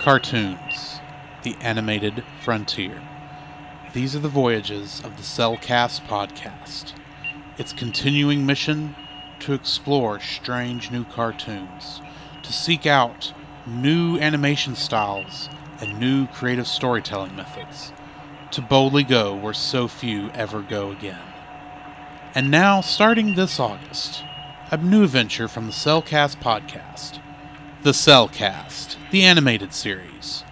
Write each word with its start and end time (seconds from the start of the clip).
Cartoons, 0.00 0.98
the 1.42 1.54
animated 1.60 2.24
frontier. 2.40 3.02
These 3.92 4.16
are 4.16 4.20
the 4.20 4.30
voyages 4.30 4.98
of 5.04 5.18
the 5.18 5.22
Cellcast 5.22 6.06
podcast. 6.06 6.94
Its 7.58 7.74
continuing 7.74 8.46
mission 8.46 8.96
to 9.40 9.52
explore 9.52 10.18
strange 10.18 10.90
new 10.90 11.04
cartoons, 11.04 12.00
to 12.42 12.50
seek 12.50 12.86
out 12.86 13.34
new 13.66 14.18
animation 14.18 14.74
styles 14.74 15.50
and 15.82 16.00
new 16.00 16.26
creative 16.28 16.66
storytelling 16.66 17.36
methods, 17.36 17.92
to 18.52 18.62
boldly 18.62 19.04
go 19.04 19.36
where 19.36 19.52
so 19.52 19.86
few 19.86 20.30
ever 20.30 20.62
go 20.62 20.90
again. 20.90 21.20
And 22.34 22.50
now, 22.50 22.80
starting 22.80 23.34
this 23.34 23.60
August, 23.60 24.24
a 24.70 24.78
new 24.78 25.06
venture 25.06 25.46
from 25.46 25.66
the 25.66 25.72
Cellcast 25.72 26.40
podcast 26.40 27.20
the 27.82 27.92
Cellcast, 27.92 28.96
the 29.10 29.22
animated 29.22 29.72
series. 29.72 30.44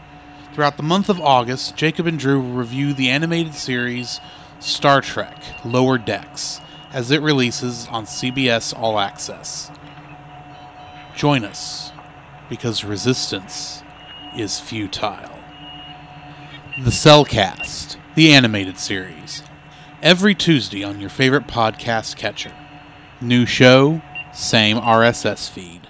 Throughout 0.55 0.79
the 0.79 0.83
month 0.83 1.11
of 1.11 1.21
August, 1.21 1.77
Jacob 1.77 2.07
and 2.07 2.19
Drew 2.19 2.41
will 2.41 2.55
review 2.55 2.95
the 2.95 3.11
animated 3.11 3.53
series 3.53 4.19
Star 4.61 5.03
Trek 5.03 5.37
Lower 5.63 5.99
Decks 5.99 6.59
as 6.91 7.11
it 7.11 7.21
releases 7.21 7.87
on 7.89 8.07
CBS 8.07 8.73
All 8.77 8.99
Access. 8.99 9.71
Join 11.17 11.45
us 11.45 11.93
because 12.49 12.83
resistance 12.83 13.83
is 14.35 14.59
futile. 14.59 15.39
The 16.83 16.91
Cellcast, 16.91 17.97
the 18.15 18.33
animated 18.33 18.79
series. 18.79 19.43
Every 20.03 20.35
Tuesday 20.35 20.83
on 20.83 20.99
your 20.99 21.11
favorite 21.11 21.47
podcast 21.47 22.17
catcher. 22.17 22.55
New 23.21 23.45
show, 23.45 24.01
same 24.33 24.79
RSS 24.79 25.51
feed. 25.51 25.88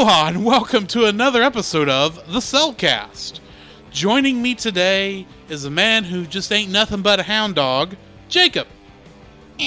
Aloha 0.00 0.28
and 0.28 0.46
welcome 0.46 0.86
to 0.86 1.04
another 1.04 1.42
episode 1.42 1.90
of 1.90 2.14
The 2.32 2.38
Cellcast. 2.38 3.38
Joining 3.90 4.40
me 4.40 4.54
today 4.54 5.26
is 5.50 5.66
a 5.66 5.70
man 5.70 6.04
who 6.04 6.24
just 6.24 6.50
ain't 6.50 6.72
nothing 6.72 7.02
but 7.02 7.20
a 7.20 7.22
hound 7.22 7.56
dog, 7.56 7.96
Jacob. 8.26 8.66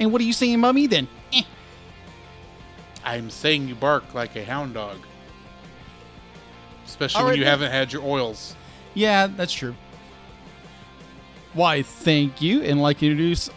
And 0.00 0.10
what 0.10 0.20
are 0.20 0.24
you 0.24 0.32
saying, 0.32 0.58
Mummy, 0.58 0.88
then? 0.88 1.06
Eh. 1.32 1.44
I'm 3.04 3.30
saying 3.30 3.68
you 3.68 3.76
bark 3.76 4.14
like 4.14 4.34
a 4.34 4.44
hound 4.44 4.74
dog. 4.74 4.96
Especially 6.84 7.20
All 7.20 7.26
when 7.26 7.30
right, 7.30 7.38
you 7.38 7.44
then. 7.44 7.52
haven't 7.52 7.70
had 7.70 7.92
your 7.92 8.02
oils. 8.02 8.56
Yeah, 8.94 9.28
that's 9.28 9.52
true. 9.52 9.76
Why, 11.52 11.82
thank 11.82 12.42
you, 12.42 12.62
and 12.62 12.82
like 12.82 12.98
to 12.98 13.06
introduce 13.06 13.48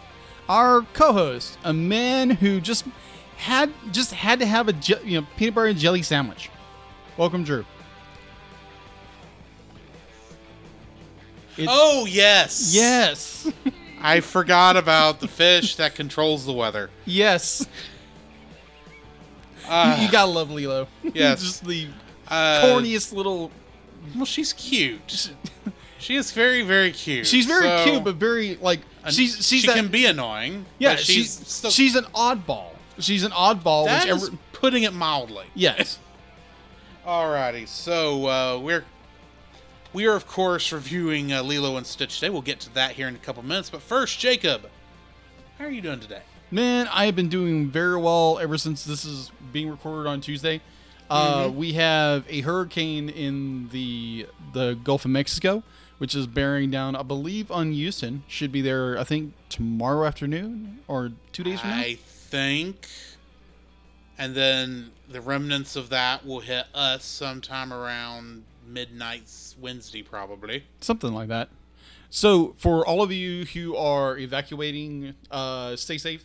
our 0.48 0.82
co-host, 0.92 1.58
a 1.64 1.72
man 1.72 2.30
who 2.30 2.60
just 2.60 2.84
had 3.36 3.72
just 3.92 4.12
had 4.12 4.40
to 4.40 4.46
have 4.46 4.68
a 4.68 4.72
je- 4.72 4.94
you 5.04 5.20
know 5.20 5.26
peanut 5.36 5.54
butter 5.54 5.66
and 5.68 5.78
jelly 5.78 6.02
sandwich. 6.02 6.50
Welcome, 7.16 7.44
Drew. 7.44 7.64
It- 11.56 11.68
Oh, 11.70 12.04
yes. 12.06 12.72
Yes, 12.74 13.50
I 14.00 14.20
forgot 14.20 14.76
about 14.76 15.20
the 15.20 15.28
fish 15.28 15.76
that 15.76 15.94
controls 15.94 16.44
the 16.46 16.52
weather. 16.52 16.90
yes. 17.04 17.66
Uh, 19.68 19.98
you 20.00 20.08
gotta 20.12 20.30
love 20.30 20.48
Lilo. 20.48 20.86
Yes. 21.02 21.42
just 21.42 21.64
the 21.66 21.88
uh, 22.28 22.60
corniest 22.62 23.12
little. 23.12 23.50
Well, 24.14 24.24
she's 24.24 24.52
cute. 24.52 25.32
She 25.98 26.14
is 26.14 26.30
very, 26.30 26.62
very 26.62 26.92
cute. 26.92 27.26
She's 27.26 27.46
very 27.46 27.64
So- 27.64 27.84
cute, 27.84 28.04
but 28.04 28.14
very 28.14 28.54
like 28.60 28.78
she's 29.10 29.34
she's 29.44 29.62
she 29.62 29.66
that, 29.66 29.74
can 29.74 29.88
be 29.88 30.06
annoying. 30.06 30.66
yeah 30.78 30.90
but 30.92 31.00
she's 31.00 31.16
she's 31.16 31.48
still, 31.48 31.70
she's 31.72 31.96
an 31.96 32.04
oddball. 32.14 32.75
She's 32.98 33.22
an 33.22 33.32
oddball. 33.32 33.86
that 33.86 34.04
which 34.06 34.22
is 34.22 34.30
putting 34.52 34.82
it 34.84 34.92
mildly. 34.92 35.46
yes. 35.54 35.98
Alrighty, 37.06 37.68
so 37.68 38.26
uh, 38.26 38.58
we're 38.58 38.84
we 39.92 40.06
are 40.06 40.14
of 40.16 40.26
course 40.26 40.72
reviewing 40.72 41.32
uh, 41.32 41.42
Lilo 41.42 41.76
and 41.76 41.86
Stitch 41.86 42.18
today. 42.18 42.30
We'll 42.30 42.42
get 42.42 42.58
to 42.60 42.74
that 42.74 42.92
here 42.92 43.06
in 43.06 43.14
a 43.14 43.18
couple 43.18 43.42
minutes, 43.44 43.70
but 43.70 43.80
first, 43.80 44.18
Jacob, 44.18 44.68
how 45.58 45.66
are 45.66 45.70
you 45.70 45.80
doing 45.80 46.00
today? 46.00 46.22
Man, 46.50 46.88
I 46.92 47.06
have 47.06 47.14
been 47.14 47.28
doing 47.28 47.70
very 47.70 47.96
well 47.96 48.38
ever 48.40 48.58
since 48.58 48.84
this 48.84 49.04
is 49.04 49.30
being 49.52 49.68
recorded 49.68 50.08
on 50.08 50.20
Tuesday. 50.20 50.60
Uh, 51.08 51.50
we 51.54 51.74
have 51.74 52.24
a 52.28 52.40
hurricane 52.40 53.08
in 53.08 53.68
the 53.68 54.26
the 54.52 54.76
Gulf 54.82 55.04
of 55.04 55.12
Mexico, 55.12 55.62
which 55.98 56.14
is 56.14 56.26
bearing 56.26 56.70
down, 56.70 56.96
I 56.96 57.02
believe, 57.02 57.50
on 57.52 57.72
Houston. 57.72 58.24
Should 58.26 58.50
be 58.50 58.60
there, 58.62 58.98
I 58.98 59.04
think, 59.04 59.32
tomorrow 59.48 60.06
afternoon 60.06 60.80
or 60.88 61.12
two 61.32 61.44
days 61.44 61.60
from 61.60 61.70
now. 61.70 61.76
I 61.76 61.98
think, 62.30 62.88
and 64.18 64.34
then 64.34 64.90
the 65.08 65.20
remnants 65.20 65.76
of 65.76 65.88
that 65.90 66.26
will 66.26 66.40
hit 66.40 66.66
us 66.74 67.04
sometime 67.04 67.72
around 67.72 68.44
midnight 68.66 69.24
Wednesday, 69.60 70.02
probably. 70.02 70.64
Something 70.80 71.12
like 71.14 71.28
that. 71.28 71.48
So, 72.10 72.54
for 72.58 72.86
all 72.86 73.02
of 73.02 73.12
you 73.12 73.44
who 73.46 73.76
are 73.76 74.16
evacuating, 74.18 75.14
uh, 75.30 75.76
stay 75.76 75.98
safe. 75.98 76.24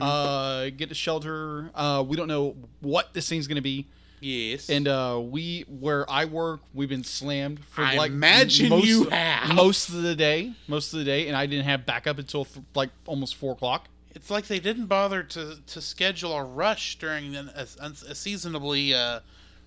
Uh, 0.00 0.70
get 0.70 0.88
to 0.88 0.94
shelter. 0.94 1.70
Uh, 1.74 2.02
we 2.06 2.16
don't 2.16 2.28
know 2.28 2.56
what 2.80 3.12
this 3.12 3.28
thing's 3.28 3.46
going 3.46 3.56
to 3.56 3.62
be. 3.62 3.86
Yes, 4.20 4.70
And 4.70 4.88
uh, 4.88 5.20
we, 5.22 5.66
where 5.68 6.10
I 6.10 6.24
work, 6.24 6.60
we've 6.72 6.88
been 6.88 7.04
slammed 7.04 7.62
for 7.62 7.84
I 7.84 7.96
like 7.96 8.10
imagine 8.10 8.70
most, 8.70 8.86
you 8.86 9.04
have. 9.10 9.54
most 9.54 9.90
of 9.90 10.00
the 10.00 10.14
day, 10.14 10.54
most 10.66 10.94
of 10.94 11.00
the 11.00 11.04
day, 11.04 11.28
and 11.28 11.36
I 11.36 11.44
didn't 11.44 11.66
have 11.66 11.84
backup 11.84 12.18
until 12.18 12.46
th- 12.46 12.64
like 12.74 12.88
almost 13.04 13.34
four 13.34 13.52
o'clock. 13.52 13.88
It's 14.14 14.30
like 14.30 14.46
they 14.46 14.60
didn't 14.60 14.86
bother 14.86 15.22
to 15.22 15.56
to 15.66 15.80
schedule 15.80 16.32
a 16.32 16.44
rush 16.44 16.96
during 16.98 17.34
an, 17.36 17.50
a, 17.54 17.66
a 18.08 18.14
seasonably 18.14 18.94
uh, 18.94 19.20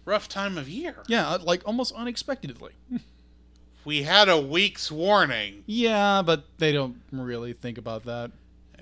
rough 0.06 0.28
time 0.30 0.58
of 0.58 0.68
year. 0.70 1.04
Yeah, 1.08 1.30
uh, 1.30 1.40
like 1.44 1.62
almost 1.66 1.94
unexpectedly. 1.96 2.72
We 3.86 4.04
had 4.04 4.28
a 4.28 4.40
week's 4.40 4.92
warning. 4.92 5.64
Yeah, 5.66 6.22
but 6.22 6.44
they 6.58 6.72
don't 6.74 6.98
really 7.12 7.54
think 7.54 7.78
about 7.78 8.04
that. 8.06 8.32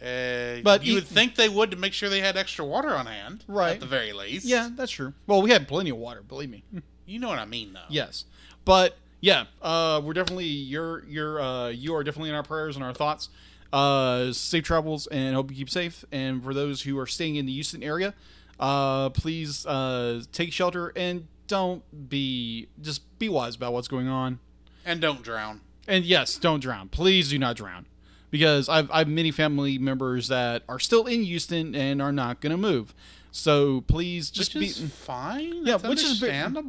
Uh, 0.02 0.62
But 0.64 0.84
you 0.84 0.94
e- 0.94 0.96
would 0.96 1.08
think 1.08 1.36
they 1.36 1.48
would 1.50 1.72
to 1.72 1.78
make 1.78 1.94
sure 1.94 2.10
they 2.10 2.20
had 2.22 2.36
extra 2.36 2.66
water 2.66 2.90
on 2.90 3.06
hand, 3.06 3.44
Right. 3.48 3.74
At 3.76 3.80
the 3.80 3.86
very 3.86 4.14
least, 4.14 4.46
Yeah, 4.46 4.70
that's 4.76 4.92
true. 4.92 5.14
Well, 5.28 5.42
we 5.42 5.52
had 5.52 5.68
plenty 5.68 5.90
of 5.92 5.98
water, 5.98 6.22
believe 6.22 6.50
me. 6.50 6.64
You 7.08 7.20
know 7.20 7.28
what 7.28 7.38
I 7.38 7.46
mean, 7.46 7.74
though. 7.74 7.82
yes, 7.88 8.26
but 8.66 8.98
yeah, 9.22 9.46
uh, 9.62 10.02
we're 10.04 10.14
definitely 10.14 10.48
you're 10.48 11.06
you're 11.06 11.40
uh, 11.40 11.68
you 11.70 11.94
are 11.96 12.04
definitely 12.04 12.30
in 12.30 12.36
our 12.36 12.42
prayers 12.42 12.76
and 12.76 12.84
our 12.84 12.96
thoughts. 12.96 13.30
Uh, 13.74 14.32
safe 14.32 14.64
travels 14.64 15.08
and 15.08 15.36
hope 15.36 15.52
you 15.52 15.58
keep 15.58 15.70
safe. 15.70 16.06
And 16.12 16.44
for 16.44 16.54
those 16.54 16.84
who 16.84 16.98
are 17.00 17.08
staying 17.08 17.36
in 17.36 17.46
the 17.46 17.52
Houston 17.54 17.84
area, 17.84 18.14
uh, 18.60 19.10
please 19.10 19.66
uh, 19.66 20.22
take 20.32 20.54
shelter 20.54 20.94
and 20.96 21.28
don't 21.48 21.84
be 22.10 22.68
just 22.82 23.02
be 23.20 23.28
wise 23.30 23.56
about 23.56 23.74
what's 23.74 23.88
going 23.88 24.08
on. 24.08 24.40
and 24.86 25.02
don't 25.02 25.22
drown. 25.24 25.62
And 25.88 26.06
yes, 26.06 26.38
don't 26.38 26.60
drown. 26.62 26.90
Please 26.90 27.30
do 27.30 27.38
not 27.40 27.56
drown. 27.58 27.86
Because 28.32 28.68
I've, 28.70 28.90
I 28.92 29.00
have 29.00 29.08
many 29.08 29.32
family 29.32 29.78
members 29.78 30.28
that 30.30 30.64
are 30.68 30.80
still 30.80 31.06
in 31.06 31.24
Houston 31.24 31.76
and 31.76 32.02
are 32.02 32.12
not 32.12 32.42
going 32.42 32.52
to 32.52 32.58
move. 32.58 32.94
So 33.32 33.82
please 33.82 34.30
just 34.32 34.56
which 34.56 34.80
be. 34.82 34.88
fine. 34.88 35.66
yeah, 35.66 35.76
which 35.76 36.02
is, 36.04 36.22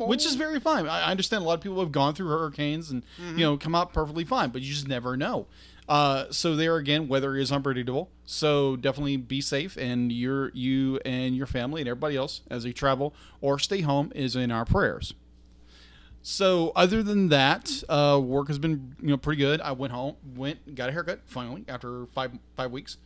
which 0.09 0.27
is 0.27 0.35
very 0.35 0.59
fine. 0.61 0.87
I 0.89 1.03
I 1.03 1.11
understand 1.13 1.43
a 1.45 1.47
lot 1.47 1.55
of 1.55 1.61
people 1.61 1.79
have 1.81 1.93
gone 1.93 2.15
through 2.15 2.29
hurricanes 2.29 2.91
and 2.91 3.03
Mm-hmm. 3.21 3.39
you 3.39 3.45
know 3.45 3.57
come 3.57 3.75
out 3.75 3.93
perfectly 3.93 4.25
fine, 4.25 4.51
but 4.51 4.63
you 4.63 4.73
just 4.75 4.89
never 4.89 5.17
know. 5.17 5.47
Uh, 5.89 6.25
so 6.31 6.57
there 6.57 6.77
again, 6.77 7.07
weather 7.09 7.37
is 7.37 7.53
unpredictable. 7.53 8.11
So 8.25 8.77
definitely 8.77 9.17
be 9.17 9.41
safe, 9.41 9.77
and 9.77 10.11
your 10.11 10.51
you 10.53 10.99
and 11.05 11.37
your 11.37 11.47
family 11.47 11.81
and 11.81 11.89
everybody 11.89 12.17
else 12.17 12.43
as 12.51 12.65
they 12.65 12.73
travel 12.73 13.15
or 13.41 13.59
stay 13.59 13.83
home 13.83 14.13
is 14.15 14.35
in 14.35 14.51
our 14.51 14.65
prayers. 14.65 15.15
So 16.23 16.73
other 16.75 17.05
than 17.05 17.29
that, 17.29 17.85
uh, 17.89 18.21
work 18.21 18.49
has 18.49 18.59
been 18.59 18.97
you 19.01 19.11
know 19.11 19.17
pretty 19.17 19.41
good. 19.41 19.61
I 19.61 19.73
went 19.73 19.93
home, 19.93 20.17
went 20.35 20.75
got 20.75 20.89
a 20.89 20.93
haircut 20.93 21.21
finally 21.27 21.65
after 21.69 22.07
five 22.07 22.33
five 22.57 22.73
weeks. 22.73 22.97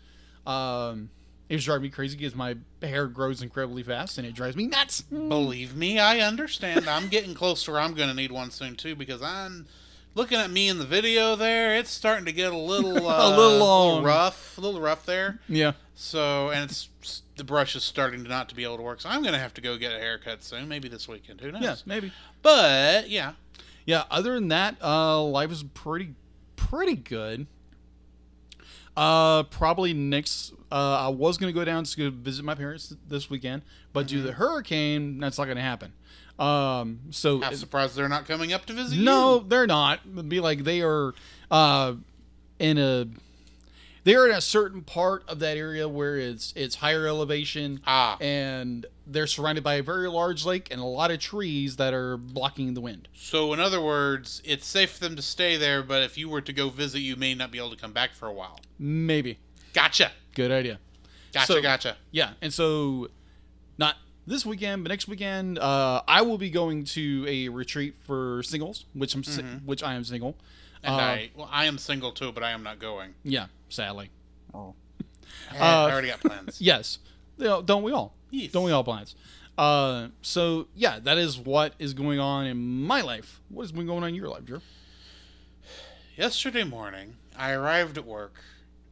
Um, 0.47 1.11
it 1.51 1.55
was 1.57 1.65
driving 1.65 1.83
me 1.83 1.89
crazy 1.91 2.17
because 2.17 2.35
my 2.35 2.57
hair 2.81 3.09
grows 3.09 3.43
incredibly 3.43 3.83
fast 3.83 4.17
and 4.19 4.27
it 4.27 4.35
drives 4.35 4.57
me 4.57 4.69
nuts. 4.69 5.03
Believe 5.03 5.77
me, 5.77 5.99
I 5.99 6.21
understand. 6.21 6.89
I'm 6.89 7.09
getting 7.09 7.35
close 7.35 7.65
to 7.65 7.73
where 7.73 7.81
I'm 7.81 7.93
going 7.93 8.09
to 8.09 8.15
need 8.15 8.31
one 8.33 8.51
soon 8.53 8.77
too 8.77 8.95
because 8.95 9.21
I'm 9.21 9.67
looking 10.15 10.39
at 10.39 10.51
me 10.51 10.69
in 10.69 10.79
the 10.79 10.85
video 10.87 11.37
there. 11.37 11.75
It's 11.77 11.91
starting 11.91 12.25
to 12.27 12.33
get 12.33 12.53
a 12.53 12.57
little 12.57 13.09
uh, 13.09 13.37
little 13.37 13.59
long. 13.59 14.03
rough, 14.03 14.57
a 14.59 14.61
little 14.61 14.81
rough 14.81 15.05
there. 15.07 15.39
Yeah. 15.49 15.73
So, 15.95 16.51
and 16.51 16.71
it's 16.71 16.89
the 17.37 17.45
brush 17.45 17.75
is 17.77 17.83
starting 17.85 18.23
to 18.25 18.29
not 18.29 18.49
to 18.51 18.55
be 18.55 18.65
able 18.65 18.77
to 18.77 18.83
work. 18.83 19.01
So 19.01 19.09
I'm 19.09 19.23
going 19.23 19.33
to 19.35 19.39
have 19.39 19.55
to 19.55 19.61
go 19.61 19.77
get 19.79 19.93
a 19.93 19.99
haircut 19.99 20.43
soon. 20.43 20.69
Maybe 20.69 20.89
this 20.89 21.09
weekend. 21.09 21.41
Who 21.41 21.53
knows? 21.53 21.63
Yeah, 21.63 21.75
maybe. 21.87 22.13
But 22.43 23.09
yeah, 23.11 23.33
Yeah. 23.87 24.05
Other 24.11 24.35
than 24.35 24.49
that, 24.49 24.77
uh, 24.83 25.23
life 25.23 25.51
is 25.51 25.63
pretty, 25.63 26.15
pretty 26.57 26.97
good. 26.97 27.47
Uh, 28.97 29.45
probably 29.45 29.93
next. 29.95 30.53
Uh, 30.71 30.99
I 31.07 31.09
was 31.09 31.39
gonna 31.39 31.53
go 31.53 31.65
down 31.65 31.85
to 31.85 32.11
visit 32.11 32.45
my 32.45 32.55
parents 32.55 32.95
this 33.09 33.31
weekend, 33.31 33.63
but 33.93 34.07
due 34.07 34.17
to 34.17 34.19
Mm-hmm. 34.21 34.27
the 34.27 34.33
hurricane, 34.35 35.19
that's 35.21 35.39
not 35.39 35.47
gonna 35.47 35.61
happen. 35.63 35.93
Um, 36.41 37.01
so 37.11 37.43
I'm 37.43 37.55
surprised 37.57 37.97
they're 37.97 38.09
not 38.09 38.27
coming 38.27 38.53
up 38.53 38.65
to 38.67 38.73
visit 38.73 38.97
you. 38.97 39.05
no, 39.05 39.41
you. 39.41 39.45
they're 39.49 39.67
not. 39.67 40.01
It'd 40.11 40.29
be 40.29 40.41
like 40.41 40.65
they 40.65 40.81
are 40.83 41.13
uh, 41.51 41.95
in 42.59 42.79
a 42.79 43.07
they're 44.05 44.27
in 44.27 44.35
a 44.35 44.41
certain 44.41 44.81
part 44.81 45.23
of 45.29 45.41
that 45.41 45.59
area 45.59 45.87
where 45.87 46.17
it's 46.17 46.55
it's 46.57 46.77
higher 46.77 47.07
elevation 47.07 47.81
Ah. 47.87 48.17
and 48.21 48.87
they're 49.07 49.27
surrounded 49.27 49.63
by 49.63 49.75
a 49.75 49.83
very 49.83 50.09
large 50.09 50.47
lake 50.47 50.69
and 50.71 50.81
a 50.81 50.85
lot 50.85 51.11
of 51.11 51.19
trees 51.19 51.77
that 51.77 51.93
are 51.93 52.17
blocking 52.17 52.73
the 52.75 52.81
wind. 52.81 53.09
So, 53.13 53.53
in 53.53 53.61
other 53.61 53.81
words, 53.83 54.41
it's 54.45 54.67
safe 54.67 54.93
for 54.93 55.01
them 55.01 55.17
to 55.17 55.23
stay 55.23 55.57
there, 55.59 55.83
but 55.83 56.03
if 56.05 56.17
you 56.17 56.29
were 56.31 56.41
to 56.41 56.53
go 56.53 56.71
visit, 56.71 57.01
you 57.01 57.17
may 57.17 57.35
not 57.35 57.51
be 57.51 57.59
able 57.59 57.71
to 57.71 57.77
come 57.77 57.93
back 57.93 58.13
for 58.15 58.27
a 58.29 58.33
while. 58.33 58.61
Maybe. 58.79 59.39
Gotcha. 59.75 60.13
Good 60.35 60.51
idea. 60.53 60.79
Gotcha, 61.35 61.47
So- 61.47 61.61
gotcha. 61.61 61.97
Yeah, 62.13 62.31
and 62.41 62.55
so 62.55 63.09
not 63.79 63.97
this 64.27 64.45
weekend, 64.47 64.85
but 64.85 64.91
next 64.91 65.09
weekend, 65.09 65.59
uh, 65.59 66.03
I 66.07 66.23
will 66.23 66.39
be 66.39 66.51
going 66.51 66.85
to 66.85 67.25
a 67.29 67.49
retreat 67.49 67.95
for 68.07 68.43
singles, 68.43 68.85
which 68.95 69.15
I'm 69.15 69.25
si- 69.25 69.43
which 69.65 69.83
I 69.83 69.95
am 69.95 70.05
single. 70.05 70.37
And 70.83 70.95
Uh, 70.95 70.99
I, 70.99 71.31
well, 71.37 71.49
I 71.51 71.67
am 71.67 71.77
single 71.79 72.13
too, 72.13 72.33
but 72.33 72.43
I 72.43 72.51
am 72.53 72.63
not 72.63 72.79
going. 72.79 73.15
Yeah, 73.23 73.47
sadly. 73.69 74.11
Eh, 74.55 74.59
Uh, 74.59 74.73
I 75.59 75.91
already 75.93 76.09
got 76.09 76.21
plans. 76.21 76.61
Yes, 76.61 76.99
You 77.39 77.45
know, 77.45 77.63
don't 77.63 77.83
we 77.83 77.93
all? 77.93 78.15
Yes. 78.31 78.53
Don't 78.53 78.65
we 78.65 78.73
all, 78.73 78.85
plans? 78.85 79.15
Uh, 79.59 80.09
so 80.23 80.69
yeah, 80.75 80.99
that 81.01 81.19
is 81.19 81.39
what 81.39 81.75
is 81.79 81.93
going 81.93 82.19
on 82.21 82.47
in 82.47 82.57
my 82.87 83.01
life. 83.03 83.41
What 83.49 83.63
has 83.65 83.73
been 83.73 83.87
going 83.87 84.03
on 84.05 84.09
in 84.11 84.15
your 84.15 84.29
life, 84.29 84.45
Drew? 84.45 84.61
Yesterday 86.17 86.65
morning, 86.65 87.17
I 87.37 87.53
arrived 87.53 87.97
at 87.99 88.05
work, 88.07 88.35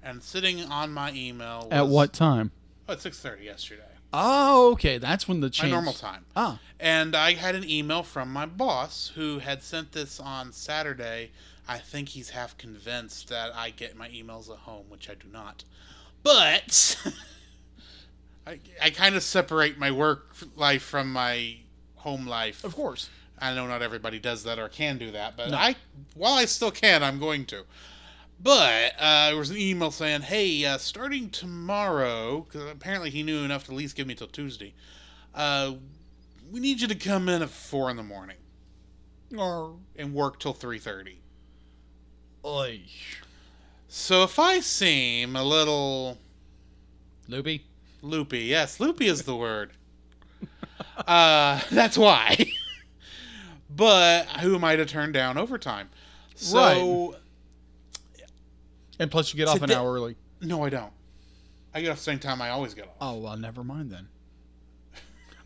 and 0.02 0.22
sitting 0.22 0.62
on 0.64 0.92
my 0.92 1.12
email 1.12 1.64
was, 1.64 1.72
At 1.72 1.86
what 1.88 2.12
time? 2.12 2.50
Oh, 2.88 2.92
at 2.94 3.00
six 3.00 3.18
thirty 3.20 3.44
yesterday, 3.44 3.82
Oh, 4.12 4.72
okay, 4.72 4.98
that's 4.98 5.28
when 5.28 5.40
the 5.40 5.50
change. 5.50 5.70
my 5.70 5.76
normal 5.76 5.92
time. 5.92 6.24
Ah, 6.34 6.58
And 6.80 7.14
I 7.14 7.34
had 7.34 7.54
an 7.54 7.68
email 7.68 8.02
from 8.02 8.32
my 8.32 8.46
boss 8.46 9.12
who 9.14 9.38
had 9.38 9.62
sent 9.62 9.92
this 9.92 10.18
on 10.18 10.52
Saturday. 10.52 11.30
I 11.68 11.78
think 11.78 12.08
he's 12.08 12.30
half 12.30 12.56
convinced 12.56 13.28
that 13.28 13.54
I 13.54 13.70
get 13.70 13.96
my 13.96 14.08
emails 14.08 14.50
at 14.50 14.56
home, 14.58 14.86
which 14.88 15.10
I 15.10 15.14
do 15.14 15.28
not. 15.30 15.64
But 16.22 16.96
I, 18.46 18.58
I 18.82 18.90
kind 18.90 19.14
of 19.14 19.22
separate 19.22 19.78
my 19.78 19.90
work 19.90 20.34
life 20.56 20.82
from 20.82 21.12
my 21.12 21.56
home 21.96 22.26
life. 22.26 22.64
of 22.64 22.74
course. 22.74 23.10
I 23.40 23.54
know 23.54 23.66
not 23.68 23.82
everybody 23.82 24.18
does 24.18 24.42
that 24.44 24.58
or 24.58 24.68
can 24.68 24.98
do 24.98 25.12
that, 25.12 25.36
but 25.36 25.50
No. 25.50 25.56
I, 25.58 25.76
while 26.14 26.34
I 26.34 26.46
still 26.46 26.70
can, 26.72 27.04
I'm 27.04 27.20
going 27.20 27.44
to. 27.46 27.64
But 28.40 28.92
uh, 28.98 29.28
there 29.28 29.36
was 29.36 29.50
an 29.50 29.56
email 29.56 29.90
saying, 29.90 30.22
"Hey, 30.22 30.64
uh, 30.64 30.78
starting 30.78 31.28
tomorrow, 31.30 32.42
because 32.42 32.70
apparently 32.70 33.10
he 33.10 33.22
knew 33.22 33.38
enough 33.44 33.64
to 33.64 33.72
at 33.72 33.76
least 33.76 33.96
give 33.96 34.06
me 34.06 34.14
till 34.14 34.28
Tuesday. 34.28 34.74
Uh, 35.34 35.74
we 36.50 36.60
need 36.60 36.80
you 36.80 36.88
to 36.88 36.94
come 36.94 37.28
in 37.28 37.42
at 37.42 37.50
four 37.50 37.90
in 37.90 37.96
the 37.96 38.02
morning 38.02 38.36
Or, 39.36 39.74
and 39.96 40.14
work 40.14 40.38
till 40.40 40.52
three 40.54 40.78
thirty. 40.78 41.20
oy, 42.44 42.82
So 43.88 44.22
if 44.22 44.38
I 44.38 44.60
seem 44.60 45.36
a 45.36 45.42
little 45.44 46.16
loopy. 47.28 47.64
loopy, 48.02 48.40
yes, 48.44 48.80
loopy 48.80 49.06
is 49.08 49.22
the 49.24 49.36
word. 49.36 49.72
uh, 51.06 51.60
that's 51.70 51.98
why. 51.98 52.50
but 53.70 54.26
who 54.40 54.54
am 54.54 54.64
I 54.64 54.76
to 54.76 54.86
turn 54.86 55.12
down 55.12 55.36
overtime? 55.36 55.90
So 56.34 57.16
And 58.98 59.10
plus, 59.10 59.32
you 59.32 59.38
get 59.38 59.48
off 59.48 59.62
an 59.62 59.70
hour 59.70 59.92
early. 59.92 60.16
no, 60.40 60.64
I 60.64 60.70
don't. 60.70 60.92
I 61.74 61.80
get 61.82 61.90
off 61.90 61.98
the 61.98 62.02
same 62.02 62.18
time 62.18 62.40
I 62.42 62.50
always 62.50 62.74
get 62.74 62.86
off. 62.86 62.94
Oh 63.00 63.18
well, 63.18 63.36
never 63.36 63.62
mind 63.62 63.90
then. 63.90 64.08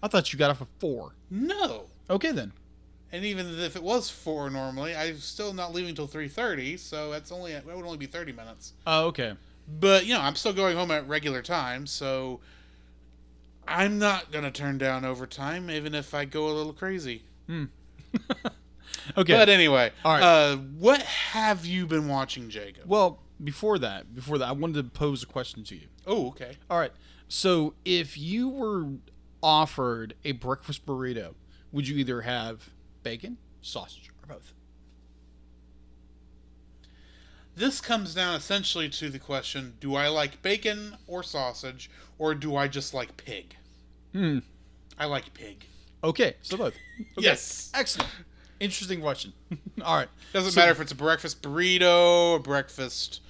I 0.02 0.08
thought 0.08 0.32
you 0.32 0.38
got 0.38 0.50
off 0.50 0.62
at 0.62 0.68
four. 0.78 1.14
No. 1.30 1.84
Okay 2.08 2.32
then. 2.32 2.52
And 3.12 3.24
even 3.24 3.58
if 3.60 3.76
it 3.76 3.82
was 3.82 4.08
four 4.08 4.48
normally, 4.48 4.96
I'm 4.96 5.18
still 5.18 5.52
not 5.52 5.74
leaving 5.74 5.94
till 5.94 6.06
three 6.06 6.28
thirty, 6.28 6.76
so 6.76 7.10
that's 7.10 7.30
only 7.30 7.52
it 7.52 7.66
would 7.66 7.84
only 7.84 7.98
be 7.98 8.06
thirty 8.06 8.32
minutes. 8.32 8.72
Oh, 8.86 9.06
okay. 9.06 9.34
But 9.80 10.06
you 10.06 10.14
know, 10.14 10.20
I'm 10.20 10.34
still 10.34 10.52
going 10.54 10.76
home 10.76 10.90
at 10.90 11.06
regular 11.06 11.42
time, 11.42 11.86
so 11.86 12.40
I'm 13.68 13.98
not 13.98 14.32
gonna 14.32 14.50
turn 14.50 14.78
down 14.78 15.04
overtime, 15.04 15.70
even 15.70 15.94
if 15.94 16.14
I 16.14 16.24
go 16.24 16.48
a 16.48 16.52
little 16.52 16.72
crazy. 16.72 17.24
Okay. 19.16 19.32
But 19.32 19.48
anyway, 19.48 19.90
All 20.04 20.12
right. 20.12 20.22
uh, 20.22 20.56
what 20.56 21.02
have 21.02 21.66
you 21.66 21.86
been 21.86 22.08
watching, 22.08 22.48
Jacob? 22.50 22.84
well, 22.86 23.18
before 23.42 23.78
that, 23.78 24.14
before 24.14 24.38
that, 24.38 24.48
I 24.48 24.52
wanted 24.52 24.74
to 24.84 24.90
pose 24.98 25.22
a 25.22 25.26
question 25.26 25.64
to 25.64 25.74
you. 25.74 25.88
Oh, 26.06 26.28
okay. 26.28 26.56
All 26.70 26.78
right. 26.78 26.92
So, 27.28 27.74
if 27.84 28.16
you 28.18 28.48
were 28.48 28.86
offered 29.42 30.14
a 30.24 30.32
breakfast 30.32 30.84
burrito, 30.86 31.34
would 31.72 31.88
you 31.88 31.96
either 31.96 32.20
have 32.22 32.70
bacon, 33.02 33.38
sausage, 33.62 34.10
or 34.22 34.34
both? 34.34 34.52
This 37.54 37.80
comes 37.80 38.14
down 38.14 38.34
essentially 38.34 38.88
to 38.90 39.10
the 39.10 39.18
question: 39.18 39.74
Do 39.80 39.94
I 39.94 40.08
like 40.08 40.40
bacon 40.42 40.96
or 41.06 41.22
sausage, 41.22 41.90
or 42.18 42.34
do 42.34 42.56
I 42.56 42.68
just 42.68 42.94
like 42.94 43.16
pig? 43.16 43.56
Hmm. 44.12 44.38
I 44.98 45.04
like 45.06 45.32
pig. 45.34 45.66
Okay, 46.04 46.34
so 46.42 46.56
both. 46.56 46.74
Okay. 47.00 47.06
Yes. 47.18 47.70
Excellent. 47.74 48.10
Interesting 48.60 49.00
question. 49.00 49.32
All 49.82 49.96
right. 49.96 50.08
Doesn't 50.32 50.52
So- 50.52 50.60
matter 50.60 50.72
if 50.72 50.80
it's 50.80 50.92
a 50.92 50.96
breakfast 50.96 51.42
burrito, 51.42 52.36
a 52.36 52.38
breakfast 52.38 53.20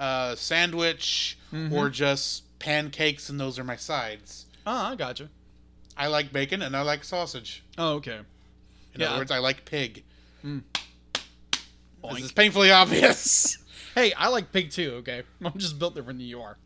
uh, 0.00 0.34
sandwich, 0.34 1.36
Mm-hmm. 1.52 1.74
or 1.74 1.88
just 1.90 2.44
pancakes, 2.60 3.28
and 3.28 3.40
those 3.40 3.58
are 3.58 3.64
my 3.64 3.74
sides. 3.74 4.46
Ah, 4.64 4.92
I 4.92 4.94
gotcha. 4.94 5.28
I 5.96 6.06
like 6.06 6.32
bacon 6.32 6.62
and 6.62 6.76
I 6.76 6.82
like 6.82 7.02
sausage. 7.02 7.64
Oh, 7.76 7.94
okay. 7.94 8.18
In 8.94 9.00
Yeah. 9.00 9.08
other 9.10 9.18
words, 9.18 9.30
I 9.32 9.38
like 9.38 9.64
pig. 9.64 10.04
Mm. 10.44 10.62
This 12.12 12.22
is 12.24 12.32
painfully 12.32 12.70
obvious. 12.82 13.58
Hey, 13.96 14.12
I 14.12 14.28
like 14.28 14.52
pig 14.52 14.70
too. 14.70 14.92
Okay, 14.98 15.22
I'm 15.44 15.58
just 15.58 15.78
built 15.78 15.94
different 15.96 16.20
than 16.20 16.28
you 16.28 16.40
are. 16.40 16.56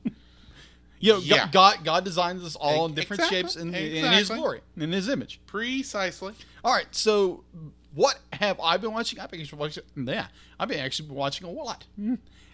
Yo, 1.00 1.20
G- 1.20 1.28
Yeah. 1.30 1.48
God, 1.50 1.78
God 1.84 2.04
designs 2.04 2.44
us 2.44 2.56
all 2.56 2.84
in 2.86 2.94
different 2.94 3.20
exactly, 3.20 3.40
shapes 3.42 3.56
in, 3.56 3.74
in 3.74 4.12
His 4.12 4.28
glory, 4.28 4.60
in 4.76 4.92
His 4.92 5.08
image. 5.08 5.40
Precisely. 5.46 6.34
All 6.62 6.72
right, 6.74 6.86
so 6.92 7.42
what 7.94 8.18
have 8.34 8.60
I 8.60 8.76
been 8.76 8.92
watching? 8.92 9.18
I've 9.18 9.30
been 9.30 9.46
watching. 9.56 9.82
Yeah, 9.96 10.26
I've 10.60 10.68
been 10.68 10.80
actually 10.80 11.08
watching 11.08 11.46
a 11.46 11.50
lot, 11.50 11.86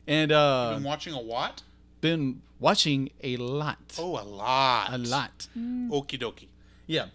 and 0.06 0.32
uh, 0.32 0.74
Been 0.74 0.82
watching 0.84 1.14
a 1.14 1.20
what? 1.20 1.62
been 2.00 2.40
watching 2.58 3.10
a 3.22 3.36
lot, 3.36 3.78
Oh, 3.98 4.18
a 4.20 4.24
lot. 4.24 4.92
a 4.92 4.98
lot. 4.98 5.48
Okie 5.56 6.18
dokie. 6.18 6.48
Yeah, 6.86 7.06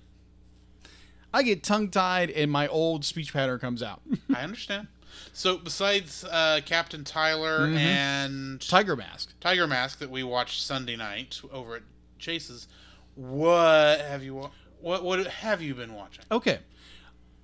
I 1.33 1.43
get 1.43 1.63
tongue 1.63 1.89
tied, 1.89 2.29
and 2.31 2.49
my 2.51 2.67
old 2.67 3.03
speech 3.03 3.33
pattern 3.33 3.59
comes 3.59 3.83
out. 3.83 4.01
I 4.35 4.41
understand. 4.41 4.87
So, 5.33 5.57
besides 5.57 6.23
uh, 6.23 6.61
Captain 6.65 7.03
Tylor 7.03 7.67
Mm-hmm. 7.67 7.77
and 7.77 8.61
Tiger 8.61 8.95
Mask. 8.95 9.33
Tiger 9.41 9.67
Mask 9.67 9.99
that 9.99 10.09
we 10.09 10.23
watched 10.23 10.61
Sunday 10.61 10.95
night 10.95 11.41
over 11.51 11.75
at 11.77 11.81
Chase's, 12.19 12.67
what 13.15 13.99
have 14.01 14.23
you 14.23 14.49
what 14.81 15.03
what 15.03 15.25
have 15.27 15.61
you 15.61 15.73
been 15.75 15.93
watching? 15.93 16.23
Okay, 16.31 16.59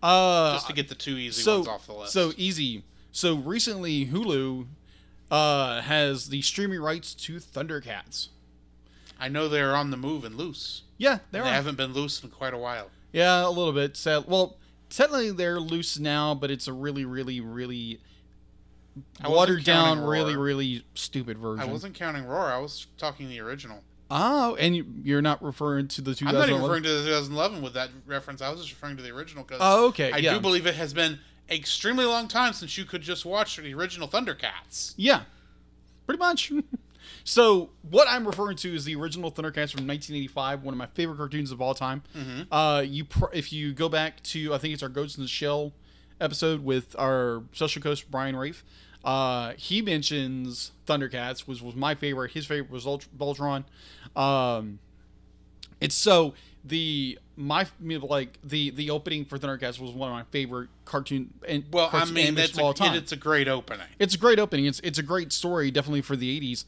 uh, 0.04 0.54
Just 0.54 0.68
to 0.68 0.74
get 0.74 0.88
the 0.89 0.96
two 0.96 1.18
easy 1.18 1.42
so 1.42 1.58
ones 1.58 1.68
off 1.68 1.88
the 1.88 1.94
list. 1.94 2.13
so 2.13 2.32
easy. 2.38 2.84
So 3.12 3.36
recently, 3.36 4.06
Hulu 4.06 4.68
uh, 5.32 5.82
has 5.82 6.30
the 6.30 6.42
streaming 6.44 6.82
rights 6.82 7.14
to 7.16 7.38
Thundercats. 7.38 8.28
I 9.20 9.28
know 9.30 9.48
they're 9.48 9.76
on 9.76 9.90
the 9.92 9.98
move 9.98 10.24
and 10.26 10.36
loose. 10.36 10.84
Yeah, 10.98 11.16
They 11.32 11.40
they're 11.40 11.44
on. 11.44 11.54
haven't 11.54 11.76
been 11.78 11.94
loose 11.94 12.22
in 12.24 12.30
quite 12.30 12.54
a 12.54 12.58
while. 12.58 12.90
Yeah, 13.14 13.48
a 13.48 13.50
little 13.50 13.74
bit. 13.74 13.96
Sad. 13.98 14.26
Well, 14.28 14.58
technically 14.90 15.32
they're 15.32 15.60
loose 15.60 15.98
now, 15.98 16.36
but 16.36 16.52
it's 16.52 16.68
a 16.68 16.74
really, 16.74 17.06
really, 17.06 17.40
really 17.42 18.02
watered 19.24 19.64
down, 19.64 19.86
counting 19.98 20.04
really, 20.06 20.36
really 20.36 20.86
stupid 20.96 21.38
version. 21.38 21.68
I 21.68 21.72
wasn't 21.72 21.96
counting 21.96 22.26
Roar. 22.26 22.52
I 22.52 22.58
was 22.58 22.88
talking 22.98 23.30
the 23.30 23.40
original. 23.40 23.84
Oh, 24.10 24.56
and 24.56 24.76
you- 24.76 24.94
you're 25.04 25.22
not 25.22 25.42
referring 25.42 25.88
to 25.90 26.02
the 26.02 26.14
2011. 26.14 26.36
I'm 26.36 26.50
not 26.50 26.50
even 26.50 26.62
referring 26.70 26.84
to 26.84 26.90
the 27.02 27.10
2011 27.10 27.62
with 27.62 27.74
that 27.74 27.90
reference. 28.06 28.42
I 28.42 28.50
was 28.50 28.60
just 28.60 28.72
referring 28.74 28.98
to 28.98 29.04
the 29.04 29.12
original 29.12 29.44
because 29.46 29.60
Oh, 29.62 29.88
okay. 29.88 30.12
I 30.12 30.18
yeah. 30.18 30.34
do 30.34 30.42
believe 30.42 30.66
it 30.68 30.76
has 30.76 30.94
been 30.94 31.20
extremely 31.51 32.05
long 32.05 32.27
time 32.27 32.53
since 32.53 32.77
you 32.77 32.86
could 32.86 33.01
just 33.01 33.25
watch 33.25 33.58
the 33.58 33.74
original 33.74 34.08
Thundercats. 34.08 34.93
Yeah, 34.98 35.22
pretty 36.05 36.20
much. 36.20 36.51
so 37.24 37.70
what 37.89 38.08
I'm 38.10 38.25
referring 38.25 38.58
to 38.58 38.74
is 38.74 38.86
the 38.86 38.96
original 38.96 39.31
Thundercats 39.31 39.72
from 39.72 39.88
1985, 39.88 40.63
one 40.63 40.74
of 40.74 40.77
my 40.77 40.88
favorite 40.88 41.17
cartoons 41.17 41.51
of 41.51 41.62
all 41.62 41.74
time. 41.74 42.03
Mm-hmm. 42.15 42.53
Uh, 42.53 42.81
you 42.81 43.05
pr- 43.05 43.34
if 43.34 43.51
you 43.51 43.74
go 43.74 43.89
back 43.89 44.22
to 44.24 44.53
I 44.53 44.58
think 44.58 44.74
it's 44.74 44.84
our 44.84 44.89
Ghost 44.89 45.17
in 45.17 45.24
the 45.24 45.29
Shell 45.29 45.74
episode 46.20 46.63
with 46.63 46.96
our 46.98 47.43
special 47.51 47.81
coach 47.81 48.10
Brian 48.10 48.36
Rafe. 48.36 48.63
Uh, 49.03 49.53
he 49.58 49.81
mentions 49.81 50.72
Thundercats, 50.86 51.41
which 51.41 51.62
was 51.62 51.75
my 51.75 51.96
favorite. 51.96 52.31
His 52.31 52.46
favorite 52.46 52.72
was 52.72 52.86
Ult- 52.86 53.08
Voltron. 53.17 53.63
Um, 54.15 54.79
it's 55.79 55.96
so 55.96 56.36
the 56.63 57.17
my 57.41 57.65
like 57.86 58.38
the 58.43 58.69
the 58.71 58.89
opening 58.91 59.25
for 59.25 59.38
Thundercats 59.38 59.79
was 59.79 59.91
one 59.91 60.10
of 60.10 60.15
my 60.15 60.24
favorite 60.31 60.69
cartoon 60.86 61.33
and 61.48 61.63
Well, 61.71 61.89
I 61.91 62.05
mean, 62.05 62.36
that's 62.36 62.53
of 62.53 62.60
all 62.60 62.74
time. 62.74 62.93
it, 62.93 62.98
it's 62.98 63.12
a 63.12 63.17
great 63.17 63.48
opening. 63.48 63.86
It's 64.00 64.15
a 64.15 64.17
great 64.17 64.39
opening. 64.39 64.65
It's 64.65 64.79
it's 64.81 65.00
a 65.00 65.03
great 65.03 65.33
story, 65.33 65.71
definitely 65.71 66.01
for 66.01 66.15
the 66.15 66.39
'80s. 66.39 66.65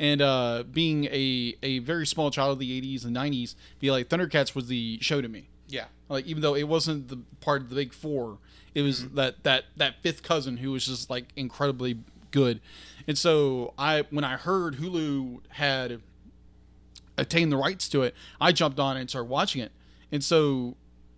And 0.00 0.22
uh, 0.22 0.62
being 0.70 1.06
a, 1.06 1.56
a 1.62 1.80
very 1.80 2.06
small 2.06 2.30
child 2.30 2.52
of 2.52 2.58
the 2.60 2.80
80s 2.80 3.04
and 3.04 3.16
90s, 3.16 3.56
be 3.80 3.90
like 3.90 4.08
Thundercats 4.08 4.54
was 4.54 4.68
the 4.68 4.96
show 5.00 5.20
to 5.20 5.26
me. 5.26 5.48
Yeah. 5.66 5.86
Like 6.08 6.24
even 6.26 6.40
though 6.40 6.54
it 6.54 6.68
wasn't 6.68 7.08
the 7.08 7.18
part 7.40 7.62
of 7.62 7.68
the 7.68 7.74
big 7.74 7.92
four, 7.92 8.38
it 8.76 8.82
was 8.82 9.08
that 9.10 9.42
that 9.42 9.64
that 9.76 9.96
fifth 10.00 10.22
cousin 10.22 10.58
who 10.58 10.70
was 10.70 10.86
just 10.86 11.10
like 11.10 11.26
incredibly 11.36 11.98
good. 12.30 12.60
And 13.08 13.18
so 13.18 13.74
I 13.76 14.04
when 14.10 14.22
I 14.24 14.36
heard 14.36 14.76
Hulu 14.76 15.40
had 15.50 16.00
attained 17.16 17.50
the 17.50 17.56
rights 17.56 17.88
to 17.88 18.02
it, 18.02 18.14
I 18.40 18.52
jumped 18.52 18.78
on 18.78 18.96
and 18.96 19.08
started 19.10 19.28
watching 19.28 19.62
it. 19.62 19.72
And 20.12 20.22
so 20.24 20.76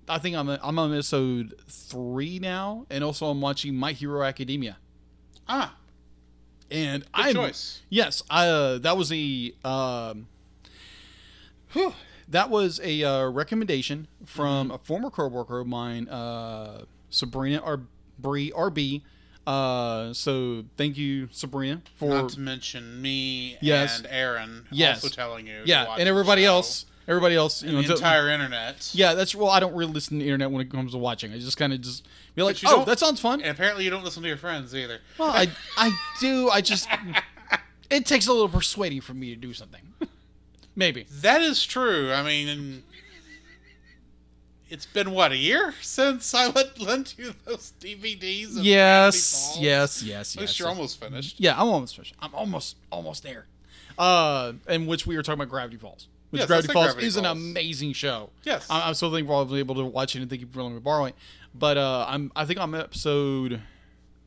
I 0.08 0.18
think 0.18 0.36
I'm 0.36 0.48
I'm 0.48 0.78
on 0.78 0.92
episode 0.92 1.54
three 1.68 2.38
now, 2.38 2.86
and 2.90 3.04
also 3.04 3.26
I'm 3.26 3.40
watching 3.40 3.74
My 3.76 3.92
Hero 3.92 4.22
Academia. 4.22 4.76
Ah, 5.48 5.74
And 6.70 7.04
I 7.14 7.32
choice. 7.32 7.82
Yes, 7.88 8.22
I, 8.30 8.46
uh, 8.48 8.78
that 8.78 8.96
was 8.96 9.10
a 9.12 9.52
um, 9.64 10.26
whew, 11.72 11.92
that 12.28 12.50
was 12.50 12.80
a 12.82 13.02
uh, 13.04 13.28
recommendation 13.28 14.06
from 14.24 14.66
Mm-hmm. 14.68 14.74
a 14.74 14.78
former 14.78 15.10
coworker 15.10 15.60
of 15.60 15.66
mine, 15.66 16.08
uh, 16.08 16.84
Sabrina 17.10 17.60
Arbri 17.62 18.52
RB. 18.52 19.02
Uh, 19.46 20.12
so 20.12 20.64
thank 20.76 20.96
you, 20.96 21.28
Sabrina, 21.32 21.82
for 21.96 22.08
Not 22.10 22.28
to 22.30 22.40
mention 22.40 23.00
me 23.02 23.56
Yes. 23.60 23.98
and 23.98 24.06
Aaron 24.10 24.66
Yes. 24.70 25.02
also 25.02 25.14
telling 25.14 25.46
you. 25.46 25.62
to 25.62 25.68
yeah, 25.68 25.96
and 25.98 26.08
everybody 26.08 26.44
else, 26.44 26.84
everybody 27.10 27.34
else, 27.34 27.62
you 27.62 27.72
know, 27.72 27.82
the 27.82 27.92
entire 27.94 28.28
internet. 28.30 28.88
yeah, 28.94 29.14
that's 29.14 29.34
well. 29.34 29.50
I 29.50 29.60
don't 29.60 29.74
really 29.74 29.92
listen 29.92 30.18
to 30.18 30.24
the 30.24 30.28
internet 30.30 30.50
when 30.50 30.62
it 30.62 30.70
comes 30.70 30.92
to 30.92 30.98
watching. 30.98 31.32
I 31.32 31.38
just 31.38 31.56
kind 31.56 31.72
of 31.72 31.80
just 31.80 32.06
be 32.34 32.42
like, 32.42 32.56
oh, 32.64 32.84
that 32.84 32.98
sounds 32.98 33.20
fun. 33.20 33.40
And 33.42 33.50
apparently, 33.50 33.84
you 33.84 33.90
don't 33.90 34.04
listen 34.04 34.22
to 34.22 34.28
your 34.28 34.38
friends 34.38 34.74
either. 34.74 35.00
Well, 35.18 35.30
I 35.30 35.48
I 35.76 35.90
do. 36.20 36.48
I 36.48 36.60
just 36.60 36.88
it 37.90 38.06
takes 38.06 38.26
a 38.28 38.32
little 38.32 38.48
persuading 38.48 39.00
for 39.02 39.12
me 39.12 39.34
to 39.34 39.36
do 39.36 39.52
something. 39.52 39.82
Maybe. 40.76 41.04
That 41.20 41.42
is 41.42 41.64
true. 41.66 42.12
I 42.12 42.22
mean, 42.22 42.84
it's 44.68 44.86
been 44.86 45.10
what 45.10 45.32
a 45.32 45.36
year 45.36 45.74
since 45.82 46.32
I 46.32 46.46
let 46.46 46.78
lent 46.80 47.16
you 47.18 47.34
those 47.44 47.72
DVDs. 47.80 48.56
Of 48.56 48.64
Yes, 48.64 49.46
Falls? 49.54 49.60
yes, 49.60 50.02
yes, 50.02 50.36
At 50.36 50.40
least 50.42 50.52
yes. 50.54 50.58
you're 50.60 50.68
almost 50.68 51.00
finished. 51.00 51.40
Yeah, 51.40 51.60
I'm 51.60 51.66
almost 51.68 51.96
finished. 51.96 52.14
I'm 52.20 52.32
almost 52.34 52.76
almost 52.90 53.24
there. 53.24 53.46
Uh, 53.98 54.52
in 54.68 54.86
which 54.86 55.06
we 55.06 55.16
were 55.16 55.22
talking 55.22 55.40
about 55.40 55.50
Gravity 55.50 55.76
Falls. 55.76 56.06
Which 56.30 56.40
Yes, 56.40 56.46
Gravity 56.46 56.72
Falls 56.72 56.86
Gravity 56.88 57.06
is 57.08 57.16
an 57.16 57.24
amazing 57.24 57.92
show. 57.92 58.30
Yes. 58.44 58.66
I- 58.70 58.86
I'm 58.88 58.94
so 58.94 59.10
thankful 59.12 59.36
I 59.36 59.42
was 59.42 59.58
able 59.58 59.74
to 59.76 59.84
watch 59.84 60.14
it 60.14 60.20
and 60.20 60.30
thank 60.30 60.40
you 60.40 60.46
for 60.46 60.62
letting 60.62 60.74
me 60.76 60.80
borrow 60.80 61.06
it. 61.06 61.16
But 61.54 61.76
uh, 61.76 62.06
I'm 62.08 62.30
I 62.36 62.44
think 62.44 62.60
I'm 62.60 62.74
episode 62.74 63.60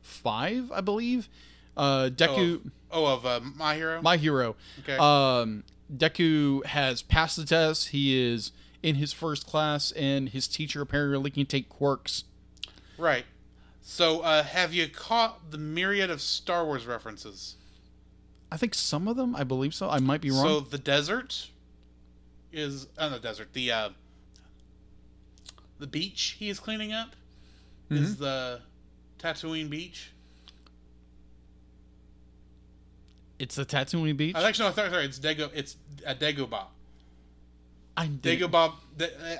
five, 0.02 0.70
I 0.72 0.80
believe. 0.80 1.28
Uh, 1.76 2.10
Deku, 2.14 2.70
Oh, 2.92 3.06
of 3.06 3.26
uh, 3.26 3.40
My 3.56 3.74
Hero. 3.74 4.00
my 4.02 4.16
hero. 4.16 4.54
okay. 4.80 4.96
Um, 4.98 5.64
Deku 5.92 6.64
has 6.66 7.02
passed 7.02 7.36
the 7.36 7.44
test. 7.44 7.88
He 7.88 8.16
is 8.16 8.52
in 8.82 8.94
his 8.96 9.12
first 9.12 9.46
class, 9.46 9.90
and 9.92 10.28
his 10.28 10.46
teacher 10.46 10.80
apparently 10.82 11.30
can 11.30 11.46
take 11.46 11.68
quirks. 11.68 12.24
right. 12.98 13.24
So, 13.86 14.20
uh, 14.20 14.42
have 14.44 14.72
you 14.72 14.88
caught 14.88 15.50
the 15.50 15.58
myriad 15.58 16.08
of 16.10 16.22
Star 16.22 16.64
Wars 16.64 16.86
references? 16.86 17.56
I 18.50 18.56
think 18.56 18.74
some 18.74 19.06
of 19.08 19.16
them, 19.16 19.36
I 19.36 19.44
believe 19.44 19.74
so. 19.74 19.90
I 19.90 19.98
might 19.98 20.22
be 20.22 20.30
wrong. 20.30 20.46
So 20.46 20.60
the 20.60 20.78
desert 20.78 21.48
is 22.54 22.86
uh, 22.98 23.08
the 23.10 23.18
desert. 23.18 23.48
The 23.52 23.70
uh, 23.72 23.88
the 25.78 25.86
beach 25.86 26.36
he 26.38 26.48
is 26.48 26.58
cleaning 26.60 26.92
up 26.92 27.10
Mm-hmm. 27.90 28.02
is 28.02 28.16
the 28.16 28.60
Tatooine 29.18 29.68
beach. 29.68 30.10
it's 33.38 33.56
the 33.56 33.64
Tatooine 33.66 34.16
Beach. 34.16 34.34
Uh, 34.34 34.38
actually, 34.38 34.68
no, 34.70 34.74
sorry, 34.74 34.90
sorry, 34.90 35.04
it's 35.04 35.18
Dago. 35.18 35.50
It's 35.54 35.76
uh, 36.06 36.14
Dagobah. 36.14 36.64
I 37.96 38.06
didn't- 38.06 38.50
Dagobah. 38.52 38.72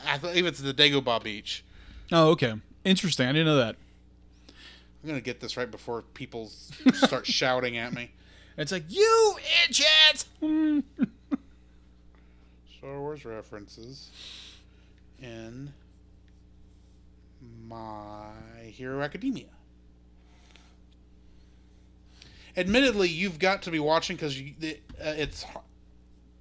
I 0.06 0.18
believe 0.18 0.44
it's 0.47 0.61
the 0.61 0.75
Dagobah 0.75 1.23
beach. 1.23 1.64
Oh, 2.12 2.30
okay. 2.33 2.54
Interesting. 2.85 3.28
I 3.28 3.33
didn't 3.33 3.47
know 3.47 3.56
that. 3.56 3.76
I'm 5.02 5.09
gonna 5.09 5.21
get 5.23 5.40
this 5.40 5.56
right 5.56 5.71
before 5.71 6.02
people 6.02 6.50
start 6.94 7.26
shouting 7.40 7.76
at 7.78 7.92
me. 7.94 8.11
It's 8.59 8.73
like 8.73 8.85
you 8.88 9.37
idiot. 9.68 10.25
Star 12.84 13.00
Wars 13.00 13.24
references 13.24 14.10
in 15.18 15.72
My 17.66 18.26
Hero 18.66 19.00
Academia. 19.00 19.46
Admittedly, 22.58 23.08
you've 23.08 23.38
got 23.38 23.62
to 23.62 23.70
be 23.70 23.78
watching 23.80 24.16
because 24.16 24.38
uh, 24.38 24.66
it's 25.00 25.46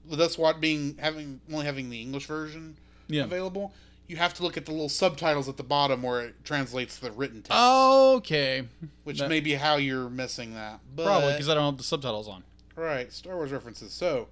with 0.09 0.19
us 0.19 0.38
what 0.38 0.59
being 0.59 0.97
having 1.00 1.39
only 1.50 1.65
having 1.65 1.89
the 1.89 2.01
English 2.01 2.25
version 2.25 2.75
Yeah. 3.07 3.23
available. 3.23 3.71
You 4.09 4.17
have 4.17 4.33
to 4.33 4.43
look 4.43 4.57
at 4.57 4.65
the 4.65 4.73
little 4.73 4.89
subtitles 4.89 5.47
at 5.47 5.55
the 5.55 5.63
bottom 5.63 6.03
where 6.03 6.19
it 6.23 6.35
translates 6.43 6.97
the 6.97 7.09
written 7.13 7.41
text, 7.41 7.57
Okay. 7.57 8.67
which 9.05 9.19
that- 9.19 9.29
may 9.29 9.39
be 9.39 9.53
how 9.53 9.77
you're 9.77 10.09
missing 10.09 10.55
that. 10.55 10.81
But, 10.93 11.05
Probably 11.05 11.31
because 11.31 11.47
I 11.47 11.53
don't 11.53 11.63
have 11.63 11.77
the 11.77 11.83
subtitles 11.85 12.27
on. 12.27 12.43
Right, 12.75 13.13
Star 13.13 13.35
Wars 13.38 13.53
references. 13.53 13.93
So, 13.93 14.27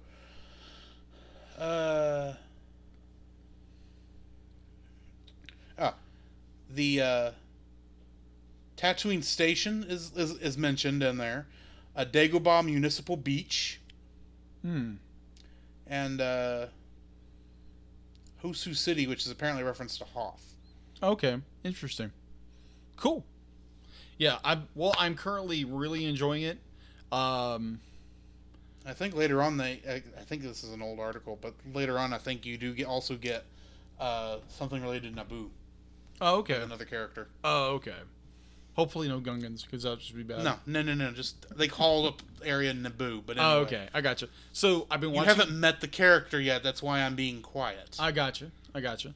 uh, 1.58 2.32
ah, 5.78 5.94
the 6.70 7.00
uh, 7.00 7.30
Tatooine 8.76 9.22
Station 9.22 9.84
is, 9.88 10.12
is 10.16 10.32
is 10.38 10.58
mentioned 10.58 11.02
in 11.02 11.18
there. 11.18 11.46
A 11.94 12.06
Dagobah 12.06 12.64
Municipal 12.64 13.16
Beach 13.16 13.78
Hmm. 14.62 14.94
and 15.86 16.20
uh, 16.20 16.66
Hosu 18.42 18.74
City, 18.74 19.06
which 19.06 19.26
is 19.26 19.30
apparently 19.30 19.62
a 19.62 19.66
reference 19.66 19.98
to 19.98 20.04
Hoth. 20.04 20.54
Okay. 21.02 21.36
Interesting. 21.64 22.12
Cool. 22.96 23.24
Yeah. 24.18 24.38
I'm. 24.44 24.68
Well, 24.74 24.94
I'm 24.98 25.16
currently 25.16 25.64
really 25.64 26.04
enjoying 26.06 26.42
it. 26.44 26.58
Um. 27.10 27.80
I 28.86 28.92
think 28.92 29.14
later 29.14 29.42
on 29.42 29.56
they. 29.56 29.80
I, 29.88 30.02
I 30.18 30.24
think 30.24 30.42
this 30.42 30.64
is 30.64 30.72
an 30.72 30.82
old 30.82 30.98
article, 31.00 31.38
but 31.40 31.54
later 31.72 31.98
on 31.98 32.12
I 32.12 32.18
think 32.18 32.44
you 32.44 32.56
do 32.58 32.72
get 32.74 32.86
also 32.86 33.14
get 33.14 33.44
uh, 34.00 34.38
something 34.48 34.82
related 34.82 35.14
to 35.14 35.24
Naboo, 35.24 35.48
Oh, 36.20 36.38
okay. 36.38 36.60
another 36.60 36.84
character. 36.84 37.28
Oh, 37.44 37.74
okay. 37.74 37.94
Hopefully 38.74 39.06
no 39.06 39.20
Gungans 39.20 39.64
because 39.64 39.82
that 39.82 39.90
would 39.90 40.00
just 40.00 40.16
be 40.16 40.22
bad. 40.22 40.42
No, 40.44 40.54
no, 40.66 40.80
no, 40.82 40.94
no. 40.94 41.10
Just 41.12 41.46
they 41.56 41.68
call 41.68 42.06
up 42.06 42.22
area 42.42 42.72
Naboo, 42.72 43.22
but 43.24 43.36
Oh, 43.38 43.58
okay. 43.60 43.86
I 43.92 44.00
got 44.00 44.22
you. 44.22 44.28
So 44.52 44.86
I've 44.90 45.00
been. 45.00 45.12
You 45.14 45.22
haven't 45.22 45.52
met 45.52 45.80
the 45.80 45.88
character 45.88 46.40
yet. 46.40 46.62
That's 46.62 46.82
why 46.82 47.02
I'm 47.02 47.14
being 47.14 47.42
quiet. 47.42 47.96
I 47.98 48.12
got 48.12 48.40
you. 48.40 48.50
I 48.74 48.80
got 48.80 49.04
you. 49.04 49.12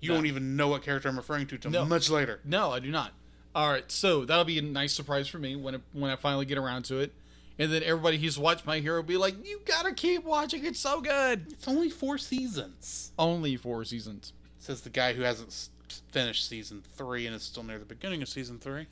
you 0.00 0.08
no. 0.10 0.16
don't 0.16 0.26
even 0.26 0.56
know 0.56 0.68
what 0.68 0.82
character 0.82 1.08
I'm 1.08 1.16
referring 1.16 1.46
to 1.46 1.58
till 1.58 1.70
No. 1.70 1.84
much 1.84 2.10
later. 2.10 2.40
No, 2.44 2.72
I 2.72 2.80
do 2.80 2.90
not. 2.90 3.12
All 3.54 3.70
right, 3.70 3.90
so 3.90 4.24
that'll 4.26 4.44
be 4.44 4.58
a 4.58 4.62
nice 4.62 4.92
surprise 4.92 5.28
for 5.28 5.38
me 5.38 5.56
when 5.56 5.76
it, 5.76 5.80
when 5.94 6.10
I 6.10 6.16
finally 6.16 6.44
get 6.44 6.58
around 6.58 6.84
to 6.86 6.98
it, 6.98 7.12
and 7.58 7.72
then 7.72 7.82
everybody 7.82 8.18
who's 8.18 8.38
watched 8.38 8.66
My 8.66 8.80
Hero 8.80 8.96
will 8.96 9.02
be 9.02 9.16
like, 9.16 9.34
"You 9.46 9.60
gotta 9.64 9.92
keep 9.92 10.24
watching; 10.24 10.64
it's 10.64 10.80
so 10.80 11.00
good." 11.00 11.46
It's 11.52 11.66
only 11.68 11.90
four 11.90 12.18
seasons, 12.18 13.12
Only 13.18 13.56
four 13.56 13.84
seasons. 13.84 14.32
says 14.58 14.80
the 14.82 14.90
guy 14.90 15.12
who 15.12 15.22
hasn't 15.22 15.68
finished 16.10 16.48
season 16.48 16.82
three 16.96 17.26
and 17.26 17.34
is 17.36 17.42
still 17.42 17.62
near 17.62 17.78
the 17.78 17.84
beginning 17.84 18.20
of 18.22 18.28
season 18.28 18.58
three. 18.58 18.86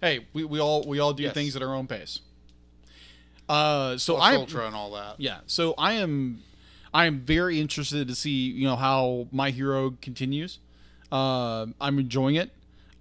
hey, 0.00 0.26
we, 0.32 0.44
we 0.44 0.60
all 0.60 0.82
we 0.86 0.98
all 0.98 1.12
do 1.12 1.22
Yes. 1.24 1.34
things 1.34 1.56
at 1.56 1.62
our 1.62 1.74
own 1.74 1.86
pace. 1.86 2.20
Uh, 3.48 3.98
so 3.98 4.16
I 4.16 4.36
Ultra 4.36 4.66
and 4.66 4.74
all 4.74 4.92
that. 4.92 5.16
yeah, 5.20 5.40
so 5.46 5.74
I 5.76 5.94
am 5.94 6.42
I 6.94 7.04
am 7.06 7.20
very 7.20 7.60
interested 7.60 8.08
to 8.08 8.14
see 8.14 8.30
you 8.50 8.66
know 8.66 8.76
how 8.76 9.28
My 9.32 9.50
Hero 9.50 9.94
continues. 10.00 10.58
Uh, 11.12 11.66
I'm 11.80 11.98
enjoying 11.98 12.36
it. 12.36 12.50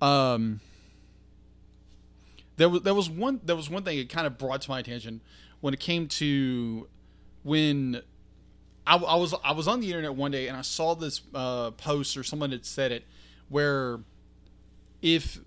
Um, 0.02 0.60
there 2.58 2.70
was 2.70 2.82
there 2.82 2.94
was 2.94 3.10
one 3.10 3.40
there 3.44 3.56
was 3.56 3.70
one 3.70 3.84
thing 3.84 3.98
it 3.98 4.10
kind 4.10 4.28
of 4.28 4.38
brought 4.38 4.62
to 4.62 4.70
my 4.70 4.80
attention 4.80 5.22
when 5.62 5.74
it 5.74 5.80
came 5.80 6.08
to 6.08 6.88
when 7.44 8.02
I, 8.86 8.98
I 8.98 9.16
was 9.16 9.34
I 9.44 9.54
was 9.54 9.68
on 9.68 9.80
the 9.80 9.88
internet 9.88 10.16
one 10.16 10.32
day 10.32 10.48
and 10.48 10.58
I 10.58 10.62
saw 10.62 10.94
this 10.94 11.22
uh, 11.34 11.72
post 11.72 12.18
or 12.18 12.24
someone 12.24 12.52
had 12.52 12.66
said 12.66 12.92
it 12.92 13.06
where 13.50 14.00
if 15.02 15.40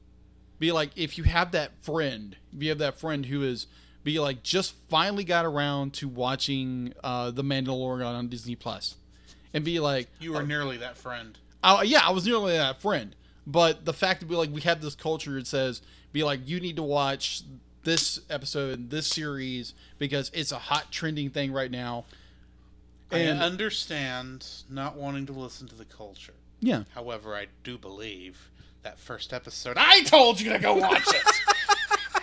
be 0.59 0.73
like 0.73 0.91
if 0.97 1.19
you 1.19 1.25
have 1.25 1.53
that 1.53 1.73
friend 1.83 2.37
if 2.55 2.63
you 2.63 2.69
have 2.71 2.79
that 2.79 2.99
friend 2.99 3.27
who 3.27 3.43
is 3.43 3.67
be 4.05 4.19
like 4.21 4.43
just 4.43 4.75
finally 4.89 5.25
got 5.25 5.45
around 5.45 5.93
to 5.95 6.09
watching 6.09 6.95
uh, 7.03 7.31
the 7.31 7.43
Mandalorian 7.43 8.07
on 8.07 8.29
Disney 8.29 8.55
Plus 8.55 8.97
and 9.53 9.65
be 9.65 9.81
like 9.81 10.09
You 10.21 10.33
were 10.33 10.43
nearly 10.43 10.77
that 10.79 10.97
friend. 10.97 11.37
I, 11.63 11.83
yeah, 11.83 12.01
I 12.05 12.11
was 12.11 12.25
nearly 12.25 12.57
that 12.57 12.81
friend. 12.81 13.17
But 13.47 13.85
the 13.85 13.93
fact 13.93 14.21
that 14.21 14.29
we 14.29 14.37
like 14.37 14.51
we 14.51 14.63
have 14.63 14.81
this 14.81 14.95
culture 14.95 15.33
that 15.35 15.47
says 15.47 15.83
be 16.13 16.25
like 16.25 16.41
you 16.47 16.61
need 16.61 16.77
to 16.77 16.83
watch 16.83 17.43
this 17.85 18.21
episode, 18.29 18.91
this 18.91 19.07
series 19.07 19.73
because 19.99 20.31
it's 20.35 20.51
a 20.51 20.59
hot 20.59 20.91
trending 20.91 21.31
thing 21.31 21.53
right 21.53 21.71
now. 21.71 22.05
And 23.13 23.41
I 23.41 23.47
understand 23.47 24.47
not 24.69 24.97
wanting 24.97 25.27
to 25.27 25.33
listen 25.33 25.69
to 25.69 25.77
the 25.77 25.85
culture. 25.85 26.35
yeah, 26.61 26.83
However, 26.95 27.37
I 27.37 27.47
do 27.63 27.79
believe 27.79 28.51
that 28.83 28.99
first 28.99 29.33
episode. 29.33 29.77
I 29.79 30.03
told 30.03 30.41
you 30.41 30.53
to 30.53 30.59
go 30.59 30.75
watch 30.75 31.07
it. 31.07 32.23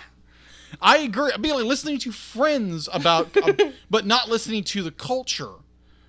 I 0.82 0.98
agree. 0.98 1.30
I'd 1.32 1.40
be 1.40 1.52
like 1.52 1.64
listening 1.64 1.98
to 2.00 2.12
friends 2.12 2.88
about, 2.92 3.34
uh, 3.36 3.52
but 3.90 4.04
not 4.04 4.28
listening 4.28 4.64
to 4.64 4.82
the 4.82 4.90
culture. 4.90 5.52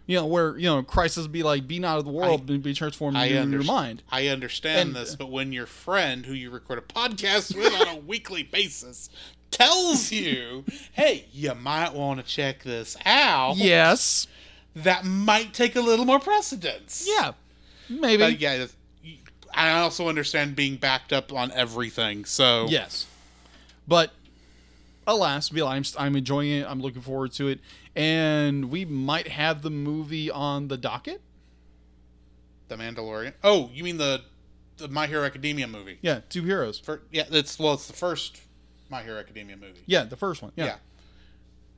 You 0.08 0.18
know, 0.18 0.26
where 0.28 0.56
you 0.58 0.66
know 0.66 0.84
Christ 0.84 1.16
says, 1.16 1.28
"Be 1.28 1.42
like, 1.42 1.68
be 1.68 1.80
not 1.80 1.98
of 1.98 2.06
the 2.06 2.12
world, 2.12 2.46
but 2.46 2.62
be 2.62 2.74
transformed 2.74 3.18
I, 3.18 3.26
in 3.26 3.52
your 3.52 3.64
mind." 3.64 4.04
I 4.12 4.28
understand 4.28 4.90
And- 4.90 4.96
this, 4.96 5.16
but 5.16 5.32
when 5.32 5.52
your 5.52 5.66
friend, 5.66 6.26
who 6.26 6.34
you 6.34 6.52
record 6.52 6.78
a 6.78 6.82
podcast 6.82 7.56
with 7.56 7.74
on 7.74 7.88
a 7.88 7.96
weekly 8.08 8.44
basis, 8.44 9.10
tells 9.50 10.12
you, 10.12 10.64
"Hey, 10.94 11.26
you 11.34 11.56
might 11.56 11.94
want 11.94 12.20
to 12.20 12.26
check 12.26 12.64
this 12.64 12.96
out," 13.06 13.58
Yes. 13.58 14.28
that 14.76 15.06
might 15.06 15.54
take 15.54 15.76
a 15.76 15.82
little 15.82 16.06
more 16.06 16.20
precedence. 16.20 17.08
Yeah. 17.08 17.32
Maybe. 17.90 18.18
But 18.22 18.40
yeah, 18.40 18.66
I 19.54 19.72
also 19.80 20.10
understand 20.10 20.56
being 20.56 20.76
backed 20.76 21.14
up 21.14 21.32
on 21.34 21.52
everything. 21.52 22.26
So 22.26 22.68
Yes. 22.70 23.08
But 23.88 24.12
alas, 25.08 25.50
be 25.50 25.62
I'm, 25.62 25.84
I'm 25.98 26.16
enjoying 26.16 26.52
it. 26.52 26.66
I'm 26.70 26.82
looking 26.82 27.02
forward 27.02 27.32
to 27.34 27.48
it. 27.48 27.60
And 27.96 28.70
we 28.70 28.84
might 28.86 29.28
have 29.30 29.62
the 29.62 29.70
movie 29.72 30.30
on 30.30 30.68
the 30.68 30.78
docket. 30.78 31.22
the 32.68 32.76
Mandalorian. 32.76 33.34
Oh, 33.44 33.70
you 33.74 33.84
mean 33.84 33.98
the 33.98 34.22
the 34.78 34.88
My 34.90 35.08
Hero 35.08 35.24
Academia 35.24 35.68
movie? 35.68 35.98
Yeah, 36.02 36.20
Two 36.28 36.44
Heroes. 36.44 36.80
For, 36.80 37.02
yeah, 37.12 37.24
it's 37.32 37.58
well, 37.58 37.74
it's 37.76 37.88
the 37.88 37.94
first 37.94 38.42
My 38.90 39.02
Hero 39.04 39.20
Academia 39.20 39.56
movie. 39.56 39.82
Yeah, 39.86 40.04
the 40.04 40.18
first 40.18 40.42
one. 40.42 40.52
Yeah. 40.56 40.66
Yeah. 40.66 40.76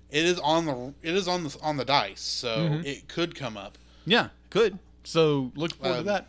It 0.09 0.25
is 0.25 0.39
on 0.39 0.65
the 0.65 0.93
it 1.03 1.13
is 1.15 1.27
on 1.27 1.43
the 1.43 1.55
on 1.61 1.77
the 1.77 1.85
dice, 1.85 2.21
so 2.21 2.57
Mm-hmm. 2.57 2.85
it 2.85 3.07
could 3.09 3.35
come 3.35 3.57
up. 3.57 3.77
Yeah, 4.05 4.29
could. 4.49 4.79
So 5.03 5.51
look 5.55 5.73
forward 5.75 5.97
Um, 5.97 6.03
to 6.05 6.09
that. 6.11 6.27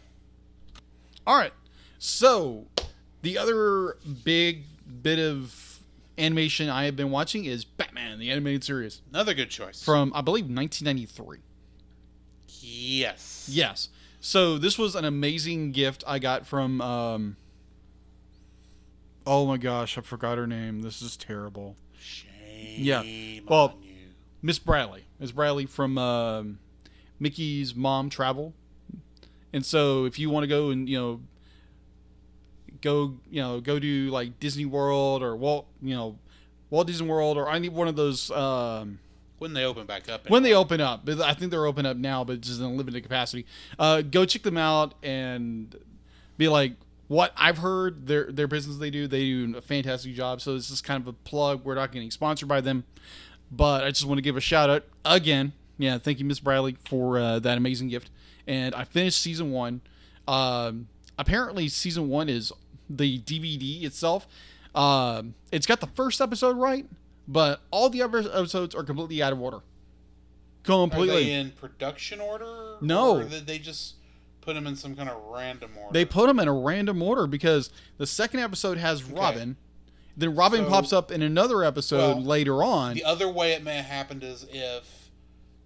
All 1.27 1.37
right. 1.39 1.53
So 1.99 2.67
the 3.23 3.39
other 3.39 3.97
big 4.25 4.65
bit 5.03 5.19
of 5.21 5.68
animation 6.19 6.69
I 6.69 6.85
have 6.85 6.97
been 6.97 7.11
watching 7.11 7.45
is 7.45 7.65
Batman, 7.65 8.19
the 8.19 8.31
animated 8.31 8.65
series 8.65 9.01
Another 9.11 9.35
good 9.35 9.51
choice. 9.51 9.83
from, 9.83 10.13
I 10.15 10.21
believe, 10.21 10.45
1993. 10.45 11.39
yes. 12.49 13.49
Yes. 13.51 13.89
So 14.21 14.59
this 14.59 14.77
was 14.79 14.95
an 14.95 15.05
amazing 15.05 15.73
gift 15.73 16.03
I 16.07 16.19
got 16.19 16.47
from. 16.47 16.81
Um, 16.81 17.37
oh 19.27 19.47
my 19.47 19.57
gosh, 19.57 19.97
I 19.97 20.01
forgot 20.01 20.39
her 20.39 20.47
name. 20.47 20.83
This 20.83 21.01
is 21.03 21.17
terrible. 21.17 21.77
Shame 22.01 22.29
Yeah. 22.79 23.03
Well- 23.47 23.75
on 23.77 23.83
you. 23.83 23.95
Miss 24.43 24.59
Bradley. 24.59 25.05
Miss 25.19 25.33
Bradley 25.33 25.67
from 25.67 25.99
um, 25.99 26.59
Mickey's 27.19 27.75
Mom 27.75 28.09
Travel. 28.11 28.55
And 29.53 29.65
so 29.65 30.05
if 30.05 30.19
you 30.19 30.31
want 30.31 30.45
to 30.45 30.49
go 30.49 30.71
and 30.71 30.89
you 30.89 30.99
know 30.99 31.21
go 32.81 33.15
you 33.31 33.41
know 33.43 33.61
go 33.61 33.79
to 33.79 34.11
like 34.11 34.39
Disney 34.41 34.65
World 34.65 35.23
or 35.23 35.37
Walt 35.37 35.67
you 35.83 35.95
know 35.95 36.19
Walt 36.71 36.87
Disney 36.87 37.09
World 37.09 37.37
or 37.37 37.51
any 37.51 37.69
one 37.69 37.89
of 37.89 37.97
those 37.97 38.31
um, 38.31 38.99
When 39.39 39.55
they 39.55 39.65
open 39.65 39.87
back 39.87 40.09
up. 40.09 40.29
when 40.29 40.43
they 40.43 40.53
open 40.55 40.81
up. 40.81 41.05
but 41.05 41.21
I 41.21 41.33
think 41.35 41.51
they're 41.51 41.67
open 41.67 41.87
up 41.87 41.97
now, 41.97 42.25
but 42.25 42.41
just 42.41 42.61
in 42.61 42.67
a 42.67 42.73
limited 42.73 43.03
capacity. 43.03 43.47
Uh, 43.79 44.03
go 44.03 44.25
check 44.25 44.43
them 44.43 44.59
out 44.59 44.95
and 45.03 45.75
be 46.37 46.49
like, 46.49 46.73
what 47.09 47.33
I've 47.37 47.59
heard 47.59 48.07
their 48.07 48.31
their 48.31 48.47
business 48.47 48.77
they 48.77 48.91
do, 48.91 49.07
they 49.09 49.25
do 49.25 49.57
a 49.57 49.63
fantastic 49.63 50.15
job. 50.15 50.41
So 50.43 50.55
this 50.55 50.69
is 50.71 50.81
kind 50.83 51.01
of 51.01 51.07
a 51.09 51.13
plug. 51.15 51.65
We're 51.65 51.75
not 51.77 51.91
getting 51.91 52.11
sponsored 52.11 52.49
by 52.49 52.61
them, 52.61 52.85
but 53.51 53.83
I 53.85 53.89
just 53.89 54.05
want 54.05 54.19
to 54.19 54.23
give 54.23 54.37
a 54.37 54.41
shout 54.41 54.69
out 54.69 54.85
again. 55.05 55.53
Yeah, 55.79 55.97
thank 55.99 56.19
you, 56.19 56.25
Miss 56.27 56.41
Bradley, 56.41 56.77
for 56.87 57.19
uh, 57.19 57.39
that 57.39 57.57
amazing 57.57 57.89
gift. 57.89 58.11
And 58.47 58.75
I 58.75 58.85
finished 58.85 59.21
season 59.23 59.53
one. 59.53 59.81
Um, 60.27 60.89
apparently, 61.17 61.69
season 61.69 62.09
one 62.09 62.29
is 62.29 62.53
the 62.89 63.19
DVD 63.21 63.85
itself. 63.85 64.27
Um, 64.75 65.35
it's 65.51 65.67
got 65.67 65.81
the 65.81 65.87
first 65.89 66.21
episode 66.21 66.57
right, 66.57 66.87
but 67.27 67.61
all 67.71 67.91
the 67.91 68.03
other 68.03 68.19
episodes 68.19 68.75
are 68.75 68.85
completely 68.85 69.23
out 69.23 69.33
of 69.33 69.41
order. 69.41 69.57
Are 69.59 69.63
Completely. 70.65 71.25
they 71.25 71.33
in 71.33 71.51
production 71.53 72.21
order? 72.21 72.77
No. 72.83 73.17
Or 73.19 73.25
did 73.25 73.47
they 73.47 73.59
just 73.59 73.95
put 74.43 74.55
them 74.55 74.67
in 74.67 74.77
some 74.77 74.95
kind 74.95 75.09
of 75.09 75.17
random 75.31 75.71
order? 75.79 75.93
They 75.95 76.05
put 76.05 76.27
them 76.27 76.39
in 76.41 76.47
a 76.49 76.53
random 76.53 77.03
order 77.03 77.27
because 77.27 77.71
the 77.97 78.07
second 78.07 78.41
episode 78.41 78.77
has 78.77 79.03
Robin. 79.05 79.57
Then 80.17 80.35
Robin 80.35 80.65
So- 80.65 80.69
pops 80.69 80.93
up 80.93 81.11
in 81.11 81.23
another 81.23 81.65
episode 81.65 82.17
Well, 82.17 82.23
later 82.25 82.63
on. 82.63 82.95
The 82.95 83.05
other 83.05 83.29
way 83.31 83.53
it 83.53 83.63
may 83.63 83.77
have 83.77 83.87
happened 83.87 84.23
is 84.25 84.47
if 84.51 85.11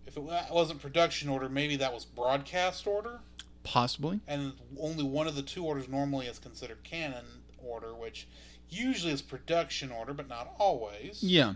if 0.06 0.16
it 0.16 0.22
wasn't 0.22 0.80
production 0.82 1.28
order, 1.30 1.48
maybe 1.48 1.76
that 1.76 1.92
was 1.94 2.04
broadcast 2.04 2.86
order, 2.86 3.20
Possibly. 3.64 4.20
and 4.26 4.54
only 4.80 5.04
one 5.04 5.26
of 5.26 5.36
the 5.36 5.42
two 5.42 5.64
orders 5.64 5.88
normally 5.88 6.26
is 6.26 6.38
considered 6.38 6.82
canon 6.82 7.24
order, 7.58 7.94
which 7.94 8.26
usually 8.68 9.12
is 9.12 9.22
production 9.22 9.92
order, 9.92 10.12
but 10.12 10.28
not 10.28 10.52
always. 10.58 11.22
Yeah. 11.22 11.54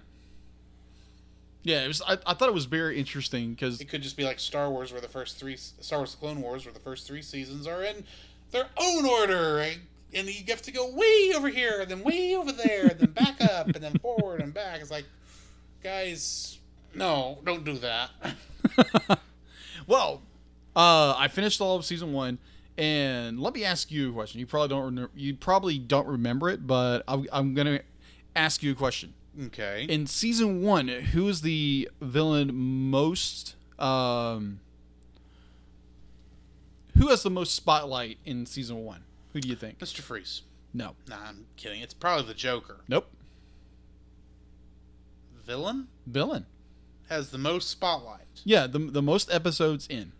Yeah, 1.62 1.83
it 1.83 1.88
was, 1.88 2.01
I, 2.03 2.19
I 2.25 2.35
thought 2.35 2.49
it 2.49 2.55
was 2.55 2.66
very 2.66 2.97
interesting 2.97 3.51
because 3.51 3.81
It 3.81 3.88
could 3.88 4.03
just 4.03 4.16
be 4.16 4.23
like 4.23 4.38
Star 4.38 4.71
Wars, 4.71 4.92
where 4.92 5.01
the 5.01 5.09
first 5.09 5.37
three 5.37 5.57
Star 5.57 5.99
Wars: 5.99 6.14
Clone 6.14 6.40
Wars, 6.40 6.64
where 6.64 6.73
the 6.73 6.79
first 6.81 7.09
three 7.09 7.23
seasons 7.23 7.66
are 7.66 7.83
in 7.83 8.05
their 8.53 8.69
own 8.77 9.05
order, 9.05 9.55
right? 9.57 9.81
and 10.14 10.29
you 10.29 10.45
have 10.49 10.62
to 10.62 10.73
go 10.73 10.88
way 10.92 11.33
over 11.35 11.49
here, 11.49 11.81
and 11.81 11.90
then 11.90 12.03
way 12.03 12.35
over 12.37 12.53
there, 12.53 12.87
and 12.87 13.01
then 13.01 13.11
back 13.11 13.40
up, 13.42 13.66
and 13.66 13.83
then 13.83 13.99
forward 14.03 14.40
and 14.40 14.55
back. 14.55 14.81
It's 14.81 14.90
like, 14.90 15.05
guys, 15.83 16.59
no, 16.95 17.38
don't 17.45 17.64
do 17.64 17.75
that. 17.79 18.11
well, 19.87 20.23
uh, 20.77 21.15
I 21.17 21.29
finished 21.29 21.61
all 21.61 21.75
of 21.77 21.85
season 21.85 22.12
one, 22.12 22.39
and 22.79 23.41
let 23.41 23.55
me 23.55 23.65
ask 23.65 23.91
you 23.91 24.11
a 24.11 24.12
question. 24.12 24.39
You 24.39 24.47
probably 24.47 24.69
don't 24.69 24.85
remember, 24.85 25.11
you 25.17 25.35
probably 25.35 25.79
don't 25.79 26.07
remember 26.07 26.51
it, 26.51 26.67
but 26.67 27.03
I'm, 27.09 27.27
I'm 27.33 27.55
gonna 27.55 27.81
ask 28.37 28.62
you 28.62 28.73
a 28.73 28.75
question. 28.75 29.15
Okay. 29.47 29.87
In 29.89 30.07
season 30.07 30.62
one, 30.62 30.89
who 30.89 31.29
is 31.29 31.41
the 31.43 31.91
villain 32.01 32.55
most? 32.55 33.55
Um, 33.79 34.61
who 36.97 37.09
has 37.09 37.23
the 37.23 37.31
most 37.31 37.55
spotlight 37.55 38.19
in 38.25 38.47
season 38.47 38.85
one? 38.85 39.05
Who 39.35 39.41
do 39.41 39.49
you 39.49 39.57
think? 39.57 39.79
Mr. 39.79 40.01
Freeze. 40.01 40.43
No. 40.73 40.95
Nah, 41.09 41.17
I'm 41.29 41.47
kidding. 41.57 41.83
It's 41.83 41.93
probably 41.93 42.27
the 42.27 42.35
Joker. 42.35 42.79
Nope. 42.89 43.09
Villain 45.45 45.89
Villain. 46.07 46.47
has 47.09 47.31
the 47.31 47.39
most 47.39 47.69
spotlight. 47.71 48.21
Yeah, 48.45 48.67
the 48.67 48.79
the 48.79 49.03
most 49.03 49.31
episodes 49.33 49.87
in. 49.89 50.12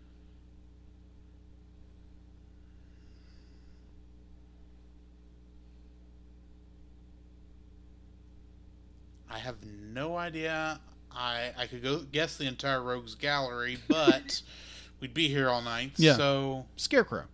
I 9.29 9.39
have 9.39 9.55
no 9.65 10.15
idea. 10.17 10.79
I 11.11 11.51
I 11.57 11.67
could 11.67 11.83
go 11.83 11.99
guess 12.11 12.37
the 12.37 12.45
entire 12.45 12.81
Rogues 12.81 13.15
Gallery, 13.15 13.77
but 13.87 14.41
we'd 14.99 15.13
be 15.13 15.27
here 15.27 15.49
all 15.49 15.61
night. 15.61 15.91
Yeah. 15.97 16.15
So 16.15 16.65
Scarecrow. 16.75 17.25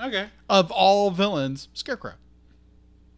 okay. 0.00 0.28
Of 0.48 0.70
all 0.70 1.10
villains, 1.10 1.68
Scarecrow. 1.74 2.14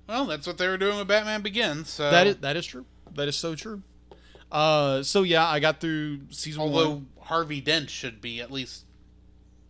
Well, 0.09 0.27
that's 0.27 0.47
what 0.47 0.59
they 0.59 0.69
were 0.69 0.77
doing 0.77 0.99
with 0.99 1.09
Batman 1.09 1.43
Begins. 1.43 1.89
So 1.91 2.11
That 2.11 2.27
is 2.27 2.37
that 2.39 2.57
is 2.57 2.67
true. 2.67 2.85
That 3.15 3.29
is 3.29 3.37
so 3.37 3.55
true. 3.55 3.83
Uh, 4.53 5.03
so 5.03 5.23
yeah, 5.23 5.47
I 5.49 5.61
got 5.61 5.81
through 5.81 6.21
season 6.31 6.63
although 6.63 6.91
one. 6.91 7.09
Harvey 7.21 7.61
Dent 7.61 7.91
should 7.91 8.21
be 8.21 8.41
at 8.41 8.51
least 8.51 8.85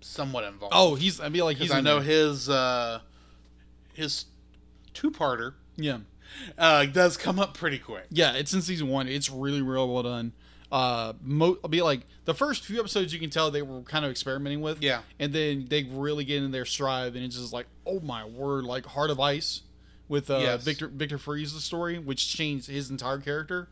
somewhat 0.01 0.45
involved. 0.45 0.75
Oh, 0.77 0.95
he's 0.95 1.21
I 1.21 1.29
mean 1.29 1.43
like 1.45 1.57
he's 1.57 1.71
I 1.71 1.81
know 1.81 2.01
there. 2.01 2.09
his 2.29 2.49
uh, 2.49 3.01
his 3.95 4.27
two 4.93 5.11
parter 5.11 5.55
yeah 5.77 5.99
uh, 6.59 6.85
does 6.87 7.17
come 7.17 7.39
up 7.39 7.55
pretty 7.55 7.79
quick. 7.79 8.07
yeah 8.11 8.33
it's 8.35 8.53
in 8.55 8.63
season 8.63 8.89
one. 8.89 9.09
It's 9.09 9.31
really 9.31 9.63
real 9.63 9.93
well 9.93 10.03
done. 10.03 10.33
Uh, 10.73 11.13
mo- 11.23 11.57
I'll 11.63 11.71
be 11.71 11.83
like 11.83 12.01
the 12.25 12.35
first 12.35 12.65
few 12.65 12.81
episodes 12.81 13.13
you 13.13 13.21
can 13.21 13.31
tell 13.31 13.51
they 13.51 13.63
were 13.63 13.83
kind 13.83 14.05
of 14.05 14.11
experimenting 14.11 14.61
with. 14.61 14.83
Yeah. 14.83 15.01
and 15.21 15.33
then 15.33 15.67
they 15.69 15.85
really 15.85 16.25
get 16.25 16.43
in 16.43 16.51
their 16.51 16.65
stride, 16.65 17.15
and 17.15 17.25
it's 17.25 17.37
just 17.39 17.53
like 17.53 17.67
oh 17.87 18.01
my 18.01 18.25
word, 18.25 18.65
like 18.65 18.85
Heart 18.87 19.11
of 19.11 19.21
Ice 19.21 19.63
with 20.09 20.31
uh, 20.31 20.39
Yes. 20.39 20.65
Victor 20.65 20.89
Victor 20.89 21.19
Freeze's 21.19 21.63
story, 21.65 21.99
which 21.99 22.29
changed 22.35 22.67
his 22.69 22.91
entire 22.91 23.19
character. 23.19 23.69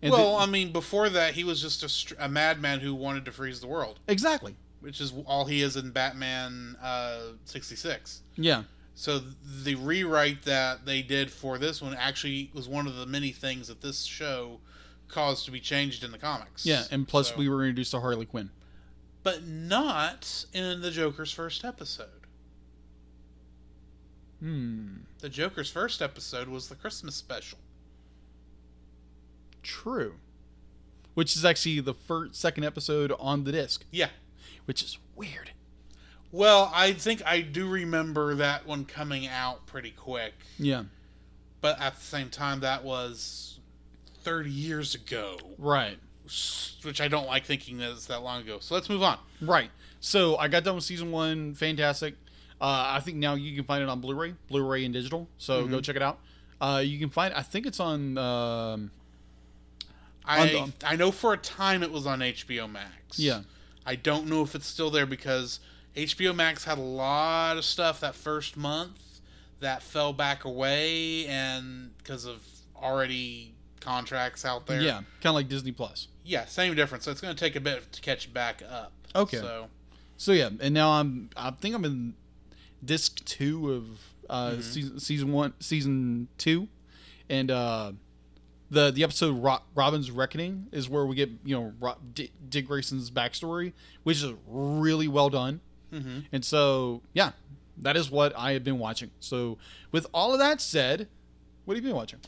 And 0.00 0.12
well, 0.12 0.36
the- 0.38 0.44
I 0.44 0.46
mean, 0.46 0.72
before 0.72 1.08
that, 1.10 1.34
he 1.34 1.42
was 1.44 1.60
just 1.60 1.82
a, 1.82 1.88
str- 1.88 2.14
a 2.18 2.28
madman 2.28 2.80
who 2.80 2.94
wanted 2.94 3.24
to 3.26 3.32
freeze 3.32 3.60
the 3.60 3.66
world, 3.66 3.98
exactly. 4.06 4.54
which 4.80 5.00
is 5.00 5.12
all 5.26 5.44
he 5.44 5.60
is 5.60 5.76
in 5.76 5.90
Batman 5.90 6.76
uh, 6.80 7.18
66. 7.44 8.22
Yeah. 8.36 8.62
So 9.00 9.20
the 9.62 9.76
rewrite 9.76 10.42
that 10.42 10.84
they 10.84 11.02
did 11.02 11.30
for 11.30 11.56
this 11.56 11.80
one 11.80 11.94
actually 11.94 12.50
was 12.52 12.66
one 12.68 12.88
of 12.88 12.96
the 12.96 13.06
many 13.06 13.30
things 13.30 13.68
that 13.68 13.80
this 13.80 14.02
show 14.02 14.58
caused 15.06 15.44
to 15.44 15.52
be 15.52 15.60
changed 15.60 16.02
in 16.02 16.10
the 16.10 16.18
comics. 16.18 16.66
Yeah, 16.66 16.82
and 16.90 17.06
plus 17.06 17.28
So- 17.28 17.36
we 17.36 17.48
were 17.48 17.62
introduced 17.64 17.92
to 17.92 18.00
Harley 18.00 18.26
Quinn. 18.26 18.50
but 19.22 19.44
not 19.46 20.46
in 20.52 20.80
the 20.80 20.90
Joker's 20.90 21.30
first 21.30 21.64
episode. 21.64 22.08
Hmm. 24.40 24.96
The 25.20 25.28
Joker's 25.28 25.70
first 25.70 26.02
episode 26.02 26.48
was 26.48 26.68
the 26.68 26.74
Christmas 26.74 27.14
special. 27.14 27.58
True. 29.62 30.14
Which 31.14 31.36
is 31.36 31.44
actually 31.44 31.80
the 31.80 31.94
first 31.94 32.34
second 32.36 32.64
episode 32.64 33.12
on 33.18 33.44
the 33.44 33.52
disc, 33.52 33.84
Yeah. 33.92 34.10
which 34.64 34.82
is 34.82 34.98
weird. 35.14 35.52
Well, 36.30 36.70
I 36.74 36.92
think 36.92 37.22
I 37.24 37.40
do 37.40 37.68
remember 37.68 38.34
that 38.36 38.66
one 38.66 38.84
coming 38.84 39.26
out 39.26 39.66
pretty 39.66 39.90
quick. 39.90 40.34
Yeah. 40.58 40.84
but 41.60 41.80
at 41.80 41.96
the 41.96 42.00
same 42.04 42.28
time, 42.30 42.60
that 42.60 42.84
was 42.84 43.58
30 44.22 44.50
years 44.50 44.94
ago, 44.94 45.38
Right. 45.58 45.98
which 46.82 47.00
I 47.00 47.08
don't 47.08 47.26
like 47.26 47.44
thinking 47.46 47.78
that 47.78 47.90
it's 47.92 48.06
that 48.06 48.22
long 48.22 48.42
ago. 48.42 48.58
So 48.60 48.74
let's 48.74 48.88
move 48.88 49.02
on. 49.02 49.18
Right. 49.40 49.70
So 50.00 50.36
I 50.36 50.46
got 50.48 50.62
done 50.64 50.76
with 50.76 50.84
season 50.84 51.10
one. 51.10 51.54
Fantastic. 51.54 52.14
Uh, 52.60 52.84
I 52.96 53.00
think 53.00 53.16
now 53.16 53.34
you 53.34 53.56
can 53.56 53.64
find 53.64 53.82
it 53.82 53.88
on 53.88 54.00
Blu-ray, 54.00 54.34
Blu-ray 54.48 54.84
and 54.84 54.92
digital. 54.94 55.28
So 55.38 55.62
Mm-hmm. 55.62 55.70
go 55.72 55.80
check 55.80 55.96
it 55.96 56.02
out. 56.02 56.20
Uh, 56.60 56.82
you 56.84 56.98
can 56.98 57.08
find. 57.10 57.32
I 57.34 57.42
think 57.42 57.66
it's 57.66 57.80
on. 57.80 58.18
Um, 58.18 58.90
I 60.24 60.54
On 60.56 60.72
I 60.84 60.96
know 60.96 61.10
for 61.10 61.32
a 61.32 61.36
time 61.38 61.82
it 61.82 61.90
was 61.90 62.06
on 62.06 62.20
HBO 62.20 62.70
Max. 62.70 63.18
yeah. 63.18 63.42
I 63.86 63.94
don't 63.96 64.26
know 64.26 64.42
if 64.42 64.54
it's 64.54 64.66
still 64.66 64.90
there 64.90 65.06
because 65.06 65.60
HBO 66.06 66.34
Max 66.34 66.64
had 66.64 66.78
a 66.78 66.82
lot 66.82 67.56
of 67.56 67.64
stuff 67.64 68.00
that 68.00 68.14
first 68.14 68.56
month 68.56 69.20
that 69.60 69.82
fell 69.82 70.12
back 70.12 70.44
away 70.44 71.26
and 71.26 71.90
because 71.98 72.24
of 72.24 72.40
already 72.76 73.54
contracts 73.80 74.44
out 74.44 74.66
there. 74.66 74.80
Yeah. 74.80 74.94
Kind 75.20 75.26
of 75.26 75.34
like 75.34 75.48
Disney 75.48 75.72
Plus. 75.72 76.08
Yeah, 76.24 76.44
same 76.44 76.74
difference. 76.74 77.04
So 77.04 77.10
it's 77.10 77.20
going 77.20 77.34
to 77.34 77.38
take 77.44 77.56
a 77.56 77.60
bit 77.60 77.90
to 77.92 78.00
catch 78.00 78.32
back 78.32 78.62
up. 78.68 78.92
Okay. 79.16 79.38
So 79.38 79.68
So 80.16 80.32
yeah, 80.32 80.50
and 80.60 80.72
now 80.74 80.90
I'm. 80.90 81.30
I 81.36 81.50
think 81.50 81.74
I'm 81.74 81.84
in 81.84 82.14
disc 82.84 83.24
two 83.24 83.72
of 83.72 83.84
uh, 84.30 84.50
Mm-hmm. 84.50 84.60
season 84.60 85.00
season 85.00 85.32
one, 85.32 85.54
season 85.58 86.28
two, 86.36 86.68
and 87.30 87.50
uh, 87.50 87.92
the 88.70 88.90
the 88.90 89.02
episode 89.02 89.42
Ro- 89.42 89.62
Robin's 89.74 90.10
Reckoning 90.10 90.66
is 90.70 90.86
where 90.88 91.06
we 91.06 91.16
get 91.16 91.30
you 91.44 91.56
know 91.56 91.72
Ro- 91.80 91.96
D- 92.14 92.30
Dick 92.48 92.66
Grayson's 92.68 93.10
backstory, 93.10 93.72
which 94.02 94.22
is 94.22 94.32
really 94.46 95.08
well 95.08 95.30
done. 95.30 95.60
Mhm. 95.92 96.24
And 96.32 96.44
so 96.44 97.02
yeah, 97.14 97.32
that 97.78 97.96
is 97.96 98.10
what 98.10 98.32
I 98.36 98.52
have 98.52 98.64
been 98.64 98.78
watching. 98.78 99.10
So 99.20 99.58
with 99.92 100.06
all 100.12 100.32
of 100.32 100.38
that 100.38 100.60
said, 100.60 101.08
what 101.64 101.76
have 101.76 101.84
you 101.84 101.90
been 101.90 101.96
watching? 101.96 102.20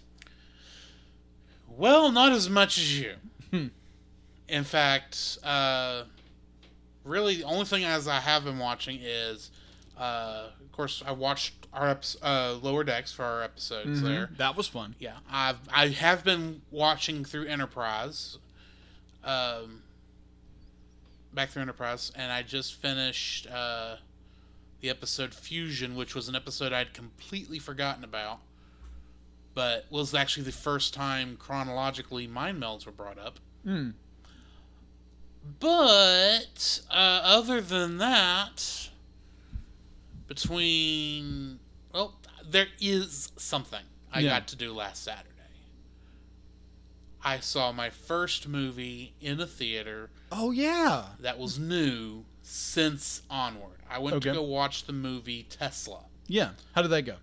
Well, 1.69 2.11
not 2.13 2.33
as 2.33 2.49
much 2.51 2.79
as 2.79 2.99
you. 3.01 3.15
Hmm. 3.51 3.67
In 4.49 4.65
fact, 4.65 5.39
uh, 5.43 6.05
really, 7.05 7.37
the 7.37 7.45
only 7.45 7.65
thing 7.65 7.85
as 7.85 8.09
I 8.09 8.19
have 8.21 8.45
been 8.45 8.59
watching 8.59 8.99
is, 9.01 9.51
uh, 9.97 10.49
of 10.61 10.73
course, 10.73 11.03
I 11.07 11.13
watched 11.13 11.55
our 11.73 11.95
eps- 11.95 12.17
uh, 12.23 12.55
Lower 12.63 12.83
Decks 12.85 13.13
for 13.13 13.25
our 13.25 13.43
episodes 13.43 14.03
there. 14.03 14.31
That 14.39 14.57
was 14.57 14.67
fun. 14.67 14.95
Yeah, 14.99 15.19
I've 15.31 15.59
I 15.73 15.89
have 15.89 16.25
been 16.25 16.63
watching 16.71 17.25
through 17.25 17.47
Enterprise, 17.47 18.39
um, 19.25 19.83
back 21.35 21.51
through 21.51 21.63
Enterprise, 21.63 22.13
and 22.15 22.31
I 22.33 22.43
just 22.43 22.75
finished 22.75 23.47
uh, 23.49 23.97
the 24.81 24.91
episode 24.91 25.33
Fusion, 25.35 25.95
which 25.97 26.15
was 26.15 26.29
an 26.29 26.35
episode 26.35 26.73
I'd 26.73 26.93
completely 26.95 27.59
forgotten 27.59 28.05
about, 28.05 28.41
but 29.55 29.87
was 29.91 30.15
actually 30.15 30.45
the 30.45 30.53
first 30.53 30.93
time 30.95 31.37
chronologically 31.39 32.27
mind 32.27 32.63
melds 32.63 32.87
were 32.87 32.93
brought 32.93 33.19
up. 33.19 33.39
Hmm. 33.65 33.91
But 35.59 36.81
uh, 36.91 37.21
other 37.25 37.61
than 37.61 37.99
that, 37.99 38.91
between 40.27 41.59
well, 41.93 42.15
there 42.47 42.67
is 42.81 43.33
something 43.37 43.83
I 44.13 44.21
Yeah. 44.21 44.31
got 44.31 44.49
to 44.49 44.57
do 44.57 44.73
last 44.73 45.03
Saturday. 45.05 45.30
I 47.23 47.41
saw 47.41 47.71
my 47.73 47.91
first 47.91 48.49
movie 48.49 49.13
in 49.21 49.41
a 49.41 49.47
theater 49.47 50.11
Oh 50.33 50.51
yeah. 50.53 51.05
that 51.21 51.39
was 51.39 51.59
new 51.59 52.25
since 52.43 53.23
Onward. 53.31 53.79
I 53.89 53.99
went 53.99 54.23
to 54.23 54.33
go 54.33 54.43
watch 54.43 54.85
the 54.85 54.93
movie 54.93 55.45
Tesla. 55.51 56.01
Yeah. 56.27 56.51
How 56.75 56.83
did 56.83 56.89
that 56.93 57.03
go? 57.03 57.17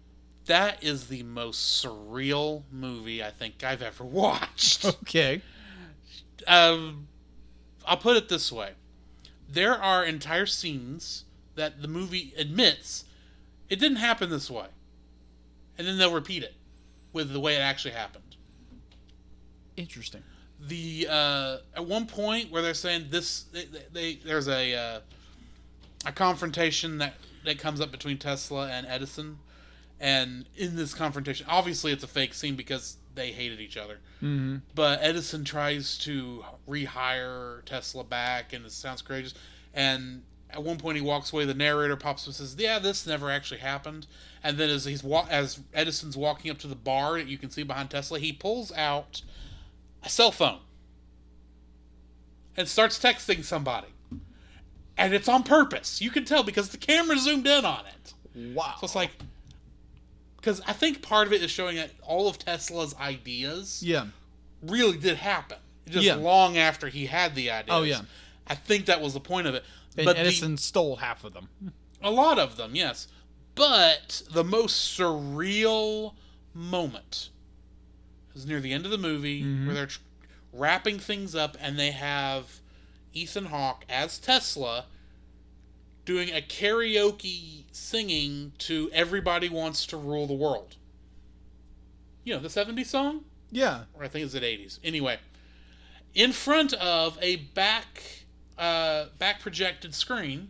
That 0.45 0.83
is 0.83 1.07
the 1.07 1.23
most 1.23 1.83
surreal 1.83 2.63
movie 2.71 3.23
I 3.23 3.31
think 3.31 3.63
I've 3.63 3.81
ever 3.81 4.03
watched. 4.05 4.86
Okay. 4.86 5.41
um, 6.47 7.07
I'll 7.86 7.97
put 7.97 8.17
it 8.17 8.29
this 8.29 8.51
way: 8.51 8.71
there 9.49 9.75
are 9.81 10.03
entire 10.05 10.45
scenes 10.45 11.23
that 11.55 11.81
the 11.81 11.88
movie 11.88 12.33
admits 12.38 13.05
it 13.69 13.79
didn't 13.79 13.97
happen 13.97 14.29
this 14.29 14.49
way, 14.49 14.67
and 15.77 15.88
then 15.88 15.97
they'll 15.97 16.13
repeat 16.13 16.43
it 16.43 16.53
with 17.13 17.31
the 17.33 17.39
way 17.39 17.55
it 17.55 17.60
actually 17.62 17.93
happened. 17.93 18.26
Interesting. 19.77 20.23
The 20.59 21.07
uh, 21.09 21.57
at 21.75 21.85
one 21.85 22.07
point 22.07 22.51
where 22.51 22.63
they're 22.63 22.73
saying 22.73 23.07
this, 23.09 23.43
they, 23.53 23.65
they, 23.65 23.83
they 23.93 24.15
there's 24.15 24.47
a 24.47 24.73
uh, 24.73 24.99
a 26.05 26.11
confrontation 26.11 26.97
that 26.97 27.13
that 27.45 27.59
comes 27.59 27.79
up 27.79 27.91
between 27.91 28.17
Tesla 28.17 28.67
and 28.67 28.87
Edison, 28.87 29.37
and 29.99 30.45
in 30.55 30.75
this 30.75 30.95
confrontation, 30.95 31.45
obviously 31.47 31.91
it's 31.91 32.03
a 32.03 32.07
fake 32.07 32.33
scene 32.33 32.55
because 32.55 32.97
they 33.13 33.31
hated 33.31 33.59
each 33.59 33.77
other. 33.77 33.99
Mm-hmm. 34.21 34.57
But 34.73 34.99
Edison 35.01 35.43
tries 35.43 35.97
to 35.99 36.43
rehire 36.67 37.63
Tesla 37.65 38.03
back, 38.03 38.53
and 38.53 38.65
it 38.65 38.71
sounds 38.71 39.03
courageous. 39.03 39.35
And 39.73 40.23
at 40.49 40.63
one 40.63 40.77
point, 40.77 40.95
he 40.95 41.03
walks 41.03 41.33
away. 41.33 41.45
The 41.45 41.53
narrator 41.53 41.95
pops 41.97 42.23
up 42.23 42.27
and 42.27 42.35
says, 42.35 42.55
"Yeah, 42.57 42.79
this 42.79 43.05
never 43.05 43.29
actually 43.29 43.59
happened." 43.59 44.07
And 44.43 44.57
then, 44.57 44.69
as 44.69 44.85
he's 44.85 45.03
wa- 45.03 45.27
as 45.29 45.59
Edison's 45.73 46.15
walking 46.15 46.49
up 46.49 46.57
to 46.59 46.67
the 46.67 46.75
bar 46.75 47.13
that 47.17 47.27
you 47.27 47.37
can 47.37 47.49
see 47.49 47.63
behind 47.63 47.89
Tesla, 47.89 48.17
he 48.17 48.31
pulls 48.31 48.71
out 48.71 49.21
a 50.03 50.10
cell 50.10 50.31
phone 50.31 50.60
and 52.55 52.67
starts 52.67 52.99
texting 52.99 53.43
somebody. 53.43 53.88
And 54.97 55.13
it's 55.13 55.27
on 55.27 55.43
purpose. 55.43 56.01
You 56.01 56.10
can 56.10 56.25
tell 56.25 56.43
because 56.43 56.69
the 56.69 56.77
camera 56.77 57.17
zoomed 57.17 57.45
in 57.45 57.65
on 57.65 57.83
it. 57.86 58.53
Wow. 58.55 58.75
So 58.79 58.86
it's 58.86 58.95
like, 58.95 59.12
because 60.38 60.60
I 60.62 60.73
think 60.73 61.01
part 61.03 61.27
of 61.27 61.33
it 61.33 61.43
is 61.43 61.51
showing 61.51 61.75
that 61.75 61.91
all 62.01 62.27
of 62.27 62.39
Tesla's 62.39 62.95
ideas 62.95 63.83
yeah. 63.83 64.07
really 64.63 64.97
did 64.97 65.17
happen. 65.17 65.57
Just 65.88 66.05
Yeah. 66.05 66.15
long 66.15 66.57
after 66.57 66.89
he 66.89 67.05
had 67.05 67.36
the 67.36 67.51
ideas. 67.51 67.77
Oh, 67.77 67.83
yeah. 67.83 68.01
I 68.47 68.55
think 68.55 68.88
that 68.88 69.01
was 69.01 69.13
the 69.13 69.19
point 69.19 69.45
of 69.45 69.53
it. 69.53 69.63
And 69.95 70.05
but 70.05 70.15
the- 70.15 70.21
Edison 70.21 70.57
stole 70.57 70.95
half 70.95 71.23
of 71.23 71.33
them. 71.33 71.49
a 72.01 72.12
lot 72.12 72.39
of 72.39 72.57
them, 72.57 72.75
yes. 72.75 73.07
But 73.53 74.23
the 74.31 74.43
most 74.43 74.97
surreal 74.97 76.13
moment 76.53 77.29
is 78.38 78.45
near 78.45 78.60
the 78.60 78.71
end 78.73 78.86
of 78.86 78.91
the 78.91 78.97
movie 78.97 79.41
where 79.65 79.73
they're 79.76 79.86
tr- 79.88 80.00
wrapping 80.54 81.00
things 81.00 81.36
up 81.36 81.58
and 81.60 81.78
they 81.78 81.91
have 81.91 82.60
Ethan 83.13 83.45
Hawke 83.45 83.84
as 83.89 84.17
Tesla 84.19 84.86
doing 86.06 86.30
a 86.30 86.41
karaoke 86.41 87.63
singing 87.71 88.54
to 88.60 88.89
Everybody 88.93 89.50
Wants 89.50 89.86
to 89.88 89.97
Rule 89.97 90.26
the 90.28 90.34
World. 90.34 90.76
You 92.23 92.36
know, 92.36 92.39
the 92.39 92.47
70s 92.47 92.86
song? 92.88 93.26
Yeah. 93.52 93.84
or 93.93 94.04
I 94.04 94.08
think 94.08 94.23
it's 94.26 94.34
the 94.34 94.39
80s. 94.41 94.80
Anyway, 94.84 95.17
in 96.13 96.32
front 96.32 96.73
of 96.73 97.17
a 97.21 97.38
back 97.38 98.04
uh, 98.58 99.06
back 99.19 99.39
projected 99.39 99.93
screen, 99.93 100.50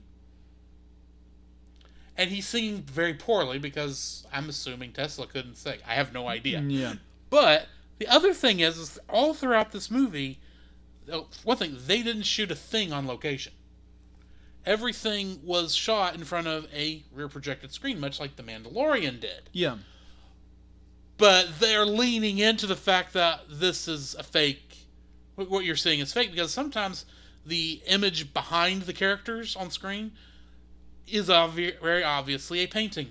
and 2.17 2.32
he's 2.32 2.47
singing 2.47 2.82
very 2.82 3.13
poorly 3.13 3.60
because 3.60 4.26
I'm 4.34 4.50
assuming 4.50 4.91
Tesla 4.93 5.28
couldn't 5.28 5.56
sing. 5.56 5.80
I 5.88 5.93
have 5.95 6.13
no 6.13 6.28
idea. 6.28 6.62
Yeah. 6.62 6.93
But 7.30 7.67
the 7.99 8.07
other 8.07 8.33
thing 8.33 8.60
is, 8.60 8.77
is 8.77 8.99
all 9.10 9.33
throughout 9.33 9.71
this 9.71 9.89
movie, 9.89 10.39
uh, 11.12 11.21
one 11.43 11.57
thing 11.57 11.77
they 11.88 12.01
didn't 12.03 12.23
shoot 12.23 12.51
a 12.51 12.55
thing 12.55 12.91
on 12.93 13.07
location. 13.07 13.53
Everything 14.65 15.39
was 15.43 15.73
shot 15.73 16.13
in 16.15 16.23
front 16.25 16.47
of 16.47 16.67
a 16.73 17.03
rear 17.13 17.29
projected 17.29 17.71
screen, 17.71 17.99
much 17.99 18.19
like 18.19 18.36
The 18.36 18.43
Mandalorian 18.43 19.19
did 19.21 19.49
Yeah. 19.53 19.77
but 21.17 21.47
they're 21.60 21.86
leaning 21.86 22.39
into 22.39 22.67
the 22.67 22.75
fact 22.75 23.13
that 23.13 23.41
this 23.49 23.88
is 23.88 24.13
a 24.15 24.23
fake 24.23 24.63
what 25.36 25.49
what 25.49 25.63
you're 25.65 25.75
seeing 25.75 25.99
is 25.99 26.12
fake 26.13 26.31
because 26.31 26.51
sometimes 26.51 27.05
the 27.45 27.81
image 27.88 28.33
behind 28.33 28.81
the 28.83 28.93
characters 28.93 29.55
on 29.55 29.71
screen 29.71 30.12
is 31.07 31.29
obvi- 31.29 31.79
very 31.79 32.03
obviously 32.03 32.60
a 32.60 32.67
painting 32.67 33.10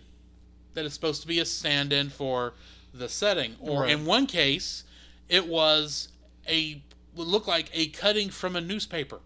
that 0.75 0.85
is 0.85 0.93
supposed 0.93 1.23
to 1.23 1.27
be 1.29 1.39
a 1.39 1.45
stand-in 1.45 2.11
for 2.11 2.53
the 2.99 3.09
setting. 3.09 3.57
Or 3.61 3.83
Right. 3.83 3.91
in 3.91 4.05
one 4.05 4.27
case 4.27 4.85
it 5.29 5.47
was 5.47 6.09
a 6.49 6.83
would 7.15 7.27
look 7.27 7.47
like 7.47 7.71
a 7.73 7.87
cutting 7.89 8.31
from 8.31 8.57
a 8.57 8.61
newspaper. 8.61 9.21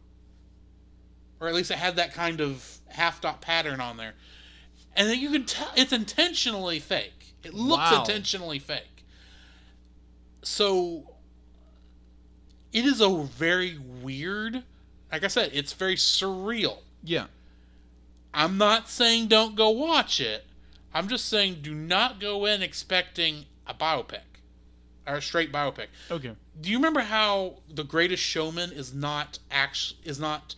Or 1.40 1.48
at 1.48 1.54
least 1.54 1.70
it 1.70 1.78
had 1.78 1.96
that 1.96 2.12
kind 2.14 2.40
of 2.40 2.78
half 2.88 3.20
dot 3.20 3.40
pattern 3.40 3.80
on 3.80 3.96
there. 3.96 4.14
And 4.94 5.08
then 5.08 5.18
you 5.18 5.30
can 5.30 5.44
tell 5.46 5.70
it's 5.76 5.92
intentionally 5.92 6.78
fake. 6.80 7.34
It 7.42 7.54
looks 7.54 7.90
Wow. 7.90 8.00
intentionally 8.00 8.58
fake. 8.58 9.04
So 10.42 11.14
it 12.72 12.84
is 12.84 13.00
a 13.00 13.08
very 13.24 13.76
weird 13.78 14.62
like 15.10 15.24
i 15.24 15.26
said 15.26 15.50
it's 15.52 15.72
very 15.72 15.96
surreal. 15.96 16.78
Yeah. 17.02 17.26
i'm 18.32 18.56
not 18.58 18.88
saying 18.88 19.26
don't 19.28 19.56
go 19.56 19.70
watch 19.70 20.20
it. 20.20 20.46
I'm 20.94 21.08
just 21.08 21.26
saying 21.26 21.58
do 21.62 21.74
not 21.74 22.20
go 22.20 22.46
in 22.46 22.62
expecting 22.62 23.46
a 23.70 23.74
biopic 23.74 24.20
or 25.06 25.14
a 25.16 25.22
straight 25.22 25.52
biopic 25.52 25.86
Okay. 26.10 26.32
do 26.60 26.70
you 26.70 26.76
remember 26.76 27.00
how 27.00 27.54
the 27.68 27.84
greatest 27.84 28.22
showman 28.22 28.70
is 28.72 28.92
not 28.92 29.38
act 29.50 29.94
is 30.04 30.18
not 30.20 30.54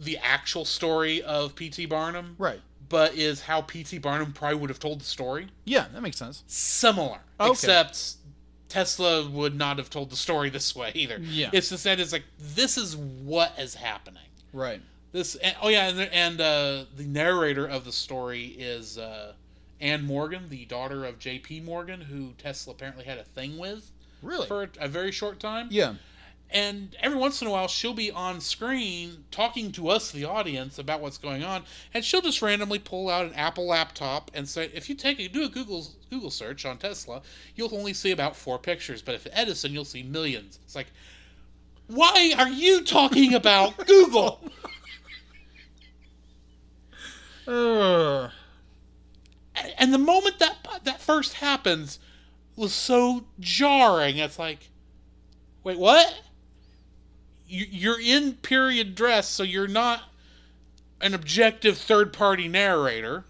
the 0.00 0.16
actual 0.18 0.64
story 0.64 1.20
of 1.22 1.54
pt 1.56 1.88
barnum 1.88 2.36
Right. 2.38 2.60
but 2.88 3.14
is 3.14 3.42
how 3.42 3.60
P.T. 3.62 3.98
Barnum 3.98 4.32
probably 4.32 4.56
would 4.58 4.70
have 4.70 4.78
told 4.78 5.00
the 5.02 5.04
story. 5.04 5.48
Yeah, 5.66 5.86
that 5.92 6.00
makes 6.00 6.16
sense. 6.16 6.42
Similar, 6.46 7.18
Okay. 7.38 7.50
except 7.50 8.14
Tesla 8.70 9.28
would 9.28 9.54
not 9.54 9.76
have 9.76 9.90
told 9.90 10.08
the 10.08 10.16
story 10.16 10.48
this 10.48 10.74
way 10.74 10.92
either. 10.94 11.18
Yeah. 11.20 11.50
it's 11.52 11.68
just 11.68 11.84
that 11.84 12.00
it's 12.00 12.12
like 12.12 12.24
this 12.38 12.78
is 12.78 12.96
what 12.96 13.52
is 13.58 13.74
happening. 13.74 14.22
Right. 14.54 14.80
This 15.12 15.34
and, 15.36 15.54
oh 15.60 15.68
yeah, 15.68 15.88
and, 15.88 16.00
and 16.00 16.40
uh, 16.40 16.84
the 16.96 17.04
narrator 17.04 17.66
of 17.66 17.84
the 17.84 17.92
story 17.92 18.46
is 18.58 18.96
uh, 18.96 19.34
Anne 19.80 20.04
Morgan, 20.04 20.48
the 20.48 20.64
daughter 20.64 21.04
of 21.04 21.18
J.P. 21.18 21.60
Morgan, 21.60 22.00
who 22.00 22.32
Tesla 22.38 22.72
apparently 22.72 23.04
had 23.04 23.18
a 23.18 23.24
thing 23.24 23.58
with 23.58 23.90
Really? 24.22 24.46
for 24.46 24.64
a, 24.64 24.68
a 24.80 24.88
very 24.88 25.12
short 25.12 25.38
time. 25.40 25.68
yeah. 25.70 25.94
And 26.50 26.96
every 27.00 27.18
once 27.18 27.42
in 27.42 27.46
a 27.48 27.50
while, 27.50 27.68
she'll 27.68 27.92
be 27.92 28.10
on 28.10 28.40
screen 28.40 29.24
talking 29.30 29.70
to 29.72 29.90
us, 29.90 30.10
the 30.10 30.24
audience, 30.24 30.78
about 30.78 31.02
what's 31.02 31.18
going 31.18 31.44
on, 31.44 31.64
and 31.92 32.02
she'll 32.02 32.22
just 32.22 32.40
randomly 32.40 32.78
pull 32.78 33.10
out 33.10 33.26
an 33.26 33.34
Apple 33.34 33.66
laptop 33.66 34.30
and 34.32 34.48
say, 34.48 34.70
"If 34.72 34.88
you 34.88 34.94
take 34.94 35.20
a, 35.20 35.28
do 35.28 35.44
a 35.44 35.48
Google 35.50 35.86
Google 36.08 36.30
search 36.30 36.64
on 36.64 36.78
Tesla, 36.78 37.20
you'll 37.54 37.74
only 37.76 37.92
see 37.92 38.12
about 38.12 38.34
four 38.34 38.58
pictures, 38.58 39.02
but 39.02 39.14
if 39.14 39.26
Edison, 39.30 39.74
you'll 39.74 39.84
see 39.84 40.02
millions. 40.02 40.58
It's 40.64 40.74
like, 40.74 40.86
why 41.88 42.32
are 42.38 42.48
you 42.48 42.82
talking 42.82 43.34
about 43.34 43.76
Google? 43.86 44.40
Uh, 47.46 48.30
and 49.78 49.92
the 49.92 49.98
moment 49.98 50.38
that 50.38 50.56
that 50.84 51.00
first 51.00 51.34
happens 51.34 51.98
was 52.56 52.72
so 52.72 53.24
jarring. 53.40 54.18
It's 54.18 54.38
like, 54.38 54.70
wait, 55.62 55.78
what? 55.78 56.20
You, 57.46 57.66
you're 57.70 58.00
in 58.00 58.34
period 58.34 58.94
dress, 58.94 59.28
so 59.28 59.42
you're 59.42 59.68
not 59.68 60.02
an 61.00 61.14
objective 61.14 61.78
third 61.78 62.12
party 62.12 62.48
narrator. 62.48 63.24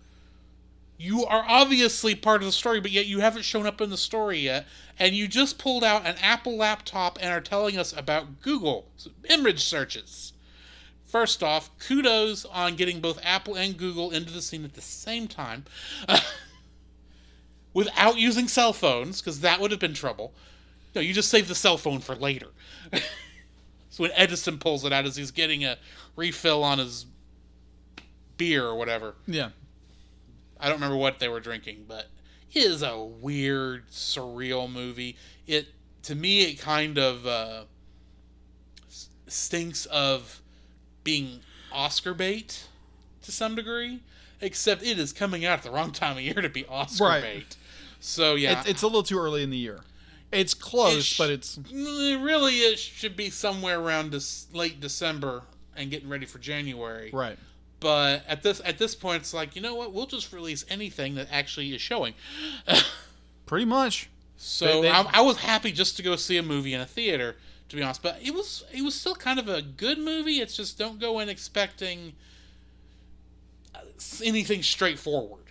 You 0.96 1.24
are 1.26 1.44
obviously 1.46 2.14
part 2.16 2.42
of 2.42 2.46
the 2.46 2.52
story, 2.52 2.80
but 2.80 2.90
yet 2.90 3.06
you 3.06 3.20
haven't 3.20 3.42
shown 3.42 3.66
up 3.66 3.80
in 3.80 3.90
the 3.90 3.96
story 3.96 4.38
yet. 4.38 4.66
And 4.98 5.14
you 5.14 5.28
just 5.28 5.58
pulled 5.58 5.84
out 5.84 6.06
an 6.06 6.16
Apple 6.20 6.56
laptop 6.56 7.18
and 7.20 7.30
are 7.30 7.40
telling 7.40 7.78
us 7.78 7.92
about 7.96 8.40
Google 8.42 8.88
image 9.30 9.62
searches. 9.62 10.32
First 11.08 11.42
off, 11.42 11.70
kudos 11.78 12.44
on 12.44 12.76
getting 12.76 13.00
both 13.00 13.18
Apple 13.22 13.54
and 13.54 13.78
Google 13.78 14.10
into 14.10 14.30
the 14.30 14.42
scene 14.42 14.62
at 14.64 14.74
the 14.74 14.82
same 14.82 15.26
time 15.26 15.64
without 17.72 18.18
using 18.18 18.46
cell 18.46 18.74
phones, 18.74 19.22
because 19.22 19.40
that 19.40 19.58
would 19.58 19.70
have 19.70 19.80
been 19.80 19.94
trouble. 19.94 20.34
No, 20.94 21.00
you 21.00 21.14
just 21.14 21.30
save 21.30 21.48
the 21.48 21.54
cell 21.54 21.78
phone 21.78 22.00
for 22.00 22.14
later. 22.14 22.48
so 22.92 24.02
when 24.02 24.10
Edison 24.14 24.58
pulls 24.58 24.84
it 24.84 24.92
out 24.92 25.06
as 25.06 25.16
he's 25.16 25.30
getting 25.30 25.64
a 25.64 25.78
refill 26.14 26.62
on 26.62 26.78
his 26.78 27.06
beer 28.36 28.66
or 28.66 28.76
whatever. 28.76 29.14
yeah. 29.26 29.50
I 30.60 30.66
don't 30.66 30.76
remember 30.76 30.96
what 30.96 31.20
they 31.20 31.28
were 31.28 31.40
drinking, 31.40 31.84
but 31.88 32.08
it 32.52 32.64
is 32.64 32.82
a 32.82 32.98
weird, 32.98 33.88
surreal 33.90 34.70
movie. 34.70 35.16
It 35.46 35.68
to 36.02 36.14
me, 36.14 36.42
it 36.42 36.58
kind 36.58 36.98
of 36.98 37.26
uh, 37.26 37.64
stinks 39.28 39.86
of 39.86 40.42
being 41.08 41.40
Oscar 41.72 42.12
bait 42.12 42.66
to 43.22 43.32
some 43.32 43.54
degree. 43.54 44.00
Except 44.42 44.82
it 44.84 44.98
is 44.98 45.12
coming 45.12 45.44
out 45.46 45.58
at 45.58 45.62
the 45.64 45.70
wrong 45.70 45.90
time 45.90 46.16
of 46.18 46.22
year 46.22 46.34
to 46.42 46.48
be 46.50 46.64
Oscar 46.66 47.04
Right. 47.04 47.22
bait. 47.22 47.56
So 47.98 48.34
yeah, 48.36 48.60
It's, 48.60 48.68
it's 48.68 48.82
a 48.82 48.86
little 48.86 49.02
too 49.02 49.18
early 49.18 49.42
in 49.42 49.50
the 49.50 49.56
year. 49.56 49.80
It's 50.30 50.52
close, 50.54 50.98
It 50.98 51.02
sh- 51.04 51.18
but 51.18 51.30
it's 51.30 51.58
really 51.72 52.56
it 52.58 52.78
should 52.78 53.16
be 53.16 53.30
somewhere 53.30 53.80
around 53.80 54.12
this 54.12 54.46
late 54.52 54.78
December 54.80 55.42
and 55.74 55.90
getting 55.90 56.08
ready 56.10 56.26
for 56.26 56.38
January. 56.38 57.10
right. 57.12 57.38
But 57.80 58.22
at 58.28 58.42
this 58.42 58.60
at 58.64 58.76
this 58.78 58.94
point, 58.94 59.22
it's 59.22 59.32
like 59.34 59.56
you 59.56 59.62
know 59.62 59.74
what? 59.74 59.92
We'll 59.94 60.06
just 60.06 60.32
release 60.32 60.64
anything 60.68 61.14
that 61.14 61.28
actually 61.32 61.72
is 61.74 61.80
showing. 61.80 62.14
Pretty 63.46 63.64
much. 63.64 64.08
So 64.36 64.66
They- 64.66 64.82
they- 64.82 64.90
I, 64.90 65.02
I 65.14 65.20
was 65.22 65.38
happy 65.38 65.72
just 65.72 65.96
to 65.96 66.02
go 66.02 66.14
see 66.16 66.36
a 66.36 66.42
movie 66.42 66.74
in 66.74 66.80
a 66.80 66.86
theater, 66.86 67.36
to 67.68 67.76
be 67.76 67.82
honest. 67.82 68.02
But 68.02 68.18
it 68.22 68.34
was 68.34 68.64
it 68.72 68.82
was 68.82 68.94
still 68.94 69.14
kind 69.14 69.38
of 69.38 69.48
a 69.48 69.62
good 69.62 69.98
movie. 69.98 70.40
It's 70.40 70.56
just 70.56 70.78
don't 70.78 70.98
go 70.98 71.18
in 71.18 71.28
expecting 71.28 72.14
uh, 73.74 73.80
anything 74.24 74.62
straightforward. 74.62 75.44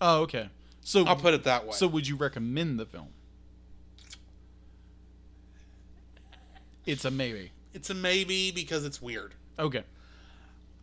Oh, 0.00 0.22
okay. 0.22 0.48
So 0.82 1.04
I'll 1.04 1.16
put 1.16 1.34
it 1.34 1.44
that 1.44 1.64
way. 1.64 1.72
so 1.72 1.86
would 1.86 2.06
you 2.06 2.16
recommend 2.16 2.78
the 2.78 2.86
film? 2.86 3.08
It's 6.84 7.04
a 7.04 7.10
maybe. 7.10 7.52
it's 7.72 7.90
a 7.90 7.94
maybe 7.94 8.50
because 8.50 8.84
it's 8.84 9.00
weird. 9.00 9.34
Okay. 9.58 9.84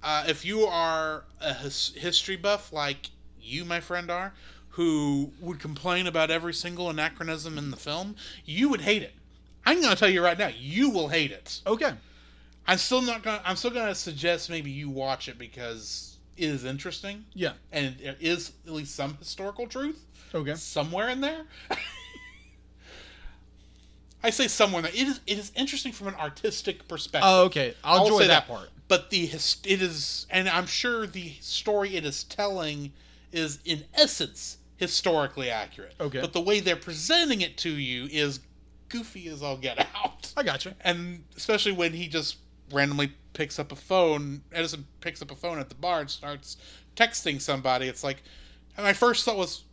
Uh, 0.02 0.24
if 0.28 0.46
you 0.46 0.62
are 0.62 1.26
a 1.42 1.54
his- 1.54 1.92
history 1.96 2.38
buff 2.38 2.72
like 2.72 3.10
you, 3.42 3.66
my 3.66 3.82
friend, 3.82 4.10
are, 4.10 4.34
who 4.70 5.34
would 5.42 5.60
complain 5.60 6.08
about 6.08 6.32
every 6.32 6.54
single 6.54 6.90
anachronism 6.90 7.58
in 7.58 7.70
the 7.70 7.76
film, 7.78 8.16
you 8.46 8.70
would 8.70 8.82
hate 8.82 9.04
it. 9.04 9.14
I'm 9.70 9.82
going 9.82 9.94
to 9.94 10.00
tell 10.00 10.10
you 10.10 10.24
right 10.24 10.38
now, 10.38 10.50
you 10.58 10.90
will 10.90 11.10
hate 11.10 11.32
it. 11.32 11.62
Okay. 11.68 11.92
I'm 12.68 12.80
still 12.80 13.04
not 13.04 13.22
going. 13.22 13.40
I'm 13.46 13.56
still 13.56 13.70
going 13.70 13.88
to 13.88 13.94
suggest 13.94 14.50
maybe 14.50 14.72
you 14.72 14.90
watch 14.90 15.28
it 15.28 15.38
because 15.38 16.18
it 16.38 16.46
is 16.50 16.66
interesting 16.66 17.26
Yeah. 17.36 17.54
and 17.72 17.96
there 18.00 18.16
is 18.20 18.54
at 18.66 18.74
least 18.74 18.96
some 18.96 19.16
historical 19.18 19.68
truth 19.68 20.04
Okay. 20.34 20.56
somewhere 20.56 21.10
in 21.10 21.22
there. 21.22 21.44
I 24.24 24.32
say 24.32 24.48
somewhere 24.48 24.80
in 24.80 24.84
there. 24.86 24.94
It 24.94 25.08
is. 25.08 25.20
It 25.28 25.38
is 25.38 25.52
interesting 25.56 25.92
from 25.92 26.08
an 26.08 26.16
artistic 26.16 26.88
perspective. 26.88 27.30
Oh, 27.32 27.44
okay. 27.46 27.76
I'll, 27.84 28.04
enjoy 28.06 28.22
say 28.22 28.28
that, 28.28 28.48
part. 28.48 28.70
But 28.88 29.12
the 29.12 29.26
it 29.26 29.82
is, 29.82 30.26
and 30.32 30.50
I'm 30.50 30.66
sure 30.66 31.06
the 31.06 31.34
story 31.42 31.96
it 31.96 32.06
is 32.06 32.24
telling 32.24 32.92
is 33.32 33.60
in 33.66 33.84
essence 33.94 34.58
historically 34.78 35.50
accurate. 35.52 35.94
Okay. 36.00 36.22
But 36.22 36.34
the 36.34 36.42
way 36.42 36.60
they're 36.60 36.76
presenting 36.76 37.42
it 37.42 37.58
to 37.60 37.70
you 37.70 38.08
is 38.12 38.40
goofy 38.90 39.28
as 39.28 39.42
all 39.42 39.58
get 39.58 39.80
out. 39.96 40.34
I 40.36 40.44
got 40.44 40.66
you. 40.66 40.74
And 40.82 41.24
especially 41.38 41.72
when 41.72 41.94
he 41.94 42.08
just 42.08 42.38
randomly 42.72 43.14
picks 43.34 43.60
up 43.60 43.72
a 43.72 43.76
phone, 43.76 44.42
Edison 44.52 44.86
picks 45.02 45.22
up 45.22 45.32
a 45.32 45.36
phone 45.36 45.60
at 45.60 45.70
the 45.70 45.76
bar 45.76 46.02
and 46.02 46.10
starts 46.10 46.58
texting 46.96 47.42
somebody. 47.42 47.88
It's 47.88 48.04
like, 48.04 48.24
and 48.76 48.86
my 48.86 48.94
first 48.94 49.26
thought 49.26 49.38
was, 49.38 49.64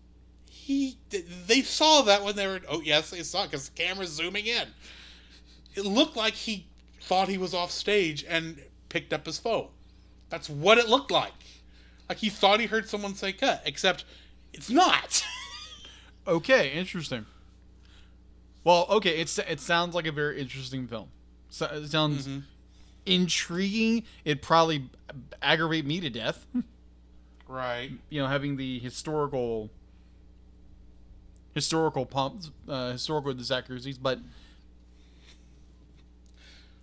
he 0.48 0.98
they 1.46 1.62
saw 1.62 2.02
that 2.02 2.24
when 2.24 2.34
they 2.34 2.46
were. 2.46 2.60
Oh 2.68 2.80
yes, 2.80 3.10
they 3.10 3.22
saw 3.22 3.44
because 3.44 3.68
the 3.68 3.76
camera's 3.82 4.10
zooming 4.10 4.46
in. 4.46 4.66
It 5.74 5.84
looked 5.84 6.16
like 6.16 6.34
he 6.34 6.66
thought 7.02 7.28
he 7.28 7.38
was 7.38 7.54
off 7.54 7.70
stage 7.70 8.24
and 8.28 8.60
picked 8.88 9.12
up 9.12 9.26
his 9.26 9.38
phone. 9.38 9.68
That's 10.28 10.50
what 10.50 10.78
it 10.78 10.88
looked 10.88 11.10
like. 11.12 11.32
Like 12.08 12.18
he 12.18 12.30
thought 12.30 12.58
he 12.58 12.66
heard 12.66 12.88
someone 12.88 13.14
say 13.14 13.32
"cut," 13.32 13.62
except 13.64 14.04
it's 14.52 14.70
not. 14.70 15.24
Okay. 16.28 16.72
Interesting. 16.72 17.24
Well, 18.66 18.86
okay. 18.90 19.20
It's 19.20 19.38
it 19.38 19.60
sounds 19.60 19.94
like 19.94 20.08
a 20.08 20.12
very 20.12 20.40
interesting 20.40 20.88
film. 20.88 21.06
So, 21.50 21.66
it 21.66 21.86
sounds 21.88 22.26
Mm-hmm. 22.26 22.38
intriguing. 23.06 24.02
It 24.24 24.42
probably 24.42 24.90
aggravate 25.40 25.86
me 25.86 26.00
to 26.00 26.10
death. 26.10 26.44
right. 27.46 27.92
you 28.10 28.20
know, 28.20 28.26
having 28.26 28.56
the 28.56 28.80
historical 28.80 29.70
historical 31.54 32.06
pumps, 32.06 32.50
uh, 32.68 32.90
historical 32.90 33.30
inaccuracies, 33.30 33.98
but 33.98 34.18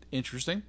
interesting. 0.09 0.63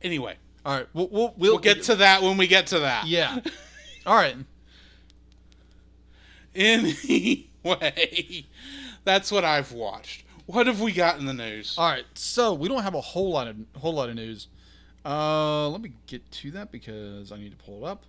Anyway, 0.00 0.36
All 0.64 0.78
right, 0.78 0.88
we'll 0.94 1.08
we'll, 1.08 1.34
we'll, 1.36 1.50
we'll 1.52 1.58
get 1.58 1.82
to 1.82 1.96
that 1.96 2.22
when 2.22 2.38
we 2.38 2.46
get 2.46 2.68
to 2.68 2.78
that. 2.80 3.08
yeah. 3.08 3.40
All 4.06 4.16
right, 4.16 4.36
Anyway, 6.54 8.46
that's 9.04 9.30
what 9.30 9.44
I've 9.44 9.72
watched. 9.72 10.24
What 10.46 10.66
have 10.66 10.80
we 10.80 10.92
got 10.92 11.18
in 11.18 11.26
the 11.26 11.32
news? 11.32 11.76
all 11.78 11.88
right. 11.88 12.04
So 12.14 12.52
we 12.54 12.68
don't 12.68 12.82
have 12.82 12.94
a 12.94 13.00
whole 13.00 13.30
lot 13.30 13.48
of 13.48 13.56
whole 13.76 13.94
lot 13.94 14.08
of 14.10 14.14
news. 14.16 14.48
Uh, 15.06 15.68
let 15.68 15.80
me 15.82 15.92
get 16.06 16.30
to 16.30 16.50
that 16.52 16.70
because 16.72 17.30
I 17.32 17.36
need 17.36 17.50
to 17.50 17.56
pull 17.64 17.84
it 17.86 17.88
up. 17.90 18.04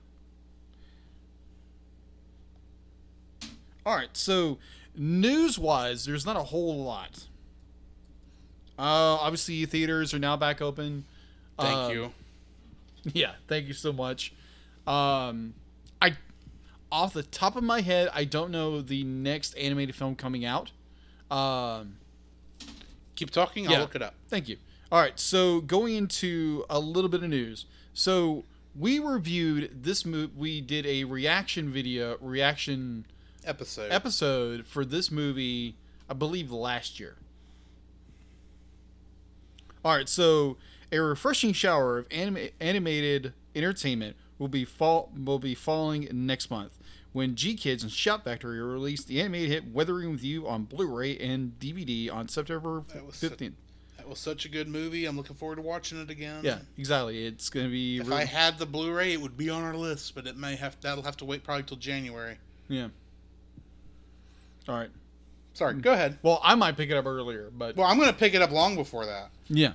All 3.85 3.95
right, 3.95 4.09
so 4.13 4.57
news-wise, 4.95 6.05
there's 6.05 6.25
not 6.25 6.35
a 6.35 6.43
whole 6.43 6.83
lot. 6.83 7.27
Uh, 8.79 8.81
obviously, 9.21 9.63
theaters 9.65 10.13
are 10.13 10.19
now 10.19 10.35
back 10.35 10.59
open. 10.61 11.05
Thank 11.59 11.75
Um, 11.77 11.91
you. 11.91 12.11
Yeah, 13.13 13.33
thank 13.47 13.67
you 13.67 13.73
so 13.75 13.93
much. 13.93 14.33
Um, 14.87 15.53
I, 16.01 16.17
off 16.91 17.13
the 17.13 17.21
top 17.21 17.55
of 17.55 17.63
my 17.63 17.81
head, 17.81 18.09
I 18.11 18.23
don't 18.23 18.49
know 18.49 18.81
the 18.81 19.03
next 19.03 19.53
animated 19.55 19.93
film 19.93 20.15
coming 20.15 20.43
out. 20.43 20.71
Um, 21.31 21.97
Keep 23.15 23.31
talking. 23.31 23.67
I'll 23.67 23.73
yeah. 23.73 23.79
look 23.79 23.95
it 23.95 24.01
up. 24.01 24.15
Thank 24.27 24.47
you. 24.49 24.57
All 24.91 25.01
right, 25.01 25.19
so 25.19 25.61
going 25.61 25.95
into 25.95 26.63
a 26.69 26.79
little 26.79 27.09
bit 27.09 27.23
of 27.23 27.29
news. 27.29 27.65
So 27.93 28.43
we 28.77 28.99
reviewed 28.99 29.83
this 29.83 30.05
movie. 30.05 30.31
We 30.35 30.61
did 30.61 30.85
a 30.85 31.05
reaction 31.05 31.71
video, 31.71 32.17
reaction 32.21 33.05
Episode. 33.45 33.91
episode 33.91 34.67
for 34.67 34.83
this 34.85 35.11
movie, 35.11 35.75
I 36.09 36.13
believe 36.13 36.51
last 36.51 36.99
year. 36.99 37.15
All 39.83 39.95
right, 39.95 40.09
so 40.09 40.57
a 40.91 40.99
refreshing 40.99 41.53
shower 41.53 41.99
of 41.99 42.07
anima- 42.11 42.49
animated 42.59 43.33
entertainment 43.55 44.15
will 44.37 44.47
be 44.47 44.65
fall 44.65 45.11
will 45.15 45.39
be 45.39 45.55
falling 45.55 46.07
next 46.11 46.49
month 46.51 46.77
when 47.15 47.33
GKIDS 47.33 47.81
and 47.83 47.89
Shout 47.91 48.25
Factory 48.25 48.59
released 48.61 49.07
the 49.07 49.21
animated 49.21 49.49
hit 49.49 49.71
Weathering 49.73 50.11
with 50.11 50.21
You 50.21 50.49
on 50.49 50.65
Blu-ray 50.65 51.17
and 51.17 51.57
DVD 51.61 52.11
on 52.13 52.27
September 52.27 52.83
That 52.93 53.05
was 53.05 53.15
so- 53.15 53.29
fifteenth. 53.29 53.55
That 53.95 54.09
was 54.09 54.19
such 54.19 54.43
a 54.43 54.49
good 54.49 54.67
movie. 54.67 55.05
I'm 55.05 55.15
looking 55.15 55.37
forward 55.37 55.55
to 55.55 55.61
watching 55.61 55.97
it 56.01 56.09
again. 56.09 56.41
Yeah, 56.43 56.59
exactly. 56.77 57.25
It's 57.25 57.49
gonna 57.49 57.69
be 57.69 57.99
If 57.99 58.07
really- 58.07 58.23
I 58.23 58.25
had 58.25 58.59
the 58.59 58.65
Blu-ray, 58.65 59.13
it 59.13 59.21
would 59.21 59.37
be 59.37 59.49
on 59.49 59.63
our 59.63 59.77
list, 59.77 60.13
but 60.13 60.27
it 60.27 60.35
may 60.35 60.57
have 60.57 60.75
that'll 60.81 61.05
have 61.05 61.15
to 61.17 61.25
wait 61.25 61.45
probably 61.45 61.63
till 61.63 61.77
January. 61.77 62.37
yeah. 62.67 62.89
All 64.67 64.75
right. 64.75 64.89
Sorry, 65.53 65.73
go 65.75 65.93
ahead. 65.93 66.17
Well, 66.21 66.41
I 66.43 66.55
might 66.55 66.75
pick 66.75 66.89
it 66.89 66.97
up 66.97 67.05
earlier, 67.05 67.49
but 67.55 67.77
Well, 67.77 67.87
I'm 67.87 67.95
going 67.97 68.09
to 68.09 68.15
pick 68.15 68.33
it 68.33 68.41
up 68.41 68.51
long 68.51 68.75
before 68.75 69.05
that, 69.05 69.29
yeah. 69.47 69.71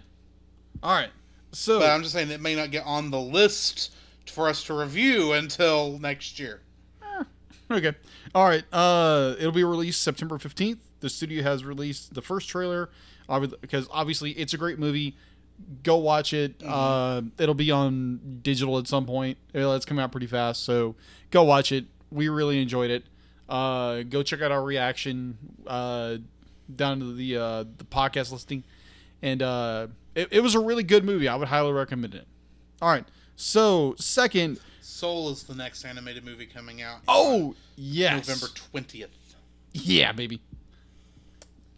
All 0.82 0.92
right. 0.92 1.08
So 1.52 1.78
but 1.80 1.88
I'm 1.88 2.02
just 2.02 2.12
saying 2.12 2.30
it 2.30 2.40
may 2.42 2.54
not 2.54 2.70
get 2.70 2.84
on 2.84 3.10
the 3.10 3.18
list 3.20 3.92
for 4.26 4.46
us 4.46 4.62
to 4.64 4.74
review 4.74 5.32
until 5.32 5.98
next 5.98 6.38
year. 6.38 6.60
Okay. 7.70 7.92
All 8.34 8.44
right. 8.44 8.64
Uh, 8.72 9.36
it'll 9.38 9.52
be 9.52 9.64
released 9.64 10.02
September 10.02 10.38
15th. 10.38 10.78
The 11.00 11.08
studio 11.08 11.42
has 11.42 11.64
released 11.64 12.14
the 12.14 12.22
first 12.22 12.48
trailer 12.48 12.90
because 13.60 13.86
obviously 13.90 14.32
it's 14.32 14.52
a 14.54 14.58
great 14.58 14.78
movie. 14.78 15.16
Go 15.82 15.96
watch 15.98 16.32
it. 16.32 16.54
Uh, 16.64 17.22
it'll 17.38 17.54
be 17.54 17.70
on 17.70 18.40
digital 18.42 18.78
at 18.78 18.86
some 18.86 19.06
point. 19.06 19.38
It's 19.54 19.84
coming 19.84 20.02
out 20.02 20.10
pretty 20.10 20.26
fast, 20.26 20.64
so 20.64 20.96
go 21.30 21.44
watch 21.44 21.70
it. 21.70 21.84
We 22.10 22.28
really 22.28 22.60
enjoyed 22.60 22.90
it. 22.90 23.04
Uh, 23.48 24.02
go 24.02 24.22
check 24.22 24.40
out 24.42 24.50
our 24.52 24.62
reaction 24.62 25.36
uh, 25.66 26.16
down 26.74 27.00
to 27.00 27.12
the 27.12 27.36
uh, 27.36 27.64
the 27.76 27.84
podcast 27.84 28.32
listing, 28.32 28.64
and 29.22 29.42
uh, 29.42 29.88
it, 30.14 30.28
it 30.30 30.40
was 30.40 30.54
a 30.54 30.60
really 30.60 30.82
good 30.82 31.04
movie. 31.04 31.28
I 31.28 31.36
would 31.36 31.48
highly 31.48 31.72
recommend 31.72 32.14
it. 32.14 32.26
All 32.80 32.88
right. 32.90 33.04
So 33.36 33.94
second, 33.98 34.60
Soul 34.82 35.30
is 35.30 35.42
the 35.44 35.54
next 35.54 35.84
animated 35.84 36.24
movie 36.24 36.46
coming 36.46 36.82
out. 36.82 36.98
oh 37.08 37.54
yes, 37.76 38.28
November 38.28 38.46
20th. 38.72 39.08
Yeah, 39.72 40.12
baby. 40.12 40.40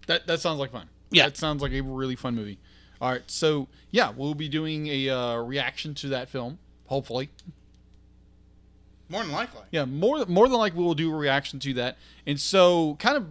That 0.07 0.27
that 0.27 0.41
sounds 0.41 0.59
like 0.59 0.73
fun. 0.73 0.89
Yeah. 1.11 1.27
that 1.27 1.37
sounds 1.37 1.63
like 1.63 1.73
a 1.73 1.81
really 1.83 2.17
fun 2.17 2.35
movie. 2.35 2.59
All 3.01 3.11
right, 3.11 3.23
so 3.27 3.69
yeah, 3.91 4.11
we'll 4.17 4.35
be 4.35 4.49
doing 4.49 4.87
a 4.87 5.09
uh, 5.11 5.37
reaction 5.39 5.95
to 5.97 6.09
that 6.09 6.29
film. 6.29 6.59
Hopefully, 6.87 7.31
More 9.09 9.23
than 9.23 9.33
likely. 9.33 9.63
yeah, 9.71 9.85
more 9.85 10.25
more 10.27 10.49
than 10.49 10.59
likely 10.59 10.83
we'll 10.83 10.95
do 10.95 11.13
a 11.13 11.17
reaction 11.17 11.59
to 11.61 11.75
that. 11.75 11.99
And 12.27 12.39
so, 12.41 12.97
kind 13.01 13.17
of 13.17 13.27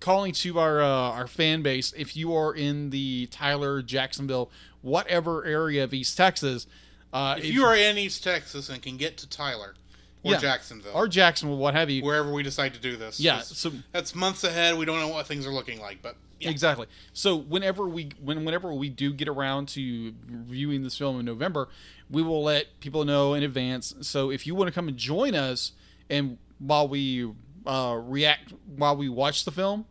calling 0.00 0.32
to 0.32 0.58
our 0.58 0.80
uh, 0.80 0.86
our 0.86 1.26
fan 1.26 1.62
base, 1.62 1.92
if 1.96 2.16
you 2.16 2.34
are 2.34 2.54
in 2.54 2.90
the 2.90 3.26
Tyler, 3.30 3.82
Jacksonville, 3.82 4.50
whatever 4.82 5.44
area 5.44 5.84
of 5.84 5.92
East 5.94 6.16
Texas, 6.16 6.66
uh, 7.12 7.36
If 7.38 7.46
you 7.46 7.64
are 7.64 7.76
in 7.76 7.98
East 7.98 8.22
Texas 8.24 8.68
and 8.68 8.82
can 8.82 8.96
get 8.96 9.16
to 9.18 9.28
Tyler 9.28 9.74
or 10.22 10.32
Yeah. 10.32 10.38
Jacksonville, 10.38 10.92
or 10.94 11.08
Jacksonville, 11.08 11.56
what 11.58 11.74
have 11.74 11.88
you, 11.90 12.02
wherever 12.02 12.32
we 12.32 12.42
decide 12.42 12.74
to 12.74 12.80
do 12.80 12.96
this, 12.96 13.18
yeah. 13.20 13.40
So 13.40 13.72
that's 13.92 14.14
months 14.14 14.44
ahead. 14.44 14.76
We 14.76 14.84
don't 14.84 15.00
know 15.00 15.08
what 15.08 15.26
things 15.26 15.46
are 15.46 15.52
looking 15.52 15.80
like, 15.80 16.02
but 16.02 16.16
yeah. 16.38 16.50
Exactly. 16.50 16.86
So 17.12 17.36
whenever 17.36 17.86
we 17.88 18.10
when 18.22 18.44
whenever 18.44 18.72
we 18.72 18.88
do 18.88 19.12
get 19.12 19.28
around 19.28 19.68
to 19.70 20.14
reviewing 20.28 20.82
this 20.82 20.96
film 20.96 21.18
in 21.20 21.26
November, 21.26 21.68
we 22.10 22.22
will 22.22 22.42
let 22.42 22.80
people 22.80 23.04
know 23.04 23.34
in 23.34 23.42
advance. 23.42 23.94
So 24.02 24.30
if 24.30 24.46
you 24.46 24.54
want 24.54 24.68
to 24.68 24.74
come 24.74 24.88
and 24.88 24.96
join 24.96 25.34
us, 25.34 25.72
and 26.08 26.38
while 26.58 26.88
we 26.88 27.30
uh, 27.66 27.98
react 28.02 28.52
while 28.76 28.96
we 28.96 29.08
watch 29.08 29.44
the 29.44 29.50
film, 29.52 29.84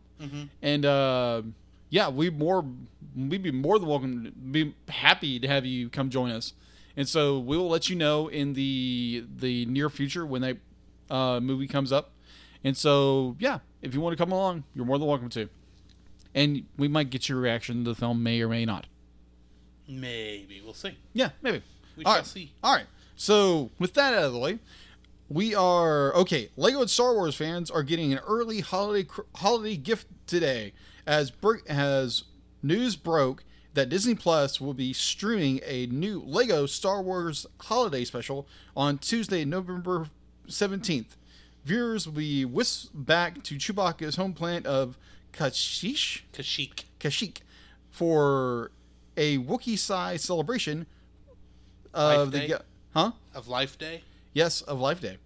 and 0.62 0.84
uh, 0.84 1.42
yeah, 1.88 2.08
we 2.08 2.30
more 2.30 2.64
we'd 3.16 3.42
be 3.42 3.50
more 3.52 3.78
than 3.78 3.88
welcome, 3.88 4.32
be 4.50 4.74
happy 4.88 5.38
to 5.40 5.48
have 5.48 5.64
you 5.66 5.88
come 5.88 6.10
join 6.10 6.30
us. 6.30 6.52
And 6.96 7.08
so 7.08 7.38
we 7.38 7.56
will 7.56 7.68
let 7.68 7.88
you 7.88 7.96
know 7.96 8.28
in 8.28 8.52
the 8.54 9.24
the 9.36 9.66
near 9.66 9.88
future 9.88 10.26
when 10.26 10.42
that 10.42 10.56
uh, 11.08 11.40
movie 11.40 11.66
comes 11.68 11.92
up. 11.92 12.12
And 12.64 12.76
so 12.76 13.36
yeah, 13.38 13.60
if 13.82 13.94
you 13.94 14.00
want 14.00 14.16
to 14.16 14.22
come 14.22 14.32
along, 14.32 14.64
you're 14.74 14.84
more 14.84 14.98
than 14.98 15.08
welcome 15.08 15.28
to 15.30 15.48
and 16.34 16.64
we 16.76 16.88
might 16.88 17.10
get 17.10 17.28
your 17.28 17.40
reaction 17.40 17.84
to 17.84 17.90
the 17.90 17.94
film, 17.94 18.22
may 18.22 18.40
or 18.40 18.48
may 18.48 18.64
not. 18.64 18.86
maybe 19.88 20.60
we'll 20.64 20.74
see. 20.74 20.96
Yeah, 21.12 21.30
maybe. 21.42 21.62
We 21.96 22.04
All 22.04 22.12
shall 22.12 22.20
right. 22.20 22.26
see. 22.26 22.52
All 22.62 22.74
right. 22.74 22.86
So 23.16 23.70
with 23.78 23.94
that 23.94 24.14
out 24.14 24.24
of 24.24 24.32
the 24.32 24.38
way, 24.38 24.58
we 25.28 25.54
are 25.54 26.14
okay. 26.14 26.50
Lego 26.56 26.80
and 26.80 26.90
Star 26.90 27.14
Wars 27.14 27.34
fans 27.34 27.70
are 27.70 27.82
getting 27.82 28.12
an 28.12 28.20
early 28.26 28.60
holiday 28.60 29.08
holiday 29.36 29.76
gift 29.76 30.06
today, 30.26 30.72
as 31.06 31.32
as 31.68 32.24
news 32.62 32.96
broke 32.96 33.44
that 33.80 33.88
Disney 33.88 34.14
Plus 34.14 34.60
will 34.60 34.74
be 34.74 34.92
streaming 34.92 35.58
a 35.64 35.86
new 35.86 36.20
Lego 36.26 36.66
Star 36.66 37.00
Wars 37.00 37.46
holiday 37.62 38.04
special 38.04 38.46
on 38.76 38.98
Tuesday, 38.98 39.42
November 39.42 40.08
seventeenth. 40.46 41.16
Viewers 41.64 42.06
will 42.06 42.12
be 42.12 42.44
whisked 42.44 42.90
back 42.92 43.42
to 43.44 43.54
Chewbacca's 43.54 44.16
home 44.16 44.34
planet 44.34 44.66
of 44.66 44.98
Kashyyyk. 45.32 46.24
Kashik. 46.30 46.84
Kashik 47.00 47.38
for 47.90 48.70
a 49.16 49.38
Wookiee-sized 49.38 50.26
celebration 50.26 50.84
of 51.94 52.34
Life 52.34 52.42
the 52.42 52.48
Day? 52.48 52.54
huh? 52.92 53.12
of 53.34 53.48
Life 53.48 53.78
Day. 53.78 54.02
Yes, 54.34 54.60
of 54.60 54.78
Life 54.78 55.00
Day. 55.00 55.16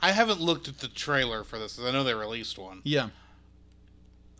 I 0.00 0.12
haven't 0.12 0.40
looked 0.40 0.68
at 0.68 0.78
the 0.78 0.86
trailer 0.86 1.42
for 1.42 1.58
this. 1.58 1.76
I 1.80 1.90
know 1.90 2.04
they 2.04 2.14
released 2.14 2.56
one. 2.56 2.82
Yeah. 2.84 3.08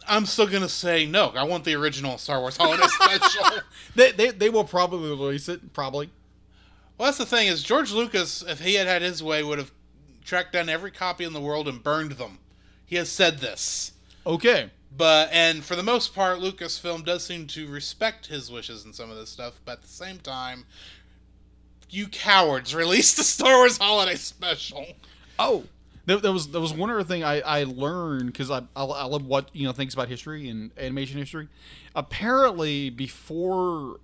I'm 0.09 0.27
still 0.27 0.47
gonna 0.47 0.68
say 0.68 1.07
no. 1.07 1.29
I 1.31 1.44
want 1.44 1.64
the 1.64 1.75
original 1.75 2.18
Star 2.18 2.40
Wars 2.40 2.57
Holiday 2.57 2.87
Special. 2.88 3.61
They, 3.94 4.12
they, 4.12 4.31
they 4.31 4.51
will 4.51 4.64
probably 4.64 5.09
release 5.11 5.49
it. 5.49 5.73
Probably. 5.73 6.11
Well, 6.97 7.07
that's 7.07 7.18
the 7.18 7.27
thing 7.27 7.47
is 7.49 7.62
George 7.62 7.92
Lucas, 7.92 8.42
if 8.47 8.61
he 8.61 8.75
had 8.75 8.87
had 8.87 9.03
his 9.03 9.23
way, 9.23 9.42
would 9.42 9.59
have 9.59 9.71
tracked 10.25 10.53
down 10.53 10.68
every 10.68 10.90
copy 10.90 11.25
in 11.25 11.33
the 11.33 11.40
world 11.40 11.68
and 11.68 11.83
burned 11.83 12.12
them. 12.12 12.38
He 12.87 12.97
has 12.97 13.09
said 13.11 13.38
this, 13.38 13.92
Okay. 14.27 14.71
but 14.97 15.29
and 15.31 15.62
for 15.62 15.77
the 15.77 15.83
most 15.83 16.14
part, 16.14 16.38
Lucasfilm 16.38 17.05
does 17.05 17.23
seem 17.25 17.47
to 17.49 17.68
respect 17.68 18.27
his 18.27 18.51
wishes 18.51 18.85
and 18.85 18.94
some 18.94 19.11
of 19.11 19.16
this 19.16 19.31
stuff. 19.31 19.55
But 19.64 19.73
at 19.73 19.83
the 19.83 19.88
same 19.88 20.18
time, 20.18 20.64
you 21.90 22.09
cowards 22.09 22.75
release 22.75 23.14
the 23.14 23.23
Star 23.25 23.59
Wars 23.59 23.79
Holiday 23.79 24.16
Special. 24.16 24.87
Oh. 25.38 25.64
There, 26.09 26.16
there 26.16 26.33
was 26.33 26.49
there 26.49 26.61
was 26.62 26.73
one 26.73 26.88
other 26.88 27.05
thing 27.05 27.23
I, 27.23 27.40
I 27.42 27.64
learned 27.64 28.33
because 28.33 28.51
I, 28.51 28.62
I 28.75 28.83
I 28.83 29.05
love 29.05 29.27
what 29.27 29.55
you 29.55 29.66
know 29.66 29.73
things 29.73 29.92
about 29.92 30.09
history 30.09 30.49
and 30.49 30.71
animation 30.79 31.18
history. 31.18 31.49
Apparently, 31.94 32.88
before 32.88 34.01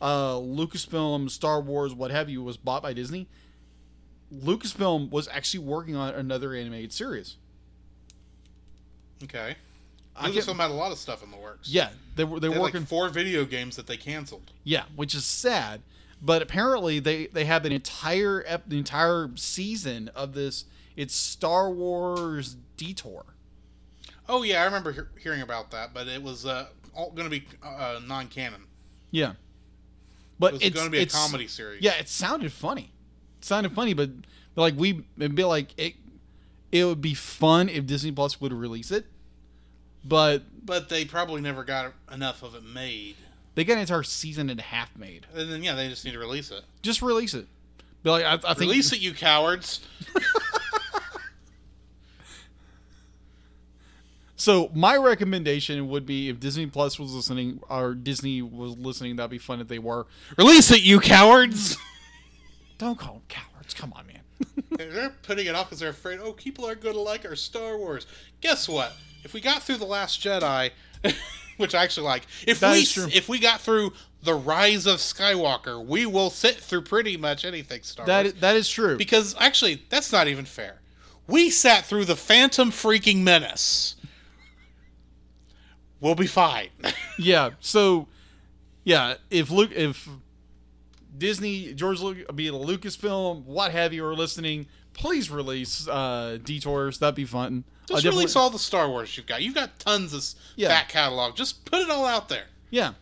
uh, 0.00 0.34
Lucasfilm, 0.34 1.28
Star 1.28 1.60
Wars, 1.60 1.92
what 1.92 2.12
have 2.12 2.30
you, 2.30 2.44
was 2.44 2.56
bought 2.56 2.84
by 2.84 2.92
Disney, 2.92 3.26
Lucasfilm 4.32 5.10
was 5.10 5.26
actually 5.26 5.64
working 5.64 5.96
on 5.96 6.14
another 6.14 6.54
animated 6.54 6.92
series. 6.92 7.38
Okay, 9.24 9.56
I 10.14 10.30
Lucasfilm 10.30 10.58
had 10.58 10.70
a 10.70 10.74
lot 10.74 10.92
of 10.92 10.98
stuff 10.98 11.24
in 11.24 11.32
the 11.32 11.38
works. 11.38 11.68
Yeah, 11.68 11.88
they 12.14 12.22
were 12.22 12.38
they 12.38 12.46
they 12.46 12.56
working. 12.56 12.82
like 12.82 12.88
four 12.88 13.08
video 13.08 13.44
games 13.44 13.74
that 13.74 13.88
they 13.88 13.96
canceled. 13.96 14.52
Yeah, 14.62 14.84
which 14.94 15.12
is 15.12 15.24
sad. 15.24 15.80
But 16.22 16.40
apparently 16.40 17.00
they 17.00 17.26
they 17.26 17.46
have 17.46 17.64
an 17.64 17.72
entire 17.72 18.44
ep- 18.46 18.68
the 18.68 18.78
entire 18.78 19.30
season 19.34 20.08
of 20.14 20.34
this. 20.34 20.64
It's 20.98 21.14
Star 21.14 21.70
Wars 21.70 22.56
Detour. 22.76 23.24
Oh 24.28 24.42
yeah, 24.42 24.62
I 24.62 24.64
remember 24.64 24.92
he- 24.92 25.22
hearing 25.22 25.40
about 25.42 25.70
that, 25.70 25.94
but 25.94 26.08
it 26.08 26.22
was 26.22 26.44
uh, 26.44 26.66
all 26.94 27.10
going 27.12 27.30
to 27.30 27.30
be 27.30 27.46
uh, 27.62 28.00
non-canon. 28.06 28.62
Yeah, 29.12 29.34
but 30.40 30.54
It 30.54 30.62
it's 30.64 30.74
going 30.74 30.86
to 30.86 30.90
be 30.90 30.98
a 30.98 31.06
comedy 31.06 31.46
series. 31.46 31.82
Yeah, 31.82 31.92
it 32.00 32.08
sounded 32.08 32.52
funny. 32.52 32.90
It 33.38 33.44
sounded 33.44 33.72
funny, 33.72 33.94
but, 33.94 34.10
but 34.56 34.62
like 34.62 34.74
we 34.76 35.04
it'd 35.16 35.34
be 35.36 35.44
like 35.44 35.68
it. 35.78 35.94
It 36.72 36.84
would 36.84 37.00
be 37.00 37.14
fun 37.14 37.68
if 37.68 37.86
Disney 37.86 38.10
Plus 38.12 38.40
would 38.40 38.52
release 38.52 38.90
it, 38.90 39.06
but 40.04 40.42
but 40.64 40.88
they 40.88 41.04
probably 41.04 41.40
never 41.40 41.62
got 41.64 41.92
enough 42.12 42.42
of 42.42 42.54
it 42.56 42.64
made. 42.64 43.14
they 43.54 43.62
got 43.64 43.74
an 43.74 43.78
entire 43.80 44.02
season 44.02 44.50
and 44.50 44.58
a 44.60 44.64
half 44.64 44.94
made. 44.96 45.26
And 45.34 45.50
then 45.50 45.62
yeah, 45.62 45.74
they 45.76 45.88
just 45.88 46.04
need 46.04 46.12
to 46.12 46.18
release 46.18 46.50
it. 46.50 46.62
Just 46.82 47.00
release 47.02 47.32
it. 47.34 47.46
Be 48.02 48.10
like 48.10 48.24
I, 48.24 48.34
I 48.34 48.54
think 48.54 48.70
Release 48.70 48.92
it, 48.92 49.00
you 49.00 49.14
cowards! 49.14 49.80
So 54.38 54.70
my 54.72 54.96
recommendation 54.96 55.88
would 55.88 56.06
be 56.06 56.28
if 56.28 56.38
Disney 56.38 56.66
Plus 56.66 56.96
was 56.96 57.12
listening 57.12 57.60
or 57.68 57.92
Disney 57.94 58.40
was 58.40 58.78
listening, 58.78 59.16
that'd 59.16 59.32
be 59.32 59.38
fun 59.38 59.60
if 59.60 59.66
they 59.66 59.80
were. 59.80 60.06
Release 60.38 60.70
it, 60.70 60.80
you 60.80 61.00
cowards! 61.00 61.76
Don't 62.78 62.96
call 62.96 63.14
them 63.14 63.22
cowards. 63.28 63.74
Come 63.74 63.92
on, 63.94 64.06
man. 64.06 64.20
they're 64.70 65.10
putting 65.24 65.46
it 65.46 65.56
off 65.56 65.66
because 65.66 65.80
they're 65.80 65.90
afraid. 65.90 66.20
Oh, 66.22 66.32
people 66.32 66.64
aren't 66.64 66.80
going 66.80 66.94
to 66.94 67.00
like 67.00 67.24
our 67.24 67.34
Star 67.34 67.76
Wars. 67.76 68.06
Guess 68.40 68.68
what? 68.68 68.92
If 69.24 69.34
we 69.34 69.40
got 69.40 69.64
through 69.64 69.78
the 69.78 69.84
Last 69.84 70.20
Jedi, 70.22 70.70
which 71.56 71.74
I 71.74 71.82
actually 71.82 72.06
like, 72.06 72.22
if 72.46 72.60
That 72.60 72.72
we 72.72 72.82
if 73.12 73.28
we 73.28 73.40
got 73.40 73.60
through 73.60 73.92
the 74.22 74.34
Rise 74.34 74.86
of 74.86 74.98
Skywalker, 74.98 75.84
we 75.84 76.06
will 76.06 76.30
sit 76.30 76.54
through 76.54 76.82
pretty 76.82 77.16
much 77.16 77.44
anything 77.44 77.82
Star 77.82 78.06
That 78.06 78.22
Wars. 78.22 78.34
is, 78.34 78.40
that 78.40 78.54
is 78.54 78.68
true. 78.68 78.96
Because 78.96 79.34
actually, 79.40 79.82
that's 79.88 80.12
not 80.12 80.28
even 80.28 80.44
fair. 80.44 80.80
We 81.26 81.50
sat 81.50 81.84
through 81.84 82.04
the 82.04 82.16
Phantom 82.16 82.70
freaking 82.70 83.22
Menace. 83.22 83.96
We'll 86.00 86.14
be 86.14 86.26
fine. 86.26 86.68
yeah. 87.18 87.50
So, 87.60 88.06
yeah. 88.84 89.14
If 89.30 89.50
Luke, 89.50 89.72
if 89.74 90.08
Disney, 91.16 91.74
George, 91.74 92.00
Lu- 92.00 92.24
be 92.34 92.46
it 92.46 92.54
a 92.54 92.56
Lucasfilm, 92.56 93.44
what 93.44 93.72
have 93.72 93.92
you, 93.92 94.04
are 94.04 94.14
listening, 94.14 94.66
please 94.92 95.30
release 95.30 95.88
uh, 95.88 96.38
Detours. 96.42 96.98
That'd 96.98 97.14
be 97.14 97.24
fun. 97.24 97.64
Just 97.86 98.02
definitely- 98.02 98.18
release 98.24 98.36
all 98.36 98.50
the 98.50 98.58
Star 98.58 98.88
Wars 98.88 99.16
you've 99.16 99.26
got. 99.26 99.42
You've 99.42 99.54
got 99.54 99.78
tons 99.78 100.12
of 100.12 100.24
Yeah. 100.56 100.68
back 100.68 100.88
catalog. 100.90 101.34
Just 101.36 101.64
put 101.64 101.80
it 101.80 101.90
all 101.90 102.04
out 102.06 102.28
there. 102.28 102.44
Yeah, 102.70 102.92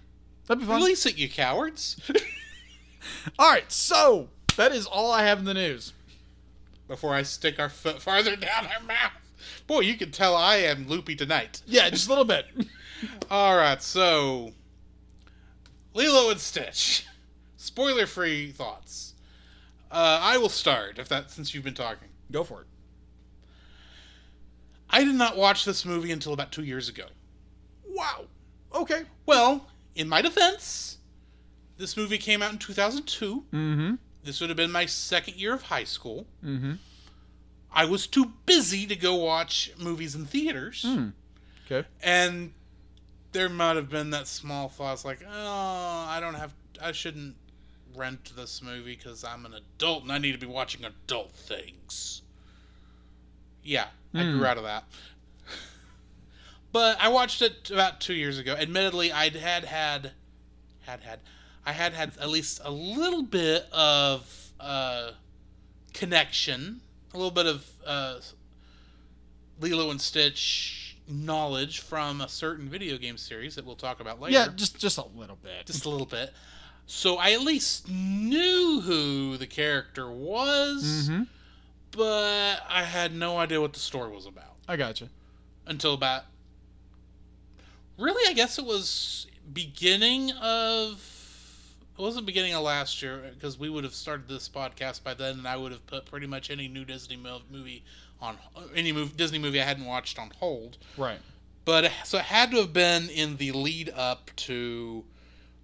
that'd 0.47 0.61
be 0.61 0.67
fun. 0.67 0.77
Release 0.81 1.05
it, 1.07 1.19
you 1.19 1.29
cowards. 1.29 2.01
All 3.39 3.49
right, 3.51 3.71
so 3.71 4.29
that 4.57 4.73
is 4.73 4.87
all 4.87 5.13
I 5.13 5.25
have 5.25 5.39
in 5.39 5.45
the 5.45 5.55
news. 5.55 5.93
Before 6.89 7.15
I 7.15 7.23
stick 7.23 7.59
our 7.61 7.69
foot 7.69 8.01
farther 8.03 8.35
down 8.37 8.67
our 8.67 8.83
mouth. 8.85 9.13
Boy, 9.67 9.81
you 9.81 9.97
can 9.97 10.11
tell 10.13 10.35
I 10.37 10.57
am 10.57 10.89
loopy 10.89 11.15
tonight. 11.17 11.63
Yeah, 11.67 11.89
just 11.91 12.07
a 12.07 12.09
little 12.11 12.25
bit. 12.25 12.47
All 13.31 13.57
right, 13.57 13.83
so 13.83 14.53
Lilo 15.95 16.31
and 16.31 16.41
Stitch. 16.41 17.07
Spoiler-free 17.57 18.53
thoughts. 18.53 19.15
Uh, 19.91 20.19
I 20.23 20.39
will 20.39 20.49
start 20.49 20.99
if 20.99 21.09
that 21.09 21.31
since 21.31 21.55
you've 21.55 21.65
been 21.65 21.75
talking. 21.75 22.09
Go 22.31 22.45
for 22.45 22.63
it. 22.63 22.67
I 24.91 25.05
did 25.05 25.15
not 25.15 25.37
watch 25.37 25.65
this 25.65 25.85
movie 25.85 26.13
until 26.13 26.33
about 26.33 26.53
two 26.53 26.65
years 26.65 26.89
ago. 26.89 27.07
Wow. 27.89 28.27
Okay. 28.75 29.03
Well, 29.25 29.69
in 29.95 30.09
my 30.09 30.23
defense, 30.23 30.99
this 31.77 31.97
movie 31.97 32.19
came 32.19 32.43
out 32.43 32.53
in 32.53 32.59
2002. 32.59 33.45
Mm-hmm. 33.53 33.95
This 34.23 34.41
would 34.41 34.51
have 34.51 34.57
been 34.57 34.73
my 34.73 34.87
second 34.87 35.37
year 35.37 35.55
of 35.55 35.63
high 35.63 35.85
school. 35.85 36.27
Mm-hmm. 36.45 36.75
I 37.73 37.85
was 37.85 38.07
too 38.07 38.33
busy 38.47 38.87
to 38.87 38.97
go 38.97 39.15
watch 39.15 39.71
movies 39.79 40.15
in 40.15 40.25
theaters. 40.25 40.85
Hmm. 40.87 41.09
Okay. 41.67 41.87
And 42.03 42.53
there 43.37 43.49
might 43.51 43.77
have 43.77 43.91
been 43.91 44.09
that 44.11 44.27
small 44.27 44.67
thought, 44.71 45.05
like, 45.05 45.19
oh, 45.31 46.07
I 46.09 46.21
don't 46.21 46.35
have, 46.35 46.55
I 46.83 46.93
shouldn't 46.93 47.37
rent 47.95 48.33
this 48.35 48.63
movie 48.63 48.97
because 48.97 49.25
I'm 49.25 49.45
an 49.45 49.53
adult 49.53 50.05
and 50.05 50.11
I 50.13 50.17
need 50.17 50.33
to 50.33 50.39
be 50.39 50.47
watching 50.47 50.87
adult 50.87 51.33
things. 51.33 52.23
Yeah, 53.63 53.89
I 54.15 54.25
Hmm. 54.25 54.39
grew 54.39 54.47
out 54.47 54.57
of 54.57 54.65
that. 54.65 54.85
But 56.73 56.99
I 56.99 57.09
watched 57.09 57.43
it 57.43 57.71
about 57.71 58.01
two 58.01 58.15
years 58.15 58.39
ago. 58.39 58.55
Admittedly, 58.55 59.13
I 59.13 59.25
had 59.25 59.35
had, 59.65 60.13
had 60.87 61.01
had, 61.01 61.21
I 61.67 61.73
had 61.73 61.93
had 61.93 62.17
at 62.19 62.31
least 62.31 62.61
a 62.65 62.71
little 62.71 63.23
bit 63.23 63.67
of 63.71 64.51
uh, 64.59 65.11
connection, 65.93 66.81
a 67.13 67.17
little 67.19 67.31
bit 67.31 67.47
of 67.47 67.67
uh, 67.85 68.21
Lilo 69.61 69.91
and 69.91 70.01
Stitch 70.01 70.86
knowledge 71.09 71.81
from 71.81 72.21
a 72.21 72.29
certain 72.29 72.69
video 72.69 72.99
game 72.99 73.17
series 73.17 73.55
that 73.55 73.65
we'll 73.65 73.77
talk 73.77 74.01
about 74.01 74.21
later. 74.21 74.35
Yeah, 74.35 74.49
just 74.55 74.79
just 74.79 74.99
a 74.99 75.07
little 75.17 75.39
bit. 75.43 75.67
just 75.67 75.85
a 75.85 75.89
little 75.89 76.07
bit. 76.07 76.33
So 76.87 77.17
I 77.17 77.33
at 77.33 77.41
least 77.41 77.89
knew 77.89 78.81
who 78.81 79.37
the 79.37 79.47
character 79.47 80.11
was, 80.11 81.09
mm-hmm. 81.09 81.25
but 81.91 82.61
I 82.69 82.85
had 82.85 83.15
no 83.15 83.39
idea 83.39 83.61
what 83.61 83.73
the 83.73 83.81
story 83.81 84.13
was 84.13 84.27
about 84.27 84.55
I 84.69 84.77
gotcha. 84.77 85.09
until 85.67 85.95
about. 85.95 86.25
Really, 87.99 88.31
I 88.31 88.35
guess 88.35 88.59
it 88.59 88.65
was 88.65 89.27
beginning 89.53 90.31
of. 90.33 91.13
It 91.99 92.03
wasn't 92.03 92.27
beginning 92.27 92.53
of 92.53 92.63
last 92.63 93.01
year 93.01 93.23
because 93.33 93.59
we 93.59 93.71
would 93.71 93.83
have 93.83 93.95
started 93.95 94.29
this 94.29 94.51
podcast 94.51 95.03
by 95.03 95.15
then, 95.15 95.39
and 95.39 95.49
I 95.49 95.57
would 95.57 95.73
have 95.73 95.87
put 95.87 96.05
pretty 96.05 96.27
much 96.27 96.51
any 96.51 96.69
new 96.69 96.85
Disney 96.85 97.17
movie 97.17 97.85
on 98.21 98.37
any 98.75 98.93
mov 98.93 99.17
Disney 99.17 99.39
movie 99.39 99.61
I 99.61 99.65
hadn't 99.65 99.85
watched 99.85 100.19
on 100.19 100.31
hold. 100.39 100.79
Right. 100.97 101.19
But 101.65 101.91
so 102.05 102.19
it 102.19 102.25
had 102.25 102.51
to 102.53 102.59
have 102.59 102.73
been 102.73 103.09
in 103.11 103.37
the 103.39 103.53
lead 103.53 103.91
up 103.95 104.31
to, 104.37 105.05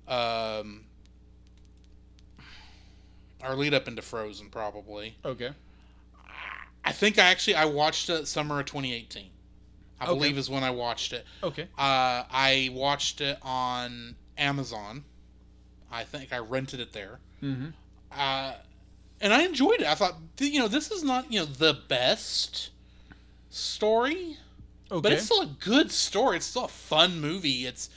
um, 0.09 0.85
our 3.41 3.55
lead 3.57 3.75
up 3.75 3.89
into 3.89 4.03
Frozen, 4.03 4.51
probably. 4.51 5.17
Okay. 5.25 5.51
I 6.85 6.93
think 6.93 7.19
I 7.19 7.23
actually 7.25 7.55
I 7.55 7.65
watched 7.65 8.11
it 8.11 8.27
summer 8.27 8.61
of 8.61 8.67
2018. 8.67 9.29
I 10.01 10.05
Okay. 10.05 10.15
believe 10.15 10.37
is 10.39 10.51
when 10.51 10.65
I 10.65 10.71
watched 10.71 11.13
it. 11.13 11.25
Okay. 11.43 11.63
Uh, 11.79 12.25
I 12.29 12.71
watched 12.73 13.21
it 13.21 13.39
on 13.43 14.17
Amazon. 14.37 15.05
I 15.93 16.03
think 16.05 16.33
I 16.33 16.39
rented 16.39 16.81
it 16.81 16.93
there. 16.93 17.21
Mm-hmm. 17.43 17.69
Uh, 18.11 18.55
and 19.23 19.33
I 19.33 19.45
enjoyed 19.45 19.81
it. 19.81 19.87
I 19.87 19.95
thought, 19.95 20.17
you 20.39 20.59
know, 20.59 20.69
this 20.69 20.91
is 20.91 21.03
not 21.03 21.33
you 21.33 21.41
know 21.41 21.47
the 21.47 21.79
best 21.89 22.71
story. 23.49 24.37
Okay. 24.91 25.01
But 25.01 25.13
it's 25.13 25.25
still 25.25 25.43
a 25.43 25.57
good 25.61 25.91
story. 25.91 26.37
It's 26.37 26.47
still 26.47 26.67
a 26.67 26.69
fun 26.69 27.21
movie. 27.21 27.65
It's 27.65 27.89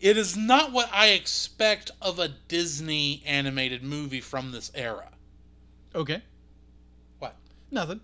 it 0.00 0.16
is 0.16 0.36
not 0.36 0.72
what 0.72 0.90
I 0.92 1.08
expect 1.08 1.92
of 2.00 2.18
a 2.18 2.28
Disney 2.48 3.22
animated 3.26 3.84
movie 3.84 4.20
from 4.20 4.50
this 4.50 4.72
era. 4.74 5.10
okay. 5.94 6.22
What? 7.18 7.36
Nothing. 7.70 8.00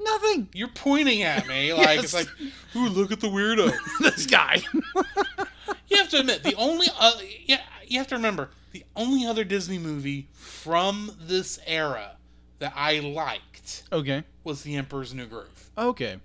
Nothing. 0.00 0.48
You're 0.52 0.68
pointing 0.68 1.22
at 1.22 1.46
me 1.46 1.72
like 1.74 2.00
it's 2.00 2.14
like, 2.14 2.28
ooh, 2.74 2.88
look 2.88 3.12
at 3.12 3.20
the 3.20 3.28
weirdo. 3.28 3.72
this 4.00 4.26
guy. 4.26 4.62
you 5.88 5.96
have 5.98 6.08
to 6.08 6.20
admit 6.20 6.42
the 6.42 6.54
only 6.54 6.86
uh, 6.98 7.12
yeah 7.44 7.60
you 7.86 7.98
have 7.98 8.08
to 8.08 8.16
remember 8.16 8.50
the 8.76 8.84
only 8.94 9.26
other 9.26 9.42
Disney 9.44 9.78
movie 9.78 10.28
from 10.34 11.10
this 11.18 11.58
era 11.66 12.16
that 12.58 12.74
I 12.76 12.98
liked 12.98 13.84
okay. 13.90 14.24
was 14.44 14.62
The 14.62 14.76
Emperor's 14.76 15.14
New 15.14 15.26
Groove. 15.26 15.70
Okay. 15.78 16.18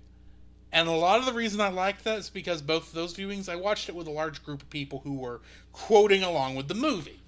And 0.70 0.86
a 0.88 0.92
lot 0.92 1.18
of 1.18 1.26
the 1.26 1.32
reason 1.32 1.60
I 1.62 1.68
liked 1.68 2.04
that 2.04 2.18
is 2.18 2.28
because 2.28 2.60
both 2.60 2.88
of 2.88 2.94
those 2.94 3.14
viewings 3.14 3.48
I 3.48 3.56
watched 3.56 3.88
it 3.88 3.94
with 3.94 4.06
a 4.06 4.10
large 4.10 4.44
group 4.44 4.60
of 4.62 4.68
people 4.68 5.00
who 5.04 5.14
were 5.14 5.40
quoting 5.72 6.22
along 6.22 6.54
with 6.56 6.68
the 6.68 6.74
movie. 6.74 7.20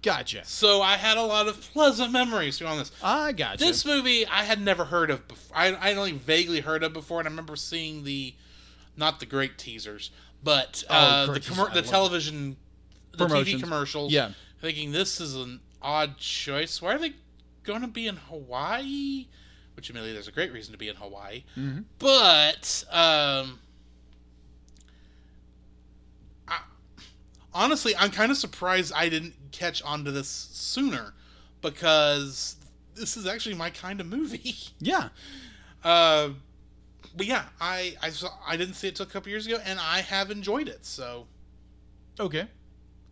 Gotcha. 0.00 0.44
So 0.44 0.80
I 0.80 0.96
had 0.96 1.16
a 1.16 1.22
lot 1.22 1.48
of 1.48 1.60
pleasant 1.60 2.12
memories 2.12 2.62
on 2.62 2.78
this. 2.78 2.92
I 3.02 3.32
gotcha. 3.32 3.64
This 3.64 3.84
movie 3.84 4.26
I 4.26 4.44
had 4.44 4.60
never 4.60 4.84
heard 4.84 5.10
of 5.10 5.26
before. 5.26 5.56
I, 5.56 5.72
I 5.72 5.94
only 5.94 6.12
vaguely 6.12 6.60
heard 6.60 6.84
of 6.84 6.92
before, 6.92 7.18
and 7.18 7.26
I 7.28 7.30
remember 7.30 7.56
seeing 7.56 8.04
the, 8.04 8.32
not 8.96 9.18
the 9.18 9.26
great 9.26 9.58
teasers, 9.58 10.12
but 10.44 10.84
Oh, 10.88 10.94
uh, 10.94 11.26
the 11.26 11.32
great 11.32 11.42
teasers. 11.42 11.58
commer- 11.58 11.70
I 11.70 11.74
the 11.74 11.82
television, 11.82 12.56
the 13.16 13.26
TV 13.26 13.60
commercials. 13.60 14.12
Yeah. 14.12 14.30
Thinking 14.60 14.92
this 14.92 15.20
is 15.20 15.34
an 15.36 15.60
odd 15.80 16.18
choice. 16.18 16.82
Why 16.82 16.94
are 16.94 16.98
they 16.98 17.12
going 17.62 17.82
to 17.82 17.86
be 17.88 18.06
in 18.06 18.16
Hawaii? 18.16 19.26
Which 19.76 19.88
admittedly, 19.90 20.12
there's 20.12 20.26
a 20.28 20.32
great 20.32 20.52
reason 20.52 20.72
to 20.72 20.78
be 20.78 20.88
in 20.88 20.96
Hawaii. 20.96 21.44
Mhm. 21.56 21.84
But 22.00 22.84
um, 22.90 23.60
I, 26.48 26.60
honestly, 27.54 27.94
I'm 27.96 28.10
kind 28.10 28.32
of 28.32 28.38
surprised 28.38 28.92
I 28.94 29.08
didn't 29.08 29.34
catch 29.52 29.80
on 29.82 30.04
to 30.04 30.10
this 30.10 30.28
sooner 30.28 31.14
because 31.62 32.56
this 32.96 33.16
is 33.16 33.26
actually 33.26 33.54
my 33.54 33.70
kind 33.70 34.00
of 34.00 34.06
movie. 34.06 34.54
Yeah. 34.80 35.10
Uh, 35.84 36.30
but 37.16 37.26
yeah, 37.26 37.44
I 37.60 37.96
I 38.02 38.10
saw 38.10 38.30
I 38.46 38.56
didn't 38.56 38.74
see 38.74 38.88
it 38.88 38.96
till 38.96 39.06
a 39.06 39.08
couple 39.08 39.30
years 39.30 39.46
ago, 39.46 39.58
and 39.64 39.78
I 39.78 40.00
have 40.00 40.30
enjoyed 40.32 40.66
it. 40.68 40.84
So 40.84 41.26
Okay. 42.18 42.48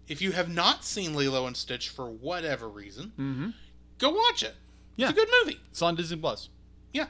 If 0.09 0.21
you 0.23 0.33
have 0.33 0.49
not 0.49 0.85
seen 0.85 1.15
Lilo 1.15 1.47
and 1.47 1.57
Stitch 1.57 1.89
for 1.89 2.11
whatever 2.11 2.69
reason, 2.69 3.13
Mm-hmm. 3.19 3.49
go 3.99 4.11
watch 4.11 4.43
it. 4.43 4.55
Yeah. 4.97 5.11
It's 5.11 5.19
a 5.19 5.25
good 5.25 5.29
movie. 5.45 5.61
It's 5.71 5.83
on 5.83 5.95
Disney 5.97 6.17
Plus. 6.17 6.49
Yeah. 6.93 7.07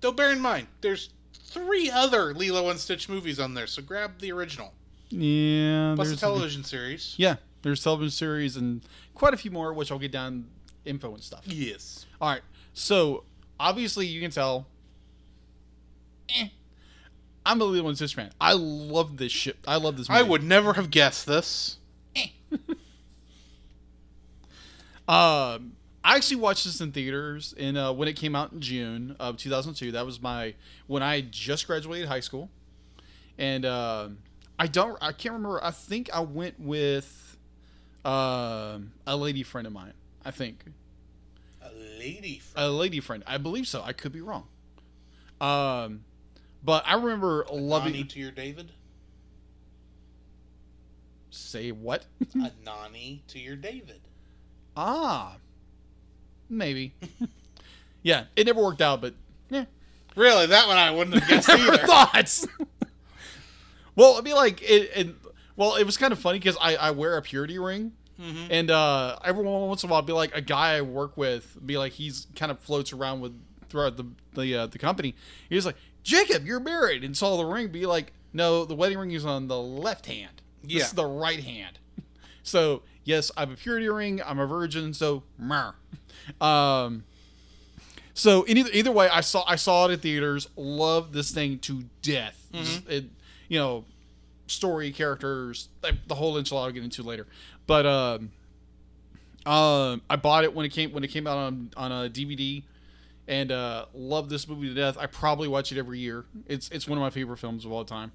Though 0.00 0.12
bear 0.12 0.30
in 0.32 0.40
mind, 0.40 0.66
there's 0.80 1.10
three 1.32 1.90
other 1.90 2.34
Lilo 2.34 2.68
and 2.70 2.78
Stitch 2.78 3.08
movies 3.08 3.38
on 3.40 3.54
there, 3.54 3.66
so 3.66 3.82
grab 3.82 4.18
the 4.18 4.32
original. 4.32 4.72
Yeah. 5.10 5.92
Plus 5.94 6.08
the 6.08 6.10
there's- 6.12 6.20
television 6.20 6.64
series. 6.64 7.14
Yeah. 7.16 7.36
There's 7.62 7.82
television 7.84 8.10
series 8.10 8.56
and 8.56 8.82
quite 9.14 9.34
a 9.34 9.36
few 9.36 9.50
more, 9.52 9.72
which 9.72 9.92
I'll 9.92 9.98
get 10.00 10.10
down 10.10 10.46
info 10.84 11.14
and 11.14 11.22
stuff. 11.22 11.42
Yes. 11.46 12.06
All 12.20 12.28
right. 12.30 12.42
So 12.74 13.22
obviously 13.60 14.06
you 14.06 14.20
can 14.20 14.32
tell. 14.32 14.66
eh, 16.36 16.48
I'm 17.44 17.60
a 17.60 17.64
Lilo 17.64 17.88
and 17.88 17.96
Stitch 17.96 18.14
fan. 18.14 18.30
I 18.40 18.52
love 18.52 19.16
this 19.16 19.32
shit. 19.32 19.56
I 19.66 19.76
love 19.76 19.96
this. 19.96 20.08
Movie. 20.08 20.20
I 20.20 20.22
would 20.22 20.42
never 20.42 20.74
have 20.74 20.90
guessed 20.90 21.26
this. 21.26 21.78
Um, 25.08 25.72
I 26.04 26.16
actually 26.16 26.36
watched 26.36 26.64
this 26.64 26.80
in 26.80 26.92
theaters 26.92 27.52
in 27.56 27.76
uh, 27.76 27.92
when 27.92 28.08
it 28.08 28.14
came 28.14 28.34
out 28.36 28.52
in 28.52 28.60
June 28.60 29.16
of 29.18 29.36
2002. 29.36 29.92
That 29.92 30.06
was 30.06 30.22
my 30.22 30.54
when 30.86 31.02
I 31.02 31.22
just 31.22 31.66
graduated 31.66 32.08
high 32.08 32.20
school, 32.20 32.48
and 33.36 33.66
um 33.66 34.18
I 34.58 34.68
don't. 34.68 34.96
I 35.02 35.12
can't 35.12 35.34
remember. 35.34 35.62
I 35.62 35.70
think 35.72 36.08
I 36.14 36.20
went 36.20 36.58
with 36.60 37.36
um 38.04 38.92
a 39.06 39.16
lady 39.16 39.42
friend 39.42 39.66
of 39.66 39.72
mine. 39.72 39.92
I 40.24 40.30
think 40.30 40.64
A 41.60 41.70
lady. 41.98 42.38
From- 42.38 42.62
a 42.62 42.68
lady 42.68 43.00
friend. 43.00 43.24
I 43.26 43.38
believe 43.38 43.66
so. 43.66 43.82
I 43.82 43.92
could 43.92 44.12
be 44.12 44.20
wrong. 44.20 44.46
Um, 45.40 46.04
but 46.64 46.84
I 46.86 46.94
remember 46.94 47.46
loving. 47.50 47.92
Nani 47.92 48.04
to 48.04 48.18
your 48.18 48.30
David. 48.30 48.72
Say 51.30 51.70
what? 51.72 52.04
A 52.34 52.50
Nani 52.64 53.22
to 53.28 53.38
your 53.38 53.56
David. 53.56 54.00
ah, 54.76 55.36
maybe. 56.48 56.94
yeah, 58.02 58.24
it 58.36 58.46
never 58.46 58.62
worked 58.62 58.82
out, 58.82 59.00
but 59.00 59.14
yeah. 59.48 59.64
Really, 60.14 60.46
that 60.46 60.68
one 60.68 60.76
I 60.76 60.90
wouldn't 60.90 61.18
have 61.18 61.28
guessed 61.28 61.48
either. 61.58 61.78
thoughts. 61.86 62.46
well, 63.96 64.16
I 64.18 64.20
mean, 64.20 64.34
like, 64.34 64.60
it, 64.62 64.90
it, 64.94 65.14
Well, 65.56 65.76
it 65.76 65.84
was 65.84 65.96
kind 65.96 66.12
of 66.12 66.18
funny 66.18 66.38
because 66.38 66.58
I, 66.60 66.76
I 66.76 66.90
wear 66.90 67.16
a 67.16 67.22
purity 67.22 67.58
ring. 67.58 67.92
And 68.50 68.70
uh, 68.70 69.18
every 69.24 69.42
once 69.42 69.82
in 69.82 69.90
a 69.90 69.92
while, 69.92 70.00
be 70.02 70.12
like 70.12 70.32
a 70.32 70.40
guy 70.40 70.76
I 70.76 70.82
work 70.82 71.16
with, 71.16 71.58
be 71.66 71.76
like 71.76 71.90
he's 71.90 72.28
kind 72.36 72.52
of 72.52 72.60
floats 72.60 72.92
around 72.92 73.20
with 73.20 73.36
throughout 73.68 73.96
the 73.96 74.06
the 74.34 74.54
uh, 74.54 74.66
the 74.68 74.78
company. 74.78 75.16
He's 75.48 75.66
like, 75.66 75.74
Jacob, 76.02 76.46
you're 76.46 76.60
married, 76.60 77.04
and 77.04 77.16
saw 77.16 77.36
the 77.36 77.44
ring. 77.44 77.68
Be 77.68 77.86
like, 77.86 78.12
no, 78.32 78.64
the 78.64 78.74
wedding 78.74 78.98
ring 78.98 79.12
is 79.12 79.24
on 79.24 79.48
the 79.48 79.58
left 79.60 80.06
hand. 80.06 80.42
This 80.62 80.72
Yeah. 80.72 80.82
is 80.84 80.92
the 80.92 81.06
right 81.06 81.40
hand. 81.42 81.78
So 82.42 82.82
yes, 83.04 83.30
I 83.36 83.40
have 83.40 83.50
a 83.52 83.56
purity 83.56 83.88
ring. 83.88 84.20
I'm 84.24 84.38
a 84.38 84.46
virgin. 84.46 84.94
So, 84.94 85.22
meh. 85.38 85.72
um, 86.40 87.04
so 88.14 88.44
either, 88.48 88.68
either 88.72 88.92
way, 88.92 89.08
I 89.08 89.20
saw 89.22 89.44
I 89.46 89.56
saw 89.56 89.86
it 89.88 89.92
at 89.92 90.00
theaters. 90.00 90.48
Love 90.56 91.12
this 91.12 91.30
thing 91.30 91.58
to 91.60 91.84
death. 92.02 92.48
Just, 92.52 92.88
It, 92.88 93.04
you 93.48 93.58
know, 93.58 93.84
story, 94.46 94.92
characters, 94.92 95.68
the, 95.80 95.96
the 96.06 96.14
whole 96.14 96.34
enchilada 96.34 96.64
I'll 96.64 96.70
get 96.72 96.82
into 96.84 97.02
later. 97.02 97.26
But 97.66 97.86
um, 97.86 98.30
um, 99.46 100.02
I 100.10 100.16
bought 100.16 100.44
it 100.44 100.54
when 100.54 100.66
it 100.66 100.70
came 100.70 100.92
when 100.92 101.04
it 101.04 101.08
came 101.08 101.26
out 101.26 101.38
on 101.38 101.70
on 101.76 101.90
a 101.92 102.10
DVD, 102.10 102.62
and 103.32 103.50
uh, 103.50 103.86
love 103.94 104.28
this 104.28 104.46
movie 104.46 104.68
to 104.68 104.74
death. 104.74 104.98
I 104.98 105.06
probably 105.06 105.48
watch 105.48 105.72
it 105.72 105.78
every 105.78 105.98
year. 105.98 106.26
It's 106.46 106.68
it's 106.68 106.86
one 106.86 106.98
of 106.98 107.02
my 107.02 107.08
favorite 107.08 107.38
films 107.38 107.64
of 107.64 107.72
all 107.72 107.84
time. 107.84 108.12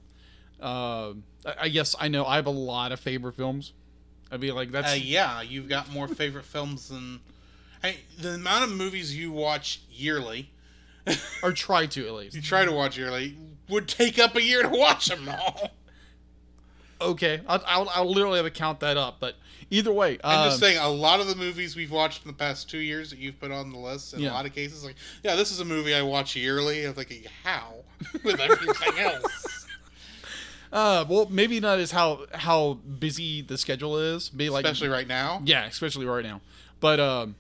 Um, 0.61 1.23
I, 1.43 1.53
I 1.61 1.69
guess 1.69 1.95
I 1.99 2.07
know 2.07 2.23
I 2.23 2.35
have 2.35 2.45
a 2.45 2.51
lot 2.51 2.91
of 2.91 2.99
favorite 2.99 3.33
films. 3.33 3.73
I'd 4.31 4.39
be 4.39 4.51
like 4.51 4.71
that's 4.71 4.91
Uh, 4.93 4.95
yeah, 4.95 5.41
you've 5.41 5.67
got 5.67 5.91
more 5.91 6.07
favorite 6.07 6.45
films 6.45 6.89
than. 6.89 7.19
I, 7.83 7.97
the 8.19 8.35
amount 8.35 8.65
of 8.65 8.75
movies 8.77 9.15
you 9.15 9.31
watch 9.31 9.81
yearly, 9.89 10.51
or 11.43 11.51
try 11.51 11.87
to 11.87 12.07
at 12.07 12.13
least. 12.13 12.35
you 12.35 12.41
try 12.41 12.65
to 12.65 12.71
watch 12.71 12.95
yearly, 12.97 13.37
would 13.69 13.87
take 13.87 14.19
up 14.19 14.35
a 14.35 14.43
year 14.43 14.61
to 14.61 14.69
watch 14.69 15.07
them 15.07 15.27
all. 15.29 15.71
Okay, 16.99 17.41
I'll, 17.47 17.63
I'll, 17.67 17.89
I'll 17.89 18.09
literally 18.11 18.37
have 18.37 18.45
to 18.45 18.51
count 18.51 18.79
that 18.79 18.97
up. 18.97 19.17
But 19.19 19.35
either 19.69 19.91
way, 19.91 20.17
I'm 20.23 20.47
just 20.49 20.61
um, 20.63 20.67
saying, 20.69 20.77
a 20.79 20.89
lot 20.89 21.19
of 21.19 21.27
the 21.27 21.35
movies 21.35 21.75
we've 21.75 21.91
watched 21.91 22.23
in 22.25 22.27
the 22.31 22.37
past 22.37 22.69
two 22.69 22.79
years 22.79 23.11
that 23.11 23.19
you've 23.19 23.39
put 23.39 23.51
on 23.51 23.71
the 23.71 23.77
list, 23.77 24.13
in 24.15 24.19
Yeah. 24.21 24.31
a 24.31 24.33
lot 24.33 24.45
of 24.47 24.53
cases, 24.55 24.83
like, 24.83 24.95
yeah, 25.23 25.35
this 25.35 25.51
is 25.51 25.59
a 25.59 25.65
movie 25.65 25.93
I 25.93 26.01
watch 26.01 26.35
yearly. 26.35 26.85
I'm 26.85 26.93
thinking, 26.95 27.23
how? 27.43 27.75
With 28.23 28.39
everything 28.39 28.99
else. 28.99 29.67
uh, 30.71 31.05
well, 31.07 31.27
maybe 31.29 31.59
not 31.59 31.79
as 31.79 31.91
how 31.91 32.25
how 32.33 32.73
busy 32.99 33.41
the 33.41 33.57
schedule 33.57 33.97
is. 33.97 34.29
Be 34.29 34.49
like 34.49 34.65
Especially 34.65 34.89
right 34.89 35.07
now. 35.07 35.41
Yeah, 35.45 35.65
especially 35.65 36.05
right 36.05 36.23
now. 36.23 36.41
But 36.79 36.99
um 36.99 37.35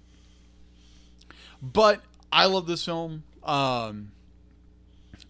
but 1.61 2.01
I 2.31 2.45
love 2.45 2.67
this 2.67 2.83
film. 2.85 3.23
Um 3.43 4.11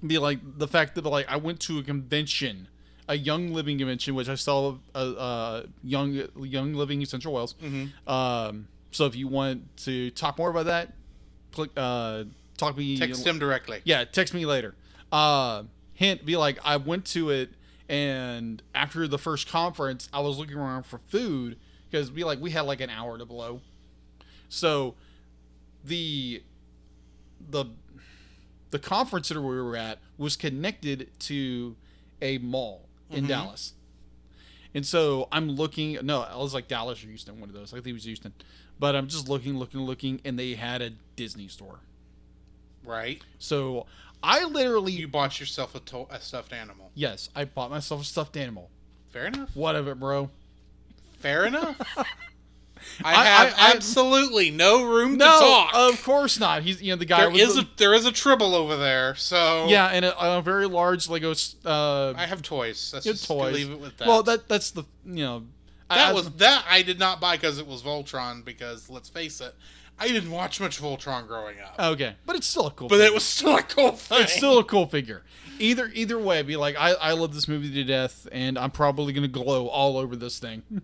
be 0.05 0.17
like 0.17 0.39
the 0.59 0.67
fact 0.67 0.95
that 0.95 1.05
like 1.05 1.27
I 1.29 1.37
went 1.37 1.59
to 1.61 1.79
a 1.79 1.83
convention, 1.83 2.67
a 3.07 3.15
Young 3.15 3.53
Living 3.53 3.77
convention, 3.77 4.15
which 4.15 4.29
I 4.29 4.35
saw 4.35 4.75
a, 4.93 4.99
uh 4.99 5.63
Young 5.83 6.27
Young 6.39 6.73
Living 6.73 7.01
in 7.01 7.07
Central 7.07 7.33
Wales. 7.33 7.55
Um 8.05 8.67
so 8.91 9.05
if 9.05 9.15
you 9.15 9.27
want 9.27 9.75
to 9.85 10.11
talk 10.11 10.37
more 10.37 10.49
about 10.49 10.65
that, 10.65 10.93
click 11.51 11.71
uh 11.77 12.23
talk 12.57 12.75
me 12.77 12.97
Text 12.97 13.25
him 13.25 13.39
directly. 13.39 13.81
yeah, 13.85 14.03
text 14.05 14.33
me 14.33 14.45
later. 14.45 14.75
Uh, 15.11 15.63
hint, 15.93 16.25
be 16.25 16.35
like, 16.35 16.59
I 16.65 16.77
went 16.77 17.05
to 17.07 17.29
it, 17.29 17.51
and 17.87 18.61
after 18.75 19.07
the 19.07 19.17
first 19.17 19.47
conference, 19.47 20.09
I 20.11 20.19
was 20.19 20.37
looking 20.37 20.57
around 20.57 20.83
for 20.83 20.99
food 21.07 21.57
because 21.89 22.09
be 22.09 22.23
like, 22.25 22.41
we 22.41 22.51
had 22.51 22.61
like 22.61 22.81
an 22.81 22.89
hour 22.89 23.17
to 23.17 23.25
blow. 23.25 23.61
So, 24.49 24.95
the 25.83 26.43
the 27.49 27.65
the 28.71 28.79
conference 28.79 29.27
center 29.29 29.41
we 29.41 29.61
were 29.61 29.77
at 29.77 29.99
was 30.17 30.35
connected 30.35 31.09
to 31.19 31.75
a 32.21 32.37
mall 32.39 32.86
in 33.09 33.19
mm-hmm. 33.19 33.27
Dallas. 33.27 33.73
And 34.73 34.85
so 34.85 35.27
I'm 35.31 35.49
looking. 35.49 35.97
No, 36.03 36.21
I 36.21 36.37
was 36.37 36.53
like 36.53 36.67
Dallas 36.67 37.03
or 37.03 37.07
Houston, 37.07 37.39
one 37.39 37.49
of 37.49 37.55
those. 37.55 37.73
I 37.73 37.77
think 37.77 37.87
it 37.87 37.93
was 37.93 38.03
Houston. 38.03 38.33
But 38.79 38.95
I'm 38.95 39.07
just 39.07 39.27
looking, 39.27 39.57
looking, 39.57 39.81
looking, 39.81 40.21
and 40.23 40.37
they 40.37 40.53
had 40.53 40.81
a 40.81 40.91
Disney 41.15 41.47
store. 41.47 41.79
Right? 42.83 43.21
So 43.39 43.87
I 44.21 44.43
literally 44.45 44.91
You 44.91 45.07
bought 45.07 45.39
yourself 45.39 45.73
a, 45.75 45.79
to- 45.79 46.07
a 46.09 46.19
stuffed 46.21 46.53
animal. 46.53 46.91
yes, 46.93 47.29
I 47.35 47.45
bought 47.45 47.69
myself 47.69 48.01
a 48.01 48.05
stuffed 48.05 48.37
animal. 48.37 48.69
Fair 49.09 49.25
enough. 49.27 49.55
What 49.55 49.75
of 49.75 49.87
it, 49.87 49.99
bro? 49.99 50.29
Fair 51.19 51.45
enough. 51.45 51.79
I 53.03 53.15
I- 53.15 53.25
have 53.25 53.55
I- 53.57 53.71
absolutely 53.75 54.51
no 54.51 54.83
room 54.83 55.11
to 55.19 55.25
No, 55.25 55.39
talk. 55.39 55.71
of 55.75 56.03
course 56.03 56.39
not. 56.39 56.63
He's 56.63 56.81
you 56.81 56.91
know 56.91 56.97
the 56.97 57.05
guy 57.05 57.21
There 57.29 57.35
is 57.35 57.55
the, 57.55 57.61
a 57.61 57.67
there 57.77 57.93
is 57.93 58.05
a 58.05 58.11
tribble 58.11 58.55
over 58.55 58.75
there, 58.77 59.15
so 59.15 59.67
yeah, 59.67 59.87
and 59.87 60.05
a, 60.05 60.37
a 60.37 60.41
very 60.41 60.67
large 60.67 61.09
Lego. 61.09 61.33
Uh, 61.65 62.13
I 62.15 62.25
have 62.25 62.41
toys. 62.41 62.91
Good 62.93 63.03
just 63.03 63.27
toys. 63.27 63.53
leave 63.53 63.71
it 63.71 63.79
with 63.79 63.97
that. 63.97 64.07
Well, 64.07 64.23
that 64.23 64.47
that's 64.47 64.71
the 64.71 64.83
you 65.05 65.23
know 65.23 65.43
that 65.89 66.09
I- 66.09 66.13
was 66.13 66.29
that 66.33 66.65
I 66.69 66.81
did 66.81 66.99
not 66.99 67.19
buy 67.21 67.35
because 67.37 67.59
it 67.59 67.67
was 67.67 67.81
Voltron. 67.81 68.43
Because 68.45 68.89
let's 68.89 69.09
face 69.09 69.39
it, 69.41 69.55
I 69.99 70.07
didn't 70.07 70.31
watch 70.31 70.59
much 70.59 70.81
Voltron 70.81 71.27
growing 71.27 71.55
up, 71.59 71.75
okay, 71.93 72.15
but 72.25 72.35
it's 72.35 72.47
still 72.47 72.67
a 72.67 72.71
cool. 72.71 72.87
but 72.87 72.95
figure. 72.95 73.07
it 73.07 73.13
was 73.13 73.23
still 73.23 73.55
a 73.57 73.63
cool 73.63 73.91
thing. 73.93 74.21
it's 74.23 74.33
still 74.35 74.59
a 74.59 74.63
cool 74.63 74.85
figure. 74.87 75.23
Either 75.59 75.89
either 75.95 76.19
way, 76.19 76.43
be 76.43 76.55
like 76.55 76.75
I 76.77 76.91
I 76.91 77.11
love 77.13 77.33
this 77.33 77.47
movie 77.47 77.73
to 77.73 77.83
death, 77.83 78.27
and 78.31 78.59
I'm 78.59 78.69
probably 78.69 79.11
gonna 79.13 79.27
glow 79.27 79.67
all 79.67 79.97
over 79.97 80.15
this 80.15 80.37
thing 80.39 80.61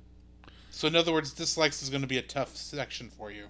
so 0.74 0.88
in 0.88 0.96
other 0.96 1.14
words, 1.14 1.32
dislikes 1.34 1.84
is 1.84 1.90
going 1.90 2.02
to 2.02 2.08
be 2.08 2.18
a 2.18 2.24
tough 2.24 2.58
section 2.58 3.12
for 3.16 3.32
you. 3.32 3.46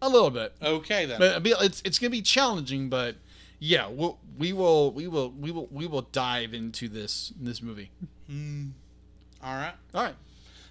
a 0.00 0.08
little 0.08 0.30
bit. 0.30 0.54
Okay 0.62 1.04
then. 1.04 1.18
But 1.18 1.44
it's 1.44 1.82
it's 1.84 1.98
gonna 1.98 2.10
be 2.10 2.22
challenging, 2.22 2.88
but 2.88 3.16
yeah, 3.58 3.88
we'll, 3.88 4.18
we 4.38 4.52
will 4.52 4.92
we 4.92 5.08
will 5.08 5.32
we 5.32 5.50
will 5.50 5.66
we 5.72 5.86
will 5.88 6.02
dive 6.12 6.54
into 6.54 6.88
this 6.88 7.32
this 7.38 7.60
movie. 7.60 7.90
All 8.30 9.54
right. 9.54 9.74
All 9.92 10.04
right. 10.04 10.14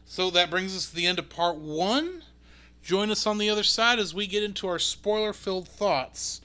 So 0.06 0.30
that 0.30 0.50
brings 0.50 0.76
us 0.76 0.90
to 0.90 0.96
the 0.96 1.06
end 1.06 1.20
of 1.20 1.30
part 1.30 1.58
one. 1.58 2.24
Join 2.82 3.12
us 3.12 3.28
on 3.28 3.38
the 3.38 3.50
other 3.50 3.64
side 3.64 4.00
as 4.00 4.14
we 4.14 4.26
get 4.26 4.44
into 4.44 4.68
our 4.68 4.80
spoiler 4.80 5.34
filled 5.34 5.68
thoughts 5.68 6.40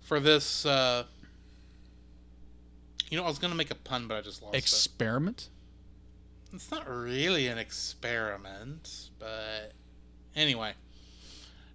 for 0.00 0.18
this. 0.18 0.66
Uh... 0.66 1.04
You 3.10 3.18
know, 3.18 3.24
I 3.24 3.28
was 3.28 3.38
going 3.38 3.52
to 3.52 3.56
make 3.56 3.70
a 3.70 3.76
pun, 3.76 4.08
but 4.08 4.16
I 4.16 4.22
just 4.22 4.42
lost 4.42 4.56
it. 4.56 4.58
Experiment. 4.58 5.48
It's 6.54 6.70
not 6.70 6.88
really 6.88 7.48
an 7.48 7.58
experiment, 7.58 9.10
but 9.18 9.72
anyway. 10.36 10.74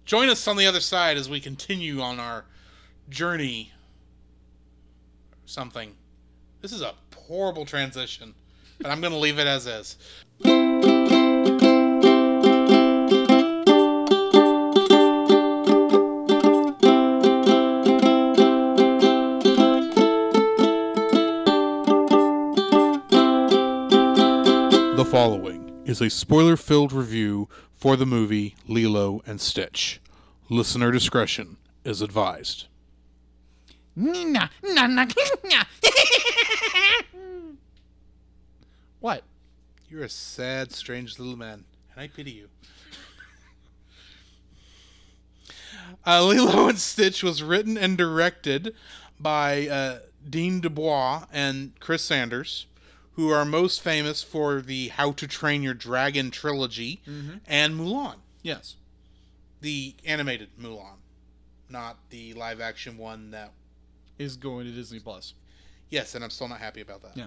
Join 0.06 0.30
us 0.30 0.48
on 0.48 0.56
the 0.56 0.66
other 0.66 0.80
side 0.80 1.18
as 1.18 1.28
we 1.28 1.38
continue 1.38 2.00
on 2.00 2.18
our 2.18 2.46
journey. 3.10 3.72
Something. 5.44 5.94
This 6.62 6.72
is 6.72 6.80
a 6.80 6.94
horrible 7.14 7.66
transition, 7.66 8.34
but 8.80 8.90
I'm 8.90 9.02
going 9.02 9.12
to 9.12 9.18
leave 9.18 9.38
it 9.38 9.46
as 9.46 9.66
is. 9.66 9.98
Following 25.10 25.82
is 25.86 26.00
a 26.00 26.08
spoiler 26.08 26.56
filled 26.56 26.92
review 26.92 27.48
for 27.74 27.96
the 27.96 28.06
movie 28.06 28.54
Lilo 28.68 29.22
and 29.26 29.40
Stitch. 29.40 30.00
Listener 30.48 30.92
discretion 30.92 31.56
is 31.84 32.00
advised. 32.00 32.68
Nina, 33.96 34.52
what? 39.00 39.24
You're 39.88 40.04
a 40.04 40.08
sad, 40.08 40.70
strange 40.70 41.18
little 41.18 41.36
man, 41.36 41.64
and 41.90 42.00
I 42.00 42.06
pity 42.06 42.30
you. 42.30 42.48
Uh, 46.06 46.24
Lilo 46.24 46.68
and 46.68 46.78
Stitch 46.78 47.24
was 47.24 47.42
written 47.42 47.76
and 47.76 47.98
directed 47.98 48.76
by 49.18 49.66
uh, 49.66 49.98
Dean 50.28 50.60
DeBlois 50.60 51.26
and 51.32 51.72
Chris 51.80 52.02
Sanders, 52.02 52.66
who 53.20 53.28
are 53.28 53.44
most 53.44 53.82
famous 53.82 54.22
for 54.22 54.62
the 54.62 54.88
How 54.88 55.12
to 55.12 55.26
Train 55.26 55.62
Your 55.62 55.74
Dragon 55.74 56.30
trilogy 56.30 57.02
and 57.46 57.74
Mulan, 57.78 58.14
Yes. 58.42 58.76
the 59.60 59.94
animated 60.06 60.48
Mulan, 60.58 60.96
not 61.68 61.98
the 62.08 62.32
live 62.32 62.62
action 62.62 62.96
one 62.96 63.30
that. 63.32 63.52
Is 64.18 64.36
going 64.38 64.64
to 64.64 64.72
Disney 64.72 65.00
Plus. 65.00 65.34
Yes, 65.90 66.14
and 66.14 66.24
I'm 66.24 66.30
still 66.30 66.48
not 66.48 66.60
happy 66.60 66.80
about 66.80 67.02
that. 67.02 67.14
Yeah. 67.14 67.26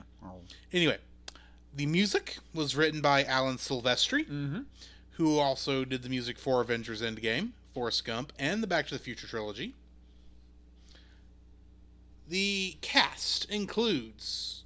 Anyway, 0.71 0.97
the 1.75 1.85
music 1.85 2.37
was 2.55 2.75
written 2.75 2.99
by 2.99 3.23
Alan 3.25 3.57
Silvestri, 3.57 4.25
Mm-hmm. 4.27 4.61
who 5.11 5.37
also 5.37 5.85
did 5.85 6.01
the 6.01 6.09
music 6.09 6.39
for 6.39 6.59
Avengers 6.61 7.03
Endgame, 7.03 7.49
Forrest 7.75 8.03
Gump, 8.03 8.33
and 8.39 8.63
the 8.63 8.67
Back 8.67 8.87
to 8.87 8.95
the 8.95 8.99
Future 8.99 9.27
trilogy. 9.27 9.75
The 12.27 12.77
cast 12.81 13.45
includes 13.45 14.62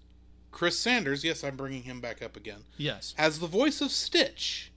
Chris 0.58 0.80
Sanders, 0.80 1.24
yes, 1.24 1.43
I'm 1.43 1.55
bringing 1.55 1.84
him 1.84 2.01
back 2.01 2.24
up 2.24 2.36
again, 2.36 2.64
Yes. 2.78 3.14
as 3.16 3.38
the 3.38 3.45
voice 3.45 3.80
of 3.80 3.91
Stitch. 3.91 4.72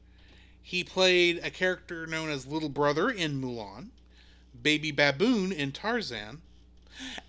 He 0.61 0.85
played 0.85 1.39
a 1.43 1.51
character 1.51 2.07
known 2.07 2.28
as 2.28 2.47
Little 2.47 2.68
Brother 2.68 3.09
in 3.09 3.41
Mulan, 3.41 3.89
Baby 4.62 4.93
Baboon 4.93 5.53
in 5.53 5.72
Tarzan, 5.72 6.43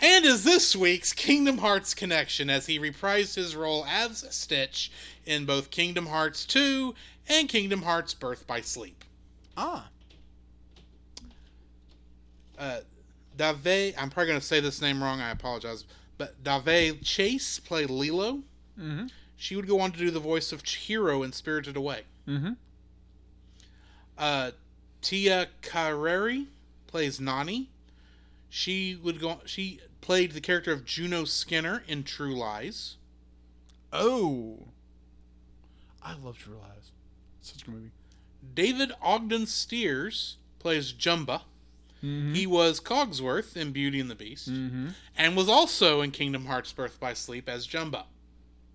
and 0.01 0.25
is 0.25 0.43
this 0.43 0.75
week's 0.75 1.13
Kingdom 1.13 1.59
Hearts 1.59 1.93
connection 1.93 2.49
as 2.49 2.65
he 2.65 2.77
reprised 2.77 3.35
his 3.35 3.55
role 3.55 3.85
as 3.85 4.25
Stitch 4.35 4.91
in 5.25 5.45
both 5.45 5.71
Kingdom 5.71 6.07
Hearts 6.07 6.45
2 6.45 6.93
and 7.29 7.47
Kingdom 7.47 7.83
Hearts 7.83 8.13
Birth 8.13 8.45
by 8.47 8.59
Sleep. 8.59 9.05
Ah. 9.55 9.87
Uh, 12.59 12.81
Dave, 13.37 13.95
I'm 13.97 14.09
probably 14.09 14.27
going 14.27 14.41
to 14.41 14.45
say 14.45 14.59
this 14.59 14.81
name 14.81 15.01
wrong, 15.01 15.21
I 15.21 15.31
apologize, 15.31 15.85
but 16.21 16.43
Dave 16.43 17.01
Chase 17.01 17.59
played 17.59 17.89
Lilo. 17.89 18.43
Mm-hmm. 18.79 19.07
She 19.35 19.55
would 19.55 19.67
go 19.67 19.79
on 19.79 19.91
to 19.91 19.97
do 19.97 20.11
the 20.11 20.19
voice 20.19 20.51
of 20.51 20.61
Chihiro 20.61 21.25
in 21.25 21.31
Spirited 21.31 21.75
Away. 21.75 22.03
Mm-hmm. 22.27 22.51
Uh, 24.19 24.51
Tia 25.01 25.47
Carrere 25.63 26.45
plays 26.85 27.19
Nani. 27.19 27.69
She 28.49 28.95
would 28.95 29.19
go. 29.19 29.39
She 29.45 29.79
played 30.01 30.33
the 30.33 30.41
character 30.41 30.71
of 30.71 30.85
Juno 30.85 31.23
Skinner 31.23 31.83
in 31.87 32.03
True 32.03 32.35
Lies. 32.35 32.97
Oh. 33.91 34.67
I 36.03 36.13
love 36.23 36.37
True 36.37 36.57
Lies. 36.57 36.91
Such 37.41 37.63
a 37.63 37.65
good 37.65 37.73
movie. 37.73 37.91
David 38.53 38.91
Ogden 39.01 39.47
Stiers 39.47 40.37
plays 40.59 40.93
Jumba. 40.93 41.41
Mm-hmm. 42.03 42.33
He 42.33 42.47
was 42.47 42.79
Cogsworth 42.79 43.55
in 43.55 43.71
Beauty 43.71 43.99
and 43.99 44.09
the 44.09 44.15
Beast, 44.15 44.49
Mm-hmm. 44.51 44.89
and 45.17 45.35
was 45.37 45.47
also 45.47 46.01
in 46.01 46.11
Kingdom 46.11 46.45
Hearts 46.45 46.71
Birth 46.73 46.99
by 46.99 47.13
Sleep 47.13 47.47
as 47.47 47.67
Jumba. 47.67 48.05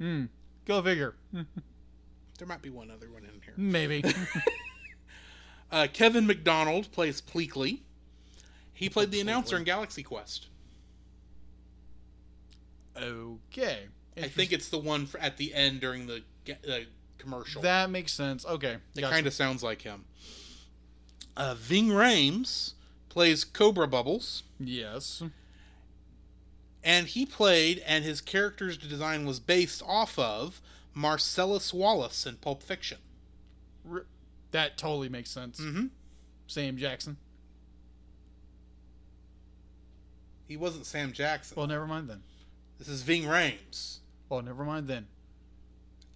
Mm. 0.00 0.28
Go 0.64 0.82
figure. 0.82 1.14
There 2.38 2.46
might 2.46 2.60
be 2.60 2.68
one 2.68 2.90
other 2.90 3.10
one 3.10 3.22
in 3.24 3.30
here. 3.42 3.54
Maybe. 3.56 4.04
Uh, 5.72 5.88
Kevin 5.92 6.26
McDonald 6.28 6.92
plays 6.92 7.20
Pleakley. 7.20 7.80
He 8.72 8.88
played 8.88 9.10
the 9.10 9.20
announcer 9.20 9.56
in 9.56 9.64
Galaxy 9.64 10.02
Quest. 10.04 10.46
okay. 12.96 13.86
I 14.16 14.28
think 14.28 14.52
it's 14.52 14.68
the 14.68 14.78
one 14.78 15.06
for, 15.06 15.18
at 15.18 15.36
the 15.36 15.52
end 15.54 15.80
during 15.80 16.06
the 16.06 16.22
uh, 16.48 16.78
commercial. 17.18 17.62
that 17.62 17.90
makes 17.90 18.12
sense. 18.12 18.46
Okay. 18.46 18.76
It 18.94 19.02
kind 19.02 19.26
of 19.26 19.34
sounds 19.34 19.62
like 19.62 19.82
him. 19.82 20.04
Uh, 21.36 21.54
Ving 21.58 21.88
Rhames 21.88 22.72
plays 23.16 23.44
Cobra 23.44 23.88
Bubbles, 23.88 24.42
Yes. 24.60 25.22
and 26.84 27.06
he 27.06 27.24
played, 27.24 27.82
and 27.86 28.04
his 28.04 28.20
character's 28.20 28.76
design 28.76 29.24
was 29.24 29.40
based 29.40 29.82
off 29.86 30.18
of 30.18 30.60
Marcellus 30.92 31.72
Wallace 31.72 32.26
in 32.26 32.36
Pulp 32.36 32.62
Fiction. 32.62 32.98
R- 33.90 34.04
that 34.50 34.76
totally 34.76 35.08
makes 35.08 35.30
sense. 35.30 35.58
Mm-hmm. 35.58 35.86
Sam 36.46 36.76
Jackson. 36.76 37.16
He 40.46 40.58
wasn't 40.58 40.84
Sam 40.84 41.12
Jackson. 41.14 41.54
Well, 41.56 41.66
never 41.66 41.86
mind 41.86 42.10
then. 42.10 42.22
this 42.78 42.86
is 42.86 43.00
Ving 43.00 43.22
Rhames. 43.22 44.00
Well, 44.28 44.42
never 44.42 44.62
mind 44.62 44.88
then. 44.88 45.06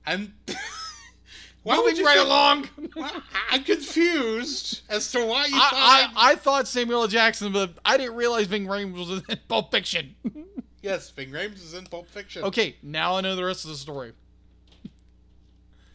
I'm. 0.07 0.35
why 1.63 1.79
would 1.79 1.99
you 1.99 2.05
right 2.07 2.19
along? 2.19 2.69
I'm 3.51 3.63
confused 3.65 4.81
as 4.89 5.11
to 5.13 5.25
why 5.25 5.47
you 5.47 5.57
I, 5.57 5.59
thought. 5.59 6.13
I, 6.17 6.33
I 6.33 6.35
thought 6.37 6.67
Samuel 6.69 7.03
L. 7.03 7.09
Jackson, 7.09 7.53
but 7.53 7.73
I 7.85 7.97
didn't 7.97 8.15
realize 8.17 8.47
Ving 8.47 8.67
Rhames 8.67 8.95
was 8.95 9.23
in 9.29 9.39
Pulp 9.49 9.71
Fiction. 9.71 10.15
yes, 10.83 11.11
Ving 11.11 11.31
Rhames 11.31 11.57
is 11.57 11.75
in 11.75 11.85
Pulp 11.87 12.09
Fiction. 12.09 12.45
okay, 12.45 12.77
now 12.83 13.17
I 13.17 13.21
know 13.21 13.37
the 13.37 13.45
rest 13.45 13.65
of 13.65 13.71
the 13.71 13.77
story. 13.77 14.13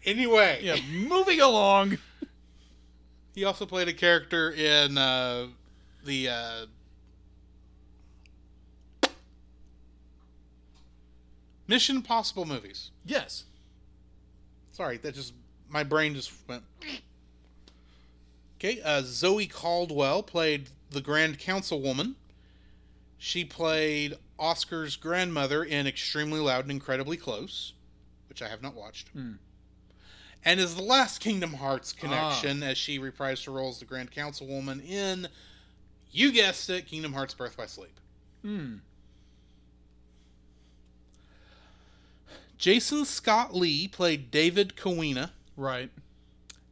Anyway, 0.05 0.59
Yeah, 0.61 0.77
moving 1.07 1.41
along. 1.41 1.97
he 3.33 3.43
also 3.43 3.65
played 3.65 3.87
a 3.87 3.93
character 3.93 4.51
in 4.51 4.97
uh, 4.97 5.47
the. 6.03 6.29
Uh, 6.29 6.65
Mission 11.67 11.95
Impossible 11.97 12.45
movies. 12.45 12.91
Yes. 13.05 13.45
Sorry, 14.71 14.97
that 14.97 15.15
just 15.15 15.33
my 15.69 15.83
brain 15.83 16.13
just 16.15 16.31
went. 16.47 16.63
Okay, 18.57 18.81
uh, 18.81 19.01
Zoe 19.03 19.47
Caldwell 19.47 20.23
played 20.23 20.69
the 20.89 21.01
Grand 21.01 21.39
Councilwoman. 21.39 22.15
She 23.17 23.43
played 23.45 24.15
Oscar's 24.39 24.95
grandmother 24.95 25.63
in 25.63 25.87
Extremely 25.87 26.39
Loud 26.39 26.63
and 26.65 26.71
Incredibly 26.71 27.17
Close, 27.17 27.73
which 28.29 28.41
I 28.41 28.47
have 28.49 28.61
not 28.61 28.75
watched, 28.75 29.09
Hmm. 29.09 29.33
and 30.43 30.59
is 30.59 30.75
the 30.75 30.81
last 30.83 31.19
Kingdom 31.19 31.53
Hearts 31.53 31.91
connection 31.91 32.61
as 32.63 32.77
she 32.77 32.99
reprised 32.99 33.45
her 33.45 33.51
role 33.51 33.69
as 33.69 33.79
the 33.79 33.85
Grand 33.85 34.11
Councilwoman 34.11 34.85
in, 34.87 35.27
you 36.11 36.31
guessed 36.31 36.69
it, 36.69 36.85
Kingdom 36.87 37.13
Hearts 37.13 37.33
Birth 37.33 37.57
by 37.57 37.65
Sleep. 37.65 37.99
Hmm. 38.41 38.75
Jason 42.57 43.05
Scott 43.05 43.53
Lee 43.55 43.87
played 43.87 44.31
David 44.31 44.75
Kawena. 44.75 45.31
Right. 45.57 45.89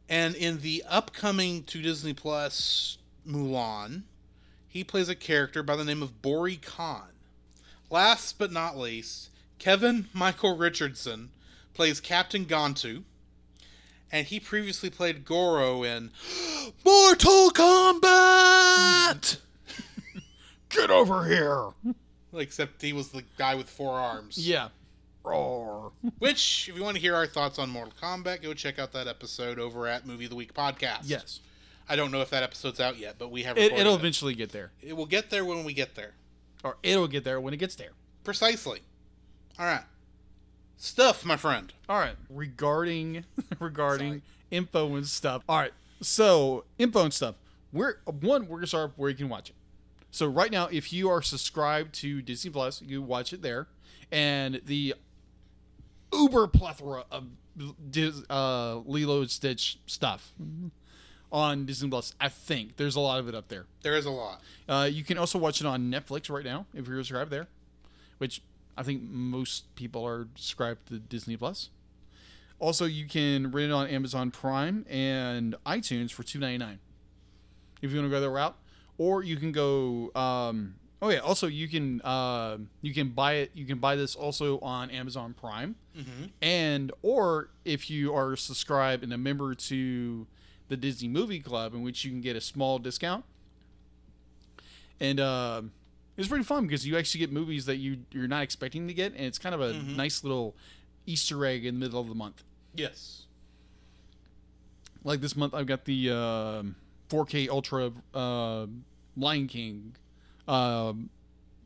And 0.08 0.34
in 0.34 0.60
the 0.60 0.84
upcoming 0.88 1.64
to 1.64 1.80
Disney 1.80 2.12
Plus 2.12 2.98
Mulan, 3.26 4.02
he 4.68 4.84
plays 4.84 5.08
a 5.08 5.14
character 5.14 5.62
by 5.62 5.76
the 5.76 5.84
name 5.84 6.02
of 6.02 6.20
Bori 6.20 6.56
Khan. 6.56 7.08
Last 7.90 8.38
but 8.38 8.52
not 8.52 8.76
least, 8.76 9.30
Kevin 9.58 10.08
Michael 10.12 10.56
Richardson 10.56 11.30
plays 11.72 12.00
Captain 12.00 12.44
Gantu. 12.44 13.04
And 14.12 14.26
he 14.26 14.38
previously 14.38 14.90
played 14.90 15.24
Goro 15.24 15.82
in 15.82 16.10
Mortal 16.84 17.50
Kombat! 17.50 19.38
Get 20.68 20.90
over 20.90 21.24
here. 21.24 21.68
Except 22.34 22.82
he 22.82 22.92
was 22.92 23.08
the 23.08 23.24
guy 23.38 23.54
with 23.54 23.70
four 23.70 23.92
arms. 23.92 24.36
Yeah. 24.36 24.68
Roar. 25.24 25.92
Which, 26.18 26.68
if 26.68 26.76
you 26.76 26.82
want 26.82 26.96
to 26.96 27.00
hear 27.00 27.14
our 27.14 27.26
thoughts 27.26 27.58
on 27.58 27.70
Mortal 27.70 27.94
Kombat, 28.00 28.42
go 28.42 28.54
check 28.54 28.78
out 28.78 28.92
that 28.92 29.08
episode 29.08 29.58
over 29.58 29.86
at 29.88 30.06
Movie 30.06 30.24
of 30.24 30.30
the 30.30 30.36
Week 30.36 30.52
podcast. 30.54 31.02
Yes. 31.04 31.40
I 31.88 31.96
don't 31.96 32.10
know 32.10 32.20
if 32.20 32.30
that 32.30 32.42
episode's 32.42 32.80
out 32.80 32.98
yet, 32.98 33.16
but 33.18 33.30
we 33.30 33.42
have 33.42 33.58
it. 33.58 33.72
It'll 33.72 33.94
it. 33.94 33.98
eventually 33.98 34.34
get 34.34 34.52
there. 34.52 34.72
It 34.82 34.96
will 34.96 35.06
get 35.06 35.30
there 35.30 35.44
when 35.44 35.64
we 35.64 35.72
get 35.72 35.94
there. 35.94 36.12
Or 36.62 36.76
it'll 36.82 37.08
get 37.08 37.24
there 37.24 37.40
when 37.40 37.52
it 37.52 37.58
gets 37.58 37.74
there. 37.74 37.90
Precisely. 38.22 38.80
All 39.58 39.66
right. 39.66 39.82
Stuff, 40.76 41.24
my 41.24 41.36
friend. 41.36 41.72
All 41.88 41.98
right. 41.98 42.16
Regarding 42.28 43.24
regarding 43.60 44.22
info 44.50 44.96
and 44.96 45.06
stuff. 45.06 45.42
All 45.48 45.58
right. 45.58 45.72
So 46.00 46.64
info 46.78 47.04
and 47.04 47.12
stuff. 47.12 47.36
We're 47.72 47.96
one. 48.06 48.48
We're 48.48 48.58
gonna 48.58 48.66
start 48.66 48.92
where 48.96 49.10
you 49.10 49.16
can 49.16 49.28
watch 49.28 49.50
it. 49.50 49.56
So 50.10 50.26
right 50.26 50.50
now, 50.50 50.68
if 50.70 50.92
you 50.92 51.10
are 51.10 51.22
subscribed 51.22 51.94
to 51.96 52.22
Disney 52.22 52.50
Plus, 52.50 52.80
you 52.80 53.02
watch 53.02 53.32
it 53.32 53.42
there, 53.42 53.66
and 54.12 54.60
the 54.64 54.94
uber 56.14 56.46
plethora 56.46 57.04
of 57.10 57.24
uh, 58.30 58.76
Lilo 58.86 59.20
and 59.20 59.30
Stitch 59.30 59.78
stuff 59.86 60.32
on 61.32 61.66
Disney 61.66 61.88
Plus. 61.88 62.14
I 62.20 62.28
think 62.28 62.76
there's 62.76 62.96
a 62.96 63.00
lot 63.00 63.18
of 63.20 63.28
it 63.28 63.34
up 63.34 63.48
there. 63.48 63.66
There 63.82 63.96
is 63.96 64.06
a 64.06 64.10
lot. 64.10 64.40
Uh, 64.68 64.88
you 64.90 65.04
can 65.04 65.18
also 65.18 65.38
watch 65.38 65.60
it 65.60 65.66
on 65.66 65.90
Netflix 65.90 66.30
right 66.30 66.44
now 66.44 66.66
if 66.74 66.86
you're 66.86 66.98
subscribed 66.98 67.30
there, 67.30 67.48
which 68.18 68.42
I 68.76 68.82
think 68.82 69.02
most 69.02 69.74
people 69.74 70.06
are 70.06 70.28
subscribed 70.34 70.88
to 70.88 70.98
Disney 70.98 71.36
Plus. 71.36 71.70
Also, 72.60 72.84
you 72.84 73.06
can 73.06 73.50
rent 73.50 73.70
it 73.70 73.74
on 73.74 73.88
Amazon 73.88 74.30
Prime 74.30 74.86
and 74.88 75.54
iTunes 75.66 76.12
for 76.12 76.22
two 76.22 76.38
ninety 76.38 76.58
nine. 76.58 76.78
If 77.82 77.90
you 77.90 77.98
want 77.98 78.10
to 78.10 78.16
go 78.16 78.20
that 78.20 78.30
route, 78.30 78.56
or 78.96 79.22
you 79.22 79.36
can 79.36 79.52
go. 79.52 80.12
Um, 80.14 80.76
oh 81.02 81.10
yeah, 81.10 81.18
also 81.18 81.46
you 81.46 81.68
can 81.68 82.00
uh, 82.02 82.58
you 82.82 82.94
can 82.94 83.10
buy 83.10 83.34
it. 83.34 83.50
You 83.54 83.66
can 83.66 83.78
buy 83.78 83.96
this 83.96 84.14
also 84.14 84.58
on 84.60 84.90
Amazon 84.90 85.34
Prime, 85.38 85.76
Mm-hmm. 85.96 86.24
and 86.42 86.90
or 87.02 87.50
if 87.64 87.88
you 87.90 88.12
are 88.14 88.34
subscribed 88.36 89.02
and 89.04 89.12
a 89.12 89.18
member 89.18 89.54
to 89.54 90.26
the 90.68 90.76
Disney 90.76 91.08
Movie 91.08 91.40
Club, 91.40 91.74
in 91.74 91.82
which 91.82 92.04
you 92.04 92.10
can 92.10 92.20
get 92.20 92.34
a 92.36 92.40
small 92.40 92.78
discount. 92.78 93.24
And 95.00 95.20
uh, 95.20 95.62
it's 96.16 96.28
pretty 96.28 96.44
fun 96.44 96.66
because 96.66 96.86
you 96.86 96.96
actually 96.96 97.18
get 97.20 97.32
movies 97.32 97.66
that 97.66 97.76
you 97.76 97.98
you're 98.12 98.28
not 98.28 98.42
expecting 98.42 98.88
to 98.88 98.94
get, 98.94 99.12
and 99.14 99.24
it's 99.26 99.38
kind 99.38 99.54
of 99.54 99.60
a 99.60 99.72
Mhm. 99.74 99.96
nice 99.96 100.22
little 100.24 100.56
Easter 101.06 101.44
egg 101.44 101.66
in 101.66 101.74
the 101.74 101.80
middle 101.80 102.00
of 102.00 102.08
the 102.08 102.14
month. 102.14 102.42
Yes. 102.74 103.26
Like 105.02 105.20
this 105.20 105.36
month, 105.36 105.52
I've 105.54 105.66
got 105.66 105.84
the 105.84 106.10
um 106.10 106.76
4K 107.10 107.48
Ultra 107.48 107.92
uh, 108.14 108.66
Lion 109.16 109.46
King. 109.48 109.96
Um, 110.46 111.10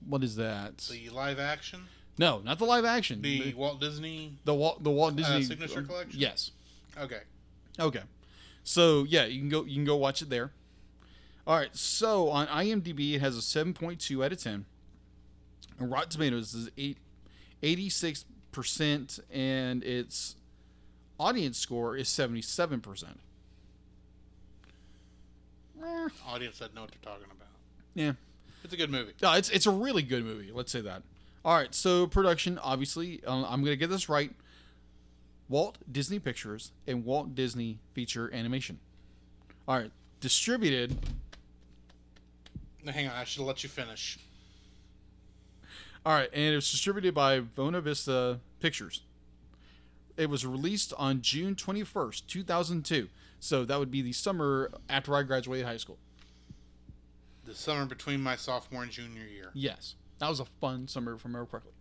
what 0.06 0.22
is 0.22 0.36
that? 0.36 0.78
The 0.78 1.10
live 1.10 1.38
action, 1.38 1.80
No, 2.16 2.40
not 2.40 2.58
the 2.58 2.64
live 2.64 2.84
action. 2.84 3.20
the 3.22 3.50
the 3.50 3.54
Walt 3.54 3.80
Disney. 3.80 4.34
the 4.44 4.54
Walt 4.54 4.82
the 4.84 4.90
Walt 4.90 5.14
uh, 5.14 5.16
Disney 5.16 5.42
Signature 5.42 5.80
um, 5.80 5.86
Collection? 5.86 6.20
Yes. 6.20 6.52
Okay. 6.98 7.20
Okay. 7.78 8.02
So 8.64 9.04
yeah, 9.04 9.24
you 9.24 9.40
can 9.40 9.48
go 9.48 9.64
you 9.64 9.74
can 9.74 9.84
go 9.84 9.96
watch 9.96 10.22
it 10.22 10.30
there. 10.30 10.52
All 11.46 11.56
right. 11.56 11.74
So 11.74 12.28
on 12.28 12.46
IMDb, 12.48 13.14
it 13.14 13.20
has 13.20 13.36
a 13.36 13.40
7.2 13.40 14.22
out 14.24 14.32
of 14.32 14.42
10. 14.42 14.66
And 15.78 15.90
Rotten 15.90 16.10
Tomatoes 16.10 16.54
is 16.54 16.70
eight, 16.76 16.98
86 17.62 18.24
percent, 18.52 19.18
and 19.32 19.82
its 19.84 20.36
audience 21.18 21.58
score 21.58 21.96
is 21.96 22.08
77 22.08 22.80
percent. 22.80 23.18
Eh. 25.82 26.08
Audience 26.26 26.58
doesn't 26.58 26.74
know 26.74 26.82
what 26.82 26.90
they're 26.90 27.12
talking 27.12 27.30
about. 27.30 27.48
Yeah. 27.94 28.12
It's 28.64 28.74
a 28.74 28.76
good 28.76 28.90
movie. 28.90 29.12
No, 29.22 29.32
it's 29.34 29.50
it's 29.50 29.66
a 29.66 29.70
really 29.70 30.02
good 30.02 30.24
movie. 30.24 30.50
Let's 30.52 30.72
say 30.72 30.80
that. 30.82 31.02
All 31.44 31.56
right, 31.56 31.74
so 31.74 32.06
production, 32.06 32.58
obviously, 32.58 33.22
um, 33.24 33.44
I'm 33.48 33.62
gonna 33.62 33.76
get 33.76 33.90
this 33.90 34.08
right. 34.08 34.30
Walt 35.48 35.78
Disney 35.90 36.18
Pictures 36.18 36.72
and 36.86 37.04
Walt 37.04 37.34
Disney 37.34 37.78
Feature 37.94 38.32
Animation. 38.34 38.78
All 39.66 39.78
right, 39.78 39.90
distributed. 40.20 40.98
Now, 42.84 42.92
hang 42.92 43.06
on, 43.06 43.14
I 43.14 43.24
should 43.24 43.42
let 43.44 43.62
you 43.62 43.70
finish. 43.70 44.18
All 46.04 46.12
right, 46.12 46.28
and 46.32 46.52
it 46.52 46.54
was 46.54 46.70
distributed 46.70 47.14
by 47.14 47.40
Bona 47.40 47.80
Vista 47.80 48.40
Pictures. 48.60 49.02
It 50.16 50.28
was 50.28 50.44
released 50.44 50.92
on 50.98 51.22
June 51.22 51.54
21st, 51.54 52.26
2002. 52.26 53.08
So 53.40 53.64
that 53.64 53.78
would 53.78 53.90
be 53.90 54.02
the 54.02 54.12
summer 54.12 54.70
after 54.88 55.14
I 55.14 55.22
graduated 55.22 55.66
high 55.66 55.76
school. 55.76 55.98
The 57.48 57.54
summer 57.54 57.86
between 57.86 58.20
my 58.22 58.36
sophomore 58.36 58.82
and 58.82 58.92
junior 58.92 59.24
year. 59.24 59.50
Yes, 59.54 59.94
that 60.18 60.28
was 60.28 60.38
a 60.38 60.44
fun 60.60 60.86
summer, 60.86 61.14
if 61.14 61.24
I 61.24 61.28
remember 61.28 61.46
correctly. 61.46 61.72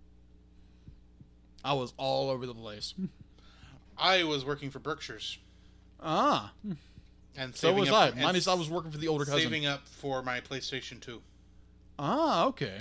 I 1.64 1.74
was 1.74 1.94
all 1.98 2.30
over 2.30 2.46
the 2.46 2.54
place. 2.56 2.94
I 3.98 4.24
was 4.24 4.46
working 4.46 4.70
for 4.72 4.80
Berkshire's 4.80 5.38
ah, 6.02 6.54
and 7.36 7.54
so 7.56 7.68
saving 7.70 7.80
was 7.82 7.90
up 7.90 7.96
I. 7.96 8.08
and 8.10 8.22
Minus 8.22 8.48
I 8.48 8.54
was 8.54 8.70
working 8.70 8.92
for 8.92 8.98
the 8.98 9.08
older 9.10 9.26
cousin. 9.26 9.42
saving 9.42 9.66
up 9.66 9.86
for 9.88 10.22
my 10.24 10.40
PlayStation 10.40 11.02
2. 11.02 11.22
Ah, 12.00 12.46
okay. 12.46 12.80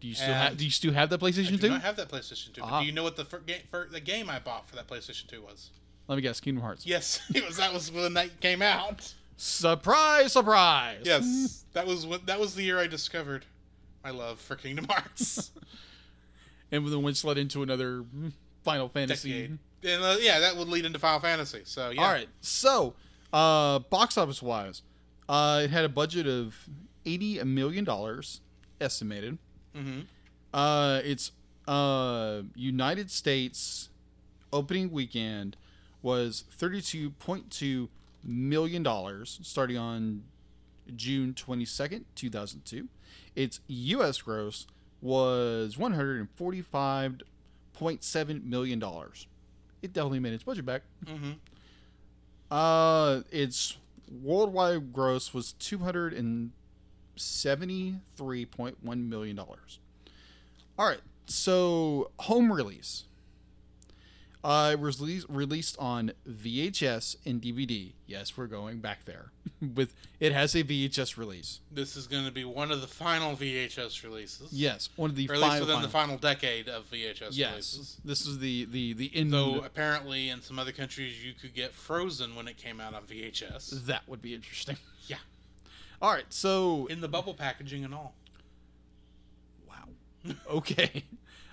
Do 0.00 0.06
you 0.06 0.14
still 0.14 0.32
have? 0.34 0.56
Do 0.56 0.64
you 0.64 0.70
still 0.70 0.92
have 0.92 1.10
that 1.10 1.20
I 1.20 1.26
PlayStation 1.26 1.50
do 1.52 1.58
Two? 1.58 1.68
not 1.70 1.82
have 1.82 1.96
that 1.96 2.08
PlayStation 2.08 2.52
2. 2.52 2.60
But 2.60 2.66
Ah. 2.70 2.80
do 2.80 2.86
you 2.86 2.92
know 2.92 3.02
what 3.02 3.16
the 3.16 3.24
fir- 3.24 3.40
ga- 3.44 3.62
fir- 3.72 3.88
the 3.90 4.00
game 4.00 4.30
I 4.30 4.38
bought 4.38 4.68
for 4.68 4.76
that 4.76 4.86
PlayStation 4.86 5.26
2 5.26 5.42
was? 5.42 5.70
Let 6.06 6.14
me 6.16 6.22
guess. 6.22 6.38
Kingdom 6.40 6.62
Hearts. 6.62 6.86
Yes, 6.86 7.20
it 7.34 7.44
was. 7.44 7.56
That 7.56 7.72
was 7.72 7.90
when 7.90 8.14
that 8.14 8.38
came 8.40 8.62
out. 8.62 9.12
Surprise! 9.40 10.32
Surprise! 10.32 11.02
Yes, 11.04 11.64
that 11.72 11.86
was 11.86 12.04
what. 12.04 12.26
That 12.26 12.40
was 12.40 12.56
the 12.56 12.64
year 12.64 12.80
I 12.80 12.88
discovered 12.88 13.46
my 14.02 14.10
love 14.10 14.40
for 14.40 14.56
Kingdom 14.56 14.86
Hearts. 14.90 15.52
And 16.72 16.84
then 16.84 17.02
which 17.02 17.24
led 17.24 17.38
into 17.38 17.62
another 17.62 18.02
mm, 18.02 18.32
Final 18.64 18.88
Fantasy. 18.88 19.30
Decade. 19.30 19.58
And 19.84 20.02
uh, 20.02 20.16
yeah, 20.18 20.40
that 20.40 20.56
would 20.56 20.66
lead 20.66 20.84
into 20.84 20.98
Final 20.98 21.20
Fantasy. 21.20 21.62
So 21.64 21.90
yeah. 21.90 22.02
All 22.02 22.10
right. 22.10 22.28
So, 22.40 22.94
uh, 23.32 23.78
box 23.78 24.18
office 24.18 24.42
wise, 24.42 24.82
uh, 25.28 25.60
it 25.64 25.70
had 25.70 25.84
a 25.84 25.88
budget 25.88 26.26
of 26.26 26.68
eighty 27.06 27.42
million 27.44 27.84
dollars 27.84 28.40
estimated. 28.80 29.38
Mm-hmm. 29.76 30.00
Uh, 30.52 31.00
its 31.04 31.30
uh, 31.68 32.42
United 32.56 33.08
States 33.08 33.90
opening 34.52 34.90
weekend 34.90 35.56
was 36.02 36.42
thirty-two 36.50 37.10
point 37.10 37.52
two 37.52 37.88
million 38.24 38.82
dollars, 38.82 39.38
starting 39.42 39.76
on 39.76 40.24
June 40.94 41.34
twenty-second, 41.34 42.04
two 42.14 42.30
thousand 42.30 42.64
two. 42.64 42.88
Its 43.34 43.60
U.S. 43.66 44.22
gross 44.22 44.66
was 45.00 45.78
one 45.78 45.92
hundred 45.92 46.20
and 46.20 46.28
forty-five 46.36 47.20
point 47.72 48.02
seven 48.02 48.42
million 48.44 48.78
dollars. 48.78 49.26
It 49.82 49.92
definitely 49.92 50.20
made 50.20 50.32
its 50.32 50.42
budget 50.42 50.66
back. 50.66 50.82
Mm-hmm. 51.04 51.32
Uh, 52.50 53.20
its 53.30 53.76
worldwide 54.10 54.92
gross 54.92 55.32
was 55.32 55.52
two 55.52 55.78
hundred 55.78 56.14
and 56.14 56.52
seventy-three 57.16 58.46
point 58.46 58.78
one 58.82 59.08
million 59.08 59.36
dollars. 59.36 59.78
All 60.78 60.86
right, 60.86 61.00
so 61.26 62.10
home 62.20 62.52
release. 62.52 63.04
Uh, 64.44 64.70
it 64.72 64.78
was 64.80 65.00
released, 65.00 65.26
released 65.28 65.76
on 65.80 66.12
VHS 66.30 67.16
and 67.26 67.42
DVD. 67.42 67.90
Yes, 68.06 68.36
we're 68.36 68.46
going 68.46 68.78
back 68.78 69.04
there. 69.04 69.32
With 69.74 69.92
it 70.20 70.32
has 70.32 70.54
a 70.54 70.62
VHS 70.62 71.16
release. 71.16 71.58
This 71.72 71.96
is 71.96 72.06
going 72.06 72.24
to 72.24 72.30
be 72.30 72.44
one 72.44 72.70
of 72.70 72.80
the 72.80 72.86
final 72.86 73.34
VHS 73.34 74.04
releases. 74.04 74.52
Yes, 74.52 74.90
one 74.94 75.10
of 75.10 75.16
the 75.16 75.28
Or 75.28 75.32
at 75.34 75.38
least 75.40 75.50
final. 75.50 75.66
within 75.66 75.82
the 75.82 75.88
final- 75.88 76.18
final 76.18 76.34
decade 76.36 76.68
of 76.68 76.88
VHS 76.88 77.30
yes, 77.32 77.50
releases. 77.50 77.96
this 78.04 78.26
is 78.26 78.38
the 78.38 78.66
the 78.66 78.92
the 78.92 79.10
end. 79.12 79.32
Though 79.32 79.56
apparently 79.60 80.28
in 80.28 80.40
some 80.42 80.60
other 80.60 80.70
countries 80.72 81.24
you 81.24 81.32
could 81.34 81.54
get 81.54 81.72
Frozen 81.74 82.36
when 82.36 82.46
it 82.46 82.56
came 82.56 82.80
out 82.80 82.94
on 82.94 83.02
VHS. 83.02 83.86
that 83.86 84.02
would 84.08 84.22
be 84.22 84.34
interesting. 84.34 84.76
Yeah. 85.08 85.16
All 86.00 86.12
right, 86.12 86.26
so 86.32 86.86
In 86.86 87.00
the 87.00 87.08
bubble 87.08 87.32
packaging 87.34 87.84
and 87.84 87.92
all. 87.94 88.14
Wow. 89.66 90.34
okay. 90.50 91.02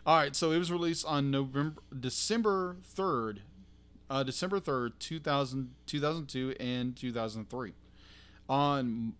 All 0.05 0.17
right. 0.17 0.35
So 0.35 0.51
it 0.51 0.59
was 0.59 0.71
released 0.71 1.05
on 1.05 1.31
November, 1.31 1.81
December 1.99 2.77
third, 2.83 3.41
uh, 4.09 4.23
December 4.23 4.59
third, 4.59 4.99
2000, 4.99 5.71
2002 5.87 6.55
and 6.59 6.95
two 6.95 7.11
thousand 7.11 7.49
three. 7.49 7.73
On 8.47 9.13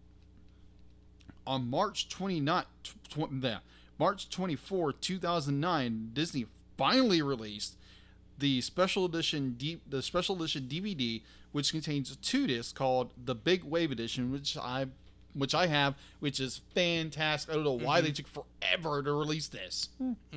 on 1.47 1.69
March 1.69 2.09
29, 2.09 2.63
tw- 2.83 3.59
March 3.97 4.29
twenty 4.29 4.55
four, 4.55 4.91
two 4.93 5.17
thousand 5.17 5.59
nine, 5.59 6.11
Disney 6.13 6.45
finally 6.77 7.21
released 7.21 7.77
the 8.37 8.61
special 8.61 9.05
edition 9.05 9.55
D- 9.57 9.79
the 9.89 10.01
special 10.01 10.35
edition 10.35 10.67
DVD, 10.69 11.21
which 11.51 11.71
contains 11.71 12.15
two 12.17 12.45
discs 12.45 12.73
called 12.73 13.11
the 13.23 13.33
Big 13.33 13.63
Wave 13.63 13.91
Edition, 13.91 14.31
which 14.31 14.57
I 14.57 14.87
which 15.35 15.53
I 15.53 15.67
have, 15.67 15.95
which 16.19 16.39
is 16.39 16.61
fantastic. 16.73 17.51
I 17.51 17.55
don't 17.55 17.63
know 17.63 17.73
why 17.85 18.01
they 18.01 18.11
took 18.11 18.27
forever 18.27 19.03
to 19.03 19.11
release 19.11 19.47
this. 19.47 19.89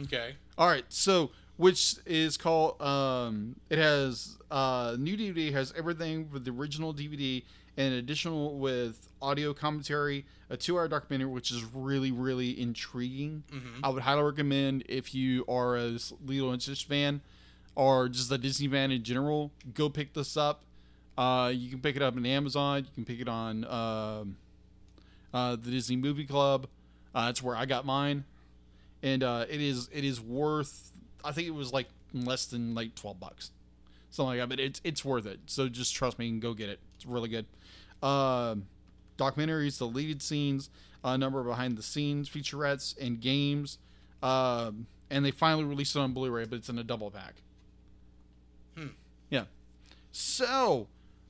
Okay. 0.04 0.34
All 0.56 0.66
right, 0.68 0.84
so 0.88 1.30
which 1.56 1.96
is 2.06 2.36
called 2.36 2.80
um, 2.82 3.56
it 3.70 3.78
has 3.78 4.36
uh, 4.50 4.96
new 4.98 5.16
DVD 5.16 5.52
has 5.52 5.72
everything 5.76 6.28
with 6.32 6.44
the 6.44 6.50
original 6.50 6.92
DVD 6.94 7.42
and 7.76 7.94
additional 7.94 8.58
with 8.58 9.08
audio 9.22 9.52
commentary, 9.54 10.24
a 10.50 10.56
two-hour 10.56 10.88
documentary, 10.88 11.30
which 11.30 11.50
is 11.50 11.64
really 11.74 12.10
really 12.12 12.60
intriguing. 12.60 13.42
I 13.82 13.88
would 13.90 14.02
highly 14.02 14.22
recommend 14.22 14.84
if 14.88 15.14
you 15.14 15.44
are 15.48 15.76
a 15.76 15.98
Lilo 16.24 16.50
and 16.52 16.60
Stitch 16.62 16.84
fan 16.86 17.20
or 17.74 18.08
just 18.08 18.30
a 18.32 18.38
Disney 18.38 18.66
fan 18.68 18.90
in 18.90 19.02
general, 19.04 19.52
go 19.74 19.88
pick 19.88 20.12
this 20.12 20.36
up. 20.36 20.62
Uh, 21.16 21.52
you 21.54 21.70
can 21.70 21.80
pick 21.80 21.94
it 21.96 22.02
up 22.02 22.16
on 22.16 22.24
Amazon. 22.26 22.78
You 22.80 22.90
can 22.94 23.04
pick 23.04 23.20
it 23.20 23.28
on 23.28 23.64
um, 23.64 24.36
uh, 25.32 25.56
the 25.56 25.70
Disney 25.70 25.96
Movie 25.96 26.26
Club. 26.26 26.66
Uh, 27.14 27.26
that's 27.26 27.42
where 27.42 27.56
I 27.56 27.66
got 27.66 27.84
mine 27.84 28.24
and 29.02 29.22
uh, 29.22 29.44
it 29.48 29.60
is 29.60 29.88
it 29.92 30.04
is 30.04 30.20
worth. 30.20 30.92
I 31.24 31.32
think 31.32 31.48
it 31.48 31.54
was 31.54 31.72
like 31.72 31.88
less 32.12 32.46
than 32.46 32.74
like 32.74 32.94
twelve 32.94 33.20
bucks, 33.20 33.50
something 34.10 34.38
like 34.38 34.40
that. 34.40 34.48
But 34.48 34.60
it's 34.60 34.80
it's 34.84 35.04
worth 35.04 35.26
it. 35.26 35.40
So 35.46 35.68
just 35.68 35.94
trust 35.94 36.18
me 36.18 36.28
and 36.28 36.42
go 36.42 36.54
get 36.54 36.68
it. 36.68 36.80
It's 36.96 37.06
really 37.06 37.28
good. 37.28 37.46
Um, 38.02 38.66
documentaries, 39.16 39.78
deleted 39.78 40.22
scenes, 40.22 40.70
a 41.04 41.18
number 41.18 41.40
of 41.40 41.46
behind 41.46 41.76
the 41.76 41.82
scenes 41.82 42.28
featurettes 42.28 42.96
and 42.98 43.20
games, 43.20 43.78
um, 44.22 44.86
and 45.10 45.24
they 45.24 45.30
finally 45.30 45.64
released 45.64 45.96
it 45.96 46.00
on 46.00 46.12
Blu-ray, 46.12 46.44
but 46.44 46.56
it's 46.56 46.68
in 46.68 46.78
a 46.78 46.84
double 46.84 47.10
pack. 47.10 47.34
Hmm. 48.76 48.88
Yeah. 49.30 49.44
So, 50.12 50.86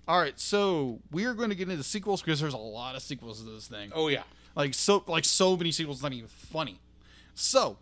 all 0.09 0.19
right. 0.21 0.39
So 0.41 0.99
we 1.13 1.25
are 1.27 1.35
going 1.35 1.51
to 1.51 1.55
get 1.55 1.69
into 1.69 1.85
sequels 1.85 2.23
because 2.23 2.41
there's 2.41 2.55
a 2.55 2.59
lot 2.59 2.97
of 2.97 3.03
sequels 3.03 3.43
to 3.43 3.51
this 3.51 3.69
thing 3.69 3.93
Oh 3.95 4.09
yeah. 4.09 4.23
like 4.57 4.75
so 4.75 5.05
like 5.07 5.25
so 5.25 5.57
many 5.57 5.71
sequels 5.71 6.03
not 6.03 6.13
even 6.13 6.29
funny 6.29 6.81
so 7.35 7.77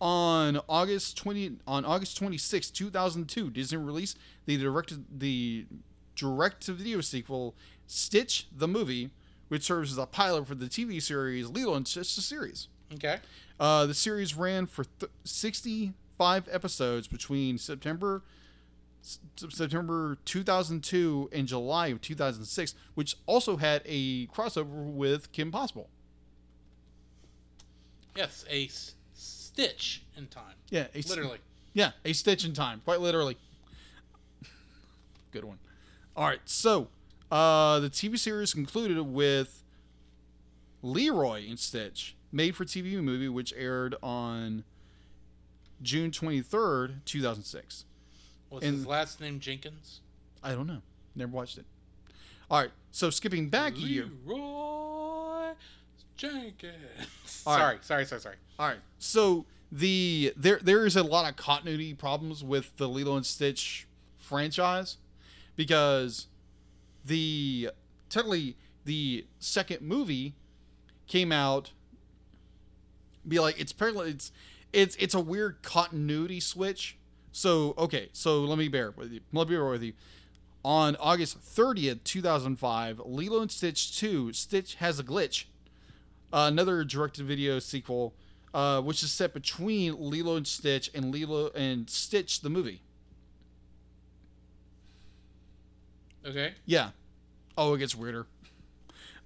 on 0.00 0.58
august 0.68 1.16
20 1.18 1.56
on 1.66 1.84
august 1.84 2.16
26 2.16 2.70
2002 2.70 3.50
disney 3.50 3.76
released 3.76 4.16
the 4.46 4.56
direct 4.56 4.94
the 5.18 5.66
direct 6.14 6.62
to 6.64 6.72
video 6.72 7.00
sequel 7.00 7.54
stitch 7.88 8.46
the 8.56 8.68
movie 8.68 9.10
which 9.48 9.64
serves 9.64 9.90
as 9.92 9.98
a 9.98 10.06
pilot 10.06 10.46
for 10.46 10.54
the 10.54 10.66
tv 10.66 11.02
series 11.02 11.48
lilo 11.48 11.74
and 11.74 11.86
stitch 11.88 12.14
the 12.14 12.22
series 12.22 12.68
Okay. 12.94 13.18
uh, 13.60 13.84
the 13.86 13.92
series 13.92 14.34
ran 14.34 14.64
for 14.66 14.84
th- 15.00 15.12
65 15.24 16.48
episodes 16.50 17.06
between 17.06 17.58
September 17.58 18.22
S- 19.08 19.20
September 19.48 20.18
2002 20.26 21.30
and 21.32 21.48
July 21.48 21.86
of 21.88 22.00
2006, 22.02 22.74
which 22.94 23.16
also 23.24 23.56
had 23.56 23.80
a 23.86 24.26
crossover 24.26 24.92
with 24.92 25.32
Kim 25.32 25.50
Possible. 25.50 25.88
Yes, 28.14 28.44
a 28.50 28.66
s- 28.66 28.94
stitch 29.14 30.02
in 30.16 30.26
time. 30.26 30.54
Yeah, 30.68 30.88
a, 30.94 31.00
Literally. 31.02 31.38
Yeah, 31.72 31.92
a 32.04 32.12
stitch 32.12 32.44
in 32.44 32.52
time, 32.52 32.82
quite 32.84 33.00
literally. 33.00 33.38
Good 35.32 35.44
one. 35.44 35.58
All 36.14 36.26
right, 36.26 36.40
so 36.44 36.88
uh, 37.30 37.78
the 37.80 37.88
TV 37.88 38.18
series 38.18 38.52
concluded 38.52 39.00
with 39.00 39.62
Leroy 40.82 41.48
and 41.48 41.58
Stitch, 41.58 42.14
made 42.30 42.56
for 42.56 42.64
TV 42.66 43.02
movie, 43.02 43.28
which 43.28 43.54
aired 43.56 43.94
on 44.02 44.64
June 45.80 46.10
23rd, 46.10 47.04
2006. 47.04 47.84
Was 48.50 48.64
And- 48.64 48.76
his 48.78 48.86
last 48.86 49.20
name 49.20 49.40
Jenkins? 49.40 50.00
I 50.42 50.52
don't 50.54 50.66
know. 50.66 50.82
Never 51.14 51.32
watched 51.32 51.58
it. 51.58 51.66
All 52.50 52.60
right, 52.60 52.70
so 52.90 53.10
skipping 53.10 53.48
back 53.50 53.74
a 53.74 53.80
year. 53.80 54.08
Leroy 54.24 55.52
Jenkins. 56.16 56.72
Sorry, 57.26 57.78
sorry, 57.82 58.04
sorry, 58.06 58.20
sorry. 58.20 58.36
All 58.58 58.68
right. 58.68 58.78
So 58.98 59.44
the 59.70 60.32
there 60.36 60.58
there 60.62 60.86
is 60.86 60.96
a 60.96 61.02
lot 61.02 61.28
of 61.28 61.36
continuity 61.36 61.92
problems 61.94 62.42
with 62.42 62.74
the 62.78 62.88
Lilo 62.88 63.16
and 63.16 63.26
Stitch 63.26 63.86
franchise 64.16 64.96
because 65.56 66.26
the 67.04 67.70
technically 68.08 68.56
the 68.84 69.26
second 69.38 69.82
movie 69.82 70.34
came 71.06 71.32
out 71.32 71.72
be 73.26 73.38
like 73.38 73.60
it's 73.60 73.72
apparently 73.72 74.10
it's 74.10 74.32
it's 74.72 74.96
it's 74.96 75.14
a 75.14 75.20
weird 75.20 75.62
continuity 75.62 76.40
switch. 76.40 76.96
So 77.38 77.72
okay, 77.78 78.08
so 78.12 78.40
let 78.40 78.58
me 78.58 78.66
bear 78.66 78.90
with 78.96 79.12
you. 79.12 79.20
Let 79.32 79.48
me 79.48 79.54
bear 79.54 79.64
with 79.64 79.84
you. 79.84 79.92
On 80.64 80.96
August 80.96 81.38
30th, 81.40 82.02
2005, 82.02 83.00
Lilo 83.04 83.42
and 83.42 83.50
Stitch 83.50 83.96
2, 83.96 84.32
Stitch 84.32 84.74
has 84.74 84.98
a 84.98 85.04
glitch. 85.04 85.44
Uh, 86.32 86.48
another 86.50 86.82
direct-to-video 86.82 87.60
sequel, 87.60 88.12
uh, 88.52 88.80
which 88.80 89.04
is 89.04 89.12
set 89.12 89.34
between 89.34 89.94
Lilo 90.10 90.34
and 90.34 90.48
Stitch 90.48 90.90
and 90.92 91.12
Lilo 91.14 91.50
and 91.50 91.88
Stitch 91.88 92.40
the 92.40 92.50
movie. 92.50 92.82
Okay. 96.26 96.54
Yeah. 96.66 96.90
Oh, 97.56 97.72
it 97.74 97.78
gets 97.78 97.94
weirder. 97.94 98.26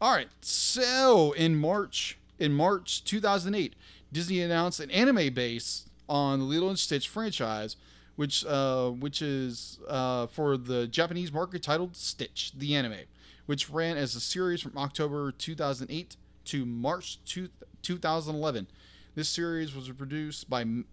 All 0.03 0.15
right. 0.15 0.29
So 0.43 1.33
in 1.33 1.57
March, 1.57 2.19
in 2.39 2.53
March 2.53 3.05
2008, 3.05 3.75
Disney 4.13 4.43
announced 4.43 4.81
an 4.81 4.91
anime 4.91 5.33
base 5.33 5.89
on 6.11 6.41
the 6.41 6.45
Lilo 6.45 6.69
and 6.69 6.79
Stitch 6.79 7.09
franchise, 7.09 7.77
which 8.17 8.45
uh, 8.45 8.91
which 8.91 9.23
is 9.23 9.79
uh, 9.89 10.27
for 10.29 10.57
the 10.57 10.87
Japanese 10.87 11.33
market 11.33 11.63
titled 11.63 11.97
Stitch 11.97 12.53
the 12.57 12.75
Anime, 12.75 13.01
which 13.47 13.71
ran 13.71 13.97
as 13.97 14.15
a 14.15 14.21
series 14.21 14.61
from 14.61 14.77
October 14.77 15.33
2008 15.33 16.17
to 16.47 16.67
March 16.67 17.19
2, 17.25 17.49
2011. 17.83 18.67
This 19.15 19.29
series 19.29 19.75
was 19.75 19.89
produced 19.91 20.49
by 20.49 20.63
M- 20.63 20.87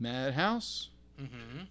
Madhouse. 0.00 0.90
Mm-hmm. 1.20 1.62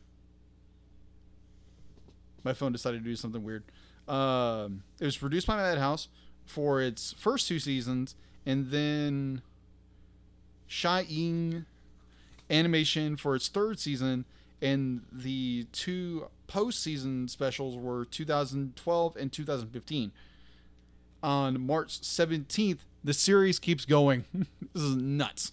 my 2.43 2.53
phone 2.53 2.71
decided 2.71 3.03
to 3.03 3.09
do 3.09 3.15
something 3.15 3.43
weird. 3.43 3.63
Um, 4.07 4.83
it 4.99 5.05
was 5.05 5.17
produced 5.17 5.45
by 5.47 5.55
Madhouse 5.57 6.07
for 6.45 6.81
its 6.81 7.13
first 7.13 7.47
two 7.47 7.59
seasons, 7.59 8.15
and 8.45 8.69
then 8.71 9.41
Shin-Ei 10.67 11.63
Animation 12.49 13.15
for 13.17 13.35
its 13.35 13.47
third 13.47 13.79
season, 13.79 14.25
and 14.61 15.01
the 15.11 15.67
two 15.71 16.27
post-season 16.47 17.27
specials 17.27 17.75
were 17.77 18.05
2012 18.05 19.15
and 19.17 19.31
2015. 19.31 20.11
On 21.23 21.65
March 21.65 22.01
17th, 22.01 22.79
the 23.03 23.13
series 23.13 23.57
keeps 23.59 23.85
going. 23.85 24.25
this 24.73 24.83
is 24.83 24.95
nuts. 24.95 25.51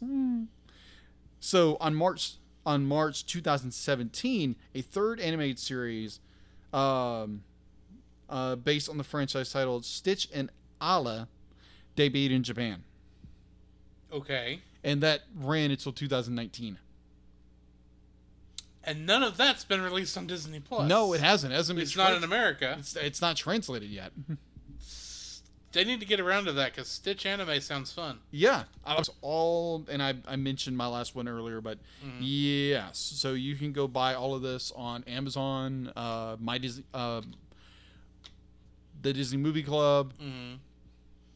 So 1.40 1.76
on 1.80 1.94
March 1.94 2.34
on 2.64 2.86
March 2.86 3.26
2017, 3.26 4.54
a 4.74 4.82
third 4.82 5.18
animated 5.18 5.58
series 5.58 6.20
um, 6.72 7.42
uh, 8.30 8.54
based 8.56 8.88
on 8.88 8.98
the 8.98 9.04
franchise 9.04 9.50
titled 9.52 9.84
Stitch 9.84 10.28
and 10.32 10.48
Ala 10.80 11.26
debuted 11.96 12.30
in 12.30 12.42
Japan, 12.44 12.84
Okay. 14.12 14.60
and 14.84 15.00
that 15.02 15.22
ran 15.36 15.70
until 15.72 15.92
2019. 15.92 16.78
And 18.84 19.06
none 19.06 19.22
of 19.22 19.36
that's 19.36 19.64
been 19.64 19.80
released 19.80 20.16
on 20.18 20.26
Disney 20.26 20.58
Plus. 20.60 20.88
No, 20.88 21.12
it 21.12 21.20
hasn't. 21.20 21.52
It 21.52 21.56
hasn't 21.56 21.78
It's 21.78 21.96
not 21.96 22.12
in 22.14 22.24
America. 22.24 22.76
It's, 22.78 22.96
it's 22.96 23.20
not 23.20 23.36
translated 23.36 23.90
yet. 23.90 24.12
They 25.72 25.84
need 25.84 26.00
to 26.00 26.06
get 26.06 26.20
around 26.20 26.44
to 26.44 26.52
that 26.52 26.74
because 26.74 26.86
Stitch 26.86 27.24
anime 27.24 27.58
sounds 27.62 27.90
fun. 27.92 28.18
yeah, 28.30 28.64
I 28.84 28.94
was 28.98 29.08
all, 29.22 29.86
and 29.88 30.02
I, 30.02 30.12
I 30.28 30.36
mentioned 30.36 30.76
my 30.76 30.86
last 30.86 31.14
one 31.14 31.26
earlier, 31.26 31.62
but 31.62 31.78
Mm-hmm. 32.04 32.18
yes, 32.20 32.98
so 32.98 33.32
you 33.32 33.56
can 33.56 33.72
go 33.72 33.88
buy 33.88 34.12
all 34.12 34.34
of 34.34 34.42
this 34.42 34.70
on 34.76 35.02
Amazon, 35.04 35.90
uh, 35.96 36.36
my 36.38 36.58
Disney, 36.58 36.84
uh, 36.92 37.22
the 39.00 39.14
Disney 39.14 39.38
Movie 39.38 39.62
Club. 39.62 40.12
Mm-hmm. 40.22 40.56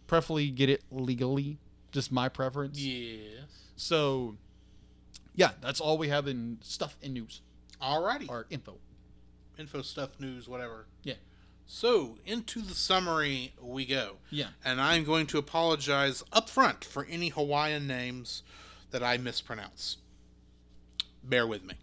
Preferably 0.06 0.50
get 0.50 0.68
it 0.68 0.82
legally. 0.90 1.56
Just 1.90 2.12
my 2.12 2.28
preference. 2.28 2.78
Yes. 2.78 3.22
So, 3.76 4.36
yeah, 5.36 5.50
that's 5.60 5.80
all 5.80 5.96
we 5.98 6.08
have 6.08 6.26
in 6.26 6.58
stuff 6.62 6.96
and 7.02 7.14
news 7.14 7.42
Alrighty. 7.80 8.28
or 8.28 8.46
info. 8.50 8.78
Info 9.58 9.82
stuff, 9.82 10.18
news, 10.18 10.48
whatever. 10.48 10.86
Yeah. 11.02 11.14
So, 11.66 12.18
into 12.24 12.60
the 12.60 12.74
summary 12.74 13.54
we 13.60 13.86
go. 13.86 14.16
Yeah. 14.30 14.48
And 14.64 14.80
I'm 14.80 15.04
going 15.04 15.26
to 15.28 15.38
apologize 15.38 16.22
up 16.32 16.48
front 16.48 16.84
for 16.84 17.06
any 17.10 17.28
Hawaiian 17.28 17.86
names 17.86 18.42
that 18.90 19.02
I 19.02 19.16
mispronounce. 19.16 19.96
Bear 21.24 21.46
with 21.46 21.64
me. 21.64 21.74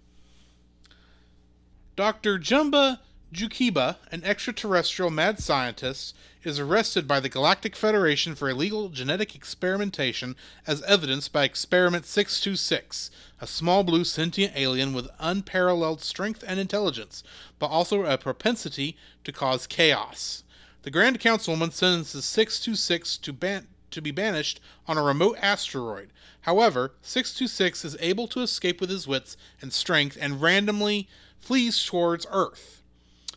Dr. 1.95 2.39
Jumba 2.39 2.99
Jookiba, 3.33 3.95
an 4.11 4.23
extraterrestrial 4.23 5.09
mad 5.09 5.39
scientist, 5.39 6.15
is 6.43 6.59
arrested 6.59 7.07
by 7.07 7.19
the 7.19 7.29
Galactic 7.29 7.75
Federation 7.75 8.35
for 8.35 8.47
illegal 8.47 8.89
genetic 8.89 9.33
experimentation 9.33 10.35
as 10.67 10.83
evidenced 10.83 11.33
by 11.33 11.43
Experiment 11.43 12.05
626, 12.05 13.09
a 13.41 13.47
small 13.47 13.83
blue 13.83 14.03
sentient 14.03 14.53
alien 14.55 14.93
with 14.93 15.09
unparalleled 15.19 16.01
strength 16.01 16.43
and 16.45 16.59
intelligence, 16.59 17.23
but 17.57 17.71
also 17.71 18.05
a 18.05 18.19
propensity 18.19 18.95
to 19.23 19.31
cause 19.31 19.65
chaos. 19.65 20.43
The 20.83 20.91
Grand 20.91 21.19
Councilwoman 21.19 21.73
sentences 21.73 22.25
626 22.25 23.17
to 23.17 23.33
ban- 23.33 23.67
to 23.89 24.01
be 24.01 24.11
banished 24.11 24.59
on 24.87 24.97
a 24.97 25.03
remote 25.03 25.37
asteroid. 25.41 26.11
However, 26.41 26.93
626 27.01 27.83
is 27.83 27.97
able 27.99 28.27
to 28.27 28.41
escape 28.41 28.79
with 28.79 28.91
his 28.91 29.07
wits 29.07 29.37
and 29.59 29.73
strength 29.73 30.19
and 30.21 30.39
randomly 30.39 31.07
flees 31.39 31.83
towards 31.83 32.27
Earth. 32.29 32.82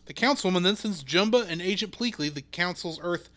The 0.07 0.13
councilwoman 0.13 0.63
then 0.63 0.77
sends 0.77 1.03
Jumba 1.03 1.45
and 1.47 1.61
Agent 1.61 1.91
Pleakley, 1.91 2.33
the 2.33 2.41
council's 2.41 2.99
Earth 3.03 3.29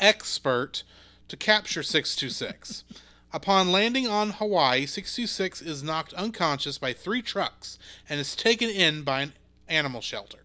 expert, 0.00 0.82
to 1.28 1.36
capture 1.36 1.82
626. 1.82 2.84
Upon 3.30 3.70
landing 3.70 4.06
on 4.06 4.30
Hawaii, 4.30 4.86
626 4.86 5.60
is 5.60 5.82
knocked 5.82 6.14
unconscious 6.14 6.78
by 6.78 6.94
three 6.94 7.20
trucks 7.20 7.78
and 8.08 8.18
is 8.18 8.34
taken 8.34 8.70
in 8.70 9.02
by 9.02 9.22
an 9.22 9.32
animal 9.68 10.00
shelter. 10.00 10.38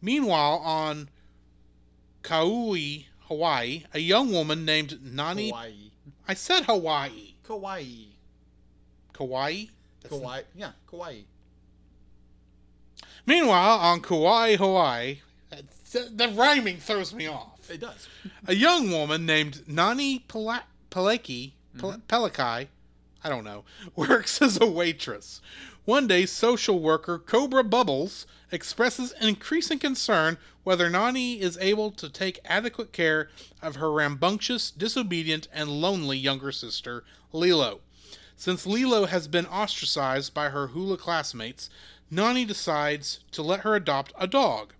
Meanwhile, 0.00 0.58
on 0.58 1.08
Kauai, 2.22 3.04
Hawaii, 3.26 3.84
a 3.92 3.98
young 3.98 4.30
woman 4.30 4.64
named 4.64 5.00
Nani. 5.02 5.50
Kawaii. 5.50 5.90
I 6.28 6.34
said 6.34 6.64
Hawaii. 6.66 7.34
Kauai. 7.42 7.84
Kauai? 9.12 9.64
That's 10.02 10.14
Kawaii. 10.14 10.44
Yeah, 10.54 10.72
Kawaii. 10.88 11.24
Meanwhile, 13.28 13.78
on 13.80 14.00
Kauai, 14.00 14.56
Hawaii, 14.56 15.18
the, 15.92 16.10
the 16.10 16.28
rhyming 16.28 16.78
throws 16.78 17.12
me 17.12 17.26
off. 17.26 17.70
It 17.70 17.78
does. 17.78 18.08
A 18.46 18.54
young 18.54 18.90
woman 18.90 19.26
named 19.26 19.68
Nani 19.68 20.20
Pala- 20.20 20.64
Paleki, 20.90 21.52
Pel- 21.76 21.92
mm-hmm. 21.92 22.00
Pelikai, 22.08 22.68
I 23.22 23.28
don't 23.28 23.44
know, 23.44 23.64
works 23.96 24.40
as 24.40 24.58
a 24.58 24.66
waitress. 24.66 25.42
One 25.84 26.06
day, 26.06 26.24
social 26.24 26.80
worker 26.80 27.18
Cobra 27.18 27.62
Bubbles 27.62 28.26
expresses 28.50 29.12
increasing 29.20 29.78
concern 29.78 30.38
whether 30.64 30.88
Nani 30.88 31.38
is 31.38 31.58
able 31.58 31.90
to 31.90 32.08
take 32.08 32.40
adequate 32.46 32.92
care 32.94 33.28
of 33.60 33.76
her 33.76 33.92
rambunctious, 33.92 34.70
disobedient, 34.70 35.48
and 35.52 35.68
lonely 35.68 36.16
younger 36.16 36.50
sister, 36.50 37.04
Lilo. 37.34 37.80
Since 38.38 38.66
Lilo 38.66 39.04
has 39.04 39.28
been 39.28 39.46
ostracized 39.46 40.32
by 40.32 40.50
her 40.50 40.68
hula 40.68 40.96
classmates, 40.96 41.68
Nani 42.10 42.44
decides 42.44 43.20
to 43.32 43.42
let 43.42 43.60
her 43.60 43.74
adopt 43.74 44.12
a 44.18 44.26
dog. 44.26 44.72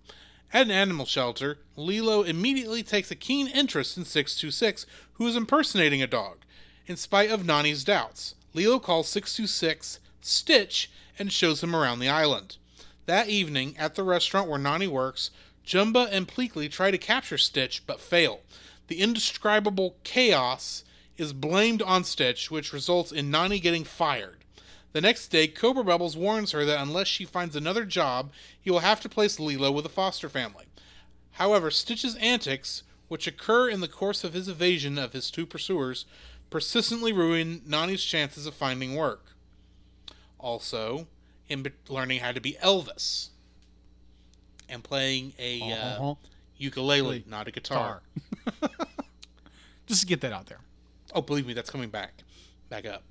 At 0.51 0.65
an 0.65 0.71
animal 0.71 1.05
shelter, 1.05 1.59
Lilo 1.75 2.23
immediately 2.23 2.81
takes 2.81 3.11
a 3.11 3.15
keen 3.15 3.47
interest 3.47 3.97
in 3.97 4.05
626, 4.05 4.87
who 5.13 5.27
is 5.27 5.35
impersonating 5.35 6.01
a 6.01 6.07
dog. 6.07 6.39
In 6.87 6.97
spite 6.97 7.29
of 7.29 7.45
Nani's 7.45 7.83
doubts, 7.83 8.33
Lilo 8.55 8.79
calls 8.79 9.07
626 9.09 9.99
Stitch 10.21 10.89
and 11.19 11.31
shows 11.31 11.63
him 11.63 11.75
around 11.75 11.99
the 11.99 12.09
island. 12.09 12.57
That 13.05 13.29
evening, 13.29 13.75
at 13.77 13.93
the 13.93 14.03
restaurant 14.03 14.49
where 14.49 14.59
Nani 14.59 14.87
works, 14.87 15.29
Jumba 15.65 16.09
and 16.11 16.27
Pleakley 16.27 16.69
try 16.69 16.89
to 16.89 16.97
capture 16.97 17.37
Stitch 17.37 17.83
but 17.85 17.99
fail. 17.99 18.41
The 18.87 19.01
indescribable 19.01 19.97
chaos 20.03 20.83
is 21.15 21.31
blamed 21.31 21.83
on 21.83 22.03
Stitch, 22.03 22.49
which 22.49 22.73
results 22.73 23.11
in 23.11 23.29
Nani 23.29 23.59
getting 23.59 23.83
fired. 23.83 24.38
The 24.91 25.01
next 25.01 25.27
day, 25.27 25.47
Cobra 25.47 25.83
Bubbles 25.83 26.17
warns 26.17 26.51
her 26.51 26.65
that 26.65 26.81
unless 26.81 27.07
she 27.07 27.23
finds 27.25 27.55
another 27.55 27.85
job, 27.85 28.31
he 28.59 28.71
will 28.71 28.79
have 28.79 28.99
to 29.01 29.09
place 29.09 29.39
Lilo 29.39 29.71
with 29.71 29.85
a 29.85 29.89
foster 29.89 30.29
family. 30.29 30.65
However, 31.33 31.69
Stitch's 31.69 32.15
antics, 32.15 32.83
which 33.07 33.27
occur 33.27 33.69
in 33.69 33.81
the 33.81 33.87
course 33.87 34.23
of 34.23 34.33
his 34.33 34.47
evasion 34.47 34.97
of 34.97 35.13
his 35.13 35.29
two 35.29 35.45
pursuers, 35.45 36.05
persistently 36.49 37.13
ruin 37.13 37.61
Nani's 37.67 38.03
chances 38.03 38.47
of 38.47 38.55
finding 38.55 38.95
work. 38.95 39.27
Also, 40.39 41.07
him 41.45 41.65
learning 41.87 42.21
how 42.21 42.31
to 42.31 42.41
be 42.41 42.53
Elvis 42.63 43.29
and 44.67 44.83
playing 44.83 45.33
a 45.37 45.61
uh, 45.71 45.75
Uh-huh. 45.75 46.15
ukulele, 46.57 47.23
not 47.27 47.47
a 47.47 47.51
guitar. 47.51 48.01
Just 49.87 50.01
to 50.01 50.07
get 50.07 50.21
that 50.21 50.33
out 50.33 50.47
there. 50.47 50.59
Oh, 51.13 51.21
believe 51.21 51.45
me, 51.47 51.53
that's 51.53 51.69
coming 51.69 51.89
back. 51.89 52.23
Back 52.69 52.85
up. 52.85 53.03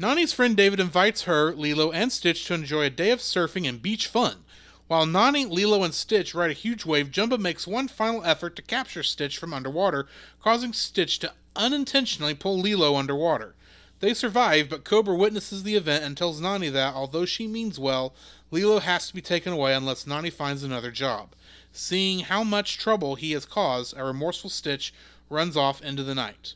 Nani's 0.00 0.32
friend 0.32 0.56
David 0.56 0.78
invites 0.78 1.22
her, 1.22 1.52
Lilo, 1.52 1.90
and 1.90 2.12
Stitch 2.12 2.44
to 2.44 2.54
enjoy 2.54 2.84
a 2.84 2.90
day 2.90 3.10
of 3.10 3.18
surfing 3.18 3.68
and 3.68 3.82
beach 3.82 4.06
fun. 4.06 4.44
While 4.86 5.06
Nani, 5.06 5.44
Lilo, 5.44 5.82
and 5.82 5.92
Stitch 5.92 6.36
ride 6.36 6.52
a 6.52 6.54
huge 6.54 6.86
wave, 6.86 7.10
Jumba 7.10 7.36
makes 7.36 7.66
one 7.66 7.88
final 7.88 8.24
effort 8.24 8.54
to 8.54 8.62
capture 8.62 9.02
Stitch 9.02 9.36
from 9.36 9.52
underwater, 9.52 10.06
causing 10.40 10.72
Stitch 10.72 11.18
to 11.18 11.32
unintentionally 11.56 12.34
pull 12.34 12.60
Lilo 12.60 12.94
underwater. 12.94 13.56
They 13.98 14.14
survive, 14.14 14.68
but 14.68 14.84
Cobra 14.84 15.16
witnesses 15.16 15.64
the 15.64 15.74
event 15.74 16.04
and 16.04 16.16
tells 16.16 16.40
Nani 16.40 16.68
that, 16.68 16.94
although 16.94 17.26
she 17.26 17.48
means 17.48 17.80
well, 17.80 18.14
Lilo 18.52 18.78
has 18.78 19.08
to 19.08 19.14
be 19.14 19.20
taken 19.20 19.52
away 19.52 19.74
unless 19.74 20.06
Nani 20.06 20.30
finds 20.30 20.62
another 20.62 20.92
job. 20.92 21.30
Seeing 21.72 22.20
how 22.20 22.44
much 22.44 22.78
trouble 22.78 23.16
he 23.16 23.32
has 23.32 23.44
caused, 23.44 23.96
a 23.96 24.04
remorseful 24.04 24.48
Stitch 24.48 24.94
runs 25.28 25.56
off 25.56 25.82
into 25.82 26.04
the 26.04 26.14
night. 26.14 26.54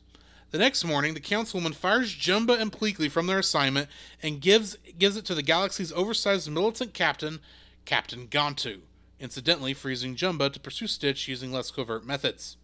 The 0.53 0.59
next 0.59 0.85
morning, 0.85 1.15
the 1.15 1.21
councilwoman 1.21 1.75
fires 1.75 2.15
Jumba 2.15 2.61
and 2.61 2.71
Pleakley 2.71 3.11
from 3.11 3.27
their 3.27 3.39
assignment 3.39 3.89
and 4.23 4.39
gives 4.39 4.77
gives 4.99 5.17
it 5.17 5.25
to 5.25 5.35
the 5.35 5.43
galaxy's 5.43 5.93
oversized 5.93 6.51
militant 6.51 6.93
captain, 6.93 7.41
Captain 7.87 8.29
Gantu, 8.29 8.81
incidentally 9.19 9.73
freezing 9.73 10.15
Jumba 10.15 10.53
to 10.53 10.61
pursue 10.61 10.87
Stitch 10.87 11.27
using 11.27 11.53
less 11.53 11.71
covert 11.71 12.05
methods. 12.05 12.59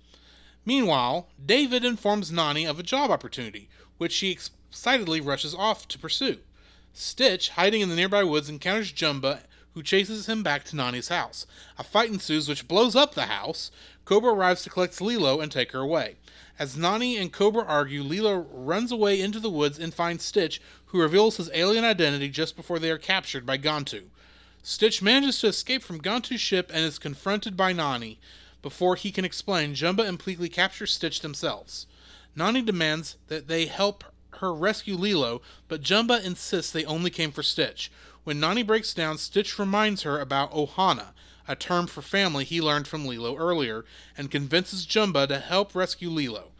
Meanwhile, 0.66 1.28
David 1.42 1.82
informs 1.82 2.30
Nani 2.30 2.66
of 2.66 2.78
a 2.78 2.82
job 2.82 3.10
opportunity, 3.10 3.70
which 3.96 4.12
she 4.12 4.32
excitedly 4.32 5.22
rushes 5.22 5.54
off 5.54 5.88
to 5.88 5.98
pursue. 5.98 6.40
Stitch, 6.92 7.48
hiding 7.48 7.80
in 7.80 7.88
the 7.88 7.96
nearby 7.96 8.22
woods, 8.22 8.50
encounters 8.50 8.92
Jumba, 8.92 9.44
who 9.72 9.82
chases 9.82 10.28
him 10.28 10.42
back 10.42 10.64
to 10.64 10.76
Nani's 10.76 11.08
house. 11.08 11.46
A 11.78 11.84
fight 11.84 12.10
ensues, 12.10 12.50
which 12.50 12.68
blows 12.68 12.94
up 12.94 13.14
the 13.14 13.26
house. 13.26 13.70
Cobra 14.04 14.34
arrives 14.34 14.62
to 14.64 14.70
collect 14.70 15.00
Lilo 15.00 15.40
and 15.40 15.50
take 15.50 15.72
her 15.72 15.80
away. 15.80 16.16
As 16.58 16.76
Nani 16.76 17.16
and 17.16 17.32
Cobra 17.32 17.62
argue, 17.62 18.02
Lilo 18.02 18.34
runs 18.50 18.90
away 18.90 19.20
into 19.20 19.38
the 19.38 19.50
woods 19.50 19.78
and 19.78 19.94
finds 19.94 20.24
Stitch, 20.24 20.60
who 20.86 21.00
reveals 21.00 21.36
his 21.36 21.50
alien 21.54 21.84
identity 21.84 22.28
just 22.28 22.56
before 22.56 22.80
they 22.80 22.90
are 22.90 22.98
captured 22.98 23.46
by 23.46 23.58
Gantu. 23.58 24.06
Stitch 24.60 25.00
manages 25.00 25.40
to 25.40 25.46
escape 25.46 25.82
from 25.82 26.00
Gantu's 26.00 26.40
ship 26.40 26.68
and 26.74 26.84
is 26.84 26.98
confronted 26.98 27.56
by 27.56 27.72
Nani. 27.72 28.18
Before 28.60 28.96
he 28.96 29.12
can 29.12 29.24
explain, 29.24 29.74
Jumba 29.74 30.04
and 30.04 30.18
Pleakley 30.18 30.52
capture 30.52 30.86
Stitch 30.86 31.20
themselves. 31.20 31.86
Nani 32.34 32.62
demands 32.62 33.16
that 33.28 33.46
they 33.46 33.66
help 33.66 34.02
her 34.38 34.52
rescue 34.52 34.96
Lilo, 34.96 35.40
but 35.68 35.80
Jumba 35.80 36.22
insists 36.24 36.72
they 36.72 36.84
only 36.84 37.10
came 37.10 37.30
for 37.30 37.44
Stitch. 37.44 37.90
When 38.24 38.40
Nani 38.40 38.64
breaks 38.64 38.92
down, 38.92 39.18
Stitch 39.18 39.60
reminds 39.60 40.02
her 40.02 40.18
about 40.18 40.52
Ohana, 40.52 41.12
a 41.48 41.56
term 41.56 41.86
for 41.86 42.02
family 42.02 42.44
he 42.44 42.60
learned 42.60 42.86
from 42.86 43.06
Lilo 43.06 43.36
earlier, 43.36 43.84
and 44.16 44.30
convinces 44.30 44.86
Jumba 44.86 45.26
to 45.26 45.38
help 45.38 45.74
rescue 45.74 46.10
Lilo. 46.10 46.52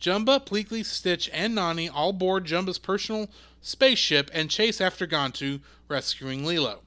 Jumba, 0.00 0.44
Pleakley, 0.44 0.84
Stitch, 0.84 1.28
and 1.32 1.54
Nani 1.54 1.88
all 1.88 2.12
board 2.12 2.46
Jumba's 2.46 2.78
personal 2.78 3.28
spaceship 3.60 4.30
and 4.32 4.50
chase 4.50 4.80
after 4.80 5.06
Gantu, 5.06 5.60
rescuing 5.88 6.44
Lilo. 6.44 6.80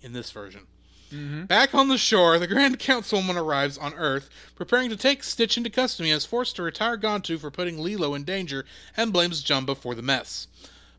In 0.00 0.12
this 0.12 0.30
version. 0.30 0.66
Mm-hmm. 1.12 1.44
Back 1.44 1.74
on 1.74 1.88
the 1.88 1.98
shore, 1.98 2.38
the 2.38 2.46
Grand 2.46 2.78
Councilwoman 2.78 3.36
arrives 3.36 3.78
on 3.78 3.94
Earth, 3.94 4.28
preparing 4.54 4.90
to 4.90 4.96
take 4.96 5.24
Stitch 5.24 5.56
into 5.56 5.70
custody 5.70 6.10
and 6.10 6.18
is 6.18 6.26
forced 6.26 6.54
to 6.56 6.62
retire 6.62 6.98
Gantu 6.98 7.38
for 7.38 7.50
putting 7.50 7.78
Lilo 7.78 8.14
in 8.14 8.24
danger 8.24 8.64
and 8.96 9.12
blames 9.12 9.42
Jumba 9.42 9.76
for 9.76 9.94
the 9.94 10.02
mess. 10.02 10.46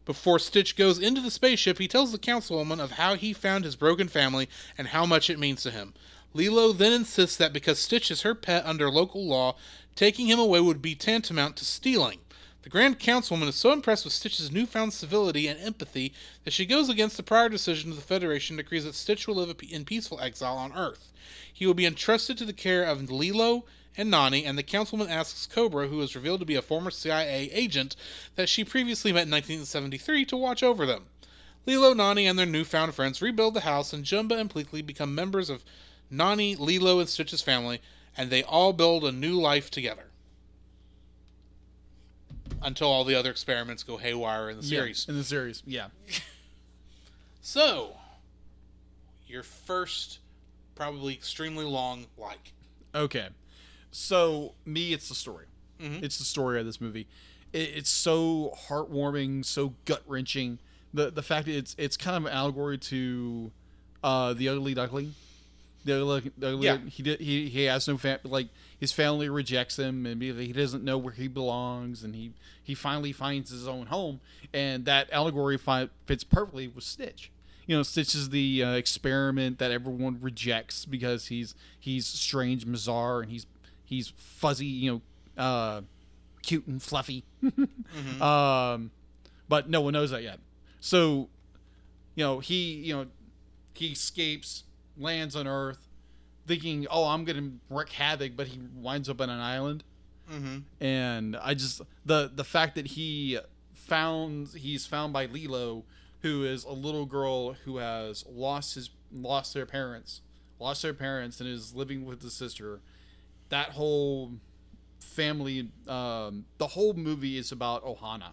Before 0.10 0.40
Stitch 0.40 0.76
goes 0.76 0.98
into 0.98 1.22
the 1.22 1.30
spaceship, 1.30 1.78
he 1.78 1.88
tells 1.88 2.12
the 2.12 2.18
Councilwoman 2.18 2.80
of 2.80 2.94
how 2.94 3.14
he 3.14 3.32
found 3.32 3.64
his 3.64 3.76
broken 3.76 4.08
family 4.08 4.50
and 4.76 4.88
how 4.88 5.06
much 5.06 5.30
it 5.30 5.38
means 5.38 5.62
to 5.62 5.70
him. 5.70 5.94
Lilo 6.34 6.74
then 6.74 6.92
insists 6.92 7.38
that 7.38 7.54
because 7.54 7.78
Stitch 7.78 8.10
is 8.10 8.24
her 8.24 8.34
pet 8.34 8.66
under 8.66 8.90
local 8.90 9.24
law, 9.24 9.56
taking 9.96 10.26
him 10.26 10.40
away 10.40 10.62
would 10.62 10.82
be 10.82 10.96
tantamount 10.96 11.58
to 11.58 11.64
stealing. 11.64 12.22
The 12.64 12.70
Grand 12.70 13.00
Councilwoman 13.00 13.50
is 13.50 13.56
so 13.56 13.72
impressed 13.72 14.04
with 14.04 14.16
Stitch's 14.16 14.52
newfound 14.52 14.94
civility 14.94 15.48
and 15.48 15.60
empathy 15.60 16.12
that 16.44 16.54
she 16.54 16.66
goes 16.66 16.90
against 16.90 17.16
the 17.16 17.22
prior 17.22 17.48
decision 17.48 17.92
of 17.92 17.96
the 17.96 18.02
Federation 18.02 18.56
decrees 18.56 18.86
that 18.86 18.96
Stitch 18.96 19.28
will 19.28 19.36
live 19.36 19.56
in 19.70 19.86
peaceful 19.86 20.20
exile 20.20 20.58
on 20.58 20.74
Earth. 20.74 21.14
He 21.54 21.68
will 21.68 21.76
be 21.76 21.86
entrusted 21.86 22.36
to 22.40 22.46
the 22.46 22.52
care 22.52 22.84
of 22.84 23.12
Lilo 23.12 23.66
and 24.00 24.10
Nani, 24.10 24.46
and 24.46 24.58
the 24.58 24.64
councilman 24.64 25.10
asks 25.10 25.46
Cobra, 25.46 25.88
who 25.88 26.02
is 26.02 26.16
revealed 26.16 26.40
to 26.40 26.46
be 26.46 26.56
a 26.56 26.62
former 26.62 26.90
CIA 26.90 27.52
agent 27.52 27.98
that 28.36 28.48
she 28.48 28.64
previously 28.64 29.12
met 29.12 29.28
in 29.28 29.32
1973, 29.32 30.24
to 30.26 30.38
watch 30.38 30.64
over 30.64 30.86
them. 30.86 31.08
Lilo, 31.66 31.94
Nani, 31.94 32.26
and 32.26 32.40
their 32.40 32.46
newfound 32.46 32.96
friends 32.96 33.22
rebuild 33.22 33.56
the 33.56 33.60
house, 33.62 33.92
and 33.92 34.06
Jumba 34.06 34.40
and 34.40 34.50
Pleakley 34.50 34.86
become 34.86 35.14
members 35.14 35.50
of 35.50 35.66
Nani, 36.10 36.56
Lilo, 36.56 37.00
and 37.00 37.10
Stitch's 37.10 37.42
family, 37.42 37.82
and 38.16 38.30
they 38.30 38.42
all 38.42 38.72
build 38.72 39.04
a 39.04 39.12
new 39.12 39.34
life 39.34 39.70
together. 39.70 40.06
Until 42.62 42.88
all 42.88 43.04
the 43.04 43.16
other 43.16 43.32
experiments 43.32 43.84
go 43.84 43.98
haywire 43.98 44.50
in 44.50 44.58
the 44.58 44.64
series. 44.64 45.08
in 45.10 45.18
the 45.18 45.24
series. 45.24 45.62
Yeah. 45.66 45.88
So, 47.42 47.96
your 49.26 49.44
first, 49.44 50.20
probably 50.76 51.14
extremely 51.14 51.66
long 51.66 52.06
like. 52.18 52.52
Okay. 52.94 53.30
So 53.92 54.54
me, 54.66 54.94
it's 54.94 55.10
the 55.10 55.16
story. 55.16 55.46
Mhm. 55.80 56.04
It's 56.04 56.18
the 56.18 56.26
story 56.26 56.60
of 56.60 56.66
this 56.66 56.80
movie. 56.82 57.08
It, 57.54 57.70
it's 57.78 57.90
so 57.90 58.56
heartwarming, 58.68 59.46
so 59.46 59.74
gut 59.86 60.04
wrenching. 60.08 60.60
The 60.94 61.10
the 61.12 61.24
fact 61.24 61.48
it's 61.48 61.76
it's 61.78 61.98
kind 61.98 62.18
of 62.18 62.26
an 62.26 62.34
allegory 62.34 62.78
to 62.78 63.52
uh, 64.04 64.34
the 64.34 64.50
Ugly 64.50 64.74
Duckling. 64.74 65.16
The 65.86 66.02
ugly, 66.06 66.32
the 66.38 66.50
ugly 66.50 66.66
Yeah. 66.66 66.78
he 66.90 67.04
did, 67.04 67.22
he 67.22 67.48
he 67.50 67.64
has 67.64 67.88
no 67.88 67.98
fam- 67.98 68.20
like 68.26 68.50
his 68.80 68.92
family 68.92 69.30
rejects 69.30 69.80
him 69.80 70.06
and 70.06 70.22
he 70.22 70.52
doesn't 70.52 70.84
know 70.84 70.98
where 70.98 71.14
he 71.14 71.28
belongs 71.30 72.04
and 72.04 72.14
he 72.16 72.32
he 72.62 72.76
finally 72.76 73.14
finds 73.14 73.50
his 73.50 73.66
own 73.68 73.86
home 73.88 74.20
and 74.54 74.84
that 74.86 75.10
allegory 75.12 75.58
fi- 75.58 75.90
fits 76.06 76.24
perfectly 76.26 76.68
with 76.68 76.84
Stitch. 76.84 77.32
You 77.66 77.78
know, 77.78 77.84
Stitch 77.84 78.14
is 78.14 78.30
the 78.32 78.62
uh, 78.64 78.72
experiment 78.74 79.58
that 79.60 79.72
everyone 79.72 80.18
rejects 80.22 80.84
because 80.86 81.28
he's 81.28 81.56
he's 81.80 82.06
strange, 82.08 82.66
bizarre, 82.70 83.22
and 83.22 83.32
he's 83.32 83.46
he's 83.90 84.14
fuzzy, 84.16 84.68
you 84.68 85.02
know, 85.38 85.44
uh, 85.44 85.82
cute 86.44 86.68
and 86.68 86.82
fluffy. 86.82 87.24
Um, 88.22 88.92
but 89.48 89.68
no 89.68 89.82
one 89.82 89.94
knows 89.94 90.12
that 90.12 90.22
yet. 90.22 90.40
So, 90.80 91.30
you 92.16 92.24
know, 92.24 92.40
he 92.40 92.74
you 92.74 92.96
know 92.96 93.06
he 93.74 93.88
escapes, 93.88 94.64
lands 94.98 95.36
on 95.36 95.48
Earth, 95.48 95.88
thinking, 96.46 96.86
"Oh, 96.92 97.06
I'm 97.06 97.24
gonna 97.26 97.52
wreak 97.70 97.90
havoc," 97.90 98.36
but 98.36 98.48
he 98.48 98.60
winds 98.76 99.10
up 99.10 99.22
on 99.22 99.30
an 99.30 99.40
island. 99.40 99.84
Mm-hmm. 100.32 100.84
And 100.86 101.36
I 101.38 101.54
just 101.56 101.82
the 102.06 102.32
the 102.34 102.44
fact 102.44 102.76
that 102.76 102.88
he 102.88 103.40
found 103.74 104.50
he's 104.50 104.86
found 104.86 105.14
by 105.14 105.26
Lilo, 105.26 105.84
who 106.22 106.44
is 106.44 106.64
a 106.64 106.72
little 106.72 107.06
girl 107.06 107.54
who 107.54 107.78
has 107.78 108.26
lost 108.30 108.76
his 108.76 108.90
lost 109.12 109.54
their 109.54 109.66
parents, 109.66 110.22
lost 110.60 110.84
their 110.84 110.94
parents, 110.94 111.40
and 111.40 111.50
is 111.50 111.74
living 111.74 112.06
with 112.06 112.22
the 112.22 112.30
sister. 112.30 112.82
That 113.50 113.70
whole 113.70 114.34
family, 115.00 115.70
um, 115.88 116.46
the 116.58 116.68
whole 116.68 116.94
movie 116.94 117.38
is 117.38 117.52
about 117.52 117.84
Ohana, 117.84 118.32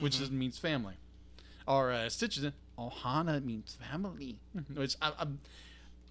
which 0.00 0.20
is, 0.20 0.30
means 0.30 0.58
family. 0.58 0.94
Or 1.66 1.92
uh, 1.92 2.08
Stitch 2.08 2.38
is 2.38 2.44
in 2.44 2.52
Ohana 2.78 3.44
means 3.44 3.76
family, 3.90 4.38
which 4.74 4.96
I, 5.00 5.12
I, 5.18 5.26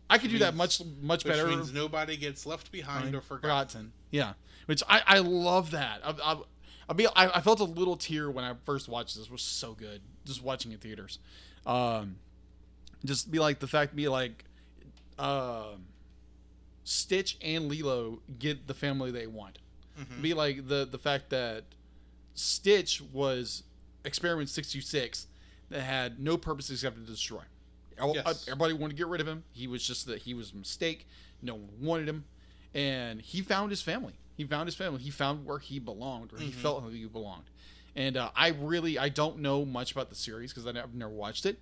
I 0.10 0.18
could 0.18 0.30
do 0.30 0.40
that 0.40 0.56
much 0.56 0.82
much 1.02 1.24
Which 1.26 1.34
better. 1.34 1.48
means 1.48 1.74
nobody 1.74 2.18
gets 2.18 2.46
left 2.46 2.72
behind 2.72 3.16
or 3.16 3.22
forgotten. 3.22 3.92
Yeah, 4.12 4.34
which 4.68 4.84
I, 4.88 5.02
I 5.06 5.20
love 5.20 5.72
that. 5.72 6.02
I, 6.04 6.14
I, 6.24 6.38
I, 6.90 6.94
be, 6.94 7.08
I, 7.08 7.38
I 7.38 7.42
felt 7.42 7.60
a 7.60 7.66
little 7.66 7.96
tear 7.98 8.30
when 8.30 8.46
I 8.46 8.54
first 8.66 8.88
watched 8.88 9.16
this. 9.16 9.26
It 9.26 9.32
was 9.32 9.42
so 9.42 9.74
good, 9.74 10.02
just 10.26 10.44
watching 10.44 10.72
it 10.72 10.76
in 10.76 10.80
theaters. 10.82 11.20
Um, 11.66 12.18
just 13.06 13.32
be 13.32 13.40
like 13.40 13.60
the 13.60 13.68
fact, 13.68 13.96
be 13.96 14.08
like, 14.08 14.46
um, 15.18 15.86
Stitch 16.84 17.38
and 17.42 17.70
Lilo 17.70 18.20
get 18.40 18.68
the 18.68 18.74
family 18.74 19.12
they 19.12 19.28
want. 19.28 19.60
Mm-hmm. 20.00 20.22
Be 20.22 20.34
like 20.34 20.68
the 20.68 20.88
the 20.90 20.98
fact 20.98 21.30
that 21.30 21.64
Stitch 22.34 23.02
was 23.02 23.64
experiment 24.06 24.50
sixty 24.50 24.82
six 24.82 25.28
that 25.70 25.82
had 25.82 26.20
no 26.20 26.38
purpose 26.38 26.70
except 26.70 26.96
to 26.96 27.02
destroy. 27.02 27.42
Yes. 27.98 28.26
Uh, 28.26 28.34
everybody 28.48 28.74
wanted 28.74 28.94
to 28.94 28.98
get 28.98 29.08
rid 29.08 29.22
of 29.22 29.28
him. 29.28 29.44
He 29.52 29.68
was 29.68 29.86
just 29.86 30.08
that 30.08 30.20
he 30.20 30.34
was 30.34 30.52
a 30.52 30.56
mistake. 30.56 31.08
No 31.42 31.56
one 31.56 31.70
wanted 31.80 32.10
him, 32.10 32.26
and 32.74 33.22
he 33.22 33.42
found 33.42 33.70
his 33.70 33.82
family. 33.82 34.14
He 34.36 34.46
found 34.46 34.68
his 34.68 34.76
family. 34.76 35.00
He 35.00 35.12
found 35.12 35.46
where 35.46 35.60
he 35.60 35.80
belonged, 35.80 36.32
where 36.32 36.42
he 36.42 36.50
mm-hmm. 36.50 36.60
felt 36.60 36.84
who 36.84 36.90
he 36.90 37.06
belonged. 37.06 37.46
And 37.96 38.18
uh, 38.18 38.32
I 38.36 38.50
really 38.50 38.98
I 38.98 39.10
don't 39.10 39.40
know 39.40 39.64
much 39.64 39.92
about 39.92 40.10
the 40.10 40.16
series 40.16 40.52
because 40.52 40.66
I've 40.66 40.96
never 40.96 41.12
watched 41.12 41.46
it, 41.46 41.60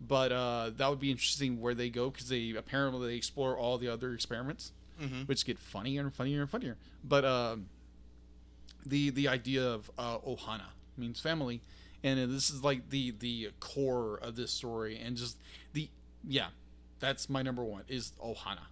but 0.00 0.32
uh, 0.32 0.70
that 0.76 0.88
would 0.90 1.00
be 1.00 1.10
interesting 1.10 1.60
where 1.60 1.74
they 1.74 1.88
go 1.90 2.10
because 2.10 2.28
they 2.28 2.50
apparently 2.56 3.08
they 3.08 3.14
explore 3.16 3.56
all 3.56 3.78
the 3.78 3.88
other 3.88 4.12
experiments, 4.12 4.72
Mhm. 5.00 5.26
which 5.28 5.44
get 5.44 5.58
funnier 5.58 6.00
and 6.02 6.14
funnier 6.14 6.40
and 6.42 6.50
funnier. 6.50 6.76
But 7.04 7.24
um, 7.24 7.68
the 8.84 9.10
the 9.10 9.28
idea 9.28 9.64
of 9.66 9.90
uh, 9.98 10.18
Ohana 10.18 10.68
means 10.96 11.20
family, 11.20 11.60
and 12.02 12.18
uh, 12.20 12.26
this 12.26 12.50
is 12.50 12.62
like 12.64 12.90
the 12.90 13.10
the 13.18 13.50
core 13.60 14.18
of 14.18 14.36
this 14.36 14.50
story, 14.52 14.98
and 14.98 15.16
just 15.16 15.36
the 15.72 15.88
yeah, 16.26 16.48
that's 17.00 17.28
my 17.28 17.42
number 17.42 17.64
one 17.64 17.82
is 17.88 18.12
Ohana. 18.22 18.66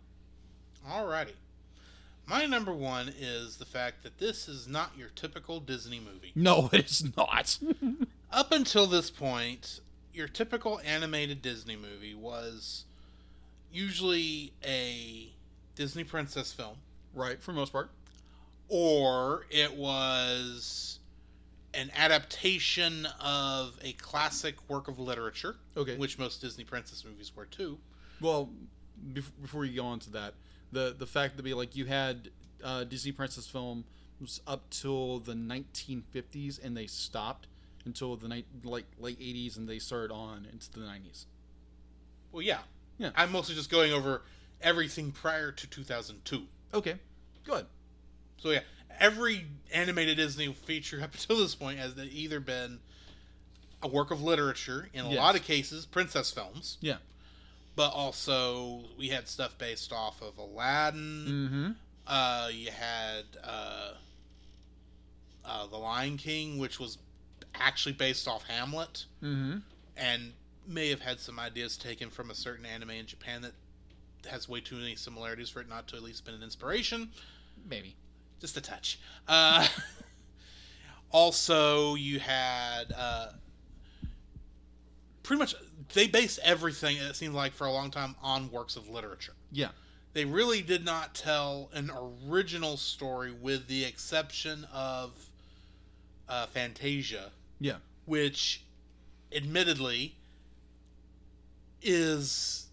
Alrighty. 0.88 1.32
My 2.26 2.46
number 2.46 2.72
one 2.72 3.12
is 3.20 3.56
the 3.58 3.66
fact 3.66 4.02
that 4.02 4.18
this 4.18 4.48
is 4.48 4.66
not 4.66 4.92
your 4.96 5.08
typical 5.14 5.60
Disney 5.60 6.00
movie. 6.00 6.32
No, 6.34 6.70
it 6.72 6.86
is 6.90 7.16
not. 7.16 7.58
Up 8.32 8.50
until 8.50 8.86
this 8.86 9.10
point, 9.10 9.80
your 10.14 10.28
typical 10.28 10.80
animated 10.84 11.42
Disney 11.42 11.76
movie 11.76 12.14
was 12.14 12.84
usually 13.72 14.52
a 14.64 15.32
Disney 15.74 16.04
princess 16.04 16.52
film, 16.52 16.76
right, 17.14 17.42
for 17.42 17.52
the 17.52 17.56
most 17.58 17.72
part. 17.72 17.90
or 18.68 19.44
it 19.50 19.74
was 19.76 20.98
an 21.74 21.90
adaptation 21.96 23.06
of 23.20 23.76
a 23.82 23.92
classic 23.94 24.54
work 24.70 24.88
of 24.88 24.98
literature, 24.98 25.56
Okay. 25.76 25.96
which 25.96 26.18
most 26.18 26.40
Disney 26.40 26.64
princess 26.64 27.04
movies 27.04 27.32
were 27.36 27.44
too. 27.46 27.78
Well, 28.20 28.48
bef- 29.12 29.30
before 29.42 29.64
you 29.64 29.76
go 29.76 29.86
on 29.86 29.98
to 30.00 30.10
that, 30.12 30.34
the 30.72 30.94
the 30.98 31.06
fact 31.06 31.36
that 31.36 31.42
be 31.42 31.52
like 31.52 31.76
you 31.76 31.84
had 31.86 32.30
uh, 32.62 32.84
Disney 32.84 33.12
princess 33.12 33.46
film 33.46 33.84
was 34.20 34.40
up 34.46 34.70
till 34.70 35.18
the 35.18 35.34
1950s 35.34 36.62
and 36.64 36.76
they 36.76 36.86
stopped 36.86 37.46
until 37.84 38.16
the 38.16 38.28
night 38.28 38.46
like 38.62 38.86
late 38.98 39.18
80s 39.20 39.56
and 39.56 39.68
they 39.68 39.78
started 39.78 40.12
on 40.12 40.46
into 40.50 40.70
the 40.72 40.80
90s. 40.80 41.26
Well, 42.32 42.42
yeah, 42.42 42.60
Yeah. 42.98 43.10
I'm 43.16 43.30
mostly 43.32 43.54
just 43.54 43.70
going 43.70 43.92
over 43.92 44.22
everything 44.60 45.12
prior 45.12 45.52
to 45.52 45.66
2002. 45.66 46.42
Okay, 46.72 46.94
good. 47.44 47.66
So 48.38 48.50
yeah, 48.50 48.60
every 48.98 49.46
animated 49.72 50.16
Disney 50.16 50.52
feature 50.52 51.00
up 51.02 51.12
until 51.14 51.36
this 51.38 51.54
point 51.54 51.78
has 51.78 51.94
either 51.98 52.40
been 52.40 52.80
a 53.82 53.88
work 53.88 54.10
of 54.10 54.22
literature, 54.22 54.88
in 54.94 55.04
a 55.04 55.10
Yes. 55.10 55.18
lot 55.18 55.36
of 55.36 55.42
cases, 55.44 55.84
princess 55.86 56.30
films, 56.30 56.78
Yeah. 56.80 56.96
but 57.76 57.90
also 57.92 58.84
we 58.98 59.08
had 59.08 59.28
stuff 59.28 59.58
based 59.58 59.92
off 59.92 60.22
of 60.22 60.38
Aladdin. 60.38 61.26
Mm-hmm. 61.28 61.70
Uh, 62.06 62.48
you 62.52 62.70
had 62.70 63.24
uh, 63.42 63.92
uh, 65.44 65.66
The 65.66 65.76
Lion 65.76 66.16
King, 66.16 66.58
which 66.58 66.78
was 66.80 66.98
actually 67.54 67.92
based 67.92 68.26
off 68.28 68.44
Hamlet, 68.48 69.04
Mm-hmm. 69.22 69.58
and 69.96 70.32
may 70.66 70.88
have 70.90 71.00
had 71.00 71.20
some 71.20 71.38
ideas 71.38 71.76
taken 71.76 72.08
from 72.10 72.30
a 72.30 72.34
certain 72.34 72.64
anime 72.64 72.90
in 72.90 73.06
Japan 73.06 73.42
that 73.42 73.52
has 74.30 74.48
way 74.48 74.60
too 74.60 74.76
many 74.76 74.96
similarities 74.96 75.50
for 75.50 75.60
it 75.60 75.68
not 75.68 75.86
to 75.88 75.96
at 75.96 76.02
least 76.02 76.24
been 76.24 76.34
an 76.34 76.42
inspiration. 76.42 77.10
Maybe. 77.68 77.94
Just 78.40 78.56
a 78.56 78.60
touch. 78.62 78.98
Uh, 79.28 79.66
also, 81.10 81.94
you 81.94 82.18
had 82.18 82.92
uh, 82.96 83.28
pretty 85.22 85.38
much 85.38 85.54
they 85.92 86.06
based 86.06 86.38
everything. 86.42 86.96
It 86.96 87.14
seemed 87.16 87.34
like 87.34 87.52
for 87.52 87.66
a 87.66 87.72
long 87.72 87.90
time 87.90 88.14
on 88.22 88.50
works 88.50 88.76
of 88.76 88.88
literature. 88.88 89.34
Yeah. 89.52 89.68
They 90.12 90.24
really 90.24 90.62
did 90.62 90.84
not 90.84 91.14
tell 91.14 91.70
an 91.74 91.90
original 92.28 92.76
story, 92.76 93.32
with 93.32 93.66
the 93.66 93.84
exception 93.84 94.66
of 94.72 95.10
uh, 96.28 96.46
Fantasia, 96.46 97.30
Yeah. 97.64 97.76
which, 98.04 98.62
admittedly, 99.34 100.16
is 101.82 102.66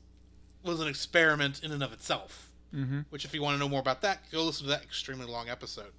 was 0.63 0.79
an 0.79 0.87
experiment 0.87 1.63
in 1.63 1.71
and 1.71 1.81
of 1.83 1.91
itself. 1.93 2.51
Mm-hmm. 2.73 3.01
Which, 3.09 3.25
if 3.25 3.33
you 3.33 3.41
want 3.41 3.55
to 3.55 3.59
know 3.59 3.67
more 3.69 3.79
about 3.79 4.01
that, 4.03 4.21
go 4.31 4.43
listen 4.43 4.65
to 4.65 4.69
that 4.71 4.83
extremely 4.83 5.25
long 5.25 5.49
episode. 5.49 5.91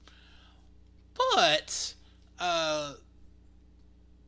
But 1.35 1.95
uh, 2.39 2.95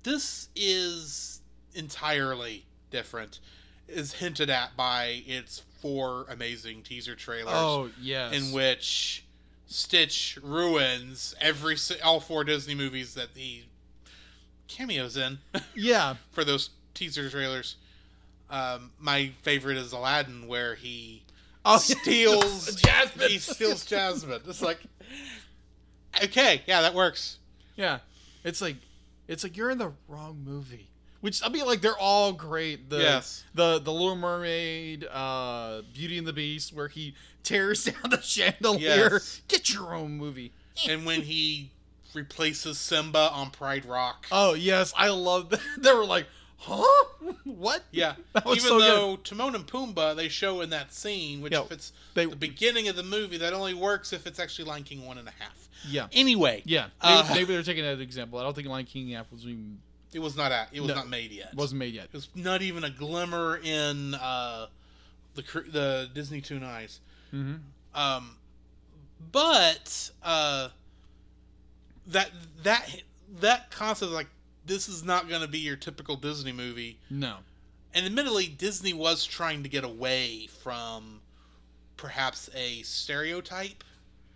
this 0.03 0.49
is 0.55 1.41
entirely 1.75 2.67
different. 2.91 3.41
Is 3.89 4.13
hinted 4.15 4.49
at 4.51 4.77
by 4.77 5.23
its 5.27 5.63
four 5.81 6.25
amazing 6.31 6.83
teaser 6.83 7.15
trailers 7.15 7.53
Oh 7.55 7.91
yes. 8.01 8.33
in 8.35 8.53
which 8.53 9.25
Stitch 9.67 10.39
ruins 10.43 11.35
every 11.41 11.77
all 12.03 12.19
four 12.21 12.45
Disney 12.45 12.75
movies 12.75 13.15
that 13.15 13.29
he 13.35 13.65
cameos 14.69 15.17
in 15.17 15.39
yeah. 15.75 16.15
for 16.33 16.45
those 16.45 16.71
teaser 16.95 17.29
trailers. 17.31 17.77
Um, 18.51 18.91
my 18.99 19.33
favorite 19.43 19.77
is 19.79 19.93
Aladdin, 19.93 20.47
where 20.47 20.75
he 20.75 21.23
Oh, 21.65 21.79
steals 21.79 22.75
Jasmine. 22.83 23.31
He 23.31 23.39
steals 23.39 23.87
Jasmine. 23.87 24.43
It's 24.47 24.61
like, 24.61 24.81
okay, 26.23 26.63
yeah, 26.67 26.83
that 26.83 26.95
works. 26.95 27.39
Yeah, 27.77 27.99
it's 28.45 28.61
like 28.61 28.77
it's 29.29 29.43
like 29.43 29.57
you're 29.57 29.71
in 29.71 29.79
the 29.79 29.93
wrong 30.09 30.43
movie. 30.45 30.89
Which 31.21 31.43
I 31.43 31.49
mean, 31.49 31.65
like 31.65 31.81
they're 31.81 31.97
all 31.99 32.33
great. 32.35 32.91
The 32.91 32.99
Yes. 32.99 33.45
the 33.55 33.79
the 33.79 33.91
Little 33.93 34.15
Mermaid, 34.17 35.07
uh, 35.11 35.81
Beauty 35.95 36.19
and 36.19 36.27
the 36.27 36.35
Beast, 36.35 36.75
where 36.75 36.89
he 36.89 37.15
tears 37.43 37.85
down 37.87 38.11
the 38.11 38.21
chandelier. 38.21 39.13
Yes. 39.15 39.41
Get 39.49 39.73
your 39.73 39.95
own 39.95 40.13
movie. 40.19 40.53
And 40.89 41.07
when 41.07 41.23
he 41.23 41.71
replaces 42.15 42.79
Simba 42.79 43.31
on 43.33 43.51
Pride 43.51 43.85
Rock, 43.85 44.27
Oh 44.33 44.55
yes, 44.55 44.93
I 44.97 45.09
love 45.09 45.51
that. 45.51 45.61
They 45.79 45.93
were 45.93 46.05
like, 46.07 46.27
huh? 46.59 46.83
What? 47.45 47.83
yeah, 47.91 48.15
that 48.33 48.45
was 48.45 48.59
even 48.59 48.69
so 48.69 48.79
good. 48.79 48.89
though 48.91 49.17
Timon 49.17 49.55
and 49.55 49.67
Pumbaa 49.67 50.15
they 50.17 50.29
show 50.29 50.61
in 50.61 50.71
that 50.71 50.93
scene, 50.93 51.41
which 51.41 51.53
Yeah, 51.53 51.63
if 51.63 51.73
it's 51.73 51.93
they- 52.15 52.27
the 52.27 52.37
beginning 52.37 52.89
of 52.89 52.97
the 52.97 53.03
movie, 53.03 53.39
that 53.39 53.53
only 53.53 53.75
works 53.75 54.13
if 54.13 54.27
it's 54.27 54.39
actually 54.39 54.67
Lion 54.67 54.83
King 54.85 55.05
one 55.07 55.19
and 55.19 55.29
a 55.29 55.33
half. 55.39 55.69
Yeah, 55.87 56.07
Anyway, 56.13 56.63
yeah. 56.65 56.87
uh, 57.03 57.27
Maybe, 57.35 57.53
they're 57.53 57.63
taking 57.63 57.85
that 57.85 58.01
example. 58.01 58.39
I 58.39 58.43
don't 58.43 58.55
think 58.57 58.69
Lion 58.69 58.87
King 58.87 59.15
app 59.15 59.31
was 59.31 59.45
even 59.45 59.79
it 60.15 60.21
was 60.21 60.37
not 60.37 60.51
at, 60.53 60.69
it 60.73 60.81
was 60.81 60.89
No. 60.89 60.95
not 60.95 61.09
made 61.09 61.31
yet. 61.33 61.49
It 61.53 61.59
wasn't 61.59 61.81
made 61.81 61.93
yet. 61.95 62.05
It 62.05 62.13
was 62.15 62.29
not 62.35 62.63
even 62.63 62.85
a 62.85 62.91
glimmer 62.91 63.57
in 63.63 64.15
uh, 64.15 64.67
the 65.35 65.43
the 65.71 66.09
Disney 66.15 66.41
Toon 66.41 66.63
Eyes. 66.63 67.01
Mm-hmm. 67.35 67.57
Um, 68.01 68.37
but 69.33 70.11
uh, 70.23 70.69
that 72.09 72.31
that 72.63 73.03
that 73.41 73.71
concept 73.71 74.13
like 74.13 74.29
this 74.67 74.89
is 74.89 75.05
not 75.05 75.29
going 75.29 75.43
to 75.43 75.49
be 75.49 75.59
your 75.59 75.77
typical 75.77 76.17
Disney 76.17 76.53
movie. 76.53 76.99
No. 77.11 77.37
And 77.93 78.07
admittedly, 78.07 78.47
Disney 78.47 78.93
was 78.93 79.25
trying 79.25 79.63
to 79.63 79.69
get 79.69 79.85
away 79.85 80.49
from 80.63 81.21
perhaps 81.97 82.51
a 82.55 82.83
stereotype 82.83 83.85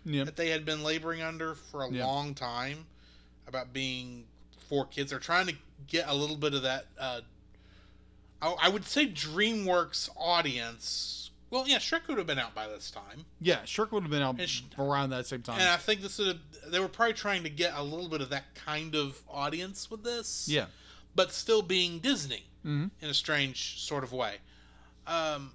Yeah. 0.05 0.23
that 0.23 0.35
they 0.37 0.49
had 0.49 0.65
been 0.65 0.83
laboring 0.83 1.21
under 1.21 1.55
for 1.55 1.83
a 1.83 1.91
Yeah. 1.91 2.05
long 2.05 2.33
time 2.35 2.85
about 3.47 3.73
being 3.73 4.25
for 4.69 4.85
kids. 4.85 5.09
They're 5.09 5.19
trying 5.19 5.47
to 5.47 5.55
get 5.87 6.07
a 6.07 6.13
little 6.13 6.37
bit 6.37 6.53
of 6.53 6.61
that. 6.61 6.85
Uh, 6.97 7.21
I, 8.41 8.51
I 8.61 8.69
would 8.69 8.85
say 8.85 9.07
DreamWorks 9.07 10.09
audience. 10.15 11.28
Well, 11.51 11.67
yeah, 11.67 11.77
Shrek 11.77 12.07
would 12.07 12.17
have 12.19 12.27
been 12.27 12.37
out 12.39 12.53
by 12.53 12.67
this 12.67 12.91
time, 12.91 13.25
Yeah, 13.41 13.61
Shrek 13.63 13.91
would 13.91 14.03
have 14.03 14.11
been 14.11 14.21
out 14.21 14.39
sh- 14.47 14.61
around 14.77 15.09
that 15.09 15.25
same 15.25 15.41
time. 15.41 15.59
and 15.59 15.67
I 15.69 15.77
think 15.77 16.01
this 16.01 16.19
would 16.19 16.27
have, 16.27 16.71
they 16.71 16.79
were 16.79 16.87
probably 16.87 17.13
trying 17.13 17.41
to 17.43 17.49
get 17.49 17.73
a 17.75 17.81
little 17.83 18.07
bit 18.07 18.21
of 18.21 18.29
that 18.29 18.53
kind 18.53 18.93
of 18.95 19.19
audience 19.27 19.89
with 19.89 20.03
this. 20.03 20.47
yeah. 20.47 20.65
but 21.15 21.31
still 21.33 21.61
being 21.63 21.99
Disney 21.99 22.43
hmm 22.63 22.87
in 23.01 23.09
a 23.09 23.13
strange 23.13 23.79
sort 23.81 24.03
of 24.03 24.11
way. 24.13 24.35
Um, 25.07 25.53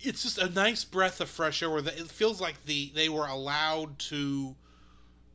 it's 0.00 0.22
just 0.22 0.38
a 0.38 0.48
nice 0.50 0.84
breath 0.84 1.20
of 1.20 1.28
fresh 1.28 1.62
air. 1.62 1.70
Where 1.70 1.82
the, 1.82 1.98
it 1.98 2.06
feels 2.08 2.40
like 2.40 2.64
the 2.66 2.92
they 2.94 3.08
were 3.08 3.26
allowed 3.26 3.98
to 4.10 4.54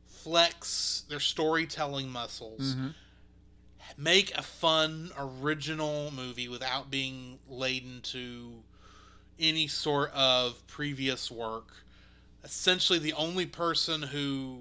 flex 0.06 1.04
their 1.08 1.20
storytelling 1.20 2.08
muscles, 2.08 2.74
hmm 2.74 2.88
make 3.96 4.36
a 4.36 4.42
fun 4.42 5.10
original 5.18 6.10
movie 6.10 6.48
without 6.48 6.90
being 6.90 7.38
laden 7.48 8.00
to 8.02 8.52
any 9.38 9.66
sort 9.66 10.12
of 10.14 10.64
previous 10.66 11.30
work. 11.30 11.68
Essentially, 12.44 12.98
the 12.98 13.12
only 13.12 13.46
person 13.46 14.02
who 14.02 14.60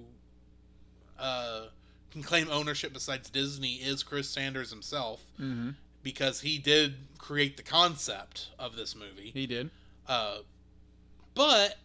uh, 1.20 1.66
can 2.12 2.24
claim 2.24 2.48
ownership 2.50 2.94
besides 2.94 3.30
Disney 3.30 3.76
is 3.76 4.04
Chris 4.04 4.30
Sanders 4.30 4.70
himself 4.70 5.22
hmm 5.38 5.72
because 6.04 6.42
he 6.42 6.58
did 6.58 6.96
create 7.20 7.58
the 7.58 7.64
concept 7.64 8.50
of 8.58 8.76
this 8.76 8.96
movie. 8.96 9.32
He 9.34 9.46
did. 9.46 9.70
Uh, 10.08 10.38
but 11.36 11.78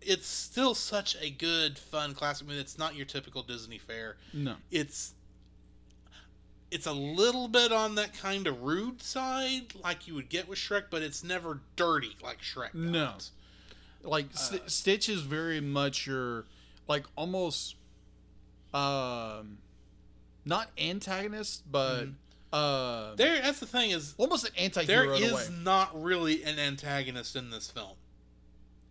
it's 0.00 0.26
still 0.26 0.74
such 0.74 1.16
a 1.20 1.30
good, 1.30 1.78
fun 1.78 2.14
classic 2.14 2.46
movie. 2.46 2.60
It's 2.60 2.78
not 2.78 2.94
your 2.94 3.06
typical 3.06 3.42
Disney 3.42 3.78
fare. 3.78 4.16
No. 4.32 4.54
It's 4.70 5.14
it's 6.70 6.86
a 6.86 6.92
little 6.92 7.48
bit 7.48 7.72
on 7.72 7.94
that 7.96 8.12
kind 8.14 8.46
of 8.46 8.62
rude 8.62 9.00
side, 9.02 9.74
like 9.82 10.06
you 10.06 10.14
would 10.14 10.28
get 10.28 10.48
with 10.48 10.58
Shrek, 10.58 10.84
but 10.90 11.02
it's 11.02 11.24
never 11.24 11.60
dirty 11.76 12.16
like 12.22 12.40
Shrek. 12.42 12.74
No. 12.74 13.12
does. 13.14 13.30
like 14.02 14.26
St- 14.32 14.70
Stitch 14.70 15.08
is 15.08 15.22
very 15.22 15.60
much 15.60 16.06
your 16.06 16.44
like 16.86 17.04
almost 17.16 17.76
um 18.74 19.58
not 20.44 20.70
antagonist 20.78 21.62
but 21.70 22.04
uh 22.52 23.14
There, 23.16 23.40
that's 23.42 23.60
the 23.60 23.66
thing 23.66 23.90
is 23.90 24.14
almost 24.18 24.46
an 24.46 24.52
there 24.54 24.64
anti-hero 24.64 25.14
in 25.16 25.30
a 25.30 25.34
way 25.34 25.42
is 25.42 25.50
not 25.50 26.00
really 26.02 26.42
an 26.44 26.58
antagonist 26.58 27.34
in 27.36 27.50
this 27.50 27.70
film. 27.70 27.96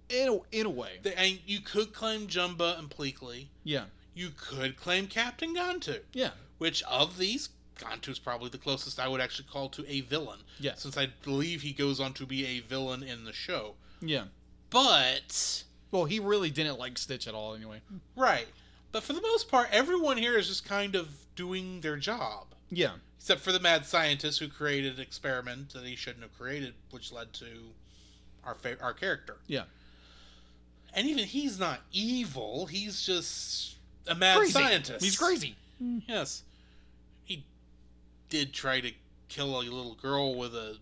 in 0.09 0.29
a, 0.29 0.39
in 0.59 0.65
a 0.65 0.69
way 0.69 0.99
They, 1.03 1.13
and 1.15 1.39
you 1.45 1.59
could 1.61 1.93
claim 1.93 2.27
Jumba 2.27 2.77
and 2.79 2.89
Pleakley. 2.89 3.47
yeah 3.63 3.85
You 4.15 4.29
could 4.35 4.77
claim 4.77 5.07
Captain 5.07 5.55
Gantu. 5.55 5.99
yeah 6.13 6.31
Which 6.57 6.81
of 6.83 7.17
these, 7.17 7.49
Gantu's 7.79 8.19
probably 8.19 8.49
the 8.49 8.57
closest 8.57 8.99
I 8.99 9.07
would 9.07 9.21
actually 9.21 9.47
call 9.51 9.69
to 9.69 9.85
a 9.91 10.01
villain. 10.01 10.39
Yeah. 10.59 10.75
Since 10.75 10.97
I 10.97 11.07
believe 11.23 11.61
he 11.61 11.71
goes 11.73 11.99
on 11.99 12.13
to 12.13 12.25
be 12.25 12.45
a 12.45 12.59
villain 12.59 13.03
in 13.03 13.23
the 13.25 13.33
show. 13.33 13.75
yeah 14.01 14.25
But 14.69 15.63
well 15.91 16.05
he 16.05 16.19
really 16.19 16.49
didn't 16.49 16.77
like 16.79 16.97
Stitch 16.97 17.27
at 17.27 17.33
all 17.33 17.55
anyway 17.55 17.81
right. 18.15 18.47
But 18.91 19.03
for 19.03 19.13
the 19.13 19.21
most 19.21 19.49
part, 19.51 19.67
everyone 19.71 20.17
here 20.17 20.37
is 20.37 20.47
just 20.47 20.65
kind 20.65 20.95
of 20.95 21.09
doing 21.35 21.81
their 21.81 21.97
job. 21.97 22.47
yeah 22.69 22.91
Except 23.19 23.41
for 23.41 23.51
the 23.51 23.59
mad 23.59 23.85
scientist 23.85 24.39
who 24.39 24.47
created 24.47 24.95
an 24.95 25.01
experiment 25.01 25.73
that 25.73 25.83
he 25.83 25.95
shouldn't 25.97 26.23
have 26.23 26.37
created, 26.37 26.73
which 26.91 27.11
led 27.11 27.33
to 27.33 27.47
our 28.45 28.55
fa- 28.55 28.77
our 28.81 28.93
character. 28.93 29.37
yeah 29.47 29.63
And 30.93 31.07
even 31.07 31.25
he's 31.25 31.59
not 31.59 31.81
evil. 31.91 32.65
He's 32.67 33.01
just 33.05 33.75
a 34.07 34.15
mad 34.15 34.37
crazy. 34.37 34.53
scientist. 34.53 35.03
He's 35.03 35.17
crazy. 35.17 35.55
Yes, 36.07 36.43
did 38.29 38.53
try 38.53 38.81
to 38.81 38.91
kill 39.29 39.57
a 39.59 39.63
little 39.63 39.95
girl 39.95 40.35
with 40.35 40.53
a 40.55 40.77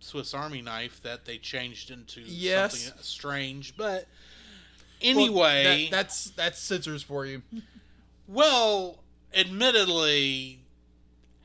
Swiss 0.00 0.34
Army 0.34 0.62
knife 0.62 1.00
that 1.02 1.24
they 1.24 1.38
changed 1.38 1.90
into 1.90 2.20
Yes. 2.22 2.78
something 2.84 3.02
strange. 3.02 3.76
But 3.76 4.06
Well, 5.02 5.10
anyway, 5.10 5.88
that, 5.90 5.96
that's 5.96 6.30
that's 6.30 6.58
scissors 6.58 7.02
for 7.02 7.24
you. 7.26 7.42
well, 8.26 8.98
admittedly, 9.34 10.60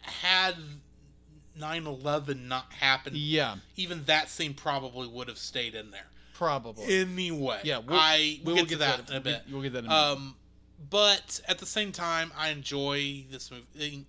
had 0.02 0.56
9/11 1.58 2.48
not 2.48 2.72
happened, 2.74 3.16
Yeah, 3.18 3.58
even 3.76 4.04
that 4.06 4.30
scene 4.30 4.54
probably 4.54 5.08
would 5.08 5.28
have 5.28 5.38
stayed 5.38 5.76
in 5.76 5.91
there. 5.91 6.08
probably. 6.34 6.86
Anyway, 7.02 7.62
yeah, 7.64 7.80
we'll, 7.80 7.98
I 7.99 8.40
we'll 8.44 8.56
we'll 8.56 8.66
get 8.66 8.74
to 8.74 8.78
that 8.78 9.10
in 9.10 9.16
a 9.16 9.20
bit. 9.22 9.41
We'll 9.52 9.62
get 9.62 9.74
that 9.74 9.80
in 9.80 9.86
a 9.86 9.90
minute. 9.90 10.02
Um, 10.12 10.36
but 10.90 11.41
at 11.48 11.58
the 11.58 11.66
same 11.66 11.91
time, 11.91 12.32
I 12.38 12.49
enjoy 12.49 13.26
this 13.32 13.49
movie. 13.52 14.06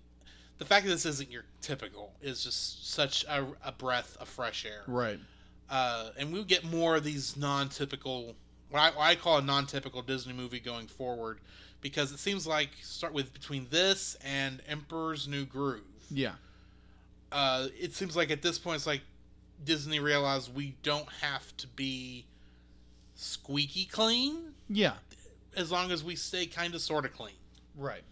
The 0.59 0.64
fact 0.64 0.85
that 0.86 0.90
this 0.93 1.06
isn't 1.06 1.30
your 1.30 1.44
typical 1.60 2.12
is 2.20 2.43
just 2.43 2.93
such 2.93 3.24
a, 3.24 3.47
a 3.64 3.72
breath 3.72 4.16
of 4.20 4.28
fresh 4.28 4.64
air. 4.66 4.82
right. 4.86 5.18
Uh, 5.70 6.10
and 6.16 6.32
we'll 6.32 6.44
get 6.44 6.64
more 6.64 6.97
of 6.97 7.05
these 7.05 7.36
non-typical, 7.36 8.35
what 8.70 8.80
I, 8.80 8.90
what 8.90 9.02
I 9.02 9.14
call 9.14 9.36
a 9.39 9.43
non-typical 9.43 10.01
Disney 10.02 10.32
movie 10.32 10.60
going 10.60 10.86
forward, 10.86 11.40
because 11.82 12.10
it 12.10 12.18
seems 12.18 12.47
like 12.47 12.70
start 12.82 13.12
with 13.12 13.32
between 13.35 13.66
this 13.70 14.16
and 14.24 14.62
Emperor's 14.66 15.28
New 15.28 15.44
Groove. 15.44 15.82
Yeah. 16.10 16.32
Uh, 17.30 17.68
it 17.78 17.94
seems 17.94 18.16
like 18.16 18.30
at 18.30 18.40
this 18.40 18.59
point 18.59 18.76
it's 18.76 18.86
like 18.86 19.02
Disney 19.64 20.01
realized 20.01 20.55
we 20.55 20.74
don't 20.82 21.09
have 21.20 21.55
to 21.59 21.66
be 21.68 22.24
squeaky 23.14 23.85
clean 23.85 24.55
Yeah. 24.70 24.94
as 25.56 25.70
long 25.70 25.90
as 25.93 26.02
we 26.02 26.16
stay 26.16 26.47
kind 26.47 26.74
of 26.74 26.80
sort 26.80 27.05
of 27.05 27.12
clean. 27.12 27.35
Right. 27.76 28.02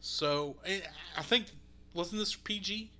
So 0.00 0.56
I 0.66 0.82
I 1.16 1.22
think 1.22 1.46
wasn't 1.94 2.20
this 2.20 2.34
PG? 2.34 2.90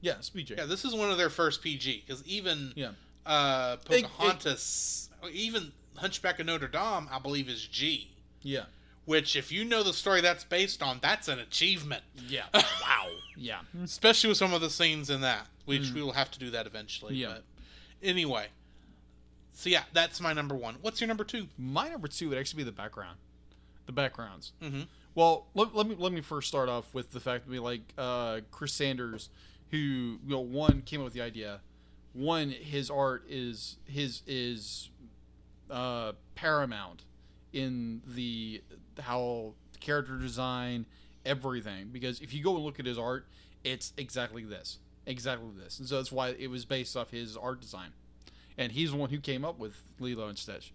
Yeah. 0.00 0.14
PG. 0.32 0.54
Yeah, 0.56 0.64
this 0.66 0.84
is 0.84 0.94
one 0.94 1.10
of 1.10 1.16
their 1.18 1.30
first 1.30 1.62
PG 1.62 2.04
because 2.06 2.24
even 2.26 2.72
Yeah. 2.76 2.92
uh, 3.24 3.76
It- 3.88 3.92
it- 3.92 4.02
Pocahontas, 4.04 5.08
even 5.32 5.72
Hunchback 5.96 6.38
of 6.40 6.46
Notre 6.46 6.68
Dame, 6.68 7.08
I 7.10 7.18
believe 7.18 7.48
is 7.48 7.66
G. 7.66 8.10
Yeah. 8.42 8.66
Which, 9.06 9.36
if 9.36 9.52
you 9.52 9.64
know 9.64 9.82
the 9.82 9.92
story 9.92 10.20
that's 10.20 10.44
based 10.44 10.82
on, 10.82 10.98
that's 11.00 11.28
an 11.28 11.38
achievement, 11.38 12.02
Yeah. 12.28 12.46
wow. 12.54 13.10
Yeah. 13.36 13.60
especially 13.82 14.28
with 14.28 14.38
some 14.38 14.52
of 14.54 14.60
the 14.60 14.70
scenes 14.70 15.10
in 15.10 15.20
that. 15.22 15.46
Which 15.66 15.90
we 15.92 16.02
will 16.02 16.12
have 16.12 16.30
to 16.32 16.38
do 16.38 16.50
that 16.50 16.66
eventually. 16.66 17.14
Yeah. 17.16 17.28
But 17.28 17.44
anyway, 18.02 18.48
so 19.54 19.70
yeah, 19.70 19.84
that's 19.94 20.20
my 20.20 20.34
number 20.34 20.54
one. 20.54 20.74
What's 20.82 21.00
your 21.00 21.08
number 21.08 21.24
two? 21.24 21.48
My 21.56 21.88
number 21.88 22.06
two 22.08 22.28
would 22.28 22.36
actually 22.38 22.58
be 22.58 22.64
the 22.64 22.72
background. 22.72 23.18
The 23.86 23.92
backgrounds. 23.92 24.52
Mhm. 24.62 24.86
Well, 25.14 25.46
let, 25.54 25.74
let 25.74 25.86
me 25.86 25.94
let 25.98 26.12
me 26.12 26.20
first 26.20 26.48
start 26.48 26.68
off 26.68 26.92
with 26.92 27.12
the 27.12 27.20
fact 27.20 27.44
that 27.44 27.50
we 27.50 27.58
like 27.60 27.82
uh, 27.96 28.40
Chris 28.50 28.72
Sanders, 28.72 29.30
who 29.70 29.78
you 29.78 30.18
know 30.26 30.40
one 30.40 30.82
came 30.82 31.00
up 31.00 31.04
with 31.04 31.14
the 31.14 31.22
idea. 31.22 31.60
One, 32.12 32.50
his 32.50 32.90
art 32.90 33.24
is 33.28 33.76
his 33.86 34.22
is 34.26 34.90
uh, 35.70 36.12
paramount 36.34 37.02
in 37.52 38.02
the 38.06 38.62
how 39.00 39.54
character 39.80 40.18
design 40.18 40.86
everything. 41.24 41.90
Because 41.92 42.20
if 42.20 42.34
you 42.34 42.42
go 42.42 42.56
and 42.56 42.64
look 42.64 42.80
at 42.80 42.86
his 42.86 42.98
art, 42.98 43.26
it's 43.62 43.92
exactly 43.96 44.44
this, 44.44 44.78
exactly 45.06 45.50
this, 45.56 45.78
and 45.78 45.88
so 45.88 45.96
that's 45.96 46.10
why 46.12 46.30
it 46.30 46.48
was 46.48 46.64
based 46.64 46.96
off 46.96 47.10
his 47.10 47.36
art 47.36 47.60
design, 47.60 47.90
and 48.58 48.72
he's 48.72 48.90
the 48.90 48.96
one 48.96 49.10
who 49.10 49.20
came 49.20 49.44
up 49.44 49.60
with 49.60 49.84
Lilo 50.00 50.26
and 50.26 50.36
Stitch, 50.38 50.72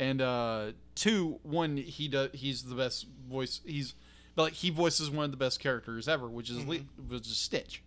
and 0.00 0.22
uh, 0.22 0.72
two, 0.94 1.38
one 1.42 1.76
he 1.76 2.08
does 2.08 2.30
he's 2.32 2.64
the 2.64 2.74
best 2.74 3.06
voice 3.28 3.60
he's 3.64 3.94
like 4.34 4.54
he 4.54 4.70
voices 4.70 5.10
one 5.10 5.26
of 5.26 5.30
the 5.30 5.36
best 5.36 5.60
characters 5.60 6.08
ever, 6.08 6.26
which 6.26 6.48
is 6.48 6.64
Li- 6.66 6.86
which 7.08 7.26
is 7.26 7.36
Stitch, 7.36 7.82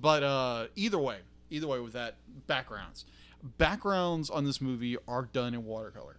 but 0.00 0.22
uh, 0.22 0.68
either 0.76 0.98
way, 0.98 1.18
either 1.50 1.66
way 1.66 1.80
with 1.80 1.94
that 1.94 2.14
backgrounds, 2.46 3.04
backgrounds 3.58 4.30
on 4.30 4.44
this 4.44 4.60
movie 4.60 4.96
are 5.08 5.28
done 5.32 5.52
in 5.52 5.66
watercolor. 5.66 6.16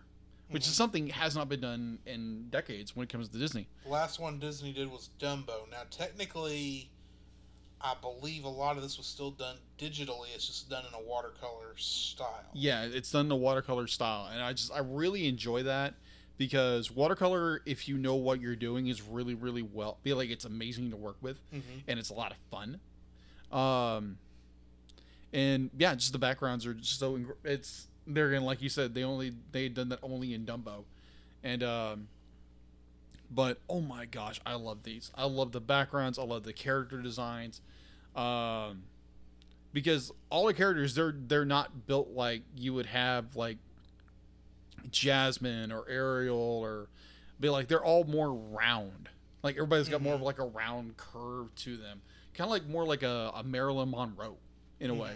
Which 0.52 0.66
is 0.66 0.74
something 0.74 1.10
has 1.10 1.36
not 1.36 1.48
been 1.48 1.62
done 1.62 2.00
in 2.08 2.48
decades 2.50 2.96
when 2.96 3.04
it 3.04 3.10
comes 3.10 3.30
to 3.30 3.38
Disney. 3.38 3.68
The 3.84 3.92
last 3.92 4.20
one 4.20 4.40
Disney 4.40 4.74
did 4.74 4.90
was 4.90 5.12
Dumbo. 5.20 5.70
Now, 5.70 5.84
technically, 5.92 6.90
I 7.82 7.96
believe 8.02 8.44
a 8.44 8.50
lot 8.50 8.76
of 8.76 8.84
this 8.84 8.98
was 8.98 9.08
still 9.08 9.32
done 9.32 9.56
digitally. 9.78 10.28
It's 10.36 10.48
just 10.48 10.70
done 10.70 10.84
in 10.86 10.94
a 10.94 11.02
watercolor 11.02 11.74
style. 11.78 12.46
Yeah, 12.54 12.84
it's 12.84 13.12
done 13.12 13.28
in 13.28 13.32
a 13.32 13.38
watercolor 13.38 13.88
style, 13.88 14.30
and 14.32 14.42
I 14.42 14.54
just 14.54 14.72
I 14.74 14.80
really 14.80 15.28
enjoy 15.28 15.64
that 15.64 15.94
because 16.38 16.92
watercolor, 16.92 17.62
if 17.66 17.88
you 17.88 17.98
know 17.98 18.16
what 18.16 18.42
you're 18.42 18.56
doing, 18.56 18.88
is 18.88 19.02
really 19.02 19.34
really 19.34 19.62
well. 19.62 19.98
Feel 20.04 20.18
like 20.18 20.30
it's 20.30 20.46
amazing 20.46 20.92
to 20.92 20.98
work 20.98 21.18
with, 21.22 21.38
and 21.88 22.00
it's 22.00 22.10
a 22.10 22.14
lot 22.14 22.32
of 22.32 22.38
fun. 22.52 22.80
Um, 23.52 24.18
and 25.34 25.70
yeah, 25.78 25.96
just 25.96 26.12
the 26.12 26.20
backgrounds 26.20 26.66
are 26.66 26.74
just 26.74 27.00
so 27.00 27.20
it's 27.44 27.88
they're 28.06 28.34
in 28.34 28.44
like 28.44 28.62
you 28.62 28.70
said 28.70 28.94
they 28.94 29.04
only 29.04 29.34
they 29.52 29.64
had 29.64 29.74
done 29.74 29.90
that 29.90 30.00
only 30.04 30.34
in 30.34 30.46
Dumbo, 30.46 30.84
and 31.44 31.64
um, 31.64 32.08
but 33.32 33.60
oh 33.70 33.82
my 33.82 34.06
gosh, 34.06 34.40
I 34.46 34.56
love 34.56 34.84
these. 34.84 35.12
I 35.16 35.26
love 35.26 35.52
the 35.52 35.62
backgrounds. 35.62 36.18
I 36.18 36.24
love 36.24 36.44
the 36.44 36.54
character 36.54 37.02
designs. 37.02 37.62
Um, 38.16 38.84
because 39.72 40.12
all 40.30 40.48
the 40.48 40.54
characters 40.54 40.96
they're 40.96 41.14
they're 41.16 41.46
not 41.46 41.86
built 41.86 42.10
like 42.10 42.42
you 42.58 42.74
would 42.74 42.88
have 42.88 43.36
like 43.36 43.58
Jasmine 44.90 45.72
or 45.72 45.88
Ariel 45.88 46.38
or 46.38 46.88
be 47.40 47.50
like 47.50 47.68
they're 47.68 47.84
all 47.84 48.04
more 48.04 48.34
round. 48.34 49.10
Like 49.44 49.56
everybody's 49.56 49.90
got 49.90 50.02
more 50.02 50.16
of 50.16 50.22
like 50.22 50.40
a 50.40 50.46
round 50.46 50.98
curve 50.98 51.54
to 51.56 51.78
them, 51.78 52.02
kind 52.34 52.48
of 52.48 52.52
like 52.52 52.68
more 52.68 52.86
like 52.86 53.04
a, 53.04 53.32
a 53.36 53.44
Marilyn 53.44 53.92
Monroe 53.92 54.38
in 54.80 54.90
a 54.90 54.94
way. 54.94 55.14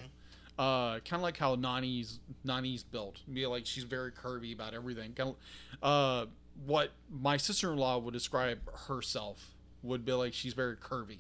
Uh, 0.58 1.00
kind 1.00 1.16
of 1.16 1.22
like 1.22 1.36
how 1.36 1.56
Nani's 1.56 2.20
Nani's 2.46 2.84
built. 2.84 3.20
Be 3.32 3.46
like 3.48 3.66
she's 3.66 3.84
very 3.84 4.12
curvy 4.12 4.54
about 4.54 4.74
everything. 4.74 5.14
Kind 5.14 5.32
of, 5.32 5.36
uh, 5.82 6.26
what 6.66 6.92
my 7.10 7.38
sister 7.38 7.72
in 7.72 7.78
law 7.78 7.98
would 7.98 8.14
describe 8.14 8.60
herself 8.88 9.54
would 9.82 10.06
be 10.06 10.14
like 10.14 10.34
she's 10.34 10.54
very 10.54 10.76
curvy, 10.76 11.18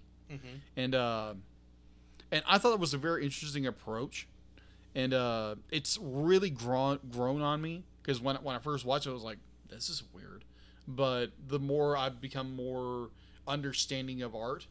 and 0.78 0.96
uh, 0.96 1.34
and 2.32 2.44
I 2.48 2.58
thought 2.58 2.74
it 2.74 2.80
was 2.80 2.94
a 2.94 2.98
very 2.98 3.24
interesting 3.24 3.66
approach, 3.68 4.28
and 4.96 5.14
uh, 5.14 5.56
it's 5.72 5.98
really 6.02 6.50
grown 6.50 7.00
grown 7.12 7.42
on 7.42 7.62
me 7.62 7.84
because 8.02 8.22
when 8.22 8.36
when 8.38 8.56
I 8.56 8.60
first 8.60 8.86
watched 8.86 9.06
it, 9.08 9.10
I 9.10 9.14
was 9.14 9.24
like, 9.24 9.40
this 9.70 9.90
is 9.90 10.04
weird, 10.14 10.46
but 10.88 11.28
the 11.48 11.60
more 11.60 11.98
I've 11.98 12.22
become 12.22 12.56
more 12.56 13.10
understanding 13.48 14.22
of 14.22 14.36
art, 14.36 14.68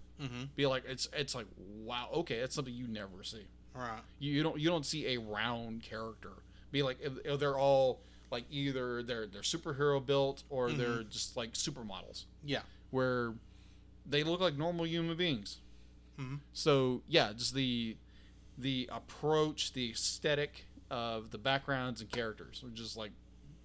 be 0.57 0.67
like 0.67 0.85
it's 0.87 1.09
it's 1.13 1.35
like 1.35 1.47
wow, 1.85 2.09
okay, 2.15 2.41
that's 2.41 2.55
something 2.55 2.73
you 2.75 2.87
never 2.87 3.23
see. 3.25 3.47
Right. 3.75 4.01
You, 4.19 4.33
you 4.33 4.43
don't 4.43 4.59
you 4.61 4.69
don't 4.69 4.87
see 4.87 5.15
a 5.15 5.19
round 5.19 5.83
character. 5.83 6.31
Be 6.71 6.83
like 6.83 6.99
they're 7.39 7.59
all 7.59 8.01
like 8.33 8.45
either 8.51 9.03
they're 9.05 9.27
they're 9.29 9.43
superhero 9.43 10.05
built 10.05 10.43
or 10.51 10.73
they're 10.73 11.05
just 11.05 11.37
like 11.37 11.53
supermodels 11.53 12.25
Yeah. 12.45 12.63
where 12.91 13.35
they 14.07 14.25
look 14.25 14.41
like 14.41 14.57
normal 14.57 14.87
human 14.87 15.17
beings. 15.17 15.59
Mhm. 16.19 16.41
So 16.53 17.03
yeah, 17.07 17.33
just 17.33 17.55
the 17.55 17.97
the 18.59 18.89
approach, 18.91 19.73
the 19.75 19.91
aesthetic 19.93 20.65
of 20.91 21.31
the 21.31 21.39
backgrounds 21.39 22.01
and 22.01 22.11
characters 22.11 22.63
are 22.65 22.71
just 22.71 22.97
like 22.97 23.13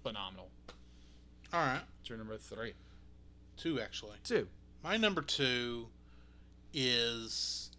phenomenal. 0.02 0.50
All 1.52 1.60
right. 1.60 1.82
It's 2.00 2.08
your 2.08 2.18
number 2.18 2.36
three. 2.36 2.74
Two, 3.56 3.80
actually. 3.80 4.18
Two. 4.22 4.48
My 4.84 4.96
number 4.96 5.22
two 5.22 5.88
is 6.72 7.70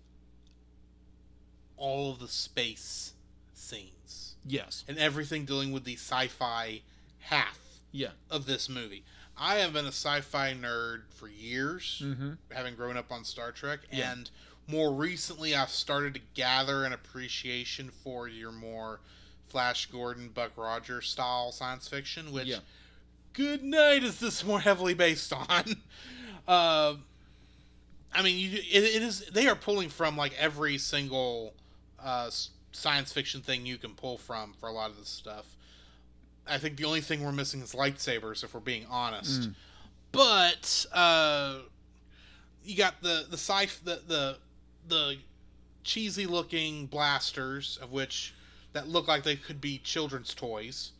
all 1.77 2.11
of 2.11 2.19
the 2.19 2.27
space 2.27 3.13
scenes 3.53 4.28
Yes. 4.49 4.83
and 4.87 4.97
everything 4.97 5.45
dealing 5.45 5.71
with 5.71 5.83
the 5.85 5.93
sci-fi 5.95 6.81
half 7.19 7.59
Yeah. 7.91 8.09
of 8.29 8.45
this 8.45 8.67
movie. 8.69 9.03
I 9.37 9.55
have 9.55 9.71
been 9.73 9.85
a 9.85 9.89
sci-fi 9.89 10.53
nerd 10.53 11.03
for 11.13 11.27
years, 11.27 12.01
Mm-hmm. 12.03 12.31
having 12.51 12.75
grown 12.75 12.97
up 12.97 13.11
on 13.11 13.23
Star 13.23 13.51
Trek, 13.51 13.79
Yeah. 13.91 14.11
and 14.11 14.29
more 14.67 14.93
recently 14.93 15.55
I've 15.55 15.69
started 15.69 16.13
to 16.15 16.21
gather 16.33 16.83
an 16.83 16.93
appreciation 16.93 17.89
for 18.03 18.27
your 18.27 18.51
more 18.51 18.99
Flash 19.47 19.85
Gordon, 19.87 20.29
Buck 20.29 20.51
Rogers 20.57 21.09
style 21.09 21.51
science 21.51 21.87
fiction, 21.87 22.31
which 22.31 22.47
Yeah. 22.47 22.59
good 23.33 23.63
night 23.63 24.03
is 24.03 24.19
this 24.19 24.43
more 24.43 24.59
heavily 24.59 24.93
based 24.93 25.31
on. 25.33 25.81
uh, 26.47 26.95
I 28.13 28.21
mean, 28.23 28.37
you, 28.37 28.57
it, 28.57 28.83
it 28.95 29.01
is. 29.03 29.21
They 29.27 29.47
are 29.47 29.55
pulling 29.55 29.89
from 29.89 30.17
like 30.17 30.33
every 30.37 30.77
single 30.79 31.53
uh, 31.99 32.29
science 32.71 33.11
fiction 33.11 33.41
thing 33.41 33.65
you 33.65 33.77
can 33.77 33.91
pull 33.95 34.17
from 34.17 34.53
for 34.59 34.69
a 34.69 34.71
lot 34.71 34.89
of 34.89 34.97
this 34.97 35.09
stuff. 35.09 35.45
I 36.47 36.57
think 36.57 36.77
the 36.77 36.85
only 36.85 37.01
thing 37.01 37.23
we're 37.23 37.31
missing 37.31 37.61
is 37.61 37.73
lightsabers, 37.73 38.43
if 38.43 38.53
we're 38.53 38.59
being 38.59 38.85
honest. 38.89 39.49
But 40.11 40.85
uh, 40.93 41.59
you 42.63 42.75
got 42.75 43.01
the 43.01 43.25
the 43.29 43.37
sci 43.37 43.67
the 43.83 44.01
the 44.07 44.37
the 44.87 45.17
cheesy 45.83 46.25
looking 46.25 46.87
blasters 46.87 47.77
of 47.81 47.91
which 47.91 48.33
that 48.73 48.87
look 48.87 49.07
like 49.07 49.23
they 49.23 49.35
could 49.35 49.61
be 49.61 49.77
children's 49.79 50.33
toys 50.33 50.91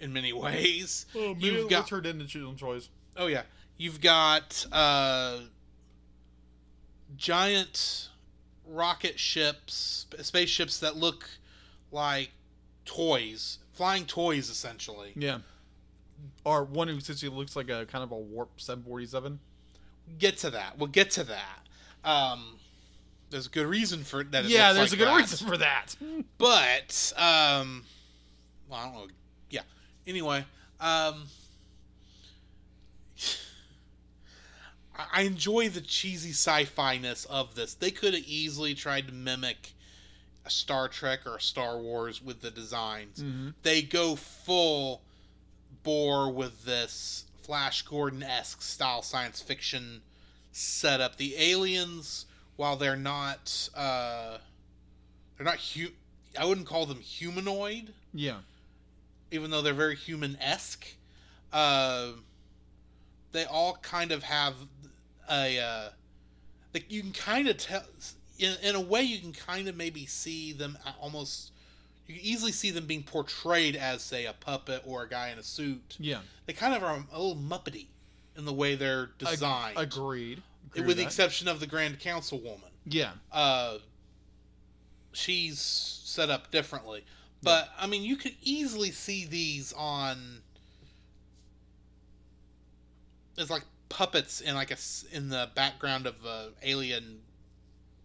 in 0.00 0.12
many 0.12 0.32
ways. 0.32 1.06
Oh, 1.16 1.34
You've 1.38 1.68
got 1.68 1.80
what's 1.80 1.90
her 1.90 2.00
Denton 2.00 2.56
choice? 2.56 2.88
Oh 3.16 3.26
yeah, 3.26 3.42
you've 3.76 4.00
got 4.00 4.66
uh, 4.70 5.40
giant 7.16 8.08
rocket 8.66 9.18
ships, 9.18 10.06
spaceships 10.20 10.80
that 10.80 10.96
look 10.96 11.28
like 11.92 12.30
toys, 12.84 13.58
flying 13.72 14.04
toys 14.04 14.48
essentially. 14.50 15.12
Yeah. 15.14 15.38
Or 16.44 16.64
one 16.64 16.88
who 16.88 16.96
essentially 16.96 17.34
looks 17.34 17.56
like 17.56 17.68
a 17.68 17.86
kind 17.86 18.02
of 18.02 18.12
a 18.12 18.16
warp 18.16 18.60
747. 18.60 19.38
Get 20.18 20.38
to 20.38 20.50
that. 20.50 20.78
We'll 20.78 20.88
get 20.88 21.10
to 21.12 21.24
that. 21.24 21.60
Um, 22.04 22.58
there's 23.30 23.46
a 23.46 23.50
good 23.50 23.66
reason 23.66 24.04
for 24.04 24.22
that. 24.24 24.44
Yeah, 24.44 24.72
there's 24.72 24.92
like 24.92 25.00
a 25.00 25.04
good 25.04 25.08
that. 25.08 25.16
reason 25.16 25.48
for 25.48 25.56
that. 25.58 25.96
But 26.38 27.12
um, 27.16 27.84
well, 28.68 28.80
I 28.80 28.84
don't 28.84 28.94
know. 28.94 29.06
Yeah. 29.50 29.62
Anyway, 30.06 30.44
um, 30.80 31.24
I- 34.98 35.22
enjoy 35.22 35.68
the 35.68 35.80
cheesy 35.80 36.30
sci-fi 36.30 36.98
ness 36.98 37.24
of 37.26 37.54
this. 37.54 37.74
They 37.74 37.90
could 37.90 38.14
have 38.14 38.24
easily 38.24 38.74
tried 38.74 39.06
to 39.08 39.12
mimic 39.12 39.72
a 40.44 40.50
Star 40.50 40.88
Trek 40.88 41.26
or 41.26 41.36
a 41.36 41.40
Star 41.40 41.78
Wars 41.78 42.22
with 42.22 42.40
the 42.40 42.50
designs. 42.50 43.18
Mhm. 43.18 43.54
They 43.62 43.82
go 43.82 44.16
full 44.16 45.02
bore 45.82 46.30
with 46.30 46.64
this 46.64 47.24
Flash 47.42 47.82
Gordon 47.82 48.22
esque 48.22 48.62
style 48.62 49.02
science 49.02 49.40
fiction 49.40 50.02
setup. 50.52 51.16
The 51.16 51.36
aliens, 51.36 52.26
while 52.56 52.76
they're 52.76 52.96
not, 52.96 53.68
uh, 53.74 54.38
they're 55.36 55.44
not 55.44 55.60
hu- 55.60 55.92
I 56.38 56.44
wouldn't 56.44 56.66
call 56.66 56.86
them 56.86 57.00
humanoid, 57.00 57.94
Yeah. 58.12 58.40
even 59.30 59.50
though 59.50 59.62
they're 59.62 59.74
very 59.74 59.96
human 59.96 60.36
esque. 60.40 60.86
Uh, 61.52 62.12
they 63.32 63.44
all 63.44 63.76
kind 63.78 64.12
of 64.12 64.22
have 64.24 64.56
a, 65.30 65.58
uh, 65.58 65.88
like 66.74 66.90
you 66.90 67.00
can 67.02 67.12
kind 67.12 67.48
of 67.48 67.56
tell, 67.56 67.82
in, 68.38 68.54
in 68.62 68.74
a 68.74 68.80
way, 68.80 69.02
you 69.02 69.18
can 69.18 69.32
kind 69.32 69.68
of 69.68 69.76
maybe 69.76 70.06
see 70.06 70.52
them 70.52 70.76
almost. 71.00 71.52
You 72.06 72.14
can 72.14 72.24
easily 72.24 72.52
see 72.52 72.70
them 72.70 72.86
being 72.86 73.02
portrayed 73.02 73.74
as, 73.76 74.00
say, 74.02 74.26
a 74.26 74.32
puppet 74.32 74.82
or 74.86 75.02
a 75.02 75.08
guy 75.08 75.30
in 75.30 75.38
a 75.38 75.42
suit. 75.42 75.96
Yeah. 75.98 76.20
They 76.46 76.52
kind 76.52 76.72
of 76.74 76.82
are 76.84 77.02
a 77.12 77.18
little 77.20 77.36
muppety 77.36 77.86
in 78.36 78.44
the 78.44 78.52
way 78.52 78.74
they're 78.76 79.10
Ag- 79.22 79.30
designed, 79.30 79.76
agreed. 79.78 80.42
Agree 80.72 80.86
with 80.86 80.96
the 80.98 81.02
that. 81.02 81.06
exception 81.08 81.48
of 81.48 81.58
the 81.58 81.66
Grand 81.66 81.98
Council 81.98 82.38
woman 82.38 82.70
Yeah. 82.84 83.12
uh, 83.32 83.78
she's 85.12 85.58
set 85.58 86.28
up 86.30 86.50
differently. 86.50 87.04
But 87.42 87.70
I 87.78 87.86
mean, 87.86 88.02
you 88.02 88.16
could 88.16 88.34
easily 88.42 88.90
see 88.90 89.24
these 89.24 89.72
on. 89.72 90.42
It's 93.36 93.50
like 93.50 93.62
puppets 93.88 94.40
in 94.40 94.54
like 94.54 94.70
a 94.70 94.76
in 95.12 95.28
the 95.28 95.50
background 95.54 96.06
of 96.06 96.24
a 96.24 96.48
alien 96.62 97.20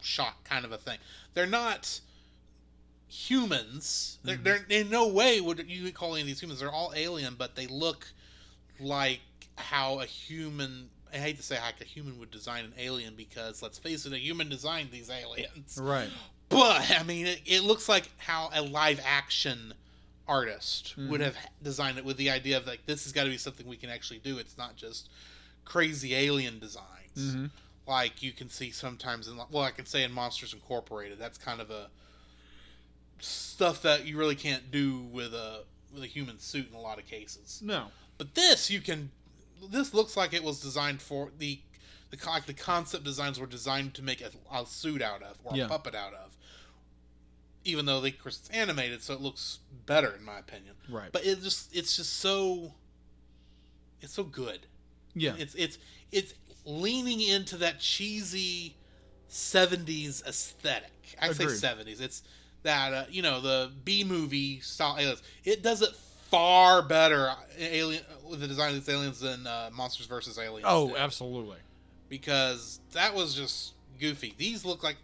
shot 0.02 0.44
kind 0.44 0.66
of 0.66 0.72
a 0.72 0.78
thing. 0.78 0.98
They're 1.34 1.45
not 1.48 1.99
humans. 3.08 4.18
They're, 4.24 4.38
they're 4.38 4.66
in 4.70 4.90
no 4.90 5.08
way 5.08 5.41
would 5.41 5.70
you 5.70 5.91
call 5.91 6.14
any 6.14 6.22
of 6.22 6.28
these 6.28 6.41
humans. 6.41 6.60
They're 6.60 6.72
all 6.72 6.94
alien, 6.95 7.36
but 7.38 7.56
they 7.56 7.68
look 7.68 8.08
like 8.80 9.22
how 9.58 9.99
a 9.99 10.06
human. 10.06 10.90
I 11.14 11.18
hate 11.18 11.36
to 11.38 11.44
say 11.44 11.60
like 11.60 11.82
a 11.82 11.86
human 11.86 12.18
would 12.20 12.32
design 12.32 12.64
an 12.64 12.74
alien 12.78 13.16
because 13.16 13.62
let's 13.62 13.78
face 13.78 14.06
it, 14.06 14.14
a 14.14 14.18
human 14.18 14.48
designed 14.48 14.91
these 14.91 15.10
aliens. 15.10 15.78
Right. 15.82 16.10
But 16.48 16.90
I 16.99 17.03
mean, 17.03 17.28
it, 17.28 17.41
it 17.45 17.64
looks 17.64 17.90
like 17.90 18.10
how 18.18 18.49
a 18.53 18.62
live 18.62 19.02
action 19.06 19.74
artist 20.28 20.95
would 20.98 21.20
Mhm. 21.20 21.26
have 21.26 21.36
designed 21.62 21.98
it 21.98 22.06
with 22.06 22.16
the 22.16 22.30
idea 22.30 22.56
of 22.56 22.66
like 22.66 22.86
this 22.86 23.03
has 23.03 23.12
got 23.12 23.26
to 23.26 23.30
be 23.30 23.38
something 23.38 23.68
we 23.68 23.76
can 23.76 23.90
actually 23.90 24.20
do. 24.20 24.38
It's 24.38 24.58
not 24.58 24.78
just 24.78 25.10
crazy 25.66 26.16
alien 26.16 26.60
designs 26.60 26.88
Mm-hmm. 27.18 27.46
like 27.88 28.24
you 28.24 28.32
can 28.32 28.50
see 28.50 28.72
sometimes 28.72 29.28
in 29.28 29.36
well, 29.52 29.64
I 29.64 29.72
can 29.72 29.86
say 29.86 30.04
in 30.04 30.12
Monsters 30.14 30.54
Incorporated. 30.54 31.20
That's 31.20 31.38
kind 31.38 31.60
of 31.60 31.70
a 31.70 31.90
stuff 33.20 33.82
that 33.84 34.06
you 34.06 34.18
really 34.18 34.36
can't 34.36 34.72
do 34.72 35.02
with 35.12 35.34
a 35.34 35.64
with 35.94 36.04
a 36.04 36.08
human 36.08 36.40
suit 36.40 36.70
in 36.70 36.74
a 36.76 36.80
lot 36.80 37.00
of 37.00 37.06
cases. 37.06 37.62
No. 37.64 37.88
But 38.18 38.34
this 38.36 38.70
you 38.70 38.82
can. 38.82 39.12
This 39.70 39.94
looks 39.94 40.16
like 40.18 40.34
it 40.34 40.44
was 40.44 40.62
designed 40.62 41.02
for 41.02 41.30
the 41.38 41.60
the 42.12 42.18
like 42.26 42.46
the 42.46 42.54
concept 42.54 43.04
designs 43.04 43.40
were 43.40 43.46
designed 43.48 43.94
to 43.96 44.02
make 44.04 44.22
a, 44.22 44.32
a 44.56 44.66
suit 44.66 45.02
out 45.02 45.22
of 45.22 45.38
or 45.44 45.56
Yeah. 45.58 45.66
a 45.66 45.70
puppet 45.70 45.96
out 45.96 46.14
of. 46.14 46.38
Even 47.64 47.86
though 47.86 48.02
they, 48.02 48.10
of 48.10 48.20
course, 48.24 48.40
it's 48.40 48.50
animated, 48.50 49.04
so 49.04 49.14
it 49.14 49.22
looks 49.22 49.60
better 49.86 50.12
in 50.18 50.24
my 50.24 50.40
opinion. 50.40 50.74
Right. 50.90 51.12
But 51.12 51.26
it 51.26 51.42
just 51.44 51.76
it's 51.76 51.96
just 51.96 52.14
so 52.20 52.74
it's 54.02 54.14
so 54.14 54.24
good. 54.24 54.66
Yeah. 55.16 55.34
It's 55.38 55.56
it's 55.56 55.78
it's 56.12 56.34
leaning 56.66 57.22
into 57.22 57.58
that 57.58 57.80
cheesy 57.80 58.76
'70s 59.30 60.26
aesthetic. 60.28 60.92
I 61.22 61.32
say 61.34 61.46
'70s. 61.46 62.02
It's 62.02 62.24
that 62.64 62.94
uh, 62.94 63.04
you 63.10 63.22
know 63.22 63.42
the 63.42 63.72
B 63.84 64.04
movie 64.04 64.60
style 64.60 64.96
aliens. 65.00 65.22
It 65.44 65.64
does 65.64 65.82
it 65.82 65.96
far 66.30 66.82
better 66.82 67.28
uh, 67.30 67.36
alien 67.58 68.04
with 68.30 68.40
the 68.40 68.48
design 68.48 68.70
of 68.70 68.76
these 68.86 68.94
aliens 68.94 69.20
than 69.20 69.46
uh, 69.46 69.70
Monsters 69.74 70.06
versus 70.08 70.38
Aliens. 70.40 70.66
oh, 70.68 70.88
did, 70.90 70.98
absolutely. 70.98 71.58
because 72.08 72.80
that 72.94 73.14
was 73.14 73.36
just 73.36 73.74
goofy. 74.00 74.34
These 74.38 74.64
look 74.66 74.84
like 74.84 74.98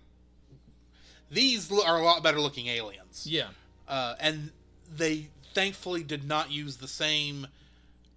these 1.30 1.72
are 1.72 2.00
a 2.00 2.04
lot 2.04 2.24
better 2.24 2.40
looking 2.40 2.68
aliens 2.68 3.28
Yeah. 3.30 3.48
uh, 3.88 4.16
and 4.20 4.52
they 4.96 5.28
thankfully 5.54 6.04
did 6.04 6.26
not 6.26 6.52
use 6.52 6.78
the 6.78 6.88
same 6.88 7.48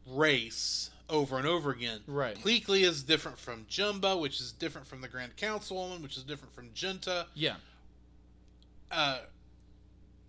race 0.06 0.89
over 1.10 1.36
and 1.38 1.46
over 1.46 1.70
again. 1.70 2.00
Right. 2.06 2.36
Pleakley 2.36 2.82
is 2.82 3.02
different 3.02 3.38
from 3.38 3.66
Jumba, 3.70 4.18
which 4.20 4.40
is 4.40 4.52
different 4.52 4.86
from 4.86 5.00
the 5.00 5.08
Grand 5.08 5.36
Councilwoman, 5.36 6.00
which 6.02 6.16
is 6.16 6.22
different 6.22 6.54
from 6.54 6.70
Junta. 6.74 7.26
Yeah. 7.34 7.56
Uh, 8.90 9.18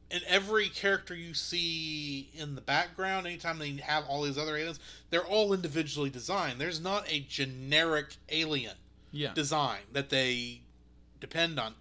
and 0.09 0.23
every 0.27 0.67
character 0.69 1.15
you 1.15 1.33
see 1.33 2.29
in 2.33 2.55
the 2.55 2.61
background, 2.61 3.25
anytime 3.25 3.59
they 3.59 3.71
have 3.77 4.03
all 4.07 4.23
these 4.23 4.37
other 4.37 4.57
aliens, 4.57 4.79
they're 5.09 5.25
all 5.25 5.53
individually 5.53 6.09
designed. 6.09 6.59
There's 6.59 6.81
not 6.81 7.09
a 7.11 7.21
generic 7.21 8.15
alien 8.29 8.75
Yeah. 9.11 9.33
design 9.33 9.81
that 9.93 10.09
they 10.09 10.61
depend 11.21 11.59
on. 11.59 11.75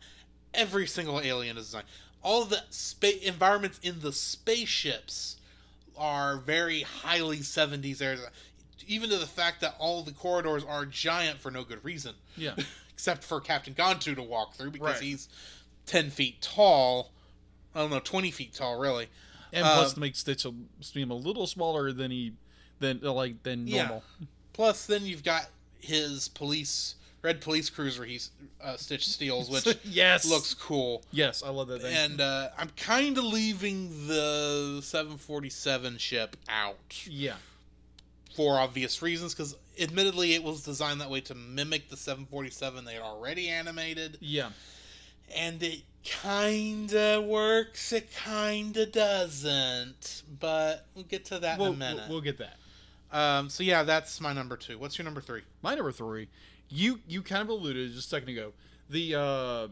Every 0.54 0.86
single 0.86 1.20
alien 1.20 1.56
is 1.58 1.66
designed. 1.66 1.86
All 2.22 2.44
the 2.44 2.62
spa- 2.70 3.08
environments 3.22 3.80
in 3.82 4.00
the 4.00 4.12
spaceships 4.12 5.36
are 5.96 6.38
very 6.38 6.82
highly 6.82 7.38
70s 7.38 8.00
areas. 8.00 8.22
Even 8.90 9.08
to 9.10 9.16
the 9.18 9.26
fact 9.26 9.60
that 9.60 9.74
all 9.78 10.02
the 10.02 10.12
corridors 10.12 10.64
are 10.64 10.84
giant 10.84 11.38
for 11.38 11.50
no 11.50 11.62
good 11.64 11.84
reason, 11.84 12.14
Yeah. 12.36 12.54
except 12.92 13.22
for 13.24 13.40
Captain 13.40 13.72
Gantu 13.74 14.14
to 14.16 14.22
walk 14.22 14.54
through 14.54 14.72
because 14.72 14.94
Right. 14.94 15.02
he's 15.02 15.28
10 15.86 16.10
feet 16.10 16.42
tall. 16.42 17.12
I 17.74 17.78
don't 17.80 17.90
know, 17.90 18.00
20 18.00 18.30
feet 18.30 18.52
tall, 18.52 18.78
really. 18.80 19.08
And 19.52 19.64
Uh, 19.64 19.74
plus, 19.76 19.94
to 19.94 20.00
make 20.00 20.16
Stitch 20.16 20.44
a, 20.44 20.52
seem 20.80 21.10
a 21.10 21.14
little 21.14 21.46
smaller 21.46 21.92
than 21.92 22.10
he 22.10 22.32
than 22.80 23.00
like 23.00 23.42
than 23.42 23.66
Yeah. 23.66 23.82
normal. 23.82 24.04
Plus, 24.52 24.86
then 24.86 25.06
you've 25.06 25.22
got 25.24 25.48
his 25.80 26.28
police, 26.28 26.94
red 27.22 27.40
police 27.40 27.68
cruiser 27.70 28.04
he's 28.04 28.30
uh, 28.60 28.76
Stitch 28.76 29.08
steals, 29.08 29.48
which 29.64 29.66
yes. 29.84 30.24
looks 30.26 30.52
cool. 30.54 31.02
Yes, 31.12 31.42
I 31.42 31.48
love 31.50 31.68
that 31.68 31.82
thing. 31.82 31.94
and 31.94 32.20
uh, 32.20 32.48
I'm 32.58 32.70
kind 32.70 33.16
of 33.18 33.24
leaving 33.24 34.08
the 34.08 34.80
747 34.82 35.98
ship 35.98 36.36
out 36.48 37.06
yeah. 37.06 37.36
For 38.40 38.58
obvious 38.58 39.02
reasons 39.02 39.34
because 39.34 39.54
admittedly 39.78 40.32
it 40.32 40.42
was 40.42 40.62
designed 40.62 40.98
that 40.98 41.10
way 41.10 41.20
to 41.20 41.34
mimic 41.34 41.90
the 41.90 41.96
747 41.96 42.86
they 42.86 42.94
had 42.94 43.02
already 43.02 43.50
animated 43.50 44.16
Yeah. 44.22 44.48
and 45.36 45.62
it 45.62 45.82
kind 46.08 46.90
of 46.94 47.24
works 47.24 47.92
it 47.92 48.08
kind 48.14 48.74
of 48.78 48.92
doesn't 48.92 50.22
but 50.40 50.86
we'll 50.94 51.04
get 51.04 51.26
to 51.26 51.38
that 51.40 51.58
We'll, 51.58 51.68
in 51.68 51.74
a 51.74 51.76
minute 51.76 51.96
we'll, 52.08 52.08
we'll 52.08 52.20
get 52.22 52.38
that. 52.38 52.56
um, 53.12 53.50
so 53.50 53.62
yeah 53.62 53.82
that's 53.82 54.22
my 54.22 54.32
number 54.32 54.56
two 54.56 54.78
what's 54.78 54.96
your 54.96 55.04
number 55.04 55.20
three 55.20 55.42
My 55.60 55.74
number 55.74 55.92
three, 55.92 56.28
you 56.70 57.00
you 57.06 57.20
kind 57.20 57.42
of 57.42 57.50
alluded 57.50 57.92
just 57.92 58.06
a 58.06 58.08
second 58.08 58.30
ago. 58.30 58.52
The 58.88 59.14
uh, 59.16 59.68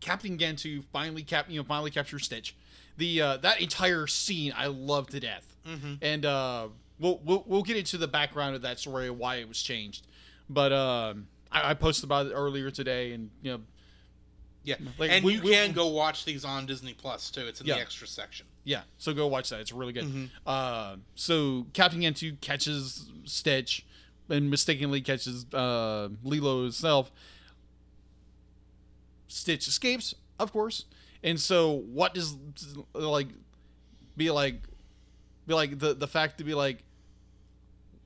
Captain 0.00 0.38
Gantu 0.38 0.82
finally 0.92 1.22
cap 1.22 1.46
you 1.48 1.60
know 1.60 1.64
finally 1.64 1.90
captures 1.90 2.24
Stitch. 2.24 2.54
The 2.96 3.20
uh, 3.20 3.36
that 3.38 3.60
entire 3.60 4.06
scene 4.06 4.52
I 4.56 4.66
love 4.66 5.08
to 5.10 5.20
death, 5.20 5.56
mm-hmm. 5.66 5.94
and 6.02 6.24
uh, 6.26 6.68
we'll, 7.02 7.20
we'll 7.24 7.44
we'll 7.46 7.62
get 7.62 7.76
into 7.76 7.98
the 7.98 8.08
background 8.08 8.54
of 8.56 8.62
that 8.62 8.78
story 8.78 9.08
and 9.08 9.18
why 9.18 9.36
it 9.36 9.48
was 9.48 9.60
changed. 9.62 10.06
But 10.48 10.72
um, 10.72 11.26
I, 11.50 11.70
I 11.70 11.74
posted 11.74 12.04
about 12.04 12.26
it 12.26 12.32
earlier 12.32 12.70
today, 12.70 13.12
and 13.12 13.30
you 13.42 13.52
know 13.52 13.60
yeah 14.64 14.76
Like, 14.96 15.10
and 15.10 15.24
we- 15.24 15.34
you 15.34 15.42
we- 15.42 15.50
can 15.50 15.72
go 15.72 15.88
watch 15.88 16.24
these 16.24 16.44
on 16.44 16.66
disney 16.66 16.94
plus 16.94 17.30
too 17.30 17.40
it's 17.48 17.60
in 17.60 17.66
Yeah. 17.66 17.74
the 17.74 17.80
extra 17.80 18.06
section 18.06 18.46
Yeah, 18.64 18.82
so 18.96 19.12
go 19.12 19.26
watch 19.26 19.50
that. 19.50 19.58
It's 19.60 19.72
really 19.72 19.92
good. 19.92 20.04
Mhm. 20.04 20.28
Uh, 20.46 20.96
so 21.16 21.66
Captain 21.72 22.00
Gantu 22.00 22.40
catches 22.40 23.10
Stitch 23.24 23.84
and 24.28 24.48
mistakenly 24.50 25.00
catches 25.00 25.46
uh, 25.52 26.08
Lilo 26.22 26.62
himself. 26.62 27.10
Stitch 29.26 29.66
escapes, 29.66 30.14
of 30.38 30.52
course, 30.52 30.84
and 31.24 31.40
so 31.40 31.70
what 31.72 32.14
does 32.14 32.36
like 32.94 33.28
be 34.16 34.30
like? 34.30 34.56
be 35.44 35.54
like 35.54 35.76
the 35.80 35.92
the 35.94 36.06
fact 36.06 36.38
to 36.38 36.44
be 36.44 36.54
like 36.54 36.84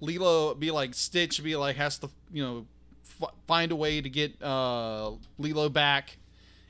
Lilo 0.01 0.55
be 0.55 0.70
like 0.70 0.94
Stitch 0.94 1.43
be 1.43 1.56
like 1.56 1.77
has 1.77 1.98
to 1.98 2.10
you 2.32 2.43
know 2.43 2.66
f- 3.20 3.31
find 3.47 3.73
a 3.73 3.77
way 3.77 4.01
to 4.01 4.09
get 4.10 4.40
uh 4.43 5.12
Lilo 5.39 5.68
back, 5.68 6.18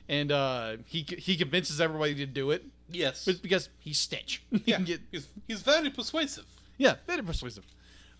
and 0.07 0.31
uh 0.31 0.77
he 0.85 1.05
he 1.17 1.35
convinces 1.37 1.81
everybody 1.81 2.15
to 2.15 2.25
do 2.25 2.51
it. 2.51 2.63
Yes. 2.89 3.25
But 3.25 3.41
because 3.41 3.69
he's 3.79 3.97
Stitch. 3.99 4.41
He 4.51 4.61
yeah. 4.65 4.75
can 4.77 4.85
get- 4.85 5.01
he's, 5.11 5.27
he's 5.47 5.61
very 5.61 5.89
persuasive. 5.89 6.45
yeah, 6.77 6.95
very 7.05 7.21
persuasive. 7.21 7.65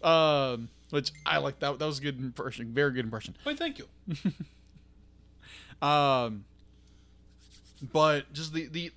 Um, 0.03 0.69
which 0.89 1.11
I 1.25 1.37
like 1.39 1.59
that. 1.59 1.79
That 1.79 1.85
was 1.85 1.99
a 1.99 2.01
good 2.01 2.19
impression. 2.19 2.73
Very 2.73 2.91
good 2.91 3.05
impression. 3.05 3.35
Why, 3.43 3.55
thank 3.55 3.79
you. 3.79 3.87
Um, 5.81 6.45
but 7.93 8.31
just 8.33 8.53
the 8.53 8.67
the 8.67 8.91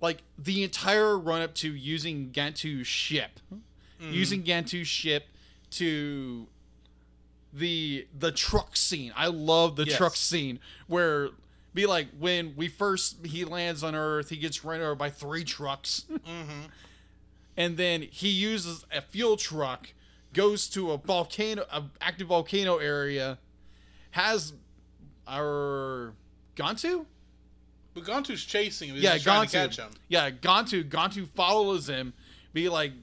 like 0.00 0.22
the 0.38 0.62
entire 0.64 1.16
run 1.18 1.40
up 1.40 1.54
to 1.56 1.72
using 1.74 2.30
Gantu's 2.30 2.86
ship, 2.86 3.40
using 4.00 4.42
Gantu's 4.42 4.86
ship 4.86 5.24
to 5.78 6.46
the 7.52 8.06
the 8.18 8.32
truck 8.32 8.76
scene. 8.76 9.12
I 9.16 9.28
love 9.28 9.76
the 9.76 9.84
Yes. 9.86 9.96
truck 9.96 10.16
scene 10.16 10.58
where 10.86 11.30
be 11.74 11.86
like 11.86 12.08
when 12.18 12.54
we 12.56 12.68
first 12.68 13.24
he 13.24 13.44
lands 13.44 13.82
on 13.82 13.94
Earth, 13.94 14.30
he 14.30 14.36
gets 14.36 14.64
run 14.64 14.80
over 14.80 14.94
by 14.94 15.10
three 15.10 15.44
trucks, 15.44 16.04
mm-hmm. 16.10 16.66
and 17.56 17.76
then 17.76 18.02
he 18.02 18.28
uses 18.28 18.84
a 18.92 19.00
fuel 19.00 19.36
truck, 19.36 19.92
goes 20.32 20.68
to 20.68 20.92
a 20.92 20.98
volcano, 20.98 21.64
a 21.70 21.84
active 22.00 22.28
volcano 22.28 22.76
area, 22.78 23.38
has 24.12 24.52
our 25.26 26.14
Gantu. 26.56 27.06
But 27.94 28.04
Gantu's 28.04 28.44
chasing 28.44 28.88
him. 28.90 28.96
He's 28.96 29.04
Yeah, 29.04 29.16
Gantu. 29.18 29.50
to 29.50 29.56
catch 29.56 29.76
him. 29.78 29.90
Yeah, 30.08 30.30
Gantu. 30.30 30.84
Gantu 30.88 31.26
follows 31.34 31.88
him. 31.88 32.12
Be 32.52 32.68
like, 32.68 32.92
li- 32.92 32.98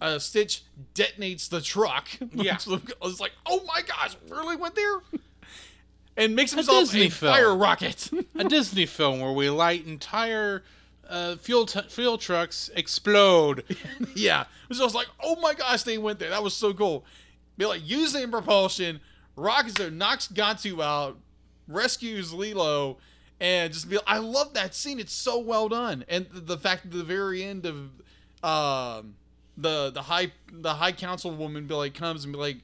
uh, 0.00 0.18
Stitch 0.18 0.62
detonates 0.94 1.48
the 1.48 1.60
truck. 1.60 2.08
Yeah. 2.32 2.54
it's 2.56 3.20
like, 3.20 3.32
oh 3.46 3.62
my 3.66 3.82
gosh, 3.82 4.16
really 4.28 4.56
went 4.56 4.74
there, 4.74 5.00
and 6.16 6.34
makes 6.36 6.52
himself 6.52 6.80
Disney 6.80 7.06
a 7.06 7.10
film. 7.10 7.34
fire 7.34 7.54
rocket. 7.54 8.10
a 8.36 8.44
Disney 8.44 8.86
film 8.86 9.20
where 9.20 9.32
we 9.32 9.50
light 9.50 9.86
entire 9.86 10.62
uh, 11.08 11.36
fuel 11.36 11.66
t- 11.66 11.80
fuel 11.88 12.18
trucks 12.18 12.70
explode. 12.76 13.64
yeah, 14.14 14.42
it 14.70 14.78
was 14.78 14.94
like, 14.94 15.08
oh 15.22 15.36
my 15.40 15.54
gosh, 15.54 15.82
they 15.82 15.98
went 15.98 16.18
there. 16.18 16.30
That 16.30 16.42
was 16.42 16.54
so 16.54 16.72
cool. 16.74 17.04
Be 17.56 17.66
like 17.66 17.82
using 17.84 18.30
propulsion, 18.30 19.00
rockets 19.34 19.74
there, 19.74 19.90
knocks 19.90 20.28
Gantu 20.28 20.80
out, 20.82 21.18
rescues 21.66 22.32
Lilo, 22.32 22.98
and 23.40 23.72
just 23.72 23.88
be. 23.90 23.98
I 24.06 24.18
love 24.18 24.54
that 24.54 24.74
scene. 24.74 25.00
It's 25.00 25.12
so 25.12 25.38
well 25.38 25.68
done, 25.68 26.04
and 26.08 26.26
the, 26.32 26.40
the 26.40 26.58
fact 26.58 26.84
at 26.86 26.92
the 26.92 27.02
very 27.04 27.42
end 27.42 27.66
of, 27.66 27.76
um, 28.44 29.14
the 29.58 29.90
the 29.90 30.02
high 30.02 30.32
the 30.50 30.74
high 30.74 30.92
council 30.92 31.30
woman 31.32 31.66
be 31.66 31.74
like 31.74 31.94
comes 31.94 32.24
and 32.24 32.32
be 32.32 32.38
like. 32.38 32.58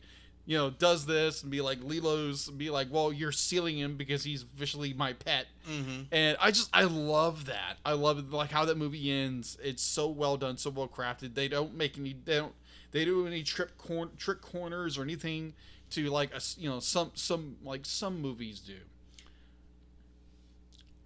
You 0.46 0.58
know, 0.58 0.68
does 0.68 1.06
this 1.06 1.40
and 1.40 1.50
be 1.50 1.62
like 1.62 1.78
Lilo's, 1.82 2.50
be 2.50 2.68
like, 2.68 2.88
well, 2.90 3.10
you're 3.10 3.32
sealing 3.32 3.78
him 3.78 3.96
because 3.96 4.24
he's 4.24 4.42
officially 4.42 4.92
my 4.92 5.14
pet. 5.14 5.46
hmm 5.66 6.02
And 6.12 6.36
I 6.38 6.50
just 6.50 6.68
I 6.70 6.82
love 6.84 7.46
that. 7.46 7.78
I 7.82 7.94
love 7.94 8.30
like 8.30 8.50
how 8.50 8.66
that 8.66 8.76
movie 8.76 9.10
ends. 9.10 9.56
It's 9.64 9.82
so 9.82 10.06
well 10.06 10.36
done, 10.36 10.58
so 10.58 10.68
well 10.68 10.86
crafted. 10.86 11.34
They 11.34 11.48
don't 11.48 11.74
make 11.74 11.96
any 11.96 12.14
they 12.26 12.36
don't 12.36 12.52
they 12.90 13.06
do 13.06 13.26
any 13.26 13.42
trip 13.42 13.78
cor- 13.78 14.10
trick 14.18 14.42
corners 14.42 14.98
or 14.98 15.02
anything 15.02 15.54
to 15.92 16.10
like 16.10 16.34
a, 16.34 16.42
you 16.58 16.68
know 16.68 16.78
some 16.78 17.12
some 17.14 17.56
like 17.64 17.86
some 17.86 18.20
movies 18.20 18.60
do. 18.60 18.76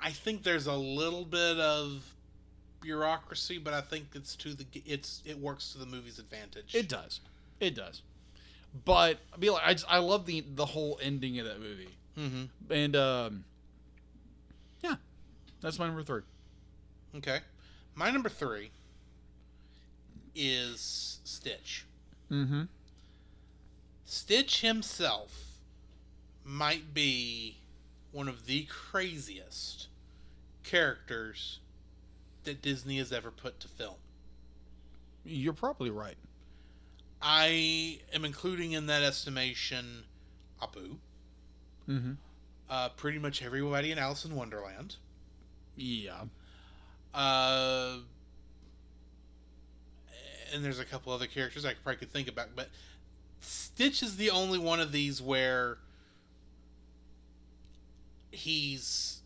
I 0.01 0.10
think 0.10 0.43
there's 0.43 0.66
a 0.66 0.74
little 0.74 1.24
bit 1.24 1.59
of 1.60 2.12
bureaucracy, 2.81 3.59
but 3.59 3.75
I 3.75 3.81
think 3.81 4.07
it's 4.15 4.37
to 4.37 4.55
the 4.55 4.67
it's 4.87 5.23
it 5.25 5.39
works 5.39 5.73
to 5.73 5.79
the 5.79 5.87
movie's 5.87 6.19
advantage. 6.19 6.75
It 6.75 6.89
does, 6.89 7.21
it 7.61 7.75
does. 7.75 8.03
But 8.85 9.19
I 9.33 9.37
be 9.39 9.51
like 9.51 9.63
I 9.65 9.73
just, 9.75 9.87
I 9.89 9.99
love 9.99 10.27
the 10.27 10.45
the 10.55 10.67
whole 10.67 10.99
ending 11.03 11.39
of 11.39 11.47
that 11.47 11.61
movie. 11.61 11.89
hmm 12.15 12.45
And 12.71 12.97
um, 12.97 13.45
yeah, 14.83 14.97
that's 15.61 15.79
my 15.79 15.87
number 15.87 16.03
three. 16.03 16.23
Okay, 17.17 17.41
my 17.95 18.11
number 18.11 18.29
three 18.29 18.71
is 20.35 21.21
Stitch. 21.25 21.87
Mm-hmm. 22.31 22.63
Stitch 24.05 24.61
himself 24.61 25.61
might 26.45 26.95
be 26.95 27.59
one 28.13 28.29
of 28.29 28.47
the 28.47 28.65
craziest 28.65 29.89
characters 30.65 31.59
that 32.49 32.62
Disney 32.62 32.97
has 32.99 33.12
ever 33.12 33.31
put 33.31 33.61
to 33.61 33.69
film. 33.69 33.95
You're 35.25 35.53
probably 35.53 35.91
right. 35.91 36.16
I 37.20 38.01
am 38.15 38.25
including 38.25 38.73
in 38.73 38.87
that 38.87 39.03
estimation 39.03 40.05
Apu, 40.62 40.97
Mm-hmm. 41.89 42.12
uh, 42.70 42.89
pretty 42.91 43.19
much 43.19 43.43
everybody 43.43 43.93
in 43.93 43.99
Alice 43.99 44.25
in 44.25 44.35
Wonderland, 44.35 44.97
Yeah. 45.77 46.23
uh, 47.15 47.97
and 50.53 50.65
there's 50.65 50.79
a 50.79 50.85
couple 50.85 51.12
other 51.12 51.27
characters 51.27 51.65
I 51.66 51.75
probably 51.75 51.99
could 51.99 52.12
think 52.12 52.29
about, 52.29 52.49
but 52.57 52.69
Stitch 53.41 54.03
is 54.03 54.16
the 54.16 54.31
only 54.31 54.59
one 54.59 54.81
of 54.81 54.93
these 54.93 55.20
where 55.20 55.79
he's. 58.31 59.18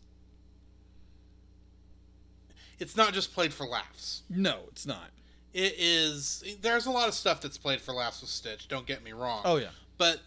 It's 2.83 2.97
not 2.97 3.13
just 3.13 3.33
played 3.33 3.53
for 3.53 3.65
laughs. 3.65 4.23
No, 4.29 4.59
it's 4.67 4.85
not. 4.85 5.09
It 5.53 5.75
is. 5.77 6.43
There's 6.61 6.85
a 6.85 6.91
lot 6.91 7.07
of 7.07 7.13
stuff 7.13 7.39
that's 7.41 7.57
played 7.57 7.79
for 7.81 7.93
laughs 7.93 8.19
with 8.21 8.29
Stitch. 8.29 8.67
Don't 8.67 8.85
get 8.85 9.03
me 9.03 9.13
wrong. 9.13 9.41
Oh 9.45 9.55
yeah. 9.57 9.69
but 9.97 10.19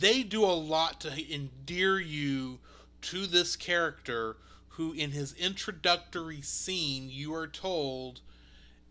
they 0.00 0.22
do 0.22 0.44
a 0.44 0.52
lot 0.74 1.00
to 1.02 1.34
endear 1.34 1.98
you 1.98 2.58
to 3.02 3.26
this 3.26 3.56
character 3.56 4.36
who 4.70 4.92
in 4.92 5.10
his 5.12 5.32
introductory 5.34 6.42
scene 6.42 7.08
you 7.08 7.32
are 7.34 7.46
told 7.46 8.20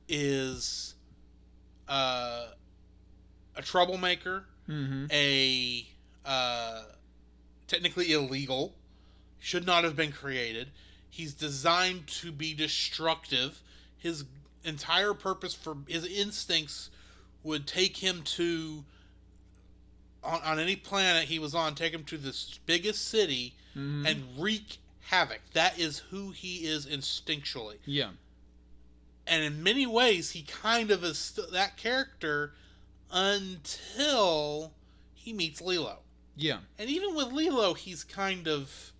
is 0.07 0.95
uh, 1.88 2.48
a 3.56 3.61
troublemaker 3.61 4.45
Mm-hmm. 4.68 5.06
a 5.11 5.88
uh, 6.26 6.82
technically 7.68 8.11
illegal 8.14 8.73
should 9.38 9.64
not 9.68 9.84
have 9.84 9.95
been 9.95 10.11
created 10.11 10.69
he's 11.15 11.33
designed 11.33 12.05
to 12.07 12.31
be 12.31 12.53
destructive 12.53 13.61
his 13.97 14.25
entire 14.63 15.13
purpose 15.13 15.53
for 15.53 15.77
his 15.87 16.05
instincts 16.05 16.89
would 17.43 17.65
take 17.67 17.97
him 17.97 18.21
to 18.23 18.83
on, 20.23 20.41
on 20.41 20.59
any 20.59 20.75
planet 20.75 21.25
he 21.25 21.39
was 21.39 21.55
on 21.55 21.73
take 21.75 21.93
him 21.93 22.03
to 22.03 22.17
this 22.17 22.59
biggest 22.65 23.07
city 23.07 23.53
Mm-hmm. 23.77 24.05
and 24.05 24.23
wreak 24.39 24.77
havoc 25.01 25.41
that 25.51 25.77
is 25.77 25.99
who 26.09 26.31
he 26.31 26.65
is 26.65 26.85
instinctually 26.85 27.75
Yeah. 27.85 28.11
and 29.27 29.43
in 29.43 29.61
many 29.63 29.85
ways 29.85 30.31
he 30.31 30.43
kind 30.43 30.91
of 30.91 31.03
is 31.03 31.17
st- 31.17 31.51
that 31.51 31.75
character 31.75 32.53
until 33.11 34.71
he 35.13 35.33
meets 35.33 35.61
Lilo. 35.61 35.99
Yeah. 36.37 36.59
And 36.79 36.89
even 36.89 37.15
with 37.15 37.31
Lilo, 37.31 37.73
he's 37.73 38.03
kind 38.03 38.47
of 38.47 38.91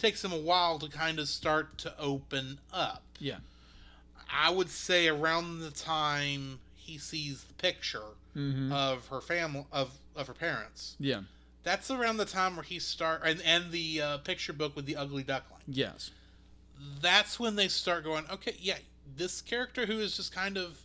it 0.00 0.06
takes 0.06 0.24
him 0.24 0.32
a 0.32 0.36
while 0.38 0.78
to 0.78 0.88
kind 0.88 1.18
of 1.18 1.28
start 1.28 1.76
to 1.78 1.94
open 1.98 2.58
up. 2.72 3.02
Yeah. 3.18 3.36
I 4.32 4.50
would 4.50 4.70
say 4.70 5.08
around 5.08 5.60
the 5.60 5.70
time 5.70 6.60
he 6.74 6.98
sees 6.98 7.44
the 7.44 7.54
picture 7.54 8.02
Mm-hmm. 8.36 8.70
of 8.72 9.08
her 9.08 9.20
family 9.20 9.66
of 9.72 9.90
of 10.14 10.28
her 10.28 10.34
parents. 10.34 10.94
yeah. 11.00 11.22
That's 11.64 11.90
around 11.90 12.16
the 12.18 12.24
time 12.24 12.54
where 12.54 12.62
he 12.62 12.78
start 12.78 13.22
and 13.24 13.42
and 13.44 13.72
the 13.72 14.00
uh, 14.00 14.18
picture 14.18 14.52
book 14.52 14.76
with 14.76 14.86
the 14.86 14.94
ugly 14.94 15.24
duckling. 15.24 15.62
Yes. 15.66 16.12
That's 17.02 17.40
when 17.40 17.56
they 17.56 17.66
start 17.66 18.04
going, 18.04 18.24
okay, 18.32 18.54
yeah, 18.60 18.78
this 19.16 19.42
character 19.42 19.84
who 19.84 19.98
is 19.98 20.16
just 20.16 20.32
kind 20.32 20.56
of 20.56 20.78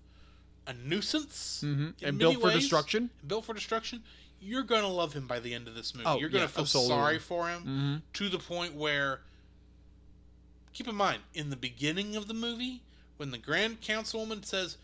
a 0.66 0.74
nuisance 0.74 1.62
Mm-hmm. 1.64 2.04
And 2.04 2.18
built 2.18 2.42
for 2.42 2.50
destruction. 2.52 3.12
built 3.28 3.46
for 3.46 3.54
destruction, 3.54 4.02
you're 4.46 4.64
gonna 4.64 4.88
love 4.88 5.14
him 5.14 5.28
by 5.28 5.40
the 5.40 5.54
end 5.54 5.68
of 5.68 5.76
this 5.76 5.94
movie. 5.96 6.06
Oh, 6.08 6.18
you're 6.20 6.30
gonna 6.30 6.44
yeah, 6.44 6.48
feel 6.48 6.62
absolutely. 6.62 6.90
sorry 6.96 7.20
for 7.20 7.48
him 7.50 7.62
Mm-hmm. 7.62 7.96
to 8.14 8.30
the 8.30 8.40
point 8.40 8.76
where. 8.76 9.22
Keep 10.74 10.90
in 10.90 10.96
mind, 10.96 11.22
in 11.34 11.50
the 11.50 11.56
beginning 11.56 12.16
of 12.18 12.28
the 12.28 12.34
movie, 12.34 12.82
when 13.18 13.32
the 13.32 13.38
Grand 13.38 13.80
Councilwoman 13.82 14.44
says, 14.44 14.78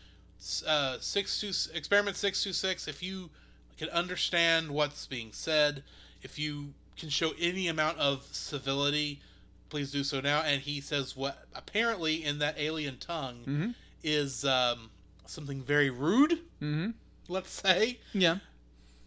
uh, 0.66 0.96
six 1.00 1.38
two 1.40 1.52
experiment 1.76 2.16
six 2.16 2.42
two 2.42 2.52
six, 2.54 2.88
if 2.88 3.02
you 3.02 3.28
can 3.76 3.88
understand 3.90 4.70
what's 4.70 5.06
being 5.06 5.30
said, 5.32 5.82
if 6.22 6.38
you 6.38 6.72
can 6.96 7.08
show 7.10 7.32
any 7.38 7.68
amount 7.68 7.98
of 7.98 8.24
civility, 8.32 9.20
please 9.68 9.90
do 9.92 10.02
so 10.02 10.20
now. 10.20 10.40
And 10.40 10.62
he 10.62 10.80
says 10.80 11.14
what 11.16 11.44
apparently 11.54 12.24
in 12.24 12.38
that 12.38 12.58
alien 12.58 12.96
tongue 12.98 13.40
Mm-hmm. 13.46 13.70
is 14.02 14.44
um, 14.46 14.88
something 15.26 15.60
very 15.62 15.90
rude. 15.90 16.32
Mm-hmm. 16.62 16.90
Let's 17.28 17.50
say, 17.50 17.98
Yeah. 18.14 18.38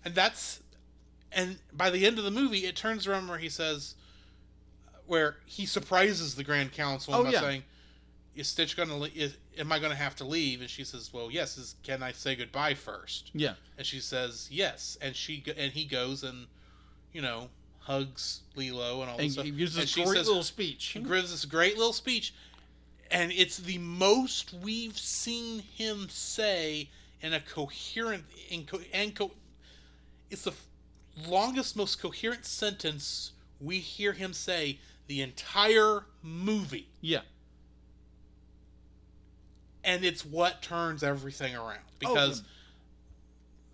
And 0.06 0.14
that's 0.16 0.62
and 1.32 1.58
by 1.74 1.90
the 1.90 2.06
end 2.06 2.18
of 2.18 2.24
the 2.24 2.32
movie 2.32 2.60
it 2.66 2.76
turns 2.76 3.08
around 3.08 3.28
where 3.28 3.38
he 3.40 3.50
says 3.50 3.96
where 5.08 5.38
he 5.46 5.66
surprises 5.66 6.36
the 6.36 6.44
grand 6.44 6.72
council 6.72 7.14
Oh, 7.14 7.24
by 7.24 7.32
yeah. 7.32 7.40
saying 7.42 7.64
is 8.36 8.48
Stitch 8.48 8.76
gonna 8.76 8.98
le- 8.98 9.10
is, 9.16 9.38
am 9.58 9.72
I 9.72 9.80
gonna 9.80 9.96
have 9.96 10.14
to 10.18 10.26
leave? 10.26 10.60
And 10.60 10.70
she 10.70 10.84
says, 10.84 11.14
well, 11.14 11.32
yes. 11.32 11.58
Is 11.58 11.76
can 11.84 12.04
I 12.04 12.12
say 12.12 12.36
goodbye 12.36 12.74
first? 12.74 13.32
Yeah. 13.34 13.54
And 13.78 13.88
she 13.88 14.02
says 14.02 14.50
yes. 14.52 14.98
And 15.02 15.16
she 15.16 15.42
and 15.58 15.72
he 15.72 15.86
goes 15.86 16.24
and 16.24 16.48
you 17.14 17.22
know 17.22 17.48
hugs 17.80 18.42
Lilo 18.56 19.02
and 19.02 19.10
all 19.12 19.18
And 19.18 19.28
this 19.28 19.34
stuff. 19.34 19.46
he 19.46 19.52
gives 19.52 19.76
and 19.76 19.84
this 19.84 19.96
great 19.96 20.08
says- 20.08 20.28
little 20.28 20.44
speech. 20.44 20.86
he 20.88 21.00
gives 21.00 21.32
this 21.32 21.46
great 21.46 21.78
little 21.78 21.94
speech, 21.94 22.34
and 23.10 23.32
it's 23.32 23.56
the 23.58 23.78
most 23.78 24.54
we've 24.62 24.98
seen 24.98 25.60
him 25.60 26.08
say 26.10 26.90
in 27.22 27.32
a 27.34 27.40
coherent 27.40 28.26
in 28.50 28.66
co- 28.66 28.82
and 28.92 29.16
co- 29.16 29.32
it's 30.30 30.44
the 30.44 30.52
f- 30.52 30.66
longest, 31.28 31.76
most 31.76 32.02
coherent 32.02 32.46
sentence 32.46 33.32
we 33.62 33.80
hear 33.80 34.14
him 34.14 34.34
say 34.34 34.80
the 35.08 35.22
entire 35.22 36.06
movie, 36.22 36.88
Yeah. 37.02 37.22
and 39.84 40.04
it's 40.04 40.26
what 40.26 40.62
turns 40.62 41.04
everything 41.04 41.56
around 41.56 41.80
Oh, 42.06 42.14
because. 42.14 42.44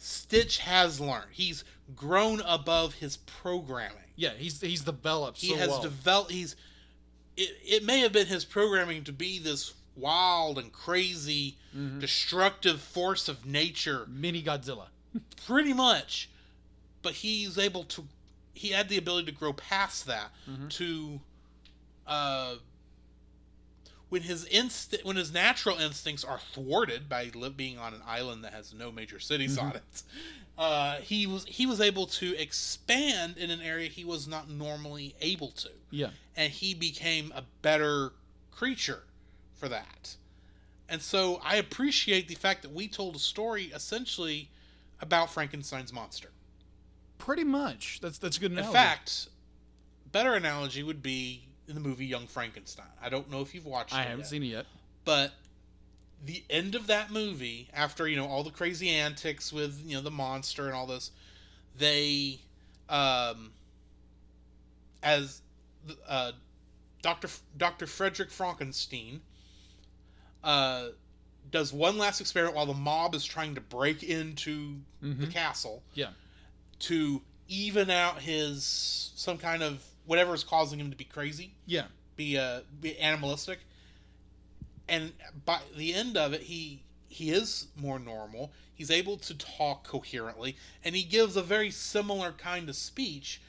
Stitch 0.04 0.58
has 0.58 1.00
learned. 1.00 1.28
He's 1.32 1.64
grown 1.96 2.42
above 2.42 2.96
his 2.96 3.18
programming. 3.18 3.98
Yeah, 4.16 4.32
he's 4.36 4.60
he's 4.60 4.82
developed 4.82 5.38
he 5.40 5.50
so 5.50 5.58
has 5.58 5.70
well. 5.70 5.82
developed 5.84 6.32
he's 6.32 6.56
it, 7.38 7.56
it 7.64 7.84
may 7.86 8.00
have 8.00 8.12
been 8.12 8.26
his 8.26 8.44
programming 8.44 9.04
to 9.04 9.12
be 9.14 9.38
this 9.38 9.74
wild 9.96 10.58
and 10.58 10.72
crazy 10.72 11.58
Mm-hmm. 11.78 12.00
destructive 12.00 12.82
force 12.82 13.30
of 13.30 13.46
nature 13.46 14.06
Mini 14.10 14.42
Godzilla. 14.42 14.88
pretty 15.46 15.72
much 15.74 16.30
but 17.02 17.14
he's 17.14 17.58
able 17.58 17.84
to 17.86 18.06
he 18.54 18.70
had 18.70 18.90
the 18.90 18.98
ability 18.98 19.26
to 19.26 19.32
grow 19.38 19.54
past 19.54 20.06
that 20.08 20.32
Mm-hmm. 20.50 20.68
to 20.70 21.20
uh 22.08 22.56
when 24.10 24.24
his 24.24 24.44
inst- 24.46 24.98
when 25.04 25.16
his 25.16 25.32
natural 25.32 25.78
instincts 25.78 26.24
are 26.24 26.40
thwarted 26.54 27.08
by 27.08 27.32
li- 27.34 27.50
being 27.50 27.78
on 27.78 27.94
an 27.94 28.02
island 28.06 28.44
that 28.44 28.54
has 28.54 28.74
no 28.74 28.92
major 28.92 29.20
cities 29.20 29.58
Mm-hmm. 29.58 29.68
on 29.68 29.76
it, 29.78 30.04
uh, 30.58 30.96
he 30.98 31.26
was 31.28 31.46
he 31.46 31.66
was 31.66 31.80
able 31.80 32.08
to 32.08 32.36
expand 32.38 33.38
in 33.38 33.50
an 33.52 33.62
area 33.62 33.88
he 33.88 34.04
was 34.04 34.28
not 34.28 34.50
normally 34.50 35.16
able 35.22 35.52
to, 35.52 35.70
Yeah. 35.92 36.10
and 36.36 36.52
he 36.52 36.74
became 36.74 37.32
a 37.34 37.44
better 37.62 38.12
creature 38.52 39.04
for 39.56 39.70
that. 39.70 40.18
And 40.90 41.02
so 41.02 41.40
I 41.42 41.56
appreciate 41.56 42.28
the 42.28 42.36
fact 42.36 42.64
that 42.64 42.74
we 42.74 42.90
told 42.90 43.16
a 43.16 43.20
story 43.20 43.72
essentially 43.74 44.50
about 45.00 45.32
Frankenstein's 45.32 45.94
monster. 45.94 46.32
Pretty 47.22 47.44
much. 47.44 48.00
That's 48.02 48.18
that's 48.18 48.38
a 48.38 48.40
good 48.40 48.52
In 48.58 48.64
fact, 48.64 49.28
better 50.12 50.34
analogy 50.34 50.82
would 50.82 51.04
be 51.04 51.44
in 51.68 51.76
the 51.76 51.80
movie 51.82 52.06
Young 52.08 52.26
Frankenstein. 52.26 52.88
I 53.00 53.10
don't 53.10 53.30
know 53.30 53.42
if 53.42 53.54
you've 53.54 53.68
watched 53.68 53.94
I 53.94 54.02
it 54.02 54.04
haven't 54.06 54.20
yet, 54.22 54.28
seen 54.28 54.44
it 54.44 54.48
yet. 54.48 54.66
but 55.06 55.32
the 56.26 56.44
end 56.50 56.74
of 56.74 56.88
that 56.88 57.12
movie, 57.12 57.70
after 57.74 58.08
you 58.08 58.16
know 58.16 58.26
all 58.26 58.44
the 58.44 58.50
crazy 58.50 58.90
antics 58.90 59.54
with 59.54 59.84
you 59.86 59.96
know 59.96 60.02
the 60.02 60.10
monster 60.12 60.66
and 60.66 60.74
all 60.74 60.88
this, 60.88 61.12
they, 61.78 62.40
um, 62.90 63.52
as 65.04 65.42
uh, 66.08 66.32
Doctor 67.04 67.28
Doctor 67.56 67.86
Frederick 67.86 68.32
Frankenstein, 68.32 69.22
uh, 70.44 70.88
does 71.52 71.72
one 71.72 71.98
last 72.00 72.20
experiment 72.20 72.56
while 72.56 72.66
the 72.66 72.74
mob 72.74 73.14
is 73.14 73.24
trying 73.26 73.54
to 73.56 73.62
break 73.62 74.02
into 74.04 74.80
the 75.02 75.08
Mhm. 75.28 75.32
castle 75.32 75.84
Yeah. 75.94 76.10
To 76.82 77.22
even 77.48 77.90
out 77.90 78.20
his 78.20 79.12
some 79.16 79.38
kind 79.38 79.62
of 79.64 79.84
whatever 80.06 80.34
is 80.34 80.44
causing 80.44 80.80
him 80.80 80.90
to 80.92 80.98
be 80.98 81.04
crazy, 81.04 81.54
Yeah. 81.66 81.86
be 82.16 82.38
uh 82.38 82.62
be 82.80 82.98
animalistic. 83.00 83.60
And 84.88 85.14
by 85.46 85.62
the 85.76 85.94
end 85.94 86.18
of 86.18 86.34
it, 86.34 86.42
he 86.42 86.84
he 87.08 87.32
is 87.32 87.68
more 87.76 88.00
normal. 88.00 88.52
He's 88.74 88.90
able 88.92 89.18
to 89.18 89.34
talk 89.38 89.88
coherently, 89.88 90.56
and 90.84 90.96
he 90.96 91.04
gives 91.04 91.36
a 91.36 91.44
very 91.44 91.70
similar 91.72 92.32
kind 92.32 92.68
of 92.68 92.76
speech 92.76 93.42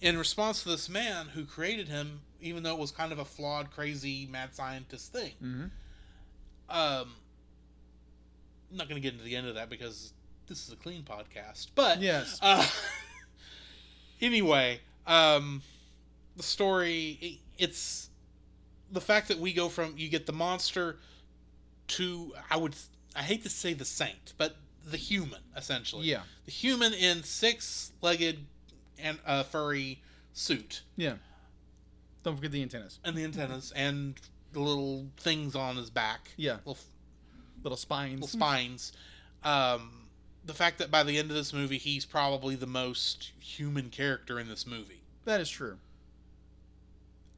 in 0.00 0.18
response 0.18 0.62
to 0.64 0.70
this 0.70 0.88
man 0.88 1.26
who 1.28 1.44
created 1.44 1.88
him, 1.88 2.20
even 2.40 2.62
though 2.64 2.72
it 2.74 2.78
was 2.80 2.90
kind 2.90 3.12
of 3.12 3.18
a 3.20 3.24
flawed, 3.24 3.70
crazy, 3.70 4.26
mad 4.30 4.52
scientist 4.54 5.12
thing. 5.12 5.32
Mm-hmm. 5.42 5.64
Um, 6.68 7.12
I'm 8.70 8.76
not 8.78 8.88
going 8.88 9.00
to 9.00 9.02
get 9.02 9.12
into 9.12 9.24
the 9.24 9.36
end 9.36 9.46
of 9.46 9.54
that 9.54 9.70
because 9.70 10.12
this 10.46 10.66
is 10.66 10.72
a 10.72 10.76
clean 10.76 11.02
podcast. 11.02 11.68
But 11.74 12.00
Yes. 12.00 12.38
uh, 12.42 12.66
anyway, 14.20 14.80
um, 15.06 15.62
the 16.36 16.42
story 16.42 17.18
it, 17.20 17.38
it's 17.58 18.10
the 18.90 19.00
fact 19.00 19.28
that 19.28 19.38
we 19.38 19.52
go 19.52 19.68
from 19.68 19.94
you 19.96 20.08
get 20.08 20.26
the 20.26 20.32
monster 20.32 20.96
to 21.88 22.34
I 22.50 22.56
would 22.56 22.74
I 23.16 23.22
hate 23.22 23.42
to 23.44 23.48
say 23.50 23.74
the 23.74 23.84
saint, 23.84 24.34
but 24.38 24.56
the 24.84 24.96
human 24.96 25.40
essentially. 25.56 26.06
Yeah. 26.06 26.22
the 26.44 26.50
human 26.50 26.92
in 26.92 27.22
six-legged 27.22 28.38
and 28.98 29.18
uh, 29.26 29.42
furry 29.44 30.00
suit 30.32 30.82
Yeah. 30.96 31.14
Don't 32.24 32.36
forget 32.36 32.52
the 32.52 32.62
antennas. 32.62 32.98
and 33.04 33.16
the 33.16 33.24
antennas 33.24 33.72
and 33.74 34.14
the 34.52 34.60
little 34.60 35.06
things 35.18 35.54
on 35.56 35.76
his 35.76 35.90
back. 35.90 36.30
Yeah. 36.36 36.56
little 36.64 36.78
Little 37.62 37.76
spines. 37.76 38.14
little 38.20 38.28
spines. 38.28 38.92
Um, 39.44 40.01
the 40.44 40.54
fact 40.54 40.78
that 40.78 40.90
by 40.90 41.02
the 41.02 41.18
end 41.18 41.30
of 41.30 41.36
this 41.36 41.52
movie, 41.52 41.78
he's 41.78 42.04
probably 42.04 42.54
the 42.54 42.66
most 42.66 43.32
human 43.38 43.90
character 43.90 44.38
in 44.38 44.48
this 44.48 44.66
movie. 44.66 45.02
That 45.24 45.40
is 45.40 45.48
true. 45.48 45.78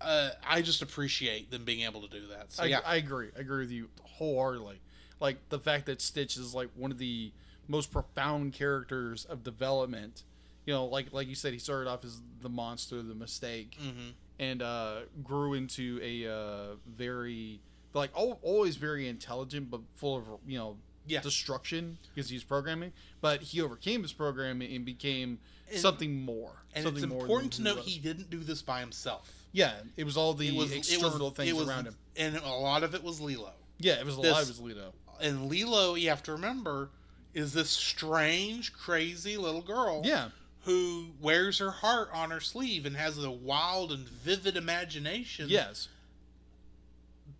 Uh, 0.00 0.30
I 0.46 0.62
just 0.62 0.82
appreciate 0.82 1.50
them 1.50 1.64
being 1.64 1.82
able 1.84 2.02
to 2.02 2.08
do 2.08 2.26
that. 2.28 2.52
So 2.52 2.64
I, 2.64 2.66
yeah, 2.66 2.80
I 2.84 2.96
agree. 2.96 3.28
I 3.36 3.40
agree 3.40 3.60
with 3.60 3.70
you 3.70 3.88
wholeheartedly. 4.02 4.80
Like 5.20 5.48
the 5.48 5.58
fact 5.58 5.86
that 5.86 6.00
Stitch 6.00 6.36
is 6.36 6.54
like 6.54 6.68
one 6.74 6.90
of 6.90 6.98
the 6.98 7.32
most 7.68 7.90
profound 7.90 8.52
characters 8.52 9.24
of 9.24 9.42
development. 9.42 10.24
You 10.66 10.74
know, 10.74 10.86
like 10.86 11.12
like 11.12 11.28
you 11.28 11.34
said, 11.34 11.52
he 11.52 11.58
started 11.58 11.88
off 11.88 12.04
as 12.04 12.20
the 12.40 12.48
monster, 12.48 13.02
the 13.02 13.14
mistake, 13.14 13.76
hmm 13.80 14.10
and 14.40 14.62
uh, 14.62 14.96
grew 15.22 15.54
into 15.54 16.00
a 16.02 16.28
uh, 16.28 16.76
very 16.86 17.60
like 17.92 18.10
always 18.14 18.76
very 18.76 19.08
intelligent, 19.08 19.70
but 19.70 19.80
full 19.94 20.16
of 20.16 20.24
you 20.46 20.58
know 20.58 20.76
Yeah. 21.06 21.20
destruction 21.20 21.98
because 22.14 22.30
he's 22.30 22.44
programming. 22.44 22.92
But 23.20 23.42
he 23.42 23.60
overcame 23.60 24.02
his 24.02 24.12
programming 24.12 24.74
and 24.74 24.84
became 24.84 25.38
And- 25.70 25.80
something 25.80 26.20
more. 26.24 26.52
and 26.74 26.84
something 26.84 27.02
it's 27.04 27.10
more 27.12 27.22
important 27.22 27.52
to 27.54 27.62
note 27.62 27.78
he 27.80 27.98
didn't 27.98 28.30
do 28.30 28.40
this 28.40 28.62
by 28.62 28.80
himself. 28.80 29.30
Yeah, 29.52 29.74
it 29.96 30.04
was 30.04 30.16
all 30.16 30.34
the 30.34 30.48
It 30.48 30.54
was 30.54 30.72
external 30.72 31.28
was, 31.28 31.34
things 31.36 31.54
was, 31.54 31.68
around 31.68 31.86
him. 31.86 31.96
and 32.16 32.36
a 32.36 32.48
lot 32.48 32.82
of 32.82 32.94
it 32.94 33.02
was 33.04 33.20
Lilo. 33.20 33.52
Yeah, 33.78 33.94
it 34.00 34.04
was 34.06 34.18
a 34.18 34.20
this- 34.22 34.32
lot 34.32 34.42
of 34.42 34.48
his 34.48 34.58
Lilo. 34.60 34.92
And 35.20 35.48
Lilo, 35.48 35.94
you 35.94 36.08
have 36.08 36.22
to 36.24 36.32
remember, 36.32 36.90
is 37.34 37.52
this 37.52 37.70
strange, 37.70 38.72
crazy 38.72 39.36
little 39.36 39.62
girl. 39.62 40.02
Yeah, 40.04 40.30
Who 40.62 41.10
wears 41.20 41.58
her 41.58 41.70
heart 41.70 42.08
on 42.12 42.30
her 42.30 42.40
sleeve 42.40 42.86
and 42.86 42.96
has 42.96 43.18
a 43.22 43.30
wild 43.30 43.92
and 43.92 44.08
vivid 44.08 44.56
imagination. 44.56 45.48
yes, 45.48 45.88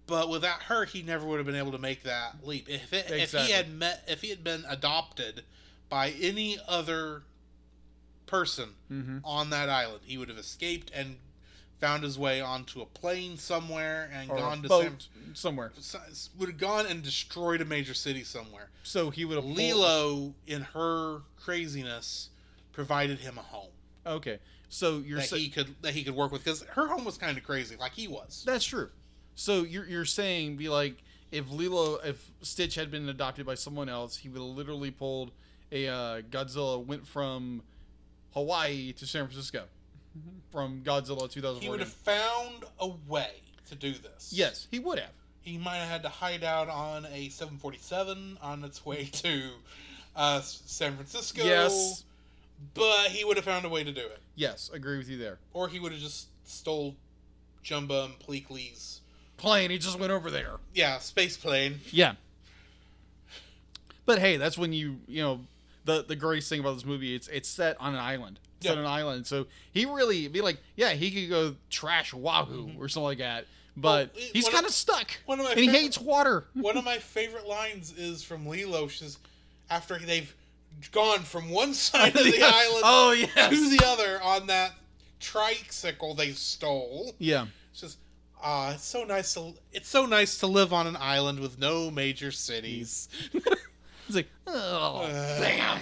but 0.06 0.28
without 0.28 0.62
her, 0.64 0.84
he 0.84 1.02
never 1.02 1.26
would 1.26 1.38
have 1.38 1.46
been 1.46 1.54
able 1.54 1.72
to 1.72 1.78
make 1.78 2.02
that 2.04 2.36
leap. 2.44 2.68
If 2.68 2.92
it, 2.92 3.10
if 3.10 3.32
he 3.32 3.52
had 3.52 3.72
met, 3.72 4.04
if 4.06 4.20
he 4.20 4.30
had 4.30 4.44
been 4.44 4.64
adopted 4.68 5.42
by 5.88 6.10
any 6.20 6.58
other 6.68 7.22
person 8.26 8.70
mm-hmm. 8.90 9.18
on 9.24 9.50
that 9.50 9.68
island, 9.68 10.00
he 10.04 10.18
would 10.18 10.28
have 10.28 10.38
escaped 10.38 10.90
and 10.94 11.16
found 11.80 12.02
his 12.02 12.18
way 12.18 12.40
onto 12.40 12.80
a 12.80 12.86
plane 12.86 13.36
somewhere 13.36 14.10
and 14.12 14.30
or 14.30 14.36
gone 14.36 14.62
to 14.62 14.68
boat 14.68 15.08
somewhere. 15.34 15.72
Would 16.38 16.48
have 16.48 16.58
gone 16.58 16.86
and 16.86 17.02
destroyed 17.02 17.60
a 17.60 17.64
major 17.64 17.94
city 17.94 18.24
somewhere. 18.24 18.70
So 18.82 19.10
he 19.10 19.24
would 19.24 19.36
have 19.36 19.44
Lilo, 19.44 20.34
in 20.46 20.62
her 20.62 21.22
craziness, 21.36 22.30
provided 22.72 23.18
him 23.18 23.38
a 23.38 23.42
home 23.42 23.70
Okay, 24.06 24.38
so 24.68 24.98
you're 24.98 25.18
that 25.18 25.28
saying 25.28 25.42
he 25.42 25.48
could 25.48 25.74
that 25.82 25.94
he 25.94 26.04
could 26.04 26.14
work 26.14 26.30
with 26.30 26.44
because 26.44 26.62
her 26.62 26.86
home 26.86 27.04
was 27.04 27.16
kind 27.16 27.38
of 27.38 27.44
crazy, 27.44 27.76
like 27.76 27.92
he 27.92 28.08
was. 28.08 28.42
that's 28.46 28.64
true. 28.64 28.90
So 29.34 29.62
you're 29.62 29.86
you're 29.86 30.04
saying 30.04 30.56
be 30.56 30.68
like 30.68 30.96
if 31.32 31.50
Lilo 31.50 31.96
if 32.04 32.30
Stitch 32.42 32.74
had 32.76 32.90
been 32.90 33.08
adopted 33.08 33.46
by 33.46 33.54
someone 33.54 33.88
else, 33.88 34.16
he 34.16 34.28
would 34.28 34.38
have 34.40 34.56
literally 34.56 34.90
pulled 34.90 35.32
a 35.72 35.88
uh, 35.88 36.20
Godzilla 36.30 36.84
went 36.84 37.06
from 37.06 37.62
Hawaii 38.32 38.92
to 38.92 39.06
San 39.06 39.26
Francisco 39.26 39.64
from 40.52 40.82
Godzilla 40.84 41.28
2014. 41.30 41.60
He 41.62 41.68
would 41.68 41.80
have 41.80 41.88
found 41.88 42.64
a 42.78 42.88
way 43.08 43.30
to 43.68 43.74
do 43.74 43.92
this. 43.92 44.30
Yes, 44.32 44.68
he 44.70 44.78
would 44.78 44.98
have. 44.98 45.10
He 45.40 45.58
might 45.58 45.76
have 45.78 45.88
had 45.88 46.02
to 46.04 46.08
hide 46.08 46.44
out 46.44 46.68
on 46.68 47.04
a 47.06 47.28
747 47.28 48.38
on 48.40 48.64
its 48.64 48.86
way 48.86 49.04
to 49.06 49.50
uh, 50.14 50.40
San 50.42 50.94
Francisco. 50.94 51.42
Yes, 51.44 52.04
But 52.74 53.08
he 53.08 53.24
would 53.24 53.36
have 53.36 53.44
found 53.44 53.64
a 53.64 53.68
way 53.68 53.82
to 53.84 53.92
do 53.92 54.00
it. 54.00 54.20
yes, 54.36 54.70
agree 54.72 54.96
with 54.98 55.08
you 55.08 55.18
there. 55.18 55.38
Or 55.52 55.68
he 55.68 55.80
would 55.80 55.92
have 55.92 56.00
just 56.00 56.28
stole 56.44 56.94
Jumba 57.64 58.04
and 58.06 58.18
Pleakley's, 58.18 59.00
Plane, 59.36 59.70
he 59.70 59.78
just 59.78 59.98
went 59.98 60.12
over 60.12 60.30
there. 60.30 60.52
yeah, 60.74 60.98
space 60.98 61.36
plane. 61.36 61.80
Yeah. 61.90 62.14
But 64.06 64.18
hey, 64.18 64.36
that's 64.36 64.58
when 64.58 64.72
you 64.72 64.98
you 65.06 65.22
know 65.22 65.40
the 65.84 66.04
the 66.06 66.16
greatest 66.16 66.48
thing 66.48 66.60
about 66.60 66.74
this 66.74 66.84
movie 66.84 67.14
it's 67.14 67.28
it's 67.28 67.48
set 67.48 67.76
on 67.80 67.94
an 67.94 68.00
island. 68.00 68.38
It's 68.58 68.66
Yeah. 68.66 68.72
on 68.72 68.78
an 68.78 68.86
island, 68.86 69.26
so 69.26 69.46
he 69.72 69.84
really 69.86 70.28
be 70.28 70.40
like, 70.40 70.58
yeah, 70.76 70.90
he 70.92 71.10
could 71.10 71.28
go 71.28 71.56
trash 71.70 72.12
Oahu 72.14 72.68
mm-hmm. 72.68 72.82
or 72.82 72.88
something 72.88 73.04
like 73.04 73.18
that. 73.18 73.46
but 73.76 74.14
Well, 74.14 74.24
he's 74.32 74.48
kind 74.48 74.64
of- 74.66 74.72
stuck, 74.72 75.10
one 75.26 75.40
of 75.40 75.46
my 75.46 75.52
and 75.52 75.60
he 75.60 75.68
hates 75.68 75.98
water. 75.98 76.44
One 76.54 76.76
of 76.76 76.84
my 76.84 76.98
favorite 76.98 77.46
lines 77.46 77.92
is 77.96 78.22
from 78.22 78.46
Lilo. 78.46 78.88
She's 78.88 79.18
after 79.70 79.98
they've 79.98 80.32
gone 80.92 81.20
from 81.20 81.50
one 81.50 81.74
side 81.74 82.14
of 82.16 82.24
the 82.24 82.42
island 82.42 82.82
Oh 82.84 83.14
to 83.14 83.20
yes. 83.20 83.70
the 83.78 83.84
other 83.86 84.20
on 84.22 84.46
that 84.48 84.72
tricycle 85.20 86.14
they 86.14 86.32
stole. 86.32 87.14
Yeah. 87.18 87.46
It's 87.72 87.80
just 87.80 87.98
ah, 88.44 88.72
it's 88.74 88.84
so 88.84 89.02
nice 89.04 89.34
to 89.34 89.54
it's 89.72 89.88
so 89.88 90.06
nice 90.06 90.38
to 90.38 90.46
live 90.46 90.72
on 90.72 90.86
an 90.86 90.96
island 91.00 91.40
with 91.40 91.58
no 91.58 91.90
major 91.90 92.30
cities. 92.30 93.08
it's 93.32 94.14
like, 94.16 94.28
oh, 94.46 95.02
Uh. 95.02 95.40
damn. 95.40 95.80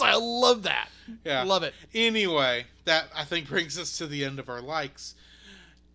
I 0.00 0.16
love 0.16 0.64
that. 0.64 0.88
Yeah. 1.24 1.42
Love 1.44 1.62
it. 1.64 1.74
Anyway, 1.94 2.66
that 2.84 3.06
I 3.14 3.24
think 3.24 3.48
brings 3.48 3.78
us 3.78 3.98
to 3.98 4.06
the 4.06 4.24
end 4.24 4.38
of 4.38 4.48
our 4.48 4.60
likes. 4.60 5.14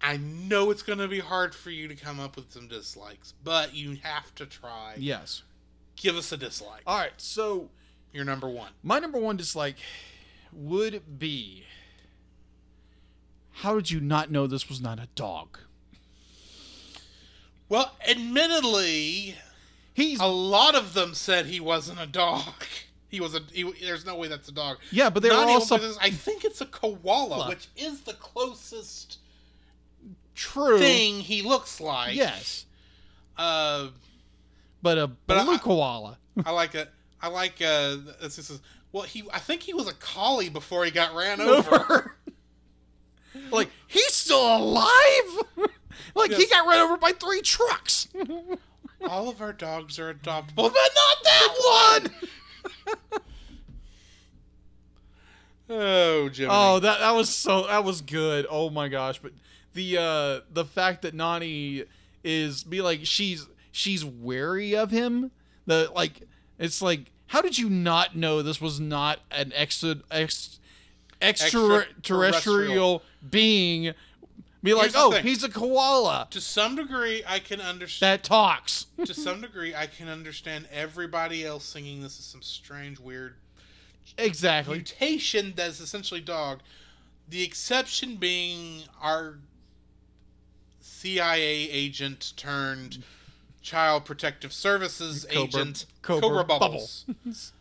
I 0.02 0.18
know 0.18 0.72
it's 0.72 0.82
going 0.82 1.00
to 1.00 1.08
be 1.08 1.20
hard 1.20 1.54
for 1.56 1.70
you 1.70 1.88
to 1.90 1.96
come 1.96 2.20
up 2.20 2.36
with 2.36 2.52
some 2.52 2.68
dislikes, 2.68 3.34
but 3.44 3.74
you 3.76 3.98
have 4.04 4.34
to 4.36 4.46
try. 4.46 4.96
Yes. 4.98 5.44
Give 5.96 6.16
us 6.18 6.32
a 6.32 6.38
dislike. 6.38 6.82
All 6.88 6.98
right. 6.98 7.12
So 7.18 7.70
Your 8.14 8.24
number 8.26 8.50
one. 8.50 8.72
my 8.84 9.00
number 9.00 9.20
one 9.20 9.36
dislike 9.38 9.76
would 10.54 11.20
be. 11.20 11.64
How 13.52 13.76
did 13.76 13.92
you 13.92 14.00
not 14.00 14.32
know 14.32 14.48
this 14.48 14.70
was 14.70 14.80
not 14.82 15.00
a 15.00 15.08
dog? 15.16 15.60
Well, 17.70 17.92
admittedly, 18.08 19.36
He's 19.94 20.20
a 20.20 20.26
lot 20.26 20.76
of 20.76 20.94
them 20.94 21.14
said 21.14 21.46
he 21.46 21.60
wasn't 21.60 22.00
a 22.02 22.08
dog. 22.08 22.44
He 23.12 23.20
was 23.22 23.34
a. 23.34 23.40
He, 23.52 23.64
there's 23.82 24.06
no 24.06 24.16
way 24.18 24.28
that's 24.28 24.50
a 24.50 24.52
dog. 24.52 24.78
yeah, 24.92 25.10
but 25.10 25.24
they 25.24 25.30
were 25.30 25.36
also 25.36 25.78
even- 25.78 25.94
I 26.00 26.12
think 26.12 26.46
it's 26.46 26.62
a 26.62 26.68
koala, 26.68 27.50
which 27.50 27.68
is 27.76 28.02
the 28.02 28.14
closest 28.14 29.18
true. 30.36 30.78
thing 30.78 31.20
he 31.20 31.42
looks 31.42 31.82
like. 31.82 32.14
Yes, 32.16 32.66
Uh, 33.36 33.88
but 34.84 35.00
a 35.00 35.08
But 35.08 35.44
blue 35.44 35.56
I- 35.56 35.58
koala. 35.58 36.18
I 36.46 36.52
like 36.52 36.76
it. 36.76 36.88
I 37.20 37.30
like. 37.30 37.60
Uh, 37.60 37.98
this 38.22 38.38
is 38.38 38.62
well. 38.92 39.06
He. 39.06 39.24
I 39.34 39.40
think 39.40 39.64
he 39.64 39.74
was 39.74 39.88
a 39.88 39.94
collie 39.96 40.50
before 40.50 40.86
he 40.86 40.92
got 40.92 41.16
ran 41.16 41.42
over. 41.56 42.16
Like 43.52 43.70
he's 43.88 44.14
still 44.14 44.58
alive. 44.58 44.88
like 46.16 46.32
he 46.32 46.46
got 46.48 46.68
run 46.68 46.80
over 46.80 46.98
by 46.98 47.12
three 47.12 47.42
trucks. 47.42 48.08
All 49.08 49.30
of 49.30 49.42
our 49.42 49.54
dogs 49.54 49.98
are 49.98 50.14
adoptable, 50.14 50.56
but 50.56 50.74
not 50.74 51.18
that 51.24 51.56
one. 51.66 52.12
oh, 55.70 56.30
Jimmy. 56.30 56.50
Oh, 56.52 56.80
that 56.80 57.00
that 57.00 57.12
was 57.12 57.30
so 57.30 57.68
that 57.68 57.84
was 57.84 58.02
good. 58.02 58.46
Oh 58.50 58.70
my 58.70 58.90
gosh! 58.90 59.20
But 59.20 59.32
the 59.74 59.98
uh 59.98 60.42
the 60.52 60.66
fact 60.66 61.04
that 61.04 61.14
Nani 61.14 61.86
is 62.24 62.64
be 62.64 62.82
like 62.82 63.02
she's 63.04 63.48
she's 63.72 64.04
wary 64.04 64.76
of 64.76 64.92
him. 64.92 65.32
The 65.66 65.90
like 65.96 66.28
it's 66.58 66.82
like 66.82 67.12
how 67.28 67.42
did 67.42 67.58
you 67.58 67.70
not 67.70 68.16
know 68.16 68.42
this 68.42 68.60
was 68.60 68.80
not 68.80 69.20
an 69.32 69.54
extra 69.56 69.98
ex, 70.12 70.60
extraterrestrial 71.22 73.04
being? 73.30 73.94
Be 74.62 74.74
like, 74.74 74.84
Here's 74.84 74.94
the 74.94 75.00
oh, 75.00 75.12
thing. 75.12 75.24
he's 75.24 75.44
a 75.44 75.50
koala 75.50 76.28
to 76.32 76.42
some 76.42 76.76
degree, 76.76 77.24
I 77.26 77.40
can 77.40 77.62
understand. 77.62 78.20
that 78.20 78.24
talks. 78.26 78.88
to 79.06 79.14
some 79.14 79.40
degree, 79.40 79.74
I 79.74 79.88
can 79.88 80.10
understand 80.10 80.68
everybody 80.72 81.46
else 81.46 81.64
singing 81.64 82.02
this 82.02 82.20
is 82.20 82.26
some 82.26 82.42
strange, 82.42 83.00
weird 83.00 83.36
exactly. 84.18 84.76
mutation 84.76 85.54
that's 85.56 85.80
essentially 85.80 86.20
dog. 86.20 86.60
The 87.30 87.44
exception 87.44 88.16
being 88.16 88.84
our 89.02 89.38
CIA 90.82 91.70
agent 91.70 92.34
turned 92.36 93.04
Child 93.62 94.04
Protective 94.04 94.52
Services 94.52 95.26
Cobra- 95.30 95.44
agent 95.44 95.86
Cobra 96.02 96.22
Cobra, 96.22 96.44
Bubble. 96.44 96.60
Bubbles. 96.60 97.06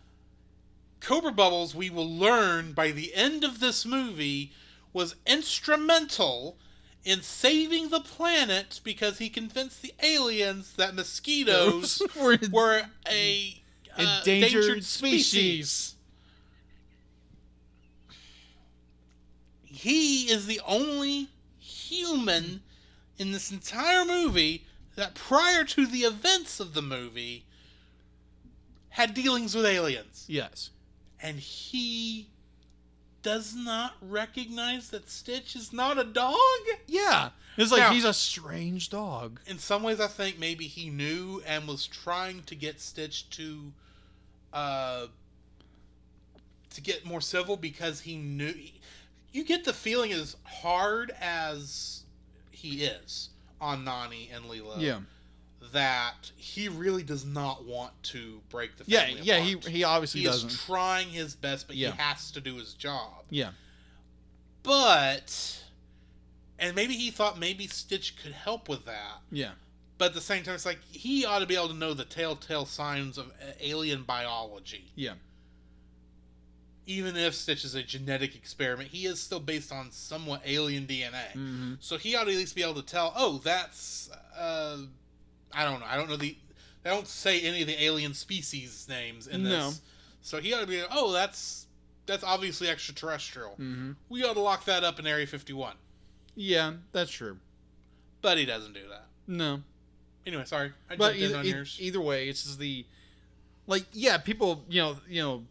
Cobra 1.00 1.32
Bubbles, 1.32 1.74
we 1.74 1.90
will 1.90 2.08
learn 2.08 2.72
by 2.72 2.90
the 2.90 3.14
end 3.14 3.44
of 3.44 3.60
this 3.60 3.86
movie, 3.86 4.52
was 4.92 5.14
instrumental 5.26 6.56
in 7.04 7.22
saving 7.22 7.88
the 7.88 8.00
planet 8.00 8.80
because 8.84 9.18
he 9.18 9.28
convinced 9.28 9.82
the 9.82 9.94
aliens 10.02 10.74
that 10.76 10.94
mosquitoes 10.94 12.02
We're 12.16 12.38
were 12.50 12.82
a 13.08 13.62
uh, 13.96 14.20
endangered 14.24 14.84
species. 14.84 15.94
He 19.64 20.30
is 20.30 20.46
the 20.46 20.60
only 20.66 21.28
human 21.58 22.62
in 23.16 23.32
this 23.32 23.50
entire 23.50 24.04
movie 24.04 24.66
that 24.96 25.14
prior 25.14 25.64
to 25.64 25.86
the 25.86 26.00
events 26.00 26.58
of 26.60 26.74
the 26.74 26.82
movie 26.82 27.44
had 28.90 29.14
dealings 29.14 29.54
with 29.54 29.64
aliens. 29.64 30.24
Yes. 30.28 30.70
And 31.20 31.38
he 31.40 32.28
does 33.22 33.54
not 33.54 33.94
recognize 34.00 34.90
that 34.90 35.10
Stitch 35.10 35.56
is 35.56 35.72
not 35.72 35.98
a 35.98 36.04
dog? 36.04 36.36
Yeah. 36.86 37.30
It's 37.56 37.72
like 37.72 37.80
Now- 37.80 37.92
he's 37.92 38.04
a 38.04 38.14
strange 38.14 38.90
dog. 38.90 39.40
In 39.46 39.58
some 39.58 39.82
ways, 39.82 40.00
I 40.00 40.06
think 40.06 40.38
maybe 40.38 40.66
he 40.68 40.90
knew 40.90 41.42
and 41.44 41.66
was 41.66 41.86
trying 41.86 42.44
to 42.44 42.54
get 42.54 42.80
Stitch 42.80 43.28
to, 43.30 43.72
uh, 44.52 45.06
to 46.70 46.80
get 46.80 47.04
more 47.04 47.20
civil 47.20 47.56
because 47.56 48.00
he 48.02 48.16
knew. 48.16 48.54
You 49.32 49.44
get 49.44 49.64
the 49.64 49.72
feeling 49.72 50.12
as 50.12 50.36
hard 50.44 51.12
as 51.20 52.04
he 52.52 52.84
is 52.84 53.30
on 53.60 53.84
Nani 53.84 54.30
and 54.32 54.46
Lilo, 54.46 54.78
Yeah. 54.78 55.00
That 55.72 56.30
he 56.36 56.68
really 56.68 57.02
does 57.02 57.24
not 57.24 57.64
want 57.66 57.92
to 58.02 58.40
break 58.48 58.76
the 58.76 58.84
Yeah, 58.86 59.04
family 59.06 59.20
yeah, 59.22 59.40
he 59.40 59.56
he 59.70 59.84
obviously 59.84 60.20
he 60.20 60.26
doesn't. 60.26 60.50
is 60.50 60.64
trying 60.64 61.08
his 61.08 61.34
best, 61.34 61.66
but 61.66 61.76
Yeah. 61.76 61.90
he 61.92 61.96
has 61.98 62.30
to 62.32 62.40
do 62.40 62.56
his 62.56 62.74
job. 62.74 63.24
yeah. 63.30 63.50
But, 64.62 65.62
and 66.58 66.74
maybe 66.74 66.94
he 66.94 67.10
thought 67.10 67.38
maybe 67.38 67.66
Stitch 67.66 68.16
could 68.22 68.32
help 68.32 68.68
with 68.68 68.84
that. 68.86 69.20
Yeah. 69.30 69.52
But 69.96 70.06
at 70.06 70.14
the 70.14 70.20
same 70.20 70.42
time, 70.42 70.54
it's 70.54 70.66
like 70.66 70.80
he 70.90 71.24
ought 71.24 71.38
to 71.38 71.46
be 71.46 71.54
able 71.56 71.68
to 71.68 71.74
know 71.74 71.94
the 71.94 72.04
telltale 72.04 72.66
signs 72.66 73.18
of 73.18 73.32
alien 73.60 74.02
biology. 74.02 74.92
Yeah. 74.94 75.14
Even 76.86 77.16
if 77.16 77.34
Stitch 77.34 77.64
is 77.64 77.74
a 77.74 77.82
genetic 77.82 78.34
experiment, 78.34 78.90
he 78.90 79.06
is 79.06 79.20
still 79.20 79.40
based 79.40 79.72
on 79.72 79.90
somewhat 79.90 80.42
alien 80.44 80.86
DNA. 80.86 81.32
Mm-hmm. 81.34 81.74
So 81.80 81.96
he 81.98 82.14
ought 82.16 82.24
to 82.24 82.30
at 82.30 82.36
least 82.36 82.54
be 82.54 82.62
able 82.62 82.74
to 82.74 82.82
tell, 82.82 83.12
oh, 83.16 83.38
that's, 83.44 84.10
uh, 84.38 84.78
I 85.52 85.64
don't 85.64 85.80
know. 85.80 85.86
I 85.86 85.96
don't 85.96 86.08
know 86.08 86.16
the, 86.16 86.36
they 86.82 86.90
don't 86.90 87.06
say 87.06 87.40
any 87.40 87.62
of 87.62 87.66
the 87.66 87.82
alien 87.82 88.14
species 88.14 88.86
names 88.88 89.26
in 89.26 89.42
this. 89.44 89.52
No. 89.52 89.70
So 90.22 90.40
he 90.40 90.52
ought 90.54 90.60
to 90.60 90.66
be, 90.66 90.82
oh, 90.90 91.12
that's, 91.12 91.66
that's 92.06 92.24
obviously 92.24 92.68
extraterrestrial. 92.68 93.52
Mm-hmm. 93.52 93.92
We 94.08 94.24
ought 94.24 94.34
to 94.34 94.40
lock 94.40 94.64
that 94.66 94.84
up 94.84 94.98
in 94.98 95.06
Area 95.06 95.26
51. 95.26 95.74
Yeah, 96.34 96.74
that's 96.92 97.10
true. 97.10 97.38
But 98.22 98.38
he 98.38 98.44
doesn't 98.44 98.72
do 98.72 98.88
that. 98.90 99.06
No. 99.26 99.62
Anyway, 100.26 100.44
sorry. 100.44 100.72
I 100.90 100.96
But 100.96 101.16
either, 101.16 101.38
on 101.38 101.44
e- 101.46 101.50
yours. 101.50 101.76
either 101.80 102.00
way, 102.00 102.28
it's 102.28 102.44
just 102.44 102.58
the 102.58 102.84
like 103.66 103.84
yeah, 103.92 104.18
people, 104.18 104.64
you 104.68 104.80
know, 104.80 104.96
you 105.08 105.22
know 105.22 105.44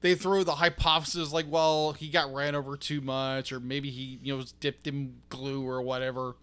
they 0.00 0.14
throw 0.14 0.44
the 0.44 0.54
hypothesis 0.54 1.32
like, 1.32 1.46
well, 1.48 1.92
he 1.92 2.08
got 2.08 2.32
ran 2.32 2.54
over 2.54 2.76
too 2.76 3.00
much 3.00 3.52
or 3.52 3.58
maybe 3.60 3.90
he, 3.90 4.18
you 4.22 4.32
know, 4.32 4.38
was 4.38 4.52
dipped 4.52 4.86
in 4.86 5.14
glue 5.28 5.66
or 5.66 5.82
whatever. 5.82 6.36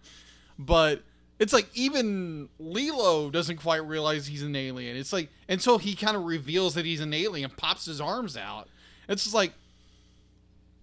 But 0.58 1.02
it's 1.38 1.52
like 1.52 1.68
even 1.74 2.48
Lilo 2.58 3.30
doesn't 3.30 3.58
quite 3.58 3.86
realize 3.86 4.26
he's 4.26 4.42
an 4.42 4.56
alien. 4.56 4.96
It's 4.96 5.12
like 5.12 5.28
until 5.48 5.78
he 5.78 5.94
kind 5.94 6.16
of 6.16 6.24
reveals 6.24 6.74
that 6.74 6.84
he's 6.84 7.00
an 7.00 7.12
alien, 7.12 7.50
and 7.50 7.56
pops 7.56 7.84
his 7.86 8.00
arms 8.00 8.36
out. 8.36 8.68
It's 9.08 9.24
just 9.24 9.34
like 9.34 9.52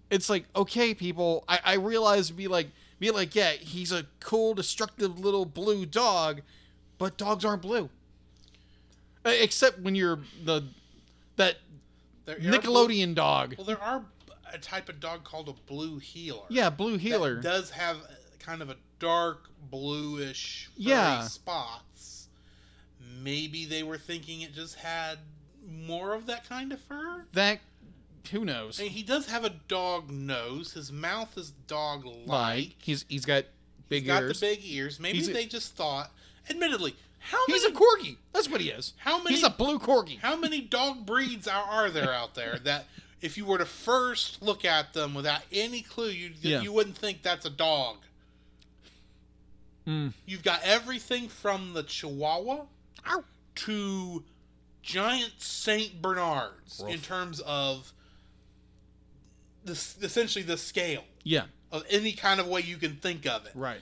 it's 0.09 0.29
like 0.29 0.45
okay, 0.55 0.93
people. 0.93 1.43
I, 1.47 1.59
I 1.63 1.73
realize 1.75 2.29
be 2.31 2.47
like 2.47 2.67
be 2.99 3.11
like 3.11 3.35
yeah, 3.35 3.51
he's 3.53 3.91
a 3.91 4.05
cool, 4.19 4.53
destructive 4.53 5.19
little 5.19 5.45
blue 5.45 5.85
dog, 5.85 6.41
but 6.97 7.17
dogs 7.17 7.43
aren't 7.43 7.61
blue. 7.61 7.89
Uh, 9.25 9.29
Except 9.29 9.79
when 9.79 9.95
you're 9.95 10.19
the 10.43 10.63
that 11.37 11.55
There- 12.25 12.37
Nickelodeon 12.37 13.15
dog. 13.15 13.55
Well, 13.57 13.65
there 13.65 13.81
are 13.81 14.03
a 14.51 14.57
type 14.59 14.87
of 14.87 14.99
dog 14.99 15.23
called 15.23 15.49
a 15.49 15.53
blue 15.67 15.97
heeler. 15.97 16.43
Yeah, 16.49 16.69
blue 16.69 16.93
that 16.93 16.99
heeler. 17.01 17.35
does 17.41 17.71
have 17.71 17.97
kind 18.39 18.61
of 18.61 18.69
a 18.69 18.75
dark 19.03 19.49
bluish 19.69 20.69
Yeah. 20.77 21.23
spots. 21.27 22.27
Maybe 23.21 23.65
they 23.65 23.83
were 23.83 23.97
thinking 23.97 24.41
it 24.41 24.53
just 24.53 24.75
had 24.75 25.19
more 25.69 26.13
of 26.13 26.25
that 26.27 26.47
kind 26.47 26.71
of 26.71 26.79
fur. 26.81 27.25
That 27.33 27.59
who 28.31 28.45
knows? 28.45 28.79
Mean, 28.79 28.89
he 28.91 29.03
does 29.03 29.27
have 29.27 29.43
a 29.43 29.49
dog 29.67 30.09
nose. 30.09 30.71
His 30.73 30.91
mouth 30.91 31.37
is 31.37 31.51
dog 31.67 32.05
Like 32.25 32.75
he's 32.81 33.05
he's 33.09 33.25
got 33.25 33.45
big 33.89 34.03
He's 34.03 34.07
got 34.07 34.23
ears. 34.23 34.39
the 34.39 34.45
big 34.47 34.59
ears. 34.63 34.99
Maybe 34.99 35.17
He's 35.17 35.27
a- 35.29 35.33
they 35.33 35.45
just 35.45 35.75
thought. 35.75 36.11
Admittedly, 36.49 36.95
how 37.19 37.45
he's 37.47 37.63
a 37.65 37.71
corgi. 37.71 38.17
That's 38.33 38.49
what 38.49 38.61
he 38.61 38.69
is. 38.69 38.93
how 38.97 39.21
many 39.21 39.35
He's 39.35 39.43
a 39.45 39.49
blue 39.49 39.79
corgi. 39.79 40.19
How 40.19 40.35
many 40.35 40.61
dog 40.61 41.05
breeds 41.05 41.47
are, 41.47 41.63
are 41.63 41.89
there 41.89 42.11
out 42.13 42.35
there 42.35 42.59
that 42.63 42.85
if 43.21 43.37
you 43.37 43.45
were 43.45 43.57
to 43.57 43.65
first 43.65 44.41
look 44.41 44.65
at 44.65 44.93
them 44.93 45.13
without 45.13 45.41
any 45.51 45.81
clue, 45.81 46.09
you 46.09 46.33
Yeah. 46.41 46.61
you 46.61 46.71
wouldn't 46.73 46.97
think 46.97 47.21
that's 47.23 47.45
a 47.45 47.49
dog? 47.49 47.97
Mm. 49.87 50.13
You've 50.25 50.43
got 50.43 50.61
everything 50.63 51.27
from 51.27 51.73
the 51.73 51.83
Chihuahua 51.83 52.65
Ow. 53.07 53.23
to 53.55 54.23
giant 54.81 55.33
Saint 55.39 56.01
Bernards 56.01 56.81
in 56.87 56.99
terms 56.99 57.39
of 57.41 57.91
this 59.63 59.97
essentially 60.01 60.43
the 60.43 60.57
scale 60.57 61.03
Yeah. 61.23 61.45
of 61.71 61.83
any 61.89 62.13
kind 62.13 62.39
of 62.39 62.47
way 62.47 62.61
you 62.61 62.77
can 62.77 62.95
think 62.97 63.25
of 63.25 63.45
it. 63.45 63.51
Right. 63.55 63.81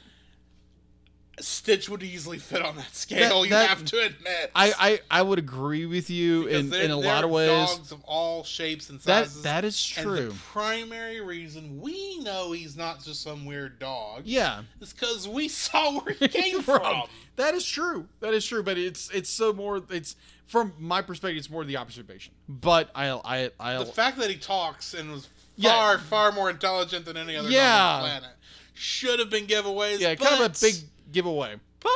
Stitch 1.40 1.90
would 1.90 2.04
easily 2.04 2.38
fit 2.38 2.62
on 2.62 2.76
that 2.76 2.94
scale. 2.96 3.40
That- 3.42 3.44
you 3.46 3.50
that- 3.52 3.70
have 3.70 3.86
to 3.86 3.98
admit. 4.06 4.52
I, 4.54 4.74
I, 4.78 5.00
I 5.10 5.22
would 5.22 5.40
agree 5.40 5.86
with 5.86 6.10
you 6.10 6.44
Because 6.46 6.66
in, 6.74 6.74
in 6.74 6.92
a 6.92 6.98
lot 6.98 7.24
of 7.24 7.30
ways. 7.30 7.48
Dogs 7.50 7.92
of 7.92 8.04
all 8.04 8.44
shapes 8.44 8.90
and 8.90 9.00
That 9.02 9.28
sizes. 9.28 9.42
that 9.44 9.66
is 9.66 9.94
And 9.98 10.06
true. 10.06 10.28
the 10.30 10.34
primary 10.52 11.22
reason 11.22 11.80
we 11.80 12.20
know 12.20 12.52
he's 12.52 12.76
not 12.76 13.04
just 13.04 13.24
some 13.24 13.46
weird 13.46 13.80
dog 13.80 14.24
Yeah. 14.26 14.64
is 14.82 14.94
because 14.94 15.28
we 15.28 15.48
saw 15.48 16.00
where 16.02 16.14
he 16.16 16.28
came 16.28 16.62
from. 16.62 17.04
That 17.38 17.54
is 17.56 17.66
true. 17.66 18.08
That 18.20 18.34
is 18.34 18.46
true. 18.46 18.62
But 18.62 18.78
it's 18.78 19.10
it's 19.10 19.30
so 19.30 19.54
more. 19.54 19.82
It's 19.90 20.16
from 20.46 20.74
my 20.78 21.02
perspective. 21.02 21.38
It's 21.38 21.50
more 21.50 21.64
the 21.64 21.78
observation. 21.78 22.34
But 22.48 22.92
I 22.94 23.10
I 23.10 23.52
I 23.60 23.78
The 23.78 23.86
fact 23.86 24.18
that 24.20 24.30
he 24.30 24.36
talks 24.36 24.94
and 24.94 25.12
was 25.12 25.28
Yeah. 25.56 25.72
far, 25.72 25.98
far 25.98 26.32
more 26.34 26.50
intelligent 26.50 27.06
than 27.06 27.16
any 27.18 27.36
other 27.38 27.50
Yeah. 27.50 27.70
dog 27.70 27.96
on 27.96 28.04
the 28.04 28.20
planet 28.20 28.38
should 28.74 29.20
have 29.20 29.30
been 29.30 29.46
giveaways. 29.48 30.00
yeah, 30.00 30.16
but, 30.16 30.28
kind 30.28 30.44
of 30.44 30.56
a 30.56 30.60
big 30.60 30.76
giveaway. 31.12 31.56
But 31.80 31.92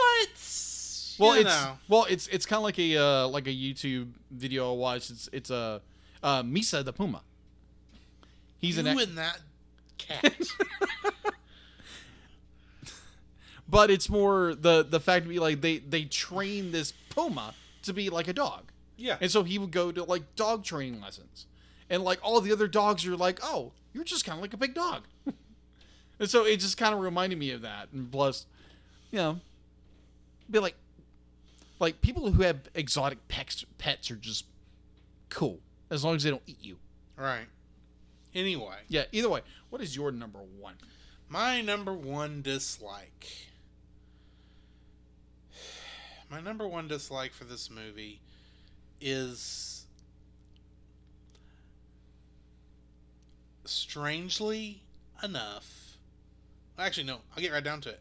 Well, 1.20 1.36
you 1.36 1.42
it's 1.42 1.50
know, 1.50 1.78
well, 1.88 2.06
it's 2.10 2.28
it's 2.28 2.46
kind 2.46 2.58
of 2.58 2.64
like 2.64 2.80
a 2.80 2.98
uh, 2.98 3.28
like 3.28 3.48
a 3.48 3.52
YouTube 3.52 4.12
video 4.32 4.74
I 4.74 4.78
watched. 4.78 5.12
It's 5.12 5.30
it's 5.32 5.50
a 5.50 5.82
uh, 6.24 6.44
Messi 6.44 6.84
the 6.84 6.94
Puma. 6.94 7.22
He's 8.58 8.78
you 8.78 8.88
an 8.88 9.00
and 9.00 9.18
that 9.18 9.40
cat. 9.98 10.36
but 13.68 13.90
it's 13.90 14.10
more 14.10 14.56
the 14.56 14.84
the 14.84 15.00
fact 15.00 15.24
to 15.26 15.30
be 15.30 15.40
like 15.40 15.62
they 15.62 15.78
they 15.80 16.04
train 16.04 16.72
this 16.72 16.94
puma 17.10 17.54
to 17.84 17.94
be 17.94 18.10
like 18.10 18.28
a 18.28 18.34
dog 18.34 18.72
yeah, 18.98 19.18
and 19.20 19.30
so 19.30 19.44
he 19.44 19.60
would 19.60 19.72
go 19.72 19.92
to 19.92 20.04
like 20.04 20.36
dog 20.36 20.64
training 20.64 21.02
lessons 21.02 21.48
and 21.90 22.04
like 22.04 22.20
all 22.24 22.40
the 22.42 22.52
other 22.52 22.68
dogs 22.68 23.06
are 23.06 23.16
like 23.16 23.40
oh 23.44 23.72
you're 23.94 24.04
just 24.04 24.26
kind 24.26 24.38
of 24.38 24.42
like 24.42 24.54
a 24.54 24.58
big 24.58 24.74
dog 24.74 25.04
and 26.20 26.30
so 26.30 26.46
it 26.46 26.58
just 26.58 26.78
kind 26.78 26.94
of 26.94 27.02
reminded 27.02 27.38
me 27.38 27.52
of 27.52 27.62
that 27.62 27.90
and 27.92 28.12
plus 28.12 28.46
you 29.16 29.22
know 29.22 29.40
be 30.52 30.60
like 30.60 30.76
like 31.80 32.02
people 32.02 32.30
who 32.30 32.44
have 32.44 32.60
exotic 32.76 33.26
pets 33.30 33.66
pets 33.78 34.12
are 34.12 34.18
just 34.18 34.46
cool 35.30 35.60
as 35.90 36.04
long 36.04 36.16
as 36.16 36.24
they 36.24 36.30
don't 36.30 36.44
eat 36.46 36.62
you 36.62 36.78
right. 37.18 37.46
Anyway, 38.34 38.76
yeah 38.90 39.06
either 39.14 39.30
way 39.30 39.40
what 39.70 39.82
is 39.82 39.96
your 39.96 40.12
number 40.12 40.40
one 40.60 40.76
my 41.30 41.62
number 41.62 41.94
one 41.94 42.42
dislike. 42.42 43.28
My 46.30 46.42
number 46.42 46.68
one 46.68 46.88
dislike 46.88 47.34
for 47.34 47.46
this 47.46 47.70
movie 47.72 48.20
is 49.00 49.86
strangely 53.64 54.84
enough. 55.24 55.98
Actually, 56.78 57.06
no, 57.06 57.20
I'll 57.36 57.42
get 57.42 57.54
right 57.54 57.64
down 57.64 57.82
to 57.82 57.90
it. 57.90 58.00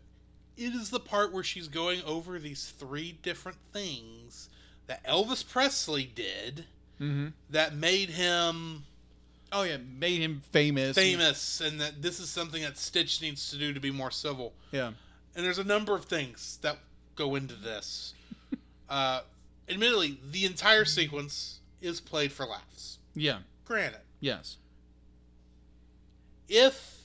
It 0.57 0.75
is 0.75 0.91
the 0.91 1.01
part 1.01 1.33
where 1.33 1.43
she's 1.43 1.69
going 1.69 2.03
over 2.05 2.39
these 2.39 2.73
three 2.79 3.19
different 3.23 3.59
things 3.73 4.49
that 4.87 5.05
Elvis 5.05 5.47
Presley 5.49 6.05
did 6.05 6.65
mm-hmm. 7.01 7.29
that 7.51 7.75
made 7.75 8.11
him 8.11 8.85
oh 9.53 9.63
yeah 9.63 9.77
made 9.99 10.21
him 10.21 10.43
famous 10.53 10.95
famous 10.97 11.61
and 11.61 11.81
that 11.81 12.03
this 12.03 12.21
is 12.21 12.29
something 12.29 12.63
that 12.63 12.77
Stitch 12.77 13.23
needs 13.23 13.51
to 13.51 13.57
do 13.57 13.73
to 13.73 13.81
be 13.81 13.91
more 13.91 14.11
civil. 14.11 14.53
yeah 14.71 14.93
And 15.35 15.45
there's 15.45 15.59
a 15.59 15.65
number 15.65 15.95
of 15.95 16.05
things 16.05 16.59
that 16.63 16.79
go 17.17 17.35
into 17.35 17.55
this. 17.55 18.15
uh, 18.89 19.21
admittedly, 19.69 20.19
the 20.31 20.45
entire 20.45 20.85
sequence 20.85 21.61
is 21.81 22.01
played 22.01 22.33
for 22.33 22.47
laughs. 22.47 22.99
yeah 23.15 23.39
Granted, 23.65 24.01
yes 24.21 24.59
if 26.49 27.04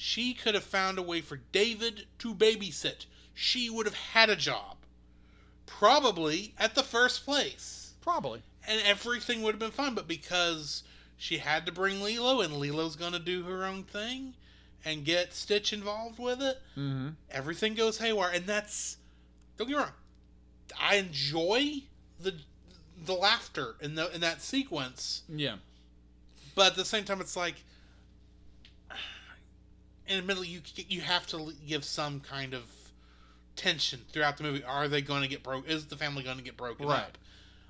she 0.00 0.32
could 0.32 0.54
have 0.54 0.62
found 0.62 0.96
a 0.96 1.02
way 1.02 1.20
for 1.20 1.40
David 1.50 2.06
to 2.20 2.32
babysit, 2.32 3.06
she 3.34 3.68
would 3.68 3.84
have 3.84 3.96
had 3.96 4.30
a 4.30 4.36
job. 4.36 4.76
Probably 5.66 6.54
at 6.56 6.76
the 6.76 6.84
first 6.84 7.24
place. 7.24 7.94
probably 8.00 8.42
And 8.68 8.80
everything 8.86 9.42
would 9.42 9.54
have 9.54 9.58
been 9.58 9.72
fine. 9.72 9.96
But 9.96 10.06
because 10.06 10.84
she 11.16 11.38
had 11.38 11.66
to 11.66 11.72
bring 11.72 12.00
Lilo, 12.00 12.40
and 12.40 12.58
Lilo's 12.58 12.94
going 12.94 13.10
to 13.10 13.18
do 13.18 13.42
her 13.42 13.64
own 13.64 13.82
thing 13.82 14.34
and 14.84 15.04
get 15.04 15.34
Stitch 15.34 15.72
involved 15.72 16.20
with 16.20 16.40
it, 16.40 16.62
mm-hmm. 16.76 17.08
everything 17.28 17.74
goes 17.74 17.98
haywire. 17.98 18.30
And 18.30 18.46
that's. 18.46 18.98
Don't 19.56 19.66
get 19.66 19.76
me 19.76 19.82
wrong. 19.82 19.92
I 20.80 20.94
enjoy 20.94 21.82
the 22.20 22.34
the 23.04 23.14
laughter 23.14 23.74
in, 23.80 23.96
the, 23.96 24.14
in 24.14 24.20
that 24.20 24.42
sequence. 24.42 25.22
yeah 25.28 25.56
But 26.54 26.72
at 26.72 26.76
the 26.76 26.84
same 26.84 27.02
time, 27.02 27.20
it's 27.20 27.36
like, 27.36 27.64
and 30.08 30.18
admittedly, 30.18 30.48
you 30.48 30.60
you 30.88 31.00
have 31.02 31.26
to 31.28 31.52
give 31.66 31.84
some 31.84 32.20
kind 32.20 32.54
of 32.54 32.62
tension 33.56 34.00
throughout 34.12 34.36
the 34.36 34.44
movie. 34.44 34.62
Are 34.64 34.88
they 34.88 35.00
going 35.02 35.22
to 35.22 35.28
get 35.28 35.42
broke? 35.42 35.68
Is 35.68 35.86
the 35.86 35.96
family 35.96 36.22
going 36.22 36.38
to 36.38 36.44
get 36.44 36.56
broken 36.56 36.86
Right. 36.86 37.00
up? 37.00 37.18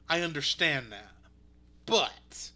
I 0.08 0.20
understand 0.22 0.92
that, 0.92 1.10
but 1.86 2.50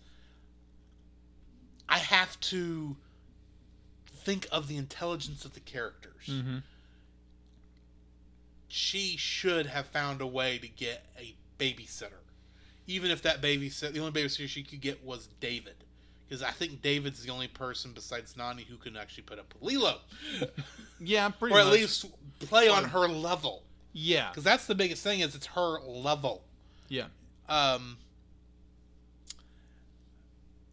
I 1.89 1.99
have 1.99 2.39
to 2.41 2.97
think 4.09 4.47
of 4.53 4.69
the 4.69 4.77
intelligence 4.77 5.45
of 5.45 5.55
the 5.55 5.61
characters. 5.61 6.27
mm-hmm. 6.27 6.59
She 8.69 9.17
should 9.19 9.67
have 9.67 9.87
found 9.87 10.21
a 10.23 10.27
way 10.27 10.57
to 10.59 10.69
get 10.69 11.05
a 11.19 11.35
babysitter, 11.59 12.23
even 12.87 13.11
if 13.11 13.21
that 13.23 13.43
babysitter, 13.43 13.93
the 13.93 14.01
only 14.01 14.13
babysitter 14.13 14.49
she 14.49 14.63
could 14.63 14.81
get 14.81 15.05
was 15.05 15.29
David. 15.41 15.75
Because 16.33 16.43
I 16.43 16.51
think 16.51 16.81
David's 16.81 17.23
the 17.23 17.31
only 17.31 17.47
person 17.49 17.93
besides 17.95 18.39
Nani 18.39 18.63
who 18.63 18.77
can 18.79 18.97
actually 18.97 19.25
put 19.25 19.39
up 19.39 19.53
with 19.53 19.63
Lilo, 19.71 19.99
yeah 20.99 21.29
pretty 21.29 21.55
or 21.55 21.59
at 21.61 21.67
much. 21.67 21.75
least 21.75 22.07
play 22.41 22.69
on 22.69 22.85
her 22.85 23.07
level. 23.07 23.65
yeah 23.93 24.31
Because 24.31 24.43
that's 24.43 24.65
the 24.67 24.75
biggest 24.75 25.03
thing 25.03 25.21
is 25.21 25.35
it's 25.35 25.45
her 25.49 25.79
level. 25.83 26.43
yeah 26.89 27.05
Um, 27.51 27.99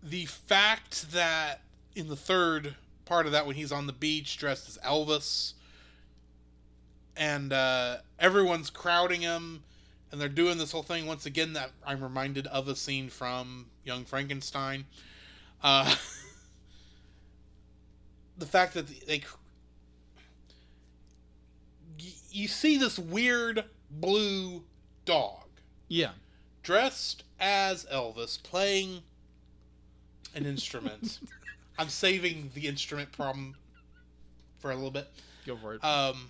the 0.01 0.27
fact 0.27 1.11
that 1.11 1.59
in 1.93 2.07
the 2.07 2.15
third 2.15 2.75
part 3.03 3.25
of 3.25 3.33
that, 3.33 3.45
when 3.45 3.57
he's 3.57 3.73
on 3.73 3.85
the 3.85 3.91
beach 3.91 4.37
dressed 4.37 4.69
as 4.69 4.77
Elvis, 4.77 5.55
and 7.17 7.51
uh, 7.51 7.97
everyone's 8.17 8.69
crowding 8.69 9.19
him, 9.19 9.63
and 10.09 10.21
they're 10.21 10.29
doing 10.29 10.57
this 10.57 10.71
whole 10.71 10.83
thing 10.83 11.05
once 11.05 11.25
again 11.25 11.51
that 11.51 11.71
I'm 11.85 12.01
reminded 12.01 12.47
of 12.47 12.69
a 12.69 12.77
scene 12.77 13.09
from 13.09 13.65
Young 13.83 14.05
Frankenstein. 14.05 14.85
Uh, 15.61 15.95
the 18.37 18.45
fact 18.45 18.73
that 18.73 18.87
they 19.07 19.23
you 22.31 22.47
see 22.47 22.77
this 22.77 22.97
weird 22.97 23.65
blue 23.91 24.63
dog 25.05 25.45
yeah 25.87 26.11
dressed 26.63 27.23
as 27.39 27.85
Elvis 27.85 28.41
playing 28.41 29.01
an 30.35 30.45
instrument. 30.45 31.19
I'm 31.79 31.89
saving 31.89 32.51
the 32.53 32.67
instrument 32.67 33.11
problem 33.11 33.55
for 34.59 34.71
a 34.71 34.75
little 34.75 34.91
bit. 34.91 35.07
go 35.45 35.55
for 35.55 35.75
it 35.75 35.83
Um, 35.83 36.27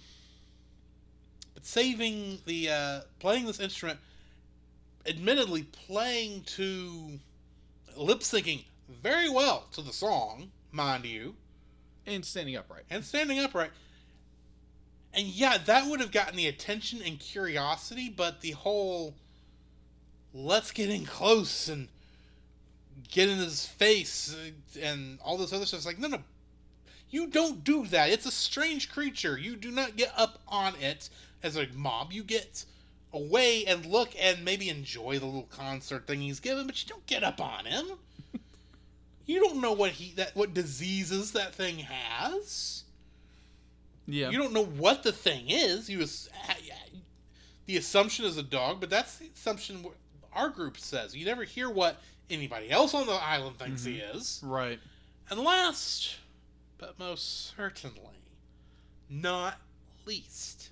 but 1.54 1.66
saving 1.66 2.40
the 2.46 2.70
uh, 2.70 3.02
playing 3.20 3.46
this 3.46 3.60
instrument, 3.60 4.00
admittedly 5.06 5.64
playing 5.64 6.44
to 6.44 7.20
lip 7.98 8.20
syncing 8.20 8.64
very 9.02 9.30
well 9.30 9.68
to 9.74 9.82
the 9.82 9.94
song, 9.94 10.52
mind 10.72 11.06
you, 11.06 11.36
and 12.06 12.26
standing 12.26 12.56
upright 12.56 12.84
and 12.90 13.04
standing 13.04 13.40
upright. 13.40 13.72
And 15.14 15.26
yeah, 15.26 15.58
that 15.66 15.88
would 15.88 16.00
have 16.00 16.12
gotten 16.12 16.36
the 16.36 16.48
attention 16.48 17.02
and 17.04 17.20
curiosity, 17.20 18.10
but 18.10 18.42
the 18.42 18.52
whole 18.52 19.16
let's 20.34 20.72
get 20.72 20.90
in 20.90 21.06
close 21.06 21.68
and 21.68 21.88
get 23.08 23.30
in 23.30 23.38
his 23.38 23.66
face 23.66 24.36
and 24.80 25.20
all 25.24 25.38
this 25.38 25.54
other 25.54 25.66
stuff. 25.66 25.80
It's 25.80 25.86
like, 25.86 26.00
no, 26.00 26.08
no, 26.08 26.20
you 27.10 27.28
don't 27.28 27.64
do 27.64 27.86
that. 27.88 28.10
It's 28.10 28.26
a 28.26 28.32
strange 28.32 28.92
creature. 28.92 29.38
You 29.38 29.56
do 29.56 29.72
not 29.72 29.96
get 29.96 30.14
up 30.16 30.40
on 30.48 30.76
it 30.80 31.10
as 31.42 31.56
a 31.56 31.68
mob. 31.74 32.12
You 32.12 32.24
get 32.24 32.66
away 33.12 33.66
and 33.66 33.86
look 33.86 34.10
and 34.20 34.46
maybe 34.46 34.70
enjoy 34.70 35.18
the 35.18 35.26
little 35.26 35.50
concert 35.50 36.06
thing 36.06 36.22
he's 36.22 36.40
given, 36.40 36.68
but 36.68 36.82
you 36.82 36.90
don't 36.90 37.06
get 37.08 37.24
up 37.24 37.42
on 37.42 37.66
him. 37.66 37.86
You 39.30 39.40
don't 39.40 39.62
know 39.62 39.74
what 39.74 39.92
he 39.92 40.14
that 40.16 40.36
what 40.36 40.56
diseases 40.56 41.34
that 41.34 41.54
thing 41.54 41.78
has. 41.78 42.84
yeah 44.08 44.30
You 44.32 44.40
don't 44.40 44.54
know 44.54 44.66
what 44.66 45.04
the 45.04 45.12
thing 45.12 45.50
is. 45.50 45.88
You 45.88 46.00
was 46.00 46.30
the 47.68 47.78
assumption 47.78 48.26
is 48.26 48.38
a 48.38 48.44
dog, 48.44 48.80
but 48.80 48.90
that's 48.90 49.18
the 49.18 49.30
assumption 49.34 49.86
our 50.34 50.50
group 50.50 50.80
says. 50.80 51.16
You 51.16 51.26
never 51.26 51.44
hear 51.44 51.70
what 51.70 51.98
anybody 52.32 52.72
else 52.72 52.96
on 52.96 53.06
the 53.06 53.14
island 53.14 53.60
thinks 53.60 53.84
he 53.84 53.98
is. 53.98 54.42
right 54.44 54.80
And 55.30 55.40
last, 55.40 56.18
but 56.80 56.98
most 56.98 57.56
certainly, 57.56 58.24
not 59.12 59.60
least, 60.08 60.70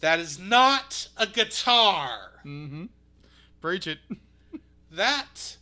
That 0.00 0.18
is 0.18 0.36
not 0.36 1.08
a 1.16 1.28
guitar. 1.28 2.40
Mm-hmm. 2.44 2.86
Preach 3.60 3.86
it. 3.86 3.98
That, 4.90 5.56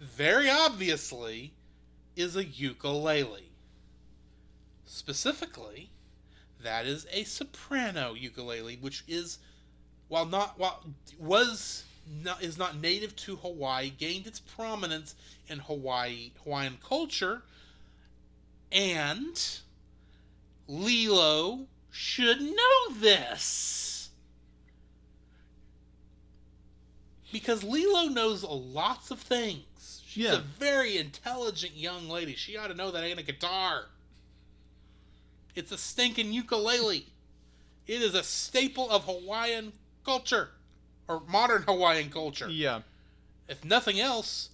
very 0.00 0.50
obviously, 0.50 1.52
is 2.16 2.34
a 2.36 2.44
ukulele. 2.44 3.50
Specifically, 4.86 5.90
that 6.62 6.86
is 6.86 7.06
a 7.12 7.24
soprano 7.24 8.14
ukulele, 8.14 8.78
which 8.80 9.04
is, 9.06 9.38
while 10.08 10.26
not 10.26 10.58
while 10.58 10.82
was 11.18 11.84
not 12.22 12.42
is 12.42 12.58
not 12.58 12.80
native 12.80 13.14
to 13.16 13.36
Hawaii, 13.36 13.90
gained 13.90 14.26
its 14.26 14.40
prominence 14.40 15.14
in 15.48 15.58
Hawaii 15.58 16.32
Hawaiian 16.44 16.78
culture, 16.86 17.42
and 18.72 19.60
Lilo 20.66 21.66
should 21.90 22.40
know 22.40 22.94
this. 22.98 24.08
Because 27.32 27.62
Lilo 27.62 28.08
knows 28.08 28.42
lots 28.42 29.12
of 29.12 29.20
things. 29.20 29.62
She's 30.10 30.24
Yeah. 30.24 30.38
a 30.38 30.40
very 30.40 30.98
intelligent 30.98 31.76
young 31.76 32.08
lady. 32.08 32.34
She 32.34 32.56
ought 32.56 32.66
to 32.66 32.74
know 32.74 32.90
that 32.90 33.04
ain't 33.04 33.20
a 33.20 33.22
guitar. 33.22 33.86
It's 35.54 35.70
a 35.70 35.78
stinking 35.78 36.32
ukulele. 36.32 37.06
It 37.86 38.02
is 38.02 38.14
a 38.14 38.24
staple 38.24 38.90
of 38.90 39.04
Hawaiian 39.04 39.72
culture 40.04 40.50
or 41.06 41.20
modern 41.28 41.62
Hawaiian 41.62 42.10
culture. 42.10 42.48
Yeah. 42.50 42.82
If 43.46 43.64
nothing 43.64 44.00
else, 44.00 44.48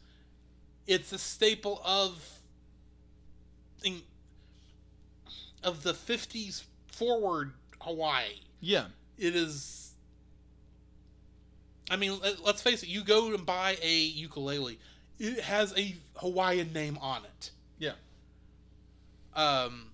it's 0.86 1.10
a 1.12 1.18
staple 1.18 1.80
of 1.86 2.38
in, 3.82 4.02
of 5.62 5.84
the 5.84 5.94
50s 5.94 6.64
forward 6.86 7.54
Hawaii. 7.80 8.40
Yeah. 8.60 8.88
It 9.16 9.34
is 9.34 9.94
I 11.88 11.96
mean, 11.96 12.18
let- 12.20 12.42
let's 12.42 12.60
face 12.60 12.82
it, 12.82 12.90
you 12.90 13.02
go 13.02 13.32
and 13.32 13.46
buy 13.46 13.78
a 13.80 13.98
ukulele, 14.02 14.78
it 15.18 15.40
has 15.40 15.76
a 15.76 15.96
Hawaiian 16.16 16.72
name 16.72 16.98
on 17.00 17.24
it. 17.24 17.50
Yeah. 17.78 17.92
Um 19.34 19.90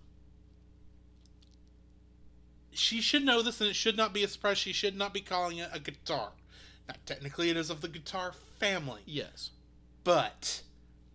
she 2.73 3.01
should 3.01 3.25
know 3.25 3.43
this 3.43 3.61
and 3.61 3.69
it 3.71 3.77
should 3.77 3.97
not 3.97 4.13
be 4.15 4.25
a 4.25 4.29
surprise. 4.29 4.59
She 4.59 4.73
should 4.73 4.97
not 4.97 5.13
be 5.13 5.21
calling 5.21 5.59
it 5.59 5.69
a 5.73 5.79
guitar. 5.79 6.31
Now, 6.89 6.95
technically, 7.07 7.51
it 7.51 7.57
is 7.57 7.71
of 7.71 7.81
the 7.81 7.89
guitar 7.89 8.33
family 8.59 9.03
Yes. 9.07 9.51
but 10.05 10.63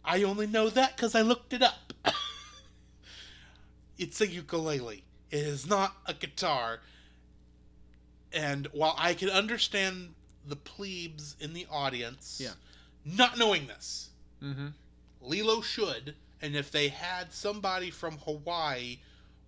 I 0.05 0.23
only 0.23 0.47
know 0.47 0.69
that 0.69 0.95
because 0.95 1.15
I 1.15 1.21
looked 1.21 1.51
it 1.53 1.61
up. 1.61 1.93
it's 3.97 4.21
a 4.21 4.27
ukulele. 4.27 5.03
It 5.31 5.39
is 5.39 5.67
not 5.67 5.95
a 6.05 6.13
guitar. 6.13 6.79
And 8.31 8.67
while 8.71 8.95
I 8.97 9.13
can 9.13 9.29
understand 9.29 10.13
the 10.45 10.55
plebes 10.55 11.35
in 11.39 11.53
the 11.53 11.65
audience 11.71 12.39
Yeah. 12.41 12.51
Not 13.15 13.37
knowing 13.37 13.67
this, 13.67 14.09
Mm-hmm. 14.43 14.67
Lilo 15.21 15.61
should, 15.61 16.13
and 16.41 16.55
if 16.55 16.69
they 16.71 16.89
had 16.89 17.33
somebody 17.33 17.89
from 17.89 18.17
Hawaii 18.19 18.99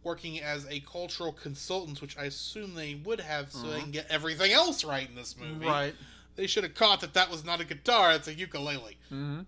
working 0.04 0.40
as 0.42 0.66
a 0.68 0.80
cultural 0.80 1.32
consultant, 1.32 2.02
which 2.02 2.18
I 2.18 2.24
assume 2.26 2.74
they 2.74 2.96
would 2.96 3.20
have 3.20 3.52
so 3.52 3.68
they 3.70 3.82
can 3.82 3.92
get 3.92 4.08
everything 4.10 4.52
else 4.52 4.84
right 4.84 5.08
in 5.08 5.14
this 5.16 5.36
movie, 5.38 5.66
Right. 5.66 5.94
they 6.36 6.48
should 6.48 6.64
have 6.64 6.74
caught 6.74 7.02
that 7.02 7.14
that 7.14 7.30
was 7.30 7.46
not 7.46 7.62
a 7.62 7.66
guitar, 7.66 8.14
it's 8.14 8.28
a 8.28 8.34
ukulele. 8.34 8.98
Mm-hmm. 9.12 9.42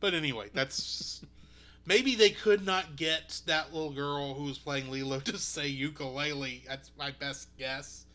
But 0.00 0.14
anyway, 0.14 0.48
that's 0.54 1.22
maybe 1.86 2.14
they 2.16 2.30
could 2.30 2.64
not 2.66 2.96
get 2.96 3.42
that 3.46 3.72
little 3.72 3.92
girl 3.92 4.34
who 4.34 4.44
was 4.44 4.58
playing 4.58 4.90
Lilo 4.90 5.20
to 5.24 5.38
say 5.38 5.68
ukulele. 5.68 6.64
That's 6.66 6.90
my 6.98 7.12
best 7.12 7.48
guess. 7.58 8.06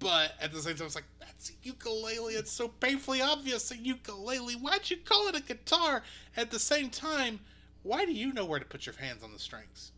But 0.00 0.34
at 0.40 0.52
the 0.52 0.60
same 0.60 0.76
time, 0.76 0.86
it's 0.86 0.94
like 0.94 1.04
that's 1.18 1.50
a 1.50 1.52
ukulele. 1.62 2.34
It's 2.34 2.52
so 2.52 2.68
painfully 2.68 3.20
obvious 3.20 3.70
a 3.70 3.76
ukulele. 3.76 4.54
Why'd 4.54 4.90
you 4.90 4.98
call 4.98 5.28
it 5.28 5.36
a 5.36 5.42
guitar? 5.42 6.02
At 6.36 6.50
the 6.50 6.58
same 6.58 6.90
time, 6.90 7.40
why 7.82 8.04
do 8.04 8.12
you 8.12 8.32
know 8.32 8.44
where 8.44 8.60
to 8.60 8.64
put 8.64 8.86
your 8.86 8.94
hands 8.96 9.22
on 9.24 9.32
the 9.32 9.38
strings? 9.38 9.92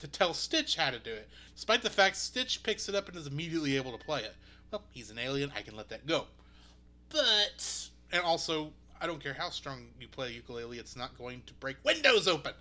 To 0.00 0.08
tell 0.08 0.34
Stitch 0.34 0.76
how 0.76 0.90
to 0.90 0.98
do 0.98 1.12
it, 1.12 1.28
despite 1.54 1.82
the 1.82 1.88
fact 1.88 2.16
Stitch 2.16 2.62
picks 2.62 2.88
it 2.88 2.94
up 2.94 3.08
and 3.08 3.16
is 3.16 3.26
immediately 3.26 3.76
able 3.76 3.96
to 3.96 4.04
play 4.04 4.20
it. 4.20 4.34
Well, 4.70 4.82
he's 4.90 5.10
an 5.10 5.18
alien. 5.18 5.50
I 5.56 5.62
can 5.62 5.76
let 5.76 5.88
that 5.88 6.06
go. 6.06 6.26
But 7.08 7.88
and 8.12 8.22
also, 8.22 8.72
I 9.00 9.06
don't 9.06 9.22
care 9.22 9.34
how 9.34 9.48
strong 9.48 9.86
you 9.98 10.08
play 10.08 10.28
a 10.28 10.32
ukulele, 10.32 10.78
it's 10.78 10.96
not 10.96 11.16
going 11.16 11.42
to 11.46 11.54
break 11.54 11.76
windows 11.84 12.28
open. 12.28 12.52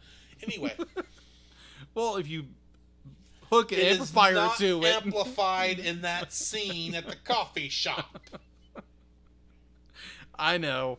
Anyway, 0.41 0.75
Well, 1.93 2.15
if 2.15 2.27
you 2.27 2.45
hook 3.53 3.71
an 3.71 3.79
it 3.79 3.83
is 3.87 3.99
amplifier 3.99 4.33
not 4.33 4.57
to 4.57 4.83
it, 4.83 4.95
amplified 5.03 5.79
in 5.89 6.01
that 6.01 6.33
scene 6.33 6.95
at 6.95 7.05
the 7.07 7.15
coffee 7.15 7.69
shop. 7.69 8.19
I 10.37 10.57
know. 10.57 10.97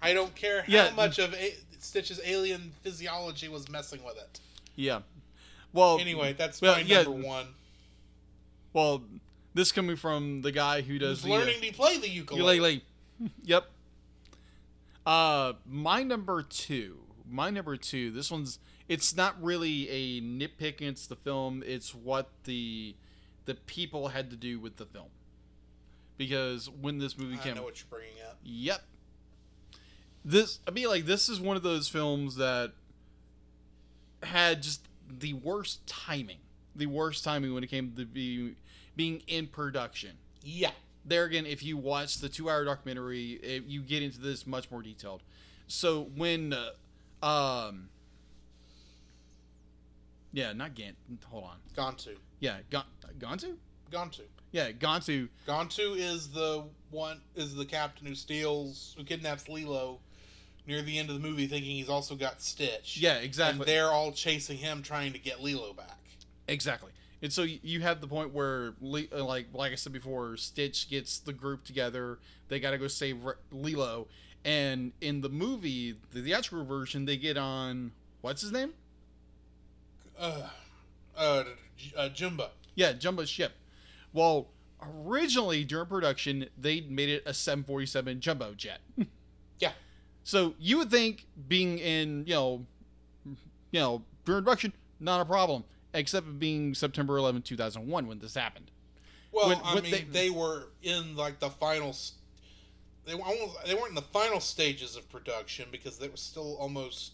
I 0.00 0.12
don't 0.14 0.34
care 0.34 0.62
how 0.62 0.68
Yeah. 0.72 0.90
much 0.94 1.18
of 1.18 1.34
a- 1.34 1.56
Stitch's 1.80 2.20
alien 2.24 2.72
physiology 2.82 3.48
was 3.48 3.68
messing 3.68 4.02
with 4.04 4.16
it. 4.16 4.40
Yeah. 4.76 5.00
Well, 5.72 5.98
Anyway, 5.98 6.32
that's 6.32 6.60
well, 6.60 6.74
my 6.76 6.80
yeah. 6.82 7.02
number 7.02 7.26
one. 7.26 7.46
well, 8.72 9.02
this 9.54 9.72
coming 9.72 9.96
from 9.96 10.42
the 10.42 10.52
guy 10.52 10.82
who 10.82 10.98
does 10.98 11.22
the 11.22 11.32
uh, 11.32 11.38
learning 11.38 11.60
to 11.60 11.72
play 11.72 11.98
the 11.98 12.08
ukulele? 12.08 12.54
ukulele. 12.56 13.32
yep. 13.44 13.68
Uh, 15.04 15.54
my 15.66 16.02
number 16.02 16.42
two. 16.42 16.98
My 17.28 17.50
number 17.50 17.76
two. 17.76 18.10
This 18.10 18.30
one's. 18.30 18.58
It's 18.88 19.14
not 19.14 19.40
really 19.42 19.88
a 19.88 20.20
nitpick 20.22 20.76
against 20.76 21.08
the 21.08 21.16
film. 21.16 21.62
It's 21.66 21.94
what 21.94 22.30
the 22.44 22.94
the 23.44 23.54
people 23.54 24.08
had 24.08 24.30
to 24.30 24.36
do 24.36 24.58
with 24.58 24.76
the 24.76 24.86
film. 24.86 25.08
Because 26.16 26.68
when 26.68 26.98
this 26.98 27.16
movie 27.16 27.34
I 27.34 27.38
came, 27.38 27.52
I 27.52 27.56
know 27.56 27.62
what 27.62 27.78
you're 27.78 27.86
bringing 27.90 28.22
up. 28.28 28.38
Yep. 28.42 28.82
This 30.24 30.60
I 30.66 30.70
mean 30.70 30.88
like 30.88 31.06
this 31.06 31.28
is 31.28 31.40
one 31.40 31.56
of 31.56 31.62
those 31.62 31.88
films 31.88 32.36
that 32.36 32.72
had 34.22 34.62
just 34.62 34.86
the 35.08 35.34
worst 35.34 35.86
timing. 35.86 36.38
The 36.74 36.86
worst 36.86 37.24
timing 37.24 37.54
when 37.54 37.64
it 37.64 37.68
came 37.68 37.92
to 37.96 38.04
be 38.04 38.54
being 38.96 39.22
in 39.26 39.46
production. 39.46 40.12
Yeah. 40.42 40.72
There 41.04 41.24
again, 41.24 41.46
if 41.46 41.62
you 41.62 41.76
watch 41.76 42.18
the 42.18 42.28
two-hour 42.28 42.64
documentary, 42.64 43.32
it, 43.42 43.64
you 43.64 43.80
get 43.80 44.02
into 44.02 44.20
this 44.20 44.46
much 44.46 44.70
more 44.70 44.82
detailed. 44.82 45.22
So 45.66 46.02
when, 46.14 46.52
uh, 46.52 47.26
um, 47.26 47.88
yeah, 50.32 50.52
not 50.52 50.74
Gant. 50.74 50.96
Hold 51.26 51.44
on. 51.44 51.56
Gantu. 51.76 52.16
Yeah, 52.40 52.58
Gon- 52.70 52.84
Gantu. 53.18 53.56
Gone 53.90 54.10
to. 54.10 54.22
Yeah, 54.52 54.72
Gantu. 54.72 55.28
Gantu 55.46 55.96
is 55.96 56.28
the 56.28 56.64
one 56.90 57.20
is 57.36 57.54
the 57.54 57.64
captain 57.64 58.06
who 58.06 58.14
steals 58.14 58.94
who 58.96 59.04
kidnaps 59.04 59.48
Lilo 59.48 60.00
near 60.66 60.82
the 60.82 60.98
end 60.98 61.08
of 61.10 61.20
the 61.20 61.26
movie 61.26 61.46
thinking 61.46 61.76
he's 61.76 61.88
also 61.88 62.14
got 62.14 62.42
Stitch. 62.42 62.98
Yeah, 62.98 63.16
exactly. 63.16 63.60
And 63.60 63.68
they're 63.68 63.90
all 63.90 64.12
chasing 64.12 64.58
him 64.58 64.82
trying 64.82 65.12
to 65.14 65.18
get 65.18 65.42
Lilo 65.42 65.72
back. 65.72 65.98
Exactly. 66.46 66.92
And 67.20 67.32
so 67.32 67.42
you 67.42 67.80
have 67.80 68.00
the 68.00 68.06
point 68.06 68.32
where, 68.32 68.74
uh, 68.80 69.24
like, 69.24 69.48
like 69.52 69.72
I 69.72 69.74
said 69.74 69.92
before, 69.92 70.36
Stitch 70.36 70.88
gets 70.88 71.18
the 71.18 71.32
group 71.32 71.64
together. 71.64 72.20
They 72.48 72.60
got 72.60 72.70
to 72.70 72.78
go 72.78 72.86
save 72.86 73.18
Lilo. 73.50 74.06
And 74.44 74.92
in 75.00 75.20
the 75.20 75.28
movie, 75.28 75.96
the 76.12 76.22
theatrical 76.22 76.64
version, 76.64 77.06
they 77.06 77.16
get 77.16 77.36
on 77.36 77.90
what's 78.20 78.42
his 78.42 78.52
name? 78.52 78.72
Uh 80.18 80.48
uh, 81.16 81.44
J- 81.76 81.92
uh 81.96 82.08
Jumba. 82.10 82.48
Yeah, 82.74 82.92
Jumba's 82.92 83.28
ship. 83.30 83.52
Well, 84.12 84.48
originally 84.82 85.64
during 85.64 85.86
production, 85.86 86.46
they 86.56 86.80
made 86.82 87.08
it 87.08 87.22
a 87.26 87.34
747 87.34 88.20
Jumbo 88.20 88.54
jet. 88.54 88.80
Yeah. 89.60 89.72
So 90.22 90.54
you 90.60 90.78
would 90.78 90.88
think 90.90 91.26
being 91.48 91.78
in, 91.78 92.24
you 92.26 92.34
know, 92.34 92.66
you 93.72 93.80
know, 93.80 94.02
during 94.24 94.44
production, 94.44 94.72
not 95.00 95.20
a 95.20 95.24
problem, 95.24 95.64
except 95.94 96.28
it 96.28 96.38
being 96.38 96.74
September 96.76 97.16
11, 97.16 97.42
2001 97.42 98.06
when 98.06 98.18
this 98.20 98.34
happened. 98.36 98.70
Well, 99.32 99.48
When- 99.48 99.58
I 99.64 99.74
when 99.74 99.82
mean, 99.82 99.92
they- 99.92 100.02
they, 100.04 100.30
were 100.30 100.68
in 100.82 101.16
like 101.16 101.40
the 101.40 101.50
final. 101.50 101.94
They 103.04 103.16
were 103.16 103.22
almost, 103.24 103.56
they 103.66 103.74
weren't 103.74 103.88
in 103.88 103.94
the 103.96 104.02
final 104.02 104.38
stages 104.38 104.94
of 104.94 105.08
production 105.10 105.66
because 105.72 105.98
there 105.98 106.10
was 106.10 106.20
still 106.20 106.56
almost 106.60 107.12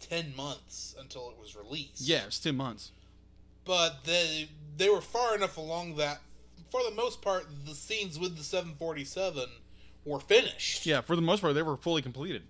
ten 0.00 0.34
months 0.36 0.94
until 1.00 1.30
it 1.30 1.38
was 1.40 1.56
released. 1.56 2.00
Yeah, 2.00 2.26
it's 2.26 2.38
two 2.38 2.52
months. 2.52 2.92
but 3.64 4.04
they 4.04 4.48
they 4.76 4.88
were 4.88 5.00
far 5.00 5.34
enough 5.34 5.56
along 5.56 5.96
that, 5.96 6.20
for 6.70 6.80
the 6.88 6.94
most 6.94 7.20
part, 7.22 7.46
the 7.66 7.74
scenes 7.74 8.18
with 8.18 8.36
the 8.36 8.44
747 8.44 9.44
were 10.04 10.20
finished. 10.20 10.86
Yeah, 10.86 11.00
for 11.00 11.16
the 11.16 11.22
most 11.22 11.40
part, 11.40 11.54
they 11.54 11.62
were 11.62 11.76
fully 11.76 12.00
completed, 12.02 12.42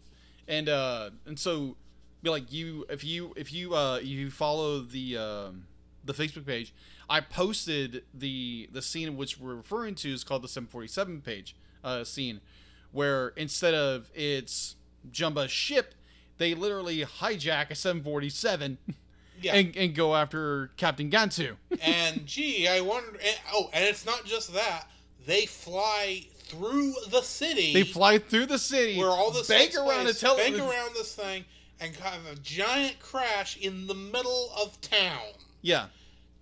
and 0.47 0.69
uh, 0.69 1.11
and 1.27 1.39
so, 1.39 1.77
be 2.23 2.31
like 2.31 2.53
you, 2.53 2.85
if 2.91 3.03
you 3.05 3.33
if 3.37 3.53
you 3.53 3.75
uh 3.75 3.99
you 3.99 4.31
follow 4.31 4.81
the 4.81 5.17
um 5.17 5.65
the 6.05 6.13
Facebook 6.13 6.47
page, 6.47 6.73
I 7.11 7.21
posted 7.21 8.05
the 8.15 8.69
the 8.73 8.83
scene 8.83 9.17
which 9.17 9.39
we're 9.41 9.55
referring 9.57 9.95
to 9.97 10.13
is 10.13 10.23
called 10.25 10.43
the 10.43 10.49
747 10.49 11.21
page 11.23 11.57
uh 11.83 12.05
scene, 12.05 12.41
where 12.93 13.29
instead 13.37 13.75
of 13.75 14.11
it's 14.15 14.77
Jumba's 15.11 15.51
ship, 15.51 15.95
they 16.39 16.55
literally 16.55 17.05
hijack 17.05 17.71
a 17.71 17.75
747 17.75 18.79
Yeah. 19.41 19.55
and, 19.55 19.77
and 19.77 19.95
go 19.95 20.17
after 20.17 20.73
Captain 20.77 21.11
Gantu. 21.11 21.55
and 21.81 22.27
gee, 22.27 22.67
I 22.67 22.81
wonder. 22.81 23.11
And, 23.11 23.37
oh, 23.53 23.71
and 23.73 23.85
it's 23.85 24.05
not 24.05 24.25
just 24.25 24.53
that; 24.55 24.89
they 25.27 25.47
fly 25.47 26.27
through 26.35 26.95
the 27.11 27.23
city. 27.23 27.73
They 27.73 27.85
fly 27.85 28.19
through 28.19 28.47
the 28.47 28.59
city, 28.59 28.99
where 28.99 29.11
all 29.11 29.31
this 29.31 29.47
bank 29.47 29.77
around 29.77 30.05
place, 30.07 30.21
tele- 30.21 30.37
bank 30.39 30.59
around 30.59 30.95
this 30.95 31.15
thing, 31.15 31.45
and 31.79 31.95
have 31.97 32.27
a 32.33 32.35
giant 32.37 32.99
crash 32.99 33.57
in 33.59 33.87
the 33.87 33.95
middle 33.95 34.51
of 34.61 34.81
town. 34.81 35.23
Yeah, 35.63 35.87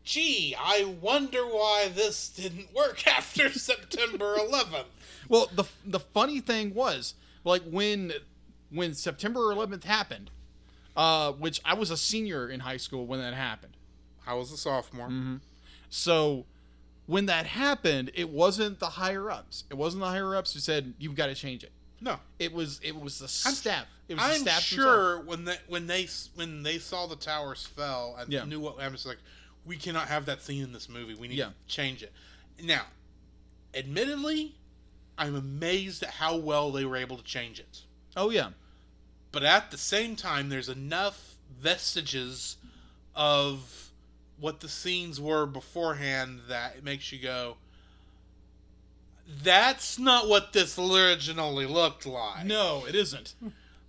Gee, 0.06 0.54
I 0.56 0.84
wonder 1.00 1.44
why 1.44 1.90
this 1.92 2.28
didn't 2.28 2.72
work 2.72 3.06
after 3.08 3.50
September 3.50 4.36
11th. 4.36 4.84
Well, 5.28 5.50
the 5.52 5.64
the 5.84 5.98
funny 5.98 6.40
thing 6.40 6.72
was, 6.74 7.14
like 7.42 7.62
when 7.64 8.12
when 8.70 8.94
September 8.94 9.40
11th 9.40 9.84
happened, 9.84 10.30
uh, 10.96 11.32
which 11.32 11.60
I 11.64 11.74
was 11.74 11.90
a 11.90 11.96
senior 11.96 12.48
in 12.48 12.60
high 12.60 12.76
school 12.78 13.06
when 13.06 13.20
that 13.20 13.34
happened. 13.34 13.76
I 14.26 14.34
was 14.34 14.50
a 14.52 14.56
sophomore. 14.56 15.40
So 15.88 16.46
when 17.06 17.26
that 17.26 17.46
happened, 17.46 18.10
it 18.14 18.28
wasn't 18.30 18.80
the 18.80 18.86
higher 18.90 19.30
ups. 19.30 19.64
It 19.70 19.74
wasn't 19.74 20.00
the 20.00 20.08
higher 20.08 20.34
ups 20.34 20.52
who 20.54 20.60
said 20.60 20.94
you've 20.98 21.14
got 21.14 21.26
to 21.26 21.34
change 21.34 21.62
it. 21.62 21.70
No, 22.00 22.18
It 22.38 22.52
was 22.52 22.78
it 22.82 22.94
was 23.00 23.20
the 23.20 23.28
staff. 23.28 23.86
It 24.08 24.14
was 24.16 24.22
I'm 24.24 24.40
staff 24.40 24.60
sure 24.60 25.20
when 25.20 25.44
they 25.44 25.56
when 25.66 25.86
they 25.86 26.08
when 26.34 26.62
they 26.62 26.78
saw 26.78 27.06
the 27.06 27.16
towers 27.16 27.64
fell 27.66 28.16
and 28.18 28.30
Yeah. 28.30 28.44
knew 28.44 28.60
what 28.60 28.78
I 28.80 28.88
was 28.88 29.06
like, 29.06 29.16
we 29.64 29.76
cannot 29.76 30.08
have 30.08 30.26
that 30.26 30.42
scene 30.42 30.62
in 30.62 30.72
this 30.72 30.88
movie. 30.90 31.14
We 31.14 31.28
need 31.28 31.38
Yeah. 31.38 31.46
to 31.46 31.54
change 31.68 32.02
it. 32.02 32.12
Now, 32.62 32.82
admittedly, 33.74 34.54
I'm 35.18 35.34
amazed 35.34 36.02
at 36.02 36.10
how 36.10 36.36
well 36.36 36.70
they 36.70 36.84
were 36.84 36.96
able 36.96 37.16
to 37.16 37.24
change 37.24 37.58
it. 37.60 37.82
Oh 38.16 38.30
yeah, 38.30 38.50
But 39.32 39.42
at 39.42 39.70
the 39.70 39.76
same 39.78 40.16
time, 40.16 40.48
there's 40.48 40.68
enough 40.70 41.34
vestiges 41.60 42.56
of 43.14 43.90
what 44.40 44.60
the 44.60 44.68
scenes 44.68 45.20
were 45.20 45.46
beforehand 45.46 46.40
that 46.48 46.76
it 46.76 46.84
makes 46.84 47.12
you 47.12 47.18
go, 47.18 47.56
"That's 49.42 49.98
not 49.98 50.28
what 50.28 50.52
this 50.52 50.78
originally 50.78 51.66
looked 51.66 52.06
like." 52.06 52.44
no, 52.46 52.84
it 52.86 52.94
isn't. 52.94 53.34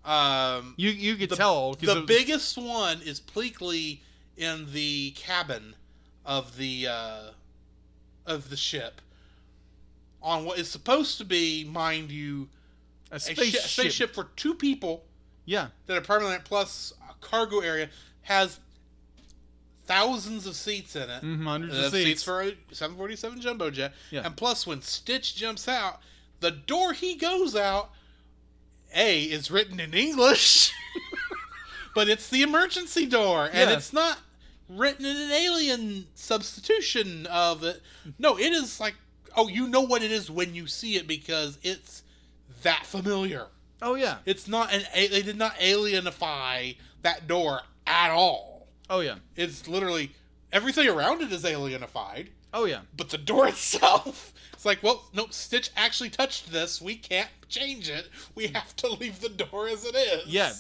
Um, 0.05 0.73
You 0.77 0.89
you 0.91 1.17
could 1.17 1.31
tell. 1.31 1.73
the 1.73 1.97
it- 2.03 2.07
biggest 2.07 2.57
one 2.57 3.01
is 3.01 3.19
Pleakley 3.19 3.99
in 4.37 4.71
the 4.71 5.11
cabin 5.17 5.75
of 6.25 6.55
the 6.55 6.87
uh, 6.87 7.31
of 8.25 8.49
the 8.49 8.55
ship 8.55 9.01
on 10.21 10.45
what 10.45 10.59
is 10.59 10.69
supposed 10.71 11.17
to 11.17 11.25
be, 11.25 11.65
mind 11.65 12.09
you, 12.09 12.47
a 13.11 13.15
a, 13.15 13.19
spaceship. 13.19 13.61
shi- 13.61 13.81
spaceship 13.81 14.13
for 14.13 14.25
two 14.35 14.53
people 14.53 15.03
Yeah, 15.45 15.67
that 15.85 15.97
are 15.97 16.01
permanent 16.01 16.43
plus 16.45 16.93
a 17.09 17.13
cargo 17.25 17.59
area 17.59 17.89
has 18.23 18.59
thousands 19.85 20.45
of 20.45 20.55
seats 20.55 20.95
in 20.95 21.09
it. 21.09 21.23
Mhm, 21.23 21.43
hundreds 21.45 21.75
Uh, 21.75 21.83
of 21.85 21.91
seats. 21.91 22.05
seats. 22.05 22.23
for 22.23 22.41
a 22.41 22.55
747 22.73 23.39
jumbo 23.41 23.69
jet. 23.71 23.93
Yeah. 24.11 24.25
And 24.25 24.35
plus, 24.35 24.67
when 24.67 24.81
Stitch 24.81 25.35
jumps 25.35 25.67
out, 25.67 26.01
the 26.41 26.51
door 26.51 26.91
he 26.93 27.15
goes 27.15 27.55
out, 27.55 27.93
A, 28.93 29.23
is 29.23 29.49
written 29.49 29.79
in 29.79 29.93
English, 29.93 30.71
but 31.95 32.09
it's 32.09 32.27
the 32.29 32.41
emergency 32.41 33.05
door. 33.05 33.45
And 33.45 33.69
Yeah. 33.69 33.77
it's 33.77 33.93
not 33.93 34.19
written 34.67 35.05
in 35.05 35.15
an 35.15 35.31
alien 35.31 36.07
substitution 36.15 37.25
of 37.27 37.63
it. 37.63 37.81
No, 38.19 38.37
it 38.37 38.51
is 38.51 38.81
like, 38.81 38.95
oh, 39.37 39.47
you 39.47 39.67
know 39.69 39.81
what 39.81 40.03
it 40.03 40.11
is 40.11 40.29
when 40.29 40.53
you 40.53 40.67
see 40.67 40.95
it 40.97 41.07
because 41.07 41.57
it's 41.63 42.03
that 42.67 42.85
familiar. 42.85 43.47
Oh 43.81 43.95
yeah. 43.95 44.17
It's 44.25 44.47
not 44.47 44.73
an, 44.73 44.83
a- 44.93 45.07
they 45.07 45.21
did 45.21 45.37
not 45.37 45.55
alienify 45.55 46.77
that 47.01 47.27
door 47.27 47.61
at 47.85 48.11
all. 48.11 48.67
Oh 48.89 48.99
yeah. 49.01 49.15
It's 49.35 49.67
literally 49.67 50.11
everything 50.51 50.87
around 50.87 51.21
it 51.21 51.31
is 51.31 51.43
alienified, 51.43 52.27
Oh 52.53 52.65
yeah. 52.65 52.81
but 52.95 53.09
the 53.09 53.17
door 53.17 53.47
itself, 53.53 54.33
it's 54.53 54.65
like, 54.65 54.81
well, 54.81 55.03
no, 55.13 55.27
Stitch 55.29 55.69
actually 55.75 56.09
touched 56.09 56.51
this. 56.51 56.81
We 56.81 56.95
can't 56.95 57.29
change 57.49 57.89
it. 57.89 58.09
We 58.35 58.47
have 58.47 58.75
to 58.77 58.87
leave 58.93 59.19
the 59.19 59.29
door 59.29 59.67
as 59.67 59.85
it 59.85 59.95
is. 59.95 60.27
Yeah. 60.27 60.51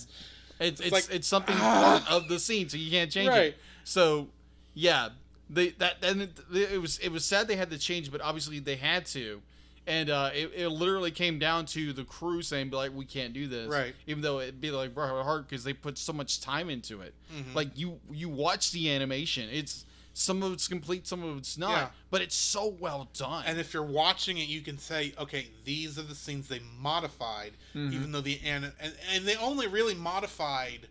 It's 0.59 0.81
it's 0.81 0.91
like, 0.91 1.07
it's 1.11 1.27
something 1.27 1.55
ah. 1.59 2.01
part 2.05 2.11
of 2.11 2.27
the 2.29 2.39
scene, 2.39 2.67
so 2.69 2.77
you 2.77 2.89
can't 2.91 3.11
change 3.11 3.29
Right. 3.29 3.47
it. 3.47 3.57
So 3.83 4.27
yeah, 4.73 5.09
they 5.49 5.69
that 5.79 6.03
and 6.03 6.21
it, 6.23 6.39
it 6.73 6.81
was 6.81 6.97
it 6.99 7.09
was 7.09 7.23
sad 7.25 7.47
they 7.47 7.55
had 7.55 7.69
to 7.71 7.77
change, 7.77 8.11
but 8.11 8.21
obviously 8.21 8.59
they 8.59 8.75
had 8.75 9.05
to. 9.07 9.41
And 9.87 10.09
uh, 10.09 10.31
it, 10.33 10.51
it 10.55 10.67
literally 10.69 11.11
came 11.11 11.39
down 11.39 11.65
to 11.67 11.93
the 11.93 12.03
crew 12.03 12.41
saying, 12.41 12.69
like, 12.71 12.91
we 12.93 13.05
can't 13.05 13.31
do 13.33 13.47
this. 13.47 13.69
Right. 13.69 13.95
Even 14.05 14.21
though 14.21 14.39
it'd 14.41 14.59
be 14.59 14.69
like 14.71 14.93
brought 14.93 15.23
hard 15.23 15.47
because 15.47 15.63
they 15.63 15.71
put 15.73 15.97
so 15.97 16.11
much 16.13 16.41
time 16.41 16.69
into 16.69 16.99
it. 17.01 17.13
Mm-hmm. 17.33 17.55
Like 17.55 17.69
you 17.75 17.99
you 18.11 18.27
watch 18.27 18.71
the 18.73 18.93
animation, 18.93 19.47
it's 19.51 19.85
some 20.13 20.43
of 20.43 20.51
it's 20.51 20.67
complete, 20.67 21.05
some 21.07 21.23
of 21.23 21.37
it's 21.37 21.57
not, 21.57 21.71
Yeah. 21.77 21.87
but 22.09 22.21
it's 22.21 22.35
so 22.35 22.75
well 22.79 23.07
done. 23.13 23.43
And 23.47 23.59
if 23.59 23.73
you're 23.73 23.83
watching 23.83 24.37
it, 24.39 24.47
you 24.49 24.61
can 24.61 24.77
say, 24.77 25.13
okay, 25.19 25.47
these 25.63 25.97
are 25.99 26.01
the 26.01 26.15
scenes 26.15 26.47
they 26.49 26.59
modified, 26.79 27.53
Mm-hmm. 27.75 27.93
even 27.93 28.11
though 28.11 28.21
the 28.21 28.39
and, 28.43 28.71
and 28.81 28.93
and 29.13 29.25
they 29.25 29.35
only 29.37 29.67
really 29.67 29.93
modified 29.95 30.87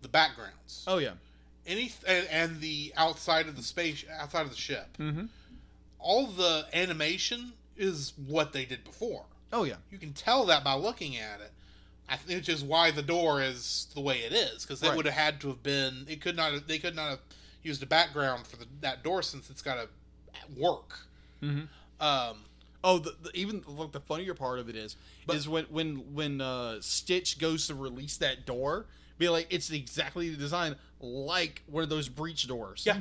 the 0.00 0.08
backgrounds. 0.08 0.84
oh 0.86 0.98
yeah. 0.98 1.12
any 1.66 1.92
and, 2.06 2.26
and 2.30 2.60
the 2.60 2.94
outside 2.96 3.46
of 3.46 3.56
the 3.56 3.62
space 3.62 4.04
outside 4.18 4.42
of 4.42 4.50
the 4.50 4.56
ship 4.56 4.86
Mm-hmm. 4.98 5.24
all 5.98 6.28
the 6.28 6.64
animation 6.72 7.52
is 7.78 8.12
what 8.26 8.52
they 8.52 8.64
did 8.64 8.84
before 8.84 9.24
Oh 9.52 9.64
yeah. 9.64 9.76
you 9.90 9.98
can 9.98 10.12
tell 10.12 10.44
that 10.46 10.62
by 10.64 10.74
looking 10.74 11.16
at 11.16 11.40
it 11.40 11.52
I 12.08 12.16
think 12.16 12.38
which 12.40 12.48
is 12.48 12.62
why 12.64 12.90
the 12.90 13.02
door 13.02 13.42
is 13.42 13.86
the 13.94 14.00
way 14.00 14.18
it 14.20 14.32
is 14.32 14.64
because 14.64 14.82
it 14.82 14.88
Right. 14.88 14.96
would 14.96 15.06
have 15.06 15.14
had 15.14 15.40
to 15.42 15.48
have 15.48 15.62
been 15.62 16.04
it 16.08 16.20
could 16.20 16.36
not 16.36 16.66
they 16.66 16.78
could 16.78 16.96
not 16.96 17.10
have 17.10 17.20
used 17.62 17.82
a 17.82 17.86
background 17.86 18.46
for 18.46 18.56
the, 18.56 18.66
that 18.80 19.02
door 19.02 19.22
since 19.22 19.50
it's 19.50 19.62
got 19.62 19.74
to 19.76 19.88
work 20.60 21.06
Mhm. 21.42 21.68
um 22.00 22.44
Oh, 22.84 22.98
the, 23.00 23.12
the, 23.20 23.30
even 23.36 23.64
look, 23.66 23.90
the 23.90 23.98
funnier 23.98 24.34
part 24.34 24.60
of 24.60 24.68
it 24.68 24.76
is 24.76 24.94
But- 25.26 25.34
is 25.34 25.48
when 25.48 25.64
when 25.64 26.14
when 26.14 26.40
uh, 26.40 26.80
Stitch 26.80 27.38
goes 27.40 27.66
to 27.66 27.74
release 27.74 28.16
that 28.18 28.46
door, 28.46 28.86
be 29.18 29.28
like 29.28 29.48
it's 29.50 29.70
exactly 29.72 30.28
the 30.30 30.36
design 30.36 30.76
like 31.00 31.62
one 31.66 31.82
of 31.82 31.88
those 31.90 32.08
breach 32.08 32.46
doors. 32.46 32.84
Yeah. 32.86 33.00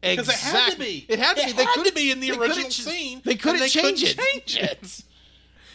Because 0.00 0.28
it 0.28 0.34
had 0.36 0.52
to 0.52 0.58
Exactly. 0.66 0.84
be 0.86 1.06
It 1.08 1.18
had 1.18 1.36
to 1.36 1.46
be. 1.46 1.52
They 1.52 1.64
had 1.64 1.72
to 1.74 1.78
couldn't- 1.80 1.94
be 1.96 2.10
in 2.10 2.20
the 2.20 2.30
original 2.32 2.70
scene 2.70 3.20
They 3.24 3.34
couldn't 3.36 3.62
and 3.62 3.70
change 3.70 4.02
it. 4.04 4.18
change 4.18 4.56
it 4.56 5.02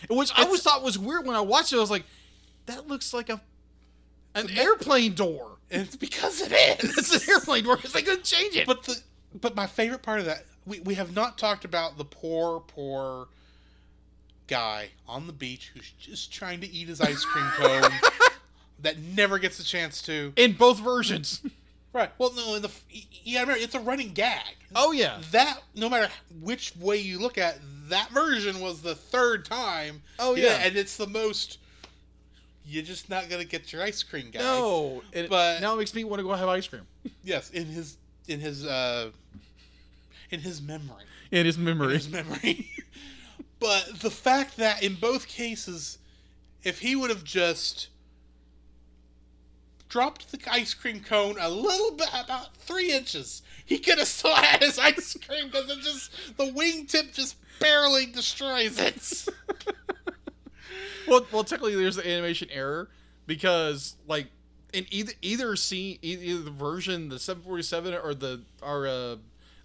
Which 0.09 0.31
I 0.35 0.43
always 0.43 0.61
thought 0.61 0.81
was 0.83 0.97
weird 0.97 1.25
when 1.25 1.35
I 1.35 1.41
watched 1.41 1.73
it. 1.73 1.77
I 1.77 1.79
was 1.81 1.91
like, 1.91 2.05
that 2.65 2.87
looks 2.87 3.13
like 3.13 3.29
a 3.29 3.41
an 4.35 4.49
airplane 4.57 5.13
door. 5.13 5.57
and 5.69 5.81
it's 5.83 5.95
because 5.95 6.41
it 6.41 6.51
is 6.83 6.97
It's 6.97 7.13
an 7.27 7.29
airplane 7.29 7.63
door 7.65 7.75
because 7.75 7.93
they 7.93 8.01
couldn't 8.01 8.23
change 8.23 8.55
it. 8.55 8.65
But 8.65 8.83
the 8.83 8.99
but 9.39 9.55
my 9.55 9.67
favorite 9.67 10.01
part 10.03 10.19
of 10.19 10.25
that 10.25 10.45
we, 10.65 10.79
we 10.79 10.93
have 10.95 11.13
not 11.15 11.37
talked 11.37 11.65
about 11.65 11.97
the 11.97 12.05
poor 12.05 12.61
poor 12.61 13.27
guy 14.47 14.89
on 15.07 15.27
the 15.27 15.33
beach 15.33 15.71
who's 15.73 15.91
just 15.99 16.31
trying 16.31 16.61
to 16.61 16.67
eat 16.69 16.87
his 16.87 16.99
ice 17.01 17.23
cream 17.25 17.45
cone 17.55 17.91
that 18.79 18.97
never 18.99 19.39
gets 19.39 19.59
a 19.59 19.63
chance 19.63 20.01
to. 20.03 20.33
in 20.35 20.53
both 20.53 20.79
versions. 20.79 21.41
Right. 21.93 22.09
Well, 22.17 22.33
no, 22.33 22.55
in 22.55 22.63
the 22.63 22.71
yeah, 23.23 23.39
I 23.39 23.41
remember 23.43 23.61
it's 23.63 23.75
a 23.75 23.79
running 23.79 24.13
gag. 24.13 24.55
Oh 24.75 24.91
yeah. 24.91 25.19
That 25.31 25.61
no 25.75 25.89
matter 25.89 26.11
which 26.41 26.75
way 26.77 26.97
you 26.97 27.19
look 27.19 27.37
at 27.37 27.59
that 27.89 28.09
version 28.09 28.59
was 28.59 28.81
the 28.81 28.95
third 28.95 29.45
time. 29.45 30.01
Oh, 30.17 30.35
yeah. 30.35 30.59
and 30.63 30.75
it's 30.75 30.97
the 30.97 31.05
most. 31.07 31.59
You're 32.65 32.83
just 32.83 33.09
not 33.09 33.29
gonna 33.29 33.43
get 33.45 33.71
your 33.71 33.83
ice 33.83 34.01
cream 34.01 34.31
guy. 34.31 34.39
No, 34.39 35.03
it, 35.11 35.29
But- 35.29 35.61
now 35.61 35.75
it 35.75 35.77
makes 35.77 35.93
me 35.93 36.03
want 36.03 36.19
to 36.19 36.23
go 36.23 36.33
have 36.33 36.49
ice 36.49 36.67
cream. 36.67 36.87
Yes, 37.23 37.51
in 37.51 37.65
his 37.65 37.97
in 38.27 38.39
his 38.39 38.65
uh 38.65 39.11
in 40.31 40.39
his 40.39 40.61
memory. 40.61 41.03
In 41.31 41.45
his 41.45 41.57
memory. 41.57 41.87
In 41.89 41.99
his 41.99 42.09
memory. 42.09 42.69
but 43.59 43.99
the 43.99 44.09
fact 44.09 44.57
that 44.57 44.81
in 44.81 44.95
both 44.95 45.27
cases, 45.27 45.99
if 46.63 46.79
he 46.79 46.95
would 46.95 47.09
have 47.11 47.23
just 47.23 47.89
dropped 49.93 50.31
the 50.31 50.39
ice 50.51 50.73
cream 50.73 50.99
cone 51.01 51.35
a 51.39 51.47
little 51.47 51.91
bit, 51.91 52.09
about 52.15 52.57
three 52.57 52.91
inches, 52.91 53.43
he 53.63 53.77
could 53.77 53.99
have 53.99 54.07
still 54.07 54.33
had 54.33 54.63
his 54.63 54.79
ice 54.79 55.15
cream 55.23 55.45
because 55.45 55.69
it 55.69 55.81
just 55.81 56.11
the 56.35 56.45
wingtip 56.45 57.13
just 57.13 57.35
barely 57.59 58.07
destroys 58.07 58.79
it. 58.79 59.27
well, 61.07 61.27
well, 61.31 61.43
technically, 61.43 61.75
there's 61.75 61.99
an 61.99 62.07
animation 62.07 62.49
error 62.51 62.89
because, 63.27 63.95
like, 64.07 64.29
in 64.73 64.87
either 64.89 65.13
either 65.21 65.55
scene, 65.55 65.99
either, 66.01 66.41
the 66.41 66.49
version, 66.49 67.09
the 67.09 67.19
747 67.19 67.93
or 67.93 68.15
the 68.15 68.41
or 68.63 68.87
uh, 68.87 69.17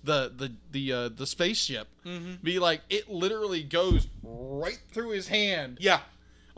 the 0.04 0.30
the 0.36 0.52
the 0.72 0.92
uh, 0.92 1.08
the 1.08 1.26
spaceship, 1.26 1.88
be 2.42 2.58
like 2.58 2.82
it 2.90 3.08
literally 3.08 3.62
goes 3.62 4.06
right 4.22 4.78
through 4.92 5.12
his 5.12 5.28
hand. 5.28 5.78
yeah, 5.80 6.00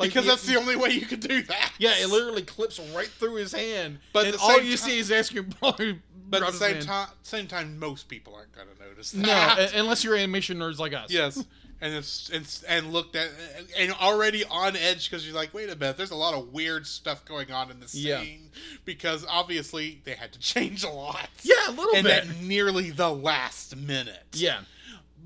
Like, 0.01 0.09
because 0.11 0.25
yeah, 0.25 0.33
that's 0.33 0.47
the 0.47 0.57
only 0.57 0.77
way 0.77 0.91
you 0.91 1.07
could 1.07 1.21
do 1.21 1.43
that. 1.43 1.73
Yeah, 1.79 1.93
it 1.99 2.09
literally 2.09 2.43
clips 2.43 2.81
right 2.95 3.07
through 3.09 3.35
his 3.37 3.53
hand, 3.53 3.99
But 4.13 4.27
and 4.27 4.37
all 4.41 4.61
you 4.61 4.77
see 4.77 4.99
is 4.99 5.09
cream. 5.31 6.03
But 6.29 6.43
at 6.43 6.53
the 6.53 6.59
same 6.59 6.81
time, 6.83 7.09
same 7.23 7.47
time, 7.49 7.79
most 7.79 8.09
people 8.09 8.35
aren't 8.35 8.53
going 8.53 8.69
to 8.75 8.85
notice 8.85 9.15
no, 9.15 9.27
that. 9.27 9.59
un- 9.59 9.69
unless 9.81 10.05
you're 10.05 10.15
animation 10.15 10.59
nerds 10.59 10.79
like 10.79 10.95
us. 10.95 11.11
Yes. 11.11 11.45
and 11.81 11.93
it's, 11.95 12.31
it's 12.31 12.63
and 12.65 12.93
looked 12.93 13.17
at 13.17 13.29
and 13.77 13.91
already 13.95 14.45
on 14.45 14.77
edge 14.77 15.11
because 15.11 15.27
you're 15.27 15.35
like, 15.35 15.53
wait 15.53 15.71
a 15.71 15.77
minute, 15.77 15.97
there's 15.97 16.13
a 16.13 16.17
lot 16.17 16.35
of 16.35 16.53
weird 16.53 16.87
stuff 16.87 17.25
going 17.25 17.51
on 17.51 17.71
in 17.73 17.81
this 17.81 17.95
Yeah. 17.97 18.21
scene 18.23 18.51
because 18.85 19.27
obviously 19.29 20.01
they 20.05 20.15
had 20.15 20.33
to 20.35 20.39
change 20.41 20.85
a 20.85 20.91
lot. 20.91 21.29
Yeah, 21.43 21.55
a 21.69 21.73
little 21.73 21.97
and 21.97 22.05
bit. 22.05 22.29
at 22.29 22.41
nearly 22.43 22.91
the 22.91 23.11
last 23.11 23.75
minute. 23.77 24.23
Yeah. 24.35 24.61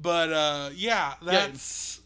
But 0.00 0.32
uh, 0.32 0.70
yeah, 0.74 1.14
that's 1.22 2.00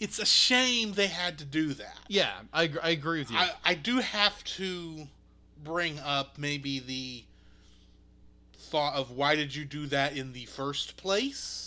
it's 0.00 0.18
a 0.18 0.26
shame 0.26 0.92
they 0.92 1.06
had 1.08 1.38
to 1.38 1.44
do 1.44 1.74
that. 1.74 1.96
Yeah, 2.08 2.32
I, 2.52 2.70
I 2.82 2.90
agree 2.90 3.18
with 3.20 3.30
you. 3.30 3.36
I, 3.38 3.50
I 3.64 3.74
do 3.74 3.98
have 3.98 4.42
to 4.44 5.06
bring 5.64 5.98
up 5.98 6.38
maybe 6.38 6.78
the 6.78 7.24
thought 8.56 8.94
of 8.94 9.10
why 9.10 9.34
did 9.34 9.54
you 9.54 9.64
do 9.64 9.86
that 9.86 10.16
in 10.16 10.32
the 10.32 10.44
first 10.46 10.96
place? 10.96 11.64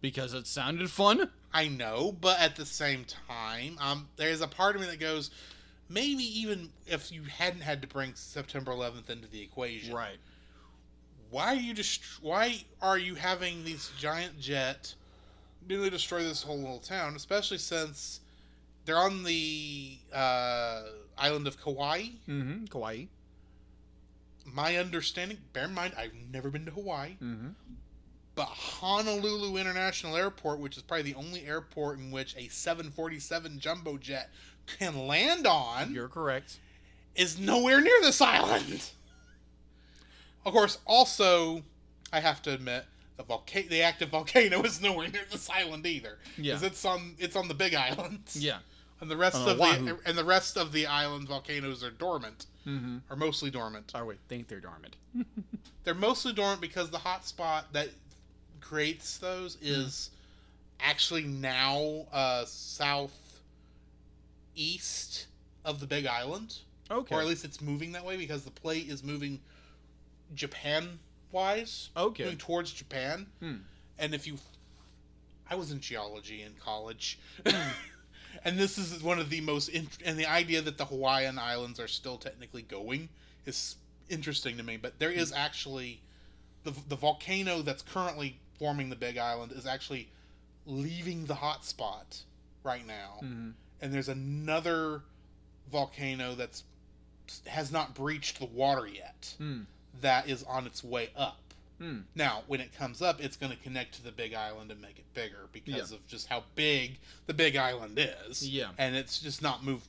because 0.00 0.34
it 0.34 0.46
sounded 0.46 0.90
fun. 0.90 1.30
I 1.54 1.66
know, 1.66 2.14
but 2.20 2.38
at 2.38 2.56
the 2.56 2.66
same 2.66 3.06
time, 3.26 3.78
um, 3.80 4.08
there's 4.16 4.42
a 4.42 4.46
part 4.46 4.76
of 4.76 4.82
me 4.82 4.88
that 4.88 5.00
goes, 5.00 5.30
maybe 5.88 6.22
even 6.40 6.68
if 6.86 7.10
you 7.10 7.22
hadn't 7.22 7.62
had 7.62 7.80
to 7.80 7.88
bring 7.88 8.14
September 8.14 8.70
11th 8.72 9.08
into 9.08 9.26
the 9.28 9.40
equation, 9.40 9.94
Right. 9.94 10.18
why 11.30 11.46
are 11.46 11.54
you 11.54 11.72
just 11.72 12.02
why 12.22 12.62
are 12.82 12.98
you 12.98 13.14
having 13.14 13.64
these 13.64 13.90
giant 13.98 14.38
jet 14.38 14.94
nearly 15.68 15.90
destroy 15.90 16.22
this 16.22 16.42
whole 16.42 16.58
little 16.58 16.78
town 16.78 17.14
especially 17.16 17.58
since 17.58 18.20
they're 18.84 18.98
on 18.98 19.22
the 19.22 19.96
uh, 20.12 20.82
island 21.18 21.46
of 21.46 21.60
kauai 21.62 22.02
Mm-hmm. 22.28 22.66
Kauai. 22.66 23.04
my 24.44 24.76
understanding 24.76 25.38
bear 25.52 25.64
in 25.64 25.74
mind 25.74 25.94
i've 25.98 26.12
never 26.32 26.50
been 26.50 26.64
to 26.66 26.70
hawaii 26.70 27.16
Mm-hmm. 27.22 27.48
but 28.34 28.46
honolulu 28.46 29.56
international 29.56 30.16
airport 30.16 30.58
which 30.58 30.76
is 30.76 30.82
probably 30.82 31.12
the 31.12 31.18
only 31.18 31.46
airport 31.46 31.98
in 31.98 32.10
which 32.10 32.34
a 32.36 32.48
747 32.48 33.58
jumbo 33.58 33.96
jet 33.96 34.30
can 34.78 35.06
land 35.06 35.46
on 35.46 35.92
You're 35.92 36.08
correct. 36.08 36.58
is 37.14 37.38
nowhere 37.38 37.80
near 37.82 38.00
this 38.00 38.20
island. 38.20 38.90
Of 40.46 40.52
course, 40.52 40.78
also, 40.86 41.62
I 42.12 42.20
have 42.20 42.40
to 42.42 42.52
admit, 42.52 42.84
the 43.16 43.22
volcano, 43.22 43.68
the 43.68 43.82
active 43.82 44.08
volcano, 44.10 44.62
is 44.62 44.80
nowhere 44.80 45.08
near 45.08 45.22
this 45.30 45.48
island 45.50 45.86
either. 45.86 46.18
Yeah. 46.36 46.54
because 46.54 46.62
it's 46.62 46.84
on 46.84 47.14
it's 47.18 47.36
on 47.36 47.48
the 47.48 47.54
Big 47.54 47.74
Island. 47.74 48.20
Yeah. 48.34 48.58
and 49.00 49.10
the 49.10 49.16
rest 49.16 49.36
of 49.46 49.60
Oahu. 49.60 49.84
the 49.84 49.98
and 50.06 50.16
the 50.18 50.24
rest 50.24 50.56
of 50.56 50.72
the 50.72 50.86
island 50.86 51.28
volcanoes 51.28 51.82
are 51.84 51.90
dormant, 51.90 52.46
Mm-hmm. 52.66 52.98
are 53.10 53.16
mostly 53.16 53.50
dormant. 53.50 53.92
Oh 53.94 54.04
wait, 54.06 54.18
think 54.28 54.48
they're 54.48 54.60
dormant. 54.60 54.96
They're 55.84 55.94
mostly 55.94 56.32
dormant 56.32 56.62
because 56.62 56.88
the 56.90 56.96
hot 56.98 57.26
spot 57.26 57.66
that 57.74 57.90
creates 58.62 59.18
those 59.18 59.56
Hmm. 59.56 59.66
is 59.66 60.10
actually 60.80 61.24
now 61.24 62.06
uh, 62.10 62.44
south 62.46 63.40
east 64.56 65.26
of 65.64 65.80
the 65.80 65.86
Big 65.86 66.06
Island. 66.06 66.56
Okay. 66.90 67.14
or 67.14 67.20
at 67.22 67.26
least 67.26 67.44
it's 67.46 67.60
moving 67.62 67.92
that 67.92 68.04
way 68.04 68.16
because 68.16 68.44
the 68.44 68.50
plate 68.50 68.88
is 68.88 69.02
moving 69.02 69.40
Japan 70.34 70.98
wise, 71.34 71.90
Okay. 71.96 72.24
moving 72.24 72.38
towards 72.38 72.72
Japan. 72.72 73.26
Hmm. 73.40 73.56
And 73.98 74.14
if 74.14 74.26
you, 74.26 74.38
I 75.50 75.54
was 75.56 75.70
in 75.70 75.80
geology 75.80 76.42
in 76.42 76.54
college, 76.64 77.18
and 78.44 78.58
this 78.58 78.78
is 78.78 79.02
one 79.02 79.18
of 79.18 79.28
the 79.30 79.40
most 79.40 79.68
int- 79.68 79.98
and 80.04 80.18
the 80.18 80.26
idea 80.26 80.62
that 80.62 80.78
the 80.78 80.84
Hawaiian 80.86 81.38
Islands 81.38 81.78
are 81.78 81.88
still 81.88 82.16
technically 82.16 82.62
going 82.62 83.08
is 83.46 83.76
interesting 84.08 84.56
to 84.56 84.62
me. 84.62 84.76
But 84.78 84.98
there 84.98 85.10
is 85.10 85.32
actually 85.32 86.00
the 86.64 86.72
the 86.88 86.96
volcano 86.96 87.62
that's 87.62 87.82
currently 87.82 88.38
forming 88.58 88.88
the 88.88 88.96
Big 88.96 89.18
Island 89.18 89.52
is 89.52 89.66
actually 89.66 90.08
leaving 90.66 91.26
the 91.26 91.34
hot 91.34 91.64
spot 91.64 92.22
right 92.62 92.86
now 92.86 93.18
Mm-hmm. 93.22 93.50
and 93.82 93.92
there's 93.92 94.08
another 94.08 95.02
volcano 95.70 96.34
that's 96.34 96.64
has 97.46 97.70
not 97.72 97.94
breached 97.94 98.38
the 98.38 98.46
water 98.46 98.86
yet 98.86 99.34
Mm. 99.40 99.66
That 100.00 100.28
is 100.28 100.42
on 100.44 100.66
its 100.66 100.82
way 100.84 101.10
up 101.16 101.38
Mm. 101.80 102.04
now 102.14 102.44
when 102.46 102.60
it 102.60 102.72
comes 102.72 103.02
up 103.02 103.20
it's 103.20 103.36
going 103.36 103.50
to 103.50 103.58
connect 103.58 103.94
to 103.96 104.02
the 104.04 104.12
big 104.12 104.32
island 104.32 104.70
and 104.70 104.80
make 104.80 104.96
it 104.96 105.04
bigger 105.12 105.48
because 105.52 105.90
Yeah. 105.90 105.96
of 105.96 106.06
just 106.06 106.28
how 106.28 106.44
big 106.54 106.98
the 107.26 107.34
big 107.34 107.56
island 107.56 107.98
is 107.98 108.48
Yeah. 108.48 108.68
and 108.78 108.94
it's 108.94 109.18
just 109.18 109.42
not 109.42 109.64
moved 109.64 109.88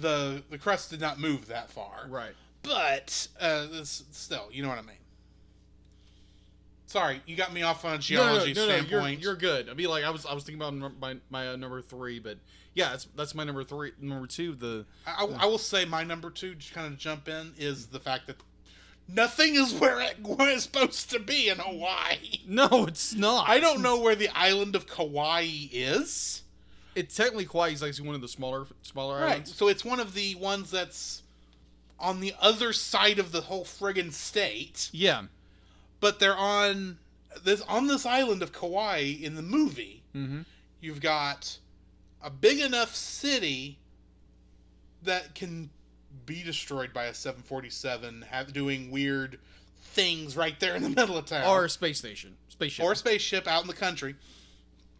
the 0.00 0.42
the 0.50 0.58
crust 0.58 0.90
did 0.90 1.00
not 1.00 1.20
move 1.20 1.46
that 1.46 1.70
far 1.70 2.06
Right. 2.08 2.34
but 2.62 3.28
uh 3.40 3.68
it's, 3.70 4.02
still 4.10 4.48
you 4.50 4.64
know 4.64 4.68
what 4.68 4.78
i 4.78 4.82
mean 4.82 4.96
sorry 6.86 7.22
you 7.24 7.36
got 7.36 7.52
me 7.52 7.62
off 7.62 7.84
on 7.84 7.90
a 7.92 7.94
No, 7.94 7.98
no, 7.98 8.00
geology 8.00 8.52
no, 8.52 8.66
no, 8.66 8.74
you're, 8.74 8.78
standpoint 8.84 9.20
you're 9.20 9.36
good. 9.36 9.68
I 9.68 9.74
mean, 9.74 9.88
like 9.88 10.04
I 10.04 10.10
was, 10.10 10.26
I 10.26 10.34
was 10.34 10.42
thinking 10.44 10.60
about 10.60 10.98
my 11.00 11.16
my 11.30 11.48
uh, 11.50 11.56
number 11.56 11.80
three, 11.82 12.18
but 12.18 12.36
yeah, 12.74 12.90
that's 12.90 13.06
that's 13.16 13.34
my 13.34 13.44
number 13.44 13.62
three. 13.64 13.92
Number 14.00 14.26
two, 14.26 14.54
the 14.54 14.84
I, 15.06 15.24
I 15.38 15.46
will 15.46 15.58
say 15.58 15.84
my 15.84 16.02
number 16.02 16.30
two, 16.30 16.54
just 16.56 16.72
kind 16.74 16.92
of 16.92 16.98
jump 16.98 17.28
in, 17.28 17.52
is 17.58 17.86
the 17.86 18.00
fact 18.00 18.26
that 18.26 18.36
nothing 19.14 19.54
is 19.56 19.74
where 19.74 20.00
it 20.00 20.18
was 20.22 20.62
supposed 20.64 21.10
to 21.10 21.18
be 21.20 21.48
in 21.48 21.58
Hawaii. 21.58 22.40
no, 22.46 22.86
it's 22.86 23.14
not. 23.14 23.48
I 23.48 23.60
don't 23.60 23.82
know 23.82 23.98
where 24.00 24.14
the 24.14 24.28
island 24.36 24.74
of 24.76 24.86
Kauai 24.86 25.46
is. 25.72 26.42
It's 26.94 27.14
technically 27.14 27.46
Kauai 27.46 27.68
is 27.70 27.82
actually 27.82 28.06
one 28.06 28.14
of 28.16 28.20
the 28.20 28.28
smaller 28.28 28.66
smaller 28.82 29.20
Right. 29.20 29.30
islands. 29.32 29.54
So 29.54 29.68
it's 29.68 29.84
one 29.84 30.00
of 30.00 30.14
the 30.14 30.34
ones 30.34 30.70
that's 30.70 31.22
on 31.98 32.20
the 32.20 32.34
other 32.40 32.72
side 32.72 33.18
of 33.18 33.30
the 33.32 33.42
whole 33.42 33.64
friggin' 33.64 34.12
state, 34.12 34.88
Yeah. 34.92 35.24
but 36.00 36.18
they're 36.18 36.36
on 36.36 36.98
this 37.44 37.60
on 37.62 37.86
this 37.86 38.04
island 38.04 38.42
of 38.42 38.52
Kauai 38.52 38.98
in 39.20 39.34
the 39.36 39.42
movie. 39.42 40.02
Mm-hmm. 40.16 40.40
You've 40.80 41.00
got 41.00 41.58
a 42.22 42.30
big 42.30 42.58
enough 42.58 42.94
city 42.96 43.78
that 45.02 45.34
can 45.34 45.70
be 46.26 46.42
destroyed 46.42 46.92
by 46.92 47.04
a 47.04 47.14
747 47.14 48.22
have 48.30 48.52
doing 48.52 48.90
weird 48.90 49.38
things 49.82 50.36
right 50.36 50.58
there 50.60 50.74
in 50.76 50.82
the 50.82 50.88
middle 51.00 51.16
of 51.16 51.26
town 51.26 51.46
Or 51.46 51.64
a 51.64 51.70
space 51.70 51.98
station, 51.98 52.36
spaceship. 52.48 52.84
or 52.84 52.92
a 52.92 52.96
spaceship 52.96 53.46
out 53.48 53.62
in 53.62 53.66
the 53.68 53.74
country 53.74 54.14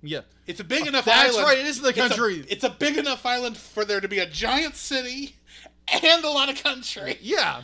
yeah. 0.03 0.21
it's 0.47 0.61
a 0.61 0.65
big 0.65 0.87
enough 0.87 1.05
That's 1.05 1.31
island 1.35 1.47
right. 1.47 1.59
It 1.59 1.67
is 1.67 1.81
the 1.81 1.89
It's 1.91 1.99
a- 1.99 2.09
country. 2.09 2.45
it's 2.49 2.65
a, 2.65 2.71
big 2.71 2.97
enough 2.97 3.25
island 3.27 3.57
for 3.57 3.85
there 3.85 4.01
to 4.01 4.09
be 4.09 4.19
a 4.19 4.27
giant 4.27 4.75
city 4.77 5.37
and 6.05 6.25
a 6.25 6.31
lot 6.31 6.49
of 6.49 6.63
country 6.63 7.19
yeah. 7.21 7.63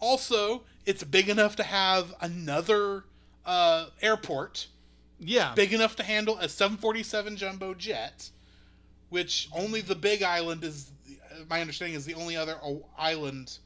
also 0.00 0.62
it's 0.84 1.02
big 1.04 1.28
enough 1.28 1.56
to 1.56 1.62
have 1.62 2.14
another 2.20 3.04
uh, 3.44 3.86
airport 4.02 4.66
Yeah. 5.18 5.54
big 5.54 5.72
enough 5.72 5.96
to 5.96 6.02
handle 6.02 6.36
a 6.38 6.48
747 6.48 7.36
jumbo 7.36 7.74
jet, 7.74 8.30
which 9.08 9.48
only 9.52 9.80
the 9.80 9.94
Big 9.94 10.22
Island 10.22 10.62
is. 10.64 10.90
My 11.48 11.60
understanding 11.60 11.96
is 11.96 12.04
the 12.04 12.14
only 12.14 12.36
other 12.36 12.56
island 12.98 13.58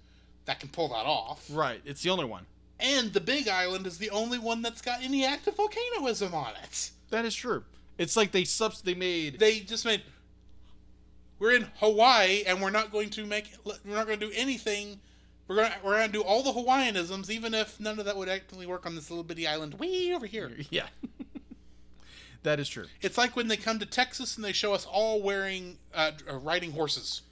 that 0.47 0.61
can 0.61 0.69
pull 0.69 0.89
that 0.89 1.07
off, 1.07 1.47
Right. 1.51 1.81
It's 1.85 2.03
the 2.03 2.11
only 2.11 2.25
one. 2.25 2.47
and 2.79 3.13
the 3.13 3.21
Big 3.21 3.47
Island 3.47 3.87
is 3.87 3.99
the 3.99 4.11
only 4.11 4.39
one 4.39 4.63
that's 4.63 4.81
got 4.81 5.03
any 5.03 5.25
active 5.25 5.57
volcanoism 5.57 6.35
on 6.35 6.53
it. 6.65 6.91
That 7.11 7.25
is 7.25 7.35
true. 7.35 7.65
It's 7.99 8.17
like 8.17 8.33
they 8.33 8.45
subs 8.45 8.81
they 8.83 8.95
made. 8.95 9.39
They 9.39 9.61
just 9.61 9.85
made. 9.85 10.03
We're 11.39 11.57
in 11.57 11.67
Hawaii, 11.79 12.43
and 12.47 12.61
we're 12.63 12.71
not 12.71 12.91
going 12.91 13.11
to 13.11 13.27
make. 13.27 13.53
We're 13.65 13.95
not 13.95 14.07
going 14.07 14.19
to 14.21 14.27
do 14.27 14.33
anything. 14.35 15.01
We're 15.49 15.57
gonna 15.57 15.75
we're 15.83 15.99
gonna 15.99 16.13
do 16.13 16.23
all 16.23 16.43
the 16.45 16.53
Hawaiianisms, 16.53 17.29
even 17.29 17.55
if 17.55 17.81
none 17.81 17.99
of 17.99 18.05
that 18.05 18.17
would 18.17 18.29
actually 18.29 18.67
work 18.67 18.87
on 18.87 18.95
this 18.95 19.11
little 19.11 19.25
bitty 19.25 19.49
island 19.49 19.75
way 19.75 20.13
over 20.15 20.25
here. 20.27 20.51
yeah. 20.71 20.87
that 22.45 22.61
is 22.61 22.69
true. 22.69 22.87
It's 23.03 23.19
like 23.19 23.35
when 23.37 23.49
they 23.49 23.57
come 23.57 23.79
to 23.81 23.87
Texas 23.87 24.37
and 24.37 24.45
they 24.45 24.53
show 24.53 24.73
us 24.73 24.87
all 24.87 25.21
wearing 25.21 25.77
uh, 25.93 26.13
uh, 26.31 26.37
riding 26.37 26.71
horses 26.73 27.23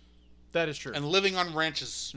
That 0.52 0.68
is 0.68 0.78
true. 0.78 0.92
and 0.94 1.04
living 1.04 1.36
on 1.36 1.54
ranches. 1.54 2.14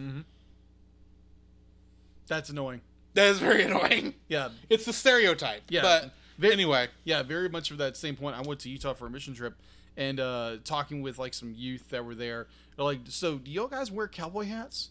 That's 2.28 2.50
annoying. 2.50 2.82
That 3.14 3.28
is 3.28 3.40
very 3.40 3.64
annoying. 3.66 4.14
Yeah. 4.28 4.50
It's 4.70 4.86
the 4.86 4.94
stereotype. 4.94 5.64
Yeah. 5.70 5.82
But 5.82 6.12
Very- 6.38 6.54
anyway, 6.54 6.88
Yeah, 7.04 7.24
very 7.24 7.50
much 7.50 7.72
of 7.72 7.78
that 7.80 7.98
same 7.98 8.16
point. 8.16 8.38
I 8.38 8.42
went 8.42 8.60
to 8.62 8.70
Utah 8.70 8.94
for 8.94 9.08
a 9.08 9.10
mission 9.10 9.34
trip 9.34 9.56
and 9.98 10.20
uh, 10.20 10.58
talking 10.64 11.02
with 11.02 11.20
like 11.20 11.34
some 11.34 11.54
youth 11.56 11.90
that 11.90 12.06
were 12.06 12.16
there. 12.16 12.48
They're 12.76 12.86
like, 12.86 13.00
so 13.10 13.38
do 13.38 13.52
y'all 13.52 13.68
guys 13.68 13.92
wear 13.92 14.08
cowboy 14.08 14.46
hats? 14.46 14.90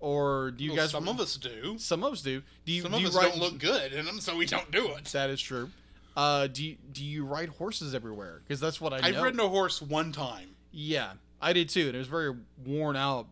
Or 0.00 0.52
do 0.52 0.62
you 0.64 0.70
well, 0.70 0.78
guys 0.78 0.92
some 0.92 1.08
of 1.08 1.18
us 1.20 1.36
do. 1.36 1.76
some 1.76 2.04
of 2.04 2.12
us 2.12 2.22
do. 2.22 2.40
Do 2.64 2.72
you 2.72 2.82
Some 2.82 2.92
do 2.92 2.98
of 2.98 3.04
us 3.06 3.16
ride, 3.16 3.30
don't 3.30 3.38
look 3.38 3.58
good 3.58 3.92
in 3.92 4.06
them, 4.06 4.20
so 4.20 4.36
we 4.36 4.46
don't 4.46 4.70
do 4.70 4.86
it. 4.92 5.06
That 5.06 5.28
is 5.28 5.40
true. 5.42 5.70
Uh, 6.16 6.46
do 6.46 6.64
you, 6.64 6.76
do 6.92 7.04
you 7.04 7.24
ride 7.24 7.48
horses 7.48 7.94
everywhere? 7.96 8.40
Because 8.46 8.60
that's 8.60 8.80
what 8.80 8.92
I 8.92 9.00
I've 9.08 9.20
ridden 9.20 9.40
a 9.40 9.48
horse 9.48 9.82
one 9.82 10.12
time. 10.12 10.50
yeah, 10.72 11.12
I 11.40 11.52
did 11.52 11.68
too, 11.68 11.86
and 11.86 11.94
it 11.94 11.98
was 11.98 12.08
very 12.08 12.34
worn 12.64 12.96
out 12.96 13.26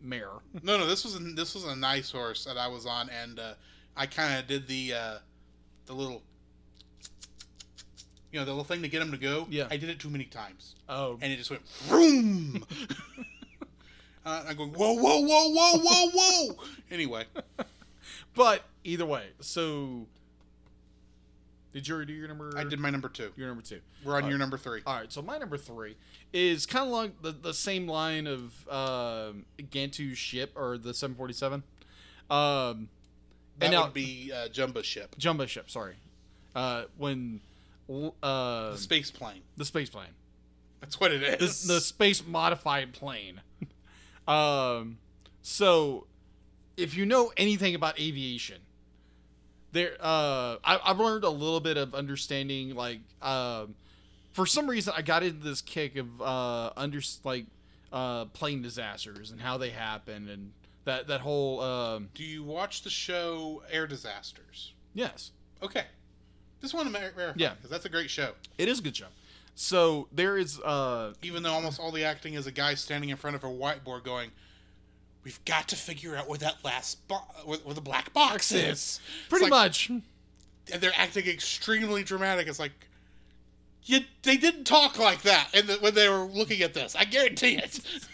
mare. 0.00 0.28
No, 0.62 0.78
no, 0.78 0.86
this 0.86 1.04
was 1.04 1.16
a, 1.16 1.18
this 1.18 1.54
was 1.54 1.64
a 1.64 1.76
nice 1.76 2.10
horse 2.10 2.44
that 2.44 2.56
I 2.56 2.68
was 2.68 2.86
on, 2.86 3.10
and 3.10 3.38
uh, 3.38 3.54
I 3.96 4.06
kind 4.06 4.38
of 4.38 4.46
did 4.46 4.66
the 4.68 4.94
uh, 4.94 5.18
the 5.86 5.92
little, 5.92 6.22
you 8.32 8.38
know, 8.38 8.44
the 8.44 8.52
little 8.52 8.64
thing 8.64 8.82
to 8.82 8.88
get 8.88 9.02
him 9.02 9.10
to 9.10 9.16
go. 9.18 9.46
Yeah. 9.50 9.66
I 9.70 9.76
did 9.76 9.90
it 9.90 9.98
too 9.98 10.10
many 10.10 10.24
times, 10.24 10.74
Oh, 10.88 11.18
and 11.20 11.32
it 11.32 11.36
just 11.36 11.50
went 11.50 11.66
vroom. 11.68 12.64
uh, 14.26 14.44
I'm 14.46 14.56
going 14.56 14.70
whoa, 14.70 14.92
whoa, 14.92 15.20
whoa, 15.20 15.48
whoa, 15.50 15.78
whoa, 15.78 16.10
whoa. 16.14 16.56
Anyway, 16.90 17.24
but 18.34 18.62
either 18.84 19.06
way, 19.06 19.26
so 19.40 20.06
Did 21.78 21.86
you 21.86 21.94
already 21.94 22.12
do 22.12 22.18
your 22.18 22.26
number? 22.26 22.50
I 22.56 22.64
did 22.64 22.80
my 22.80 22.90
number 22.90 23.08
two. 23.08 23.30
Your 23.36 23.46
number 23.46 23.62
two. 23.62 23.78
We're 24.04 24.16
on 24.16 24.24
All 24.24 24.28
your 24.30 24.36
right. 24.36 24.40
number 24.40 24.58
three. 24.58 24.80
All 24.84 24.96
right, 24.96 25.12
so 25.12 25.22
my 25.22 25.38
number 25.38 25.56
three 25.56 25.94
is 26.32 26.66
kind 26.66 26.86
of 26.86 26.88
along 26.92 27.12
the, 27.22 27.30
the 27.30 27.54
same 27.54 27.86
line 27.86 28.26
of 28.26 28.68
um 28.68 29.44
Gantu's 29.60 30.18
ship 30.18 30.50
or 30.56 30.76
the 30.76 30.92
747. 30.92 31.62
Um, 32.30 32.88
That 33.60 33.66
and 33.66 33.72
now 33.74 33.84
would 33.84 33.94
be 33.94 34.32
uh, 34.34 34.48
Jumba 34.48 34.82
ship, 34.82 35.14
jumbo 35.18 35.46
ship. 35.46 35.70
Sorry, 35.70 35.94
uh, 36.56 36.86
when 36.96 37.38
uh, 37.88 38.72
the 38.72 38.76
space 38.76 39.12
plane. 39.12 39.42
the 39.56 39.64
space 39.64 39.88
plane, 39.88 40.08
That's 40.80 40.98
what 40.98 41.12
it 41.12 41.22
is. 41.40 41.64
the, 41.64 41.74
the 41.74 41.80
space 41.80 42.26
modified 42.26 42.92
plane. 42.92 43.40
um, 44.26 44.98
so 45.42 46.08
if 46.76 46.96
you 46.96 47.06
know 47.06 47.30
anything 47.36 47.76
about 47.76 48.00
aviation, 48.00 48.62
there 49.72 49.96
uh, 50.00 50.56
I, 50.64 50.80
I've 50.84 50.98
learned 50.98 51.24
a 51.24 51.30
little 51.30 51.60
bit 51.60 51.76
of 51.76 51.94
understanding. 51.94 52.74
Like, 52.74 53.00
um, 53.22 53.74
for 54.32 54.46
some 54.46 54.68
reason, 54.68 54.94
I 54.96 55.02
got 55.02 55.22
into 55.22 55.42
this 55.42 55.60
kick 55.60 55.96
of 55.96 56.22
uh, 56.22 56.70
under 56.76 57.00
like 57.24 57.46
uh, 57.92 58.26
plane 58.26 58.62
disasters 58.62 59.30
and 59.30 59.40
how 59.40 59.58
they 59.58 59.70
happen 59.70 60.28
and 60.28 60.52
that 60.84 61.08
that 61.08 61.20
whole 61.20 61.60
um, 61.60 62.08
Do 62.14 62.24
you 62.24 62.42
watch 62.42 62.82
the 62.82 62.90
show 62.90 63.62
Air 63.70 63.86
Disasters? 63.86 64.72
yes. 64.94 65.32
Okay. 65.62 65.84
Just 66.60 66.72
want 66.74 66.86
to 66.86 66.92
verify. 66.92 67.32
Yeah. 67.36 67.54
Because 67.54 67.70
that's 67.70 67.84
a 67.84 67.88
great 67.88 68.10
show. 68.10 68.32
It 68.58 68.68
is 68.68 68.78
a 68.78 68.82
good 68.82 68.96
show. 68.96 69.06
So 69.54 70.06
there 70.12 70.36
is 70.38 70.60
uh 70.60 71.14
Even 71.22 71.42
though 71.42 71.52
almost 71.52 71.80
all 71.80 71.90
the 71.90 72.04
acting 72.04 72.34
is 72.34 72.46
a 72.46 72.52
guy 72.52 72.74
standing 72.74 73.10
in 73.10 73.16
front 73.16 73.34
of 73.34 73.42
a 73.42 73.48
whiteboard 73.48 74.04
going, 74.04 74.30
"We've 75.28 75.44
got 75.44 75.68
to 75.68 75.76
figure 75.76 76.16
out 76.16 76.26
where 76.26 76.38
that 76.38 76.64
last 76.64 77.06
bo- 77.06 77.16
where, 77.44 77.58
where 77.58 77.74
the 77.74 77.82
black 77.82 78.14
box 78.14 78.50
is." 78.50 78.98
pretty 79.28 79.44
like- 79.44 79.50
much 79.50 79.90
and 79.90 80.02
they're 80.80 80.90
acting 80.96 81.26
extremely 81.26 82.02
dramatic. 82.02 82.48
It's 82.48 82.58
like, 82.58 82.72
you, 83.84 84.00
they 84.22 84.38
didn't 84.38 84.64
talk 84.64 84.98
like 84.98 85.20
that 85.22 85.50
in 85.52 85.66
the, 85.66 85.74
when 85.74 85.94
they 85.94 86.08
were 86.08 86.24
looking 86.24 86.62
at 86.62 86.72
this. 86.72 86.96
I 86.96 87.04
guarantee 87.04 87.56
it. 87.56 87.78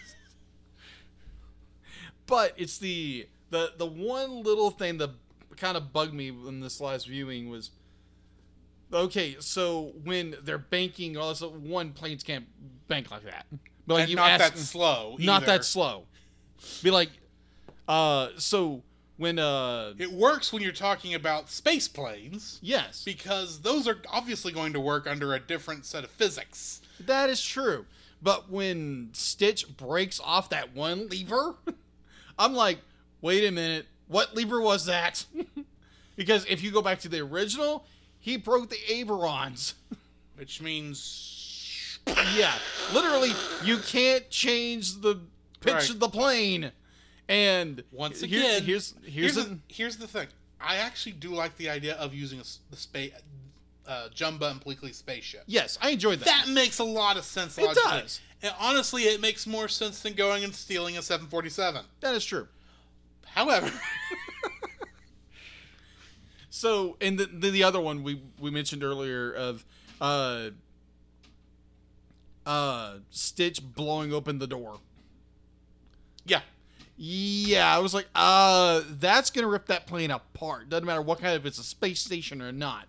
but 2.27 2.53
it's 2.57 2.79
the 2.79 3.29
the 3.49 3.71
the 3.77 3.85
one 3.85 4.43
little 4.43 4.71
thing 4.71 4.97
that 4.97 5.11
kind 5.55 5.77
of 5.77 5.93
bugged 5.93 6.13
me 6.13 6.27
in 6.27 6.59
this 6.59 6.81
last 6.81 7.07
viewing 7.07 7.49
was 7.49 7.71
okay 8.91 9.37
so 9.39 9.93
when 10.03 10.35
they're 10.43 10.57
banking 10.57 11.15
all 11.15 11.29
this 11.29 11.41
one 11.41 11.93
planes 11.93 12.23
can't 12.23 12.45
bank 12.89 13.09
like 13.09 13.23
that 13.23 13.45
but 13.87 13.93
like 13.93 14.01
and 14.03 14.09
you 14.09 14.15
not 14.17 14.31
ask- 14.31 14.53
that 14.53 14.59
slow. 14.59 15.15
not 15.19 15.45
that 15.45 15.63
slow 15.63 16.07
be 16.83 16.91
like 16.91 17.09
uh 17.87 18.29
so 18.37 18.81
when 19.17 19.39
uh 19.39 19.93
It 19.97 20.11
works 20.11 20.51
when 20.51 20.61
you're 20.61 20.71
talking 20.73 21.13
about 21.13 21.49
space 21.49 21.87
planes. 21.87 22.59
Yes. 22.61 23.03
Because 23.03 23.61
those 23.61 23.87
are 23.87 23.97
obviously 24.11 24.51
going 24.51 24.73
to 24.73 24.79
work 24.79 25.07
under 25.07 25.33
a 25.33 25.39
different 25.39 25.85
set 25.85 26.03
of 26.03 26.09
physics. 26.11 26.81
that 26.99 27.29
is 27.29 27.41
true. 27.41 27.85
But 28.21 28.49
when 28.51 29.09
stitch 29.13 29.77
breaks 29.77 30.19
off 30.23 30.49
that 30.49 30.75
one 30.75 31.07
lever 31.09 31.55
i'm 32.39 32.53
like 32.53 32.79
wait 33.21 33.45
a 33.45 33.51
minute. 33.51 33.85
What 34.07 34.35
lever 34.35 34.61
was 34.61 34.85
that? 34.85 35.25
Because 36.17 36.45
if 36.45 36.63
you 36.63 36.71
go 36.71 36.81
back 36.81 36.99
to 36.99 37.09
the 37.09 37.19
original 37.19 37.85
he 38.19 38.37
broke 38.37 38.69
the 38.69 38.77
ailerons. 38.89 39.75
Which 40.35 40.61
means 40.61 41.99
yeah. 42.35 42.53
Literally 42.93 43.31
you 43.63 43.77
can't 43.77 44.29
change 44.29 45.01
the 45.01 45.19
pitch 45.65 45.89
Right. 45.89 45.99
the 45.99 46.09
plane 46.09 46.71
and 47.27 47.83
once 47.91 48.21
here- 48.21 48.39
again, 48.39 48.63
here's 48.63 48.93
here's 49.03 49.33
here's, 49.33 49.35
the, 49.35 49.53
a, 49.53 49.57
here's 49.67 49.97
the 49.97 50.07
thing. 50.07 50.27
I 50.61 50.77
actually 50.77 51.13
do 51.13 51.29
like 51.33 51.57
the 51.57 51.69
idea 51.69 51.95
of 51.95 52.13
using 52.13 52.39
a, 52.39 52.43
the 52.71 52.77
space 52.77 53.11
uh, 53.87 54.09
Jumba 54.15 54.49
and 54.51 54.59
Pleakley 54.61 54.93
spaceship. 54.95 55.43
yes 55.45 55.77
i 55.81 55.91
enjoyed 55.91 56.19
that, 56.19 56.25
That 56.25 56.47
makes 56.49 56.79
a 56.79 56.83
lot 56.83 57.17
of 57.17 57.23
sense. 57.23 57.57
It 57.57 57.75
does. 57.75 58.19
And 58.41 58.53
honestly, 58.59 59.03
it 59.03 59.21
makes 59.21 59.45
more 59.47 59.67
sense 59.67 60.01
than 60.01 60.13
going 60.13 60.43
and 60.43 60.53
stealing 60.53 60.97
a 60.97 61.01
747. 61.01 61.83
that 62.01 62.15
is 62.15 62.25
true 62.25 62.47
However, 63.25 63.71
So, 66.49 66.95
and 67.01 67.19
the, 67.19 67.25
the 67.25 67.49
the 67.49 67.63
other 67.63 67.81
one 67.81 68.01
we 68.01 68.21
we 68.39 68.49
mentioned 68.49 68.81
earlier 68.83 69.29
of 69.33 69.65
uh 69.99 70.51
uh 72.45 72.93
Stitch 73.09 73.61
blowing 73.61 74.13
open 74.13 74.39
the 74.39 74.47
door. 74.47 74.79
Yeah, 76.97 77.73
I 77.75 77.79
was 77.79 77.93
like, 77.93 78.07
uh, 78.15 78.81
that's 78.99 79.29
gonna 79.29 79.47
rip 79.47 79.67
that 79.67 79.87
plane 79.87 80.11
apart. 80.11 80.69
Doesn't 80.69 80.85
matter 80.85 81.01
what 81.01 81.19
kind 81.19 81.35
of 81.35 81.45
it's 81.45 81.59
a 81.59 81.63
space 81.63 81.99
station 81.99 82.41
or 82.41 82.51
not, 82.51 82.87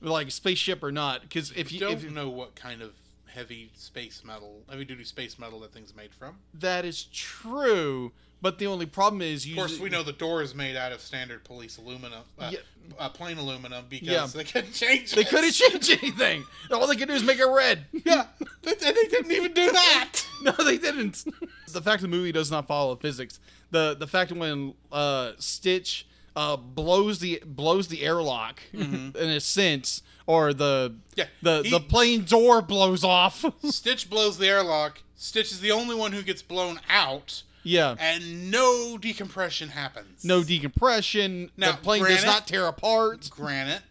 like 0.00 0.28
a 0.28 0.30
spaceship 0.30 0.82
or 0.82 0.92
not. 0.92 1.22
Because 1.22 1.50
if 1.52 1.72
you 1.72 1.80
don't 1.80 1.92
if 1.92 2.04
you, 2.04 2.10
know 2.10 2.28
what 2.28 2.54
kind 2.54 2.82
of 2.82 2.92
heavy 3.26 3.70
space 3.76 4.22
metal, 4.24 4.62
heavy 4.68 4.84
duty 4.84 5.04
space 5.04 5.38
metal 5.38 5.60
that 5.60 5.72
thing's 5.72 5.94
made 5.94 6.12
from. 6.14 6.36
that 6.54 6.84
is 6.84 7.04
true, 7.04 8.12
but 8.42 8.58
the 8.58 8.66
only 8.66 8.86
problem 8.86 9.22
is 9.22 9.46
you. 9.46 9.54
Of 9.54 9.58
course, 9.68 9.78
we 9.80 9.88
know 9.88 10.02
the 10.02 10.12
door 10.12 10.42
is 10.42 10.54
made 10.54 10.76
out 10.76 10.92
of 10.92 11.00
standard 11.00 11.44
police 11.44 11.78
aluminum, 11.78 12.22
uh, 12.38 12.50
Yeah. 12.52 12.58
uh, 12.98 13.08
plain 13.08 13.38
aluminum, 13.38 13.84
because 13.88 14.08
Yeah. 14.08 14.26
they 14.26 14.44
couldn't 14.44 14.72
change 14.72 15.12
they 15.12 15.24
couldn't 15.24 15.52
change 15.52 15.88
anything. 15.90 16.44
All 16.72 16.86
they 16.86 16.96
could 16.96 17.08
do 17.08 17.14
is 17.14 17.22
make 17.22 17.38
it 17.38 17.46
red. 17.46 17.86
Yeah, 18.04 18.26
they, 18.62 18.74
they 18.74 18.92
didn't 18.92 19.30
even 19.32 19.52
do 19.54 19.70
that. 19.72 20.26
No, 20.42 20.52
they 20.52 20.78
didn't. 20.78 21.22
The 21.72 21.82
fact 21.82 22.02
the 22.02 22.08
movie 22.08 22.32
does 22.32 22.50
not 22.50 22.66
follow 22.66 22.96
physics. 22.96 23.40
The 23.70 23.94
the 23.98 24.06
fact 24.06 24.32
when 24.32 24.74
uh, 24.90 25.32
Stitch 25.38 26.06
uh, 26.36 26.56
blows 26.56 27.18
the 27.18 27.42
blows 27.44 27.88
the 27.88 28.02
airlock 28.02 28.60
in 28.72 29.12
a 29.16 29.40
sense, 29.40 30.02
or 30.26 30.52
the 30.54 30.94
Yeah, 31.16 31.26
the 31.42 31.62
he- 31.62 31.70
the 31.70 31.80
plane 31.80 32.24
door 32.24 32.62
blows 32.62 33.04
off. 33.04 33.44
Stitch 33.64 34.08
blows 34.10 34.38
the 34.38 34.46
airlock. 34.48 35.02
Stitch 35.16 35.52
is 35.52 35.60
the 35.60 35.72
only 35.72 35.94
one 35.94 36.12
who 36.12 36.22
gets 36.22 36.40
blown 36.40 36.80
out, 36.88 37.42
yeah. 37.62 37.94
and 37.98 38.50
no 38.50 38.96
decompression 38.96 39.68
happens. 39.68 40.24
No 40.24 40.42
decompression. 40.42 41.50
Now, 41.58 41.72
the 41.72 41.78
plane 41.78 42.02
does 42.04 42.24
not 42.24 42.46
tear 42.46 42.66
apart. 42.66 43.28
Granite, 43.30 43.82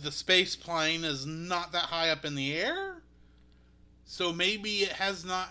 the 0.00 0.12
space 0.12 0.54
plane 0.54 1.02
is 1.02 1.26
not 1.26 1.72
that 1.72 1.82
high 1.86 2.10
up 2.10 2.24
in 2.24 2.36
the 2.36 2.54
air, 2.54 3.02
so 4.04 4.32
maybe 4.32 4.70
it 4.84 4.92
has 4.92 5.24
not. 5.24 5.48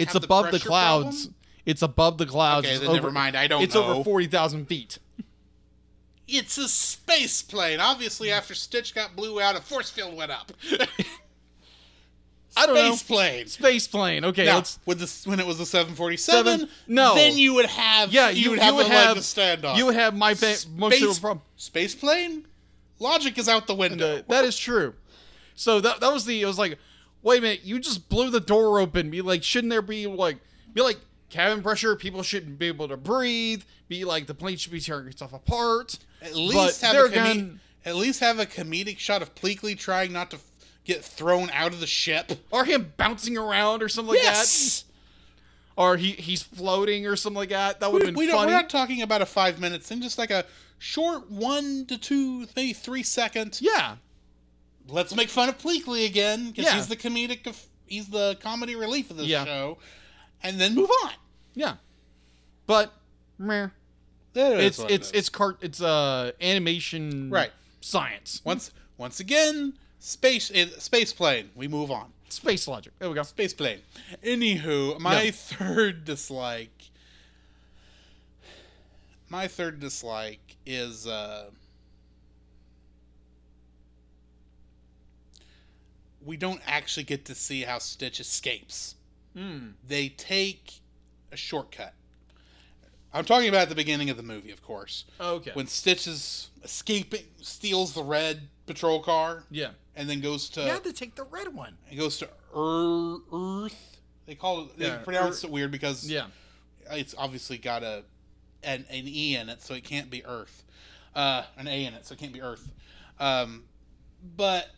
It's 0.00 0.12
have 0.14 0.24
above 0.24 0.44
the, 0.46 0.50
pressure 0.50 0.66
clouds. 0.68 1.26
problem? 1.26 1.34
It's 1.66 1.82
above 1.82 2.18
the 2.18 2.26
clouds. 2.26 2.66
Okay, 2.66 2.76
It's 2.76 2.84
then 2.84 2.94
never 2.94 3.10
mind. 3.10 3.36
I 3.36 3.46
don't 3.46 3.60
know. 3.60 3.64
It's 3.64 3.74
know. 3.74 3.84
over 3.84 4.04
forty 4.04 4.26
thousand 4.26 4.66
feet. 4.66 4.98
It's 6.26 6.58
a 6.58 6.68
space 6.68 7.42
plane. 7.42 7.80
Obviously, 7.80 8.30
after 8.30 8.54
Stitch 8.54 8.94
got 8.94 9.16
blew 9.16 9.40
out, 9.40 9.56
a 9.56 9.60
force 9.60 9.90
field 9.90 10.16
went 10.16 10.30
up. 10.30 10.52
I 12.56 12.66
don't 12.66 12.74
know. 12.74 12.94
space 12.94 13.02
plane. 13.02 13.46
Space 13.46 13.88
plane. 13.88 14.24
Okay, 14.24 14.44
Now, 14.44 14.62
with 14.84 14.98
this, 14.98 15.26
when 15.26 15.38
it 15.38 15.46
was 15.46 15.60
a 15.60 15.66
747, 15.66 16.44
Seven? 16.58 16.68
No. 16.88 17.14
then 17.14 17.38
you 17.38 17.54
would 17.54 17.66
have, 17.66 18.12
Yeah, 18.12 18.30
you, 18.30 18.42
you, 18.42 18.50
would 18.50 18.58
have 18.58 18.74
would 18.74 18.88
leg 18.88 18.92
have 18.92 19.16
to 19.16 19.22
stand 19.22 19.64
on. 19.64 19.76
You 19.76 19.86
would 19.86 19.94
have 19.94 20.16
my 20.16 20.34
fa- 20.34 20.56
most 20.76 20.94
of 20.94 20.98
space, 21.00 21.18
problem. 21.20 21.42
space 21.56 21.94
plane. 21.94 22.46
Logic 22.98 23.36
is 23.38 23.48
out 23.48 23.66
the 23.66 23.74
window. 23.74 24.18
Uh, 24.18 24.22
that 24.28 24.44
is 24.44 24.58
true. 24.58 24.94
So 25.54 25.80
that 25.80 26.00
that 26.00 26.12
was 26.12 26.24
the. 26.26 26.42
It 26.42 26.46
was 26.46 26.58
like, 26.58 26.78
wait 27.22 27.38
a 27.38 27.42
minute, 27.42 27.60
you 27.64 27.78
just 27.78 28.08
blew 28.08 28.30
the 28.30 28.40
door 28.40 28.78
open. 28.80 29.10
Be 29.10 29.22
like, 29.22 29.42
shouldn't 29.42 29.70
there 29.70 29.82
be 29.82 30.06
like, 30.06 30.38
be 30.74 30.82
like 30.82 30.98
cabin 31.28 31.62
pressure? 31.62 31.96
People 31.96 32.22
shouldn't 32.22 32.58
be 32.58 32.66
able 32.66 32.88
to 32.88 32.96
breathe. 32.96 33.62
Be 33.88 34.04
like, 34.04 34.26
the 34.26 34.34
plane 34.34 34.56
should 34.56 34.72
be 34.72 34.80
tearing 34.80 35.08
itself 35.08 35.32
apart. 35.32 35.98
At 36.22 36.32
But 36.32 36.38
least 36.38 36.80
have 36.82 36.92
there 36.92 37.06
a 37.06 37.08
again- 37.08 37.60
at 37.84 37.96
least 37.96 38.20
have 38.20 38.38
a 38.38 38.44
comedic 38.46 38.98
shot 38.98 39.22
of 39.22 39.34
Pleakley 39.34 39.76
trying 39.78 40.12
not 40.12 40.30
to 40.32 40.36
f- 40.36 40.42
get 40.84 41.02
thrown 41.02 41.48
out 41.50 41.72
of 41.72 41.80
the 41.80 41.86
ship. 41.86 42.30
Or 42.50 42.66
him 42.66 42.92
bouncing 42.98 43.38
around 43.38 43.82
or 43.82 43.88
something 43.88 44.14
like 44.14 44.22
yes. 44.22 44.82
that. 44.82 44.86
Or 45.82 45.96
he 45.96 46.10
he's 46.12 46.42
floating 46.42 47.06
or 47.06 47.16
something 47.16 47.38
like 47.38 47.48
that. 47.48 47.80
That 47.80 47.90
would 47.90 48.02
have 48.02 48.08
been 48.08 48.18
we 48.18 48.28
funny. 48.30 48.46
we're 48.46 48.52
not 48.52 48.68
talking 48.68 49.00
about 49.00 49.22
a 49.22 49.26
five 49.26 49.58
minutes 49.60 49.90
and 49.90 50.02
just 50.02 50.18
like 50.18 50.30
a 50.30 50.44
short 50.78 51.30
one 51.30 51.86
to 51.86 51.96
two, 51.96 52.46
maybe 52.54 52.74
three 52.74 53.02
second. 53.02 53.58
yeah. 53.62 53.96
Let's 54.90 55.14
make 55.14 55.28
fun 55.28 55.48
of 55.48 55.58
Pleakley 55.58 56.06
again 56.06 56.48
because 56.50 56.64
Yeah. 56.64 56.74
he's 56.76 56.88
the 56.88 56.96
comedic, 56.96 57.54
he's 57.86 58.08
the 58.08 58.36
comedy 58.42 58.74
relief 58.76 59.10
of 59.10 59.16
this 59.16 59.26
Yeah. 59.26 59.44
show, 59.44 59.78
and 60.42 60.60
then 60.60 60.74
move 60.74 60.90
on. 61.04 61.12
Yeah. 61.54 61.76
But 62.66 62.92
meh. 63.38 63.68
It 64.34 64.60
it's 64.60 64.78
it 64.78 64.90
it's 64.90 65.10
it's 65.10 65.28
cart 65.28 65.58
it's 65.60 65.80
uh 65.82 66.32
animation 66.40 67.30
Right. 67.30 67.50
science. 67.80 68.40
once 68.44 68.70
once 68.96 69.18
again 69.20 69.74
space 69.98 70.52
space 70.78 71.12
plane. 71.12 71.50
We 71.54 71.66
move 71.68 71.90
on. 71.90 72.12
Space 72.28 72.68
logic. 72.68 72.92
There 73.00 73.08
we 73.08 73.14
go. 73.16 73.24
Space 73.24 73.52
plane. 73.52 73.80
Anywho, 74.22 75.00
my 75.00 75.32
third 75.32 76.04
dislike. 76.04 76.90
My 79.28 79.48
third 79.48 79.80
dislike 79.80 80.56
is 80.64 81.06
uh 81.06 81.50
we 86.24 86.36
don't 86.36 86.60
actually 86.66 87.04
get 87.04 87.24
to 87.26 87.34
see 87.34 87.62
how 87.62 87.78
Stitch 87.78 88.20
escapes. 88.20 88.94
Hmm. 89.36 89.68
They 89.86 90.08
take 90.10 90.80
a 91.32 91.36
shortcut. 91.36 91.94
I'm 93.12 93.24
talking 93.24 93.48
about 93.48 93.68
the 93.68 93.74
beginning 93.74 94.10
of 94.10 94.16
the 94.16 94.22
movie, 94.22 94.52
of 94.52 94.62
course. 94.62 95.04
Okay. 95.20 95.50
When 95.54 95.66
Stitch 95.66 96.06
is 96.06 96.50
escaping, 96.62 97.24
steals 97.40 97.92
the 97.92 98.04
red 98.04 98.48
patrol 98.66 99.00
car 99.00 99.44
Yeah. 99.50 99.70
and 99.96 100.08
then 100.08 100.20
goes 100.20 100.48
to 100.50 100.60
You 100.62 100.68
had 100.68 100.84
to 100.84 100.92
take 100.92 101.16
the 101.16 101.24
red 101.24 101.52
one. 101.54 101.76
it 101.90 101.96
goes 101.96 102.18
to 102.18 102.28
Earth. 102.54 103.98
They 104.26 104.34
call 104.36 104.62
it. 104.66 104.78
They 104.78 104.86
Yeah, 104.86 104.98
pronounce 104.98 105.42
it 105.42 105.50
weird 105.50 105.72
because 105.72 106.08
Yeah. 106.08 106.26
it's 106.90 107.14
obviously 107.18 107.58
got 107.58 107.82
a 107.82 108.04
an, 108.62 108.84
an 108.90 109.08
e 109.08 109.36
in 109.36 109.48
it, 109.48 109.62
so 109.62 109.72
it 109.74 109.82
can't 109.84 110.10
be 110.10 110.24
Earth. 110.26 110.64
Uh, 111.14 111.44
an 111.56 111.66
a 111.66 111.84
in 111.86 111.94
it, 111.94 112.04
so 112.06 112.12
it 112.12 112.18
can't 112.20 112.32
be 112.32 112.42
Earth. 112.42 112.68
Um, 113.18 113.64
but 114.36 114.70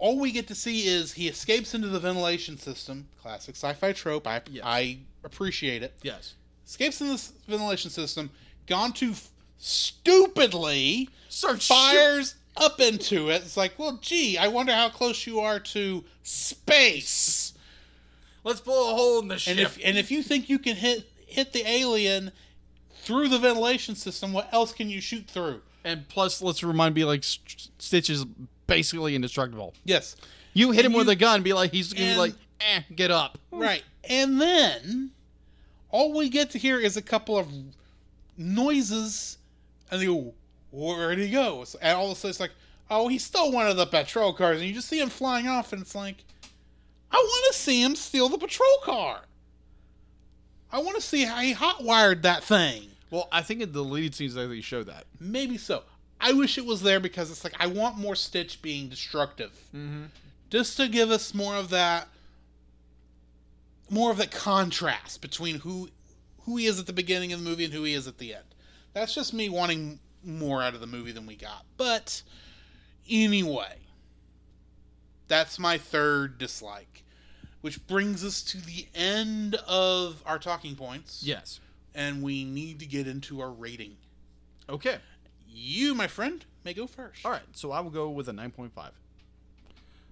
all 0.00 0.18
we 0.18 0.32
get 0.32 0.48
to 0.48 0.54
see 0.54 0.86
is 0.86 1.12
he 1.12 1.28
escapes 1.28 1.74
into 1.74 1.88
the 1.88 2.00
ventilation 2.00 2.56
system. 2.56 3.06
Classic 3.20 3.54
sci-fi 3.54 3.92
trope. 3.92 4.26
I 4.26 4.42
Yes. 4.50 4.64
I 4.64 4.98
appreciate 5.24 5.82
it. 5.82 5.94
Yes. 6.02 6.34
Escapes 6.66 7.00
in 7.00 7.08
this 7.08 7.32
ventilation 7.46 7.90
system. 7.90 8.30
Gantu 8.66 9.12
f- 9.12 9.28
stupidly 9.58 11.08
Start 11.28 11.62
fires 11.62 12.34
up 12.56 12.80
into 12.80 13.30
it. 13.30 13.42
It's 13.42 13.56
like, 13.56 13.78
well, 13.78 13.98
gee, 14.00 14.38
I 14.38 14.48
wonder 14.48 14.72
how 14.72 14.88
close 14.88 15.26
you 15.26 15.40
are 15.40 15.60
to 15.60 16.04
space. 16.22 17.52
Let's 18.42 18.60
blow 18.60 18.92
a 18.92 18.94
hole 18.94 19.20
in 19.20 19.28
the 19.28 19.38
ship. 19.38 19.50
And 19.50 19.60
if 19.60 19.78
and 19.84 19.98
if 19.98 20.10
you 20.10 20.22
think 20.22 20.48
you 20.48 20.58
can 20.58 20.76
hit 20.76 21.10
hit 21.26 21.52
the 21.52 21.68
alien 21.68 22.32
through 23.02 23.28
the 23.28 23.38
ventilation 23.38 23.94
system, 23.94 24.32
what 24.32 24.48
else 24.52 24.72
can 24.72 24.88
you 24.88 25.00
shoot 25.00 25.26
through? 25.28 25.60
And 25.84 26.08
plus, 26.08 26.40
let's 26.42 26.62
remind 26.62 26.94
me, 26.94 27.04
like 27.04 27.24
St- 27.24 27.68
Stitch 27.78 28.10
is 28.10 28.24
basically 28.70 29.14
indestructible. 29.14 29.74
Yes, 29.84 30.16
You 30.54 30.70
hit 30.70 30.84
him 30.84 30.92
And 30.92 30.98
with 30.98 31.08
a 31.10 31.16
gun, 31.16 31.42
be 31.42 31.52
like 31.52 31.70
he's 31.72 31.92
gonna 31.92 32.12
be 32.12 32.16
like, 32.18 32.34
eh, 32.60 32.80
get 32.94 33.10
up. 33.10 33.36
right. 33.50 33.82
And 34.08 34.40
then 34.40 35.10
all 35.90 36.12
we 36.14 36.28
get 36.30 36.50
to 36.50 36.58
hear 36.58 36.78
is 36.78 36.96
a 36.96 37.02
couple 37.02 37.36
of 37.36 37.48
noises, 38.38 39.38
and 39.90 40.00
they 40.00 40.06
go, 40.06 40.32
"Where'd 40.70 41.18
he 41.18 41.30
go?" 41.30 41.64
And 41.82 41.96
all 41.96 42.06
of 42.06 42.12
a 42.12 42.14
sudden, 42.14 42.30
it's 42.30 42.40
like, 42.40 42.52
"Oh, 42.90 43.08
he 43.08 43.18
stole 43.18 43.52
one 43.52 43.66
of 43.66 43.76
the 43.76 43.86
patrol 43.86 44.32
cars," 44.32 44.58
and 44.60 44.68
you 44.68 44.74
just 44.74 44.88
see 44.88 45.00
him 45.00 45.10
flying 45.10 45.46
off, 45.48 45.72
and 45.72 45.82
it's 45.82 45.94
like, 45.94 46.24
I 47.12 47.16
want 47.16 47.52
to 47.54 47.58
see 47.58 47.82
him 47.82 47.96
steal 47.96 48.28
the 48.28 48.38
patrol 48.38 48.78
car. 48.84 49.22
I 50.72 50.78
want 50.78 50.94
to 50.96 51.02
see 51.02 51.24
how 51.24 51.40
he 51.40 51.52
hotwired 51.54 52.22
that 52.22 52.44
thing. 52.44 52.88
Well, 53.10 53.28
I 53.32 53.42
think 53.42 53.60
in 53.60 53.72
the 53.72 53.82
deleted 53.82 54.14
scenes 54.14 54.34
they 54.34 54.42
actually 54.42 54.62
show 54.62 54.84
that. 54.84 55.06
Maybe 55.18 55.58
so. 55.58 55.82
I 56.20 56.32
wish 56.32 56.58
it 56.58 56.66
was 56.66 56.82
there 56.82 57.00
because 57.00 57.30
it's 57.30 57.44
like 57.44 57.54
I 57.58 57.66
want 57.66 57.96
more 57.98 58.14
Stitch 58.14 58.60
being 58.62 58.88
destructive, 58.88 59.52
Mm-hmm. 59.74 60.04
just 60.50 60.76
to 60.76 60.86
give 60.88 61.10
us 61.10 61.32
more 61.34 61.56
of 61.56 61.70
that, 61.70 62.08
more 63.88 64.10
of 64.10 64.18
that 64.18 64.30
contrast 64.30 65.20
between 65.22 65.60
who 65.60 65.88
who 66.44 66.56
he 66.56 66.66
is 66.66 66.78
at 66.80 66.86
the 66.86 66.92
beginning 66.92 67.32
of 67.32 67.42
the 67.42 67.48
movie 67.48 67.64
and 67.64 67.72
who 67.74 67.84
he 67.84 67.94
is 67.94 68.06
at 68.06 68.18
the 68.18 68.34
end. 68.34 68.44
That's 68.92 69.14
just 69.14 69.32
me 69.34 69.48
wanting 69.48 69.98
more 70.24 70.62
out 70.62 70.74
of 70.74 70.80
the 70.80 70.86
movie 70.86 71.12
than 71.12 71.26
we 71.26 71.36
got. 71.36 71.64
But 71.76 72.22
anyway, 73.08 73.76
that's 75.28 75.58
my 75.58 75.78
third 75.78 76.38
dislike, 76.38 77.04
which 77.60 77.86
brings 77.86 78.24
us 78.24 78.42
to 78.44 78.58
the 78.58 78.86
end 78.94 79.54
of 79.66 80.22
our 80.26 80.38
talking 80.38 80.74
points. 80.76 81.22
Yes. 81.24 81.60
and 81.94 82.22
we 82.22 82.44
need 82.44 82.78
to 82.80 82.86
get 82.86 83.06
into 83.06 83.40
our 83.40 83.50
rating. 83.50 83.96
Okay. 84.68 84.98
You, 85.52 85.94
my 85.94 86.06
friend, 86.06 86.44
may 86.64 86.74
go 86.74 86.86
first. 86.86 87.24
All 87.24 87.32
right. 87.32 87.42
So 87.52 87.72
I 87.72 87.80
will 87.80 87.90
go 87.90 88.10
with 88.10 88.28
a 88.28 88.32
nine 88.32 88.50
point 88.50 88.72
five. 88.72 88.92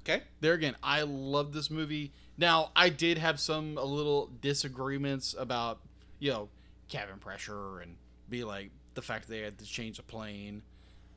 Okay. 0.01 0.23
There 0.40 0.55
again, 0.55 0.77
I 0.82 1.02
love 1.02 1.52
this 1.52 1.70
movie. 1.70 2.12
Now, 2.39 2.70
I 2.74 2.89
did 2.89 3.19
have 3.19 3.39
some 3.40 3.77
a 3.77 3.85
little 3.85 4.31
disagreements 4.40 5.35
about, 5.39 5.81
you 6.19 6.31
know, 6.31 6.48
cabin 6.89 7.19
pressure 7.19 7.81
and 7.81 7.97
be 8.31 8.44
like 8.44 8.70
the 8.94 9.02
fact 9.02 9.28
they 9.28 9.40
had 9.40 9.59
to 9.59 9.65
change 9.65 9.97
the 9.97 10.02
plane, 10.02 10.62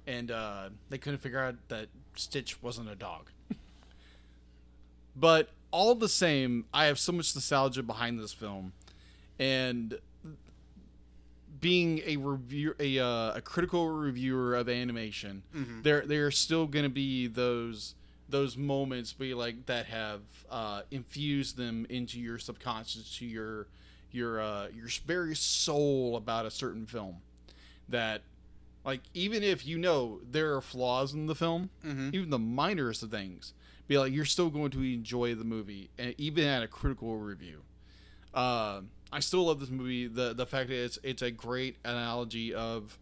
and 0.06 0.30
uh, 0.32 0.70
they 0.90 0.98
couldn't 0.98 1.20
figure 1.20 1.40
out 1.40 1.56
that 1.70 1.88
Stitch 2.16 2.62
wasn't 2.62 2.90
a 2.90 2.96
dog. 2.96 3.30
but 5.16 5.50
all 5.72 5.96
the 5.96 6.10
same, 6.10 6.66
I 6.74 6.86
have 6.86 7.00
so 7.00 7.12
much 7.12 7.34
nostalgia 7.34 7.84
behind 7.84 8.20
this 8.20 8.34
film, 8.34 8.74
and 9.40 9.98
being 11.62 12.02
a 12.06 12.18
review 12.18 12.76
a, 12.80 13.00
uh, 13.00 13.34
a 13.36 13.42
critical 13.42 13.90
reviewer 13.90 14.56
of 14.56 14.68
animation, 14.68 15.44
there 15.84 16.02
there 16.06 16.26
are 16.26 16.32
still 16.32 16.66
going 16.68 16.84
to 16.84 16.90
be 16.90 17.28
those 17.28 17.96
those 18.28 18.56
moments 18.58 19.14
be 19.14 19.34
like 19.34 19.66
that 19.68 19.86
have 19.88 20.22
uh, 20.50 20.82
infused 20.90 21.58
them 21.58 21.86
into 21.90 22.20
your 22.20 22.38
subconscious 22.40 23.16
to 23.18 23.26
your 23.26 23.68
your 24.12 24.42
uh, 24.42 24.68
your 24.76 24.88
very 25.06 25.36
soul 25.36 26.16
about 26.18 26.46
a 26.46 26.52
certain 26.52 26.86
film. 26.86 27.18
That 27.90 28.22
like 28.84 29.02
even 29.14 29.44
if 29.44 29.66
you 29.66 29.78
know 29.78 30.20
there 30.30 30.56
are 30.56 30.62
flaws 30.62 31.14
in 31.14 31.28
the 31.28 31.36
film 31.36 31.70
Mhm. 31.86 32.14
even 32.16 32.30
the 32.32 32.40
minorest 32.40 33.04
of 33.04 33.12
things 33.12 33.54
be 33.88 33.98
like 33.98 34.12
you're 34.14 34.26
still 34.26 34.50
going 34.50 34.72
to 34.72 34.82
enjoy 34.82 35.36
the 35.36 35.44
movie 35.44 35.90
and 36.00 36.16
even 36.18 36.46
at 36.46 36.64
a 36.64 36.68
critical 36.68 37.18
review. 37.18 37.62
Uh, 38.34 38.82
I 39.12 39.20
still 39.20 39.46
love 39.46 39.60
this 39.60 39.70
movie. 39.70 40.08
The 40.08 40.34
the 40.34 40.46
fact 40.46 40.70
that 40.70 40.84
it's 40.84 41.00
it's 41.04 41.22
a 41.22 41.32
great 41.32 41.78
analogy 41.84 42.54
of 42.54 42.98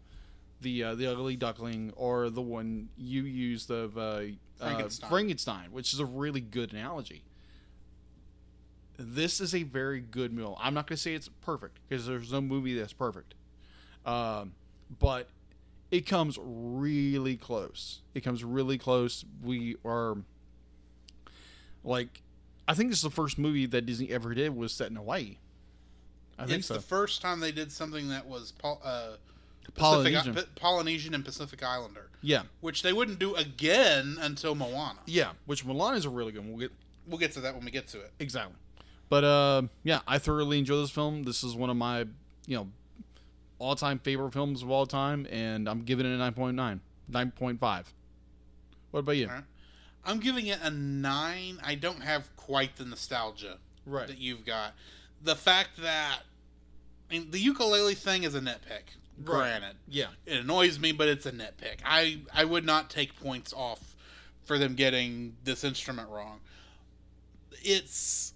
the 0.60 0.84
uh, 0.84 0.94
the 0.94 1.06
ugly 1.06 1.36
duckling 1.36 1.92
or 1.96 2.30
the 2.30 2.42
one 2.42 2.88
you 2.96 3.22
used 3.22 3.70
of 3.70 3.96
uh, 3.96 4.22
Frankenstein. 4.58 5.06
Uh, 5.06 5.08
Frankenstein, 5.08 5.72
which 5.72 5.92
is 5.92 6.00
a 6.00 6.06
really 6.06 6.40
good 6.40 6.72
analogy. 6.72 7.22
This 8.98 9.40
is 9.40 9.54
a 9.54 9.62
very 9.62 10.00
good 10.00 10.32
meal. 10.32 10.58
I'm 10.60 10.74
not 10.74 10.86
going 10.86 10.96
to 10.96 11.02
say 11.02 11.14
it's 11.14 11.28
perfect 11.40 11.78
because 11.88 12.06
there's 12.06 12.32
no 12.32 12.40
movie 12.40 12.78
that's 12.78 12.92
perfect, 12.92 13.34
um, 14.04 14.52
but 14.98 15.28
it 15.90 16.06
comes 16.06 16.38
really 16.42 17.36
close. 17.36 18.00
It 18.14 18.20
comes 18.20 18.44
really 18.44 18.76
close. 18.76 19.24
We 19.42 19.76
are 19.84 20.18
like, 21.82 22.22
I 22.68 22.74
think 22.74 22.90
this 22.90 22.98
is 22.98 23.04
the 23.04 23.10
first 23.10 23.38
movie 23.38 23.66
that 23.66 23.86
Disney 23.86 24.10
ever 24.10 24.34
did 24.34 24.54
was 24.54 24.72
set 24.72 24.90
in 24.90 24.96
Hawaii. 24.96 25.36
I 26.40 26.46
think 26.46 26.58
it's 26.60 26.68
so. 26.68 26.74
the 26.74 26.80
first 26.80 27.20
time 27.22 27.40
they 27.40 27.52
did 27.52 27.70
something 27.72 28.08
that 28.08 28.26
was 28.26 28.52
Pol- 28.52 28.80
uh, 28.84 29.12
Polynesian. 29.74 30.36
Polynesian 30.56 31.14
and 31.14 31.24
Pacific 31.24 31.62
Islander, 31.62 32.08
yeah, 32.22 32.42
which 32.60 32.82
they 32.82 32.92
wouldn't 32.92 33.18
do 33.18 33.34
again 33.36 34.16
until 34.20 34.54
Moana. 34.54 34.98
yeah. 35.06 35.32
Which 35.46 35.64
Milan 35.64 35.94
is 35.96 36.04
a 36.04 36.10
really 36.10 36.32
good. 36.32 36.40
one. 36.42 36.50
We'll 36.52 36.60
get 36.68 36.72
We'll 37.06 37.18
get 37.18 37.32
to 37.32 37.40
that 37.40 37.54
when 37.54 37.64
we 37.64 37.70
get 37.70 37.88
to 37.88 38.00
it. 38.00 38.12
exactly. 38.18 38.54
But 39.08 39.24
uh, 39.24 39.62
yeah, 39.84 40.00
I 40.06 40.18
thoroughly 40.18 40.58
enjoy 40.58 40.76
this 40.80 40.90
film. 40.90 41.24
This 41.24 41.42
is 41.44 41.54
one 41.54 41.70
of 41.70 41.76
my 41.76 42.00
you 42.46 42.56
know 42.56 42.68
all 43.58 43.74
time 43.76 43.98
favorite 43.98 44.32
films 44.32 44.62
of 44.62 44.70
all 44.70 44.86
time, 44.86 45.26
and 45.30 45.68
I'm 45.68 45.82
giving 45.82 46.06
it 46.06 46.14
a 46.14 46.32
9.9, 46.32 46.80
9.5. 47.10 47.84
What 48.90 49.00
about 49.00 49.12
you? 49.16 49.28
Right. 49.28 49.44
I'm 50.04 50.18
giving 50.20 50.46
it 50.46 50.58
a 50.62 50.70
nine. 50.70 51.58
I 51.62 51.74
don't 51.74 52.02
have 52.02 52.34
quite 52.36 52.76
the 52.76 52.84
nostalgia 52.86 53.58
Right. 53.86 54.06
that 54.08 54.18
you've 54.18 54.44
got. 54.46 54.72
The 55.22 55.36
fact 55.36 55.70
that 55.82 56.20
I 57.10 57.14
mean, 57.14 57.30
the 57.30 57.40
ukulele 57.40 57.94
thing 57.96 58.22
is 58.22 58.34
a 58.36 58.40
nitpick. 58.40 58.94
Granted, 59.24 59.76
Yeah. 59.88 60.06
it 60.26 60.38
annoys 60.38 60.78
me, 60.78 60.92
but 60.92 61.08
it's 61.08 61.26
a 61.26 61.32
nitpick. 61.32 61.80
I 61.84 62.20
I 62.32 62.44
would 62.44 62.64
not 62.64 62.88
take 62.88 63.18
points 63.20 63.52
off 63.52 63.96
for 64.44 64.56
them 64.58 64.74
getting 64.74 65.36
this 65.44 65.64
instrument 65.64 66.08
wrong. 66.08 66.40
It's 67.62 68.32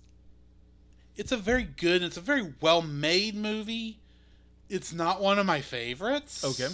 it's 1.17 1.31
a 1.33 1.37
very 1.37 1.63
good, 1.63 2.03
it's 2.03 2.17
a 2.17 2.21
very 2.21 2.53
well 2.61 2.83
made 2.83 3.35
movie. 3.37 3.99
It's 4.69 4.93
not 4.93 5.21
one 5.23 5.39
of 5.39 5.47
my 5.47 5.61
favorites. 5.61 6.45
Okay. 6.45 6.69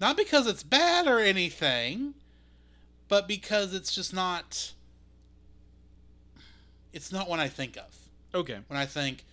Not 0.00 0.16
because 0.16 0.46
it's 0.46 0.62
bad 0.64 1.06
or 1.06 1.20
anything, 1.20 2.14
but 3.08 3.28
because 3.28 3.72
it's 3.72 3.94
just 3.94 4.12
not 4.12 4.72
it's 6.92 7.12
not 7.12 7.28
one 7.28 7.38
I 7.40 7.48
think 7.48 7.76
of 7.76 7.96
Okay. 8.34 8.58
when 8.66 8.78
I 8.78 8.84
think 8.86 9.24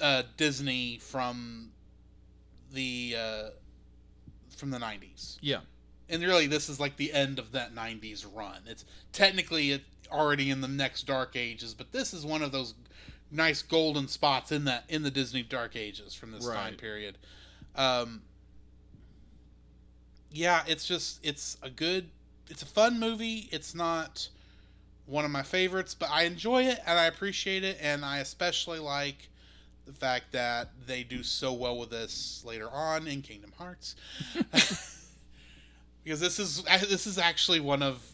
uh, 0.00 0.22
Disney 0.36 0.98
from 0.98 1.70
the 2.72 3.16
uh, 3.18 3.48
from 4.56 4.70
the 4.70 4.78
'90s, 4.78 5.38
Yeah. 5.40 5.60
and 6.08 6.22
really 6.22 6.46
this 6.46 6.68
is 6.68 6.78
like 6.80 6.96
the 6.96 7.12
end 7.12 7.38
of 7.38 7.52
that 7.52 7.74
'90s 7.74 8.26
run. 8.32 8.62
It's 8.66 8.84
technically 9.12 9.72
it 9.72 9.82
already 10.10 10.50
in 10.50 10.60
the 10.60 10.68
next 10.68 11.06
Dark 11.06 11.36
Ages, 11.36 11.74
but 11.74 11.92
this 11.92 12.12
is 12.12 12.24
one 12.24 12.42
of 12.42 12.52
those 12.52 12.74
nice 13.30 13.62
golden 13.62 14.08
spots 14.08 14.52
in 14.52 14.64
that 14.64 14.84
in 14.88 15.02
the 15.02 15.10
Disney 15.10 15.42
Dark 15.42 15.74
Ages 15.76 16.14
from 16.14 16.32
this 16.32 16.46
time 16.46 16.74
period. 16.74 17.16
Um, 17.74 18.22
yeah, 20.30 20.62
it's 20.66 20.86
just 20.86 21.20
it's 21.24 21.56
a 21.62 21.70
good, 21.70 22.08
it's 22.48 22.62
a 22.62 22.66
fun 22.66 22.98
movie. 22.98 23.48
It's 23.52 23.74
not 23.74 24.28
one 25.06 25.24
of 25.24 25.30
my 25.30 25.42
favorites, 25.42 25.94
but 25.94 26.10
I 26.10 26.22
enjoy 26.22 26.64
it 26.64 26.78
and 26.86 26.98
I 26.98 27.04
appreciate 27.06 27.64
it, 27.64 27.78
and 27.80 28.04
I 28.04 28.18
especially 28.18 28.78
like 28.78 29.28
the 29.86 29.92
fact 29.92 30.32
that 30.32 30.70
they 30.86 31.02
do 31.02 31.22
so 31.22 31.52
well 31.52 31.78
with 31.78 31.90
this 31.90 32.42
later 32.44 32.68
on 32.70 33.06
in 33.06 33.22
Kingdom 33.22 33.52
Hearts, 33.58 33.96
because 36.04 36.20
this 36.20 36.38
is 36.38 36.62
this 36.62 37.06
is 37.06 37.18
actually 37.18 37.60
one 37.60 37.82
of 37.82 38.04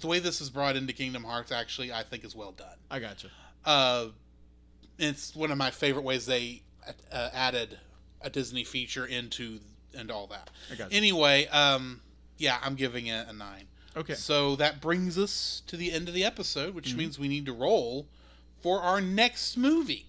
the 0.00 0.06
way 0.06 0.18
this 0.18 0.40
is 0.40 0.50
brought 0.50 0.76
into 0.76 0.92
Kingdom 0.92 1.24
Hearts. 1.24 1.52
Actually, 1.52 1.92
I 1.92 2.02
think 2.02 2.24
is 2.24 2.34
well 2.34 2.52
done. 2.52 2.76
I 2.90 2.98
got 2.98 3.22
you. 3.22 3.30
Uh, 3.64 4.06
it's 4.98 5.34
one 5.34 5.50
of 5.50 5.58
my 5.58 5.70
favorite 5.70 6.04
ways 6.04 6.26
they 6.26 6.62
uh, 7.12 7.30
added 7.32 7.78
a 8.20 8.30
Disney 8.30 8.64
feature 8.64 9.06
into 9.06 9.60
and 9.96 10.10
all 10.10 10.26
that. 10.28 10.50
I 10.70 10.76
got 10.76 10.92
you. 10.92 10.96
Anyway, 10.96 11.46
um, 11.48 12.00
Yeah, 12.38 12.58
I'm 12.62 12.74
giving 12.74 13.06
it 13.06 13.26
a 13.28 13.32
nine. 13.32 13.66
Okay. 13.96 14.14
So 14.14 14.56
that 14.56 14.80
brings 14.80 15.18
us 15.18 15.62
to 15.66 15.76
the 15.76 15.92
end 15.92 16.08
of 16.08 16.14
the 16.14 16.24
episode, 16.24 16.74
which 16.74 16.94
means 16.94 17.18
we 17.18 17.28
need 17.28 17.46
to 17.46 17.52
roll 17.52 18.06
for 18.62 18.80
our 18.80 19.00
next 19.00 19.56
movie. 19.56 20.06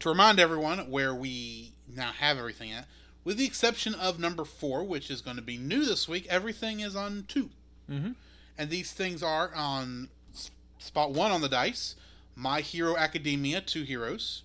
To 0.00 0.08
remind 0.08 0.38
everyone 0.38 0.90
where 0.90 1.14
we 1.14 1.72
now 1.88 2.12
have 2.12 2.38
everything 2.38 2.70
at, 2.72 2.86
with 3.24 3.36
the 3.36 3.44
exception 3.46 3.94
of 3.94 4.18
number 4.18 4.44
four, 4.44 4.84
which 4.84 5.10
is 5.10 5.20
going 5.20 5.36
to 5.36 5.42
be 5.42 5.56
new 5.56 5.84
this 5.84 6.06
week, 6.08 6.26
everything 6.28 6.80
is 6.80 6.94
on 6.96 7.24
2 7.28 7.50
Mhm. 7.90 8.14
And 8.56 8.70
these 8.70 8.92
things 8.92 9.22
are 9.22 9.52
on 9.54 10.08
spot 10.78 11.12
one 11.12 11.30
on 11.32 11.40
the 11.40 11.48
dice 11.48 11.94
My 12.36 12.60
Hero 12.60 12.96
Academia, 12.96 13.60
Two 13.60 13.82
Heroes. 13.82 14.42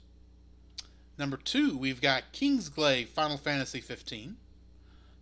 Number 1.17 1.37
two, 1.37 1.77
we've 1.77 2.01
got 2.01 2.31
Kingsglaive, 2.33 3.07
Final 3.09 3.37
Fantasy 3.37 3.79
15. 3.81 4.37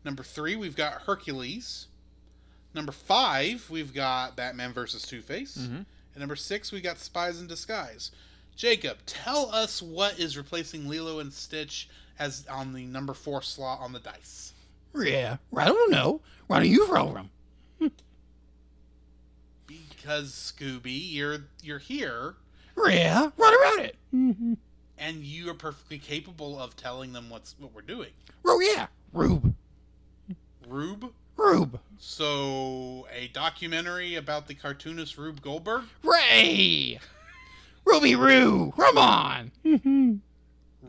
Number 0.06 0.24
three, 0.24 0.56
we've 0.56 0.76
got 0.76 1.02
Hercules. 1.04 1.88
Number 2.74 2.94
five, 2.94 3.70
we've 3.70 3.94
got 3.94 4.36
Batman 4.38 4.72
versus 4.72 5.02
Two 5.04 5.22
Face. 5.22 5.58
Mhm. 5.58 5.86
And 6.14 6.20
number 6.20 6.36
six, 6.38 6.72
we 6.72 6.80
got 6.80 7.00
Spies 7.00 7.40
in 7.42 7.48
Disguise. 7.48 8.12
Jacob, 8.56 8.98
tell 9.06 9.50
us 9.50 9.82
what 9.82 10.20
is 10.20 10.38
replacing 10.38 10.88
Lilo 10.88 11.20
and 11.20 11.32
Stitch 11.34 11.90
as 12.20 12.46
on 12.48 12.74
the 12.74 12.86
number 12.86 13.14
four 13.14 13.42
slot 13.42 13.80
on 13.82 13.94
the 13.94 14.00
dice. 14.00 14.54
Yeah, 14.96 15.38
I 15.56 15.66
don't 15.66 15.92
know. 15.92 16.22
Why 16.48 16.60
don't 16.60 16.70
you 16.70 16.88
roll 16.88 17.14
them? 17.14 17.30
Because 19.68 20.32
Scooby, 20.32 21.12
you're 21.12 21.46
you're 21.64 21.80
here, 21.80 22.36
Yeah, 22.88 23.30
run 23.38 23.54
around 23.54 23.80
it. 23.80 23.96
and 24.98 25.24
you 25.24 25.50
are 25.50 25.54
perfectly 25.54 25.98
capable 25.98 26.60
of 26.60 26.76
telling 26.76 27.14
them 27.14 27.30
what's 27.30 27.56
what 27.58 27.74
we're 27.74 27.82
doing. 27.82 28.12
Oh 28.46 28.60
yeah, 28.60 28.88
Rube, 29.14 29.54
Rube. 30.68 31.14
Rube, 31.38 31.80
So 31.98 33.08
a 33.12 33.28
documentary 33.30 34.16
about 34.16 34.48
the 34.48 34.54
cartoonist 34.54 35.18
Rube 35.18 35.42
Goldberg. 35.42 35.86
Ray, 36.04 37.00
Ruby 37.92 38.16
Roo, 38.16 38.72
come 38.78 38.98
on. 38.98 39.52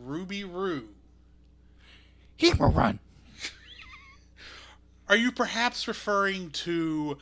Ruby 0.03 0.45
Roo. 0.45 0.89
He 2.37 2.53
will 2.53 2.70
run. 2.70 2.99
Are 5.09 5.16
you 5.16 5.33
perhaps 5.33 5.87
referring 5.89 6.51
to 6.51 7.19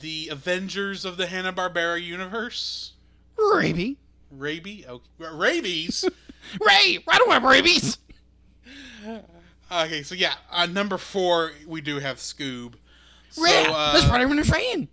the 0.00 0.28
Avengers 0.30 1.04
of 1.04 1.16
the 1.16 1.26
Hanna 1.26 1.52
Barbera 1.52 2.02
universe? 2.02 2.92
Raby, 3.38 3.96
Raby? 4.30 4.84
Okay. 4.86 5.04
Rabies? 5.32 6.04
Ray, 6.66 6.98
run 7.06 7.20
away, 7.26 7.38
rabies. 7.38 7.98
okay, 9.72 10.02
so 10.02 10.14
yeah, 10.14 10.34
uh, 10.50 10.66
number 10.66 10.98
four, 10.98 11.52
we 11.66 11.80
do 11.80 11.98
have 12.00 12.18
Scoob. 12.18 12.74
So, 13.30 13.46
Yeah, 13.46 13.66
uh, 13.70 13.92
let's 13.94 14.06
run 14.06 14.20
him 14.20 14.30
in 14.32 14.36
the 14.38 14.44
train. 14.44 14.88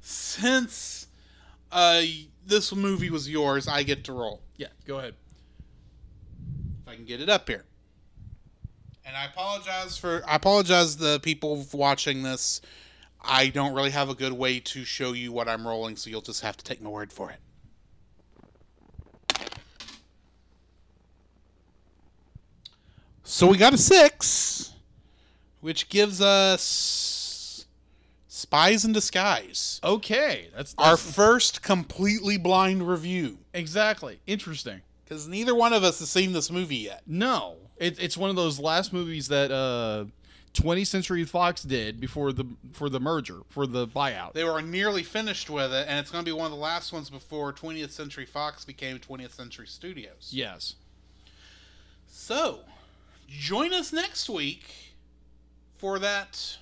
since 0.00 1.06
uh, 1.72 2.02
this 2.48 2.74
movie 2.74 3.10
was 3.10 3.28
yours, 3.28 3.68
I 3.68 3.82
get 3.82 4.04
to 4.04 4.12
roll. 4.12 4.42
Yeah, 4.56 4.68
go 4.86 4.98
ahead. 4.98 5.14
if 6.82 6.88
I 6.88 6.94
can 6.94 7.04
get 7.04 7.20
it 7.20 7.28
up 7.28 7.48
here. 7.48 7.64
And 9.04 9.16
I 9.16 9.26
apologize 9.26 9.96
for 9.96 10.22
I 10.26 10.36
apologize 10.36 10.96
the 10.96 11.20
people 11.20 11.66
watching 11.72 12.22
this. 12.22 12.60
I 13.20 13.48
don't 13.48 13.74
really 13.74 13.90
have 13.90 14.08
a 14.10 14.14
good 14.14 14.32
way 14.32 14.60
to 14.60 14.84
show 14.84 15.12
you 15.12 15.32
what 15.32 15.48
I'm 15.48 15.66
rolling, 15.66 15.96
so 15.96 16.10
you'll 16.10 16.20
just 16.20 16.42
have 16.42 16.56
to 16.56 16.64
take 16.64 16.80
my 16.80 16.90
word 16.90 17.12
for 17.12 17.30
it. 17.30 17.40
So 23.24 23.46
we 23.46 23.58
got 23.58 23.74
a 23.74 23.78
six, 23.78 24.72
which 25.60 25.88
gives 25.88 26.20
us 26.20 27.27
Spies 28.38 28.84
in 28.84 28.92
Disguise. 28.92 29.80
Okay, 29.82 30.46
that's, 30.54 30.72
Our 30.78 30.96
first 30.96 31.60
completely 31.60 32.38
blind 32.38 32.86
review. 32.88 33.38
exactly 33.52 34.20
interesting. 34.28 34.80
Because 35.04 35.26
neither 35.26 35.56
one 35.56 35.72
of 35.72 35.82
us 35.82 35.98
has 35.98 36.08
seen 36.08 36.32
this 36.32 36.48
movie 36.48 36.76
yet. 36.76 37.02
No, 37.04 37.56
it, 37.78 38.00
it's 38.00 38.16
one 38.16 38.30
of 38.30 38.36
those 38.36 38.60
last 38.60 38.92
movies 38.92 39.26
that 39.28 39.50
uh, 39.50 40.04
20th 40.54 40.86
Century 40.86 41.24
Fox 41.24 41.64
did 41.64 41.98
before 41.98 42.32
the 42.32 42.44
for 42.72 42.88
the 42.88 43.00
merger 43.00 43.40
for 43.48 43.66
the 43.66 43.88
buyout. 43.88 44.34
They 44.34 44.44
were 44.44 44.62
nearly 44.62 45.02
finished 45.02 45.50
with 45.50 45.72
it, 45.72 45.86
and 45.88 45.98
it's 45.98 46.10
going 46.12 46.24
to 46.24 46.28
be 46.28 46.32
one 46.36 46.46
of 46.46 46.52
the 46.52 46.58
last 46.58 46.92
ones 46.92 47.10
before 47.10 47.52
20th 47.52 47.90
Century 47.90 48.26
Fox 48.26 48.64
became 48.64 48.98
20th 49.00 49.32
Century 49.32 49.66
Studios. 49.66 50.30
yes. 50.32 50.76
So, 52.06 52.60
join 53.26 53.72
us 53.72 53.92
next 53.92 54.28
week 54.28 54.94
for 55.78 55.98
that. 55.98 56.58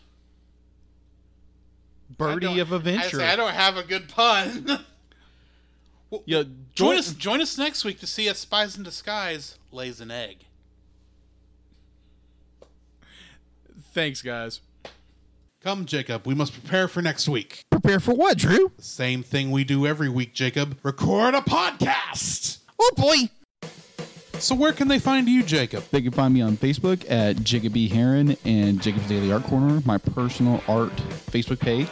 I 2.10 2.14
Birdie 2.16 2.58
of 2.58 2.72
Adventure. 2.72 3.18
I, 3.20 3.24
say 3.24 3.28
I 3.28 3.36
don't 3.36 3.54
have 3.54 3.76
a 3.76 3.82
good 3.82 4.08
pun. 4.08 4.80
Well, 6.08 6.22
yeah, 6.24 6.44
join 6.72 6.98
us. 6.98 7.12
Join 7.14 7.40
us 7.40 7.58
next 7.58 7.84
week 7.84 7.98
to 7.98 8.06
see 8.06 8.28
if 8.28 8.36
Spies 8.36 8.76
in 8.76 8.84
Disguise 8.84 9.58
lays 9.72 10.00
an 10.00 10.12
egg. 10.12 10.44
Thanks, 13.92 14.22
guys. 14.22 14.60
Come, 15.62 15.84
Jacob. 15.84 16.26
We 16.26 16.34
must 16.34 16.52
prepare 16.52 16.86
for 16.86 17.02
next 17.02 17.28
week. 17.28 17.64
Prepare 17.70 17.98
for 17.98 18.14
what, 18.14 18.38
Drew? 18.38 18.70
The 18.76 18.82
same 18.82 19.24
thing 19.24 19.50
we 19.50 19.64
do 19.64 19.84
every 19.84 20.08
week, 20.08 20.32
Jacob. 20.32 20.78
Record 20.84 21.34
a 21.34 21.40
podcast. 21.40 22.58
Oh 22.78 22.90
boy. 22.96 23.30
So 24.38 24.54
where 24.54 24.72
can 24.72 24.88
they 24.88 24.98
find 24.98 25.28
you, 25.28 25.42
Jacob? 25.42 25.84
They 25.90 26.02
can 26.02 26.12
find 26.12 26.32
me 26.32 26.40
on 26.42 26.56
Facebook 26.56 27.04
at 27.10 27.42
Jacob 27.42 27.72
B. 27.72 27.88
Heron 27.88 28.36
and 28.44 28.80
Jacob's 28.80 29.08
Daily 29.08 29.32
Art 29.32 29.44
Corner, 29.44 29.82
my 29.84 29.98
personal 29.98 30.62
art 30.68 30.94
Facebook 31.30 31.58
page. 31.58 31.88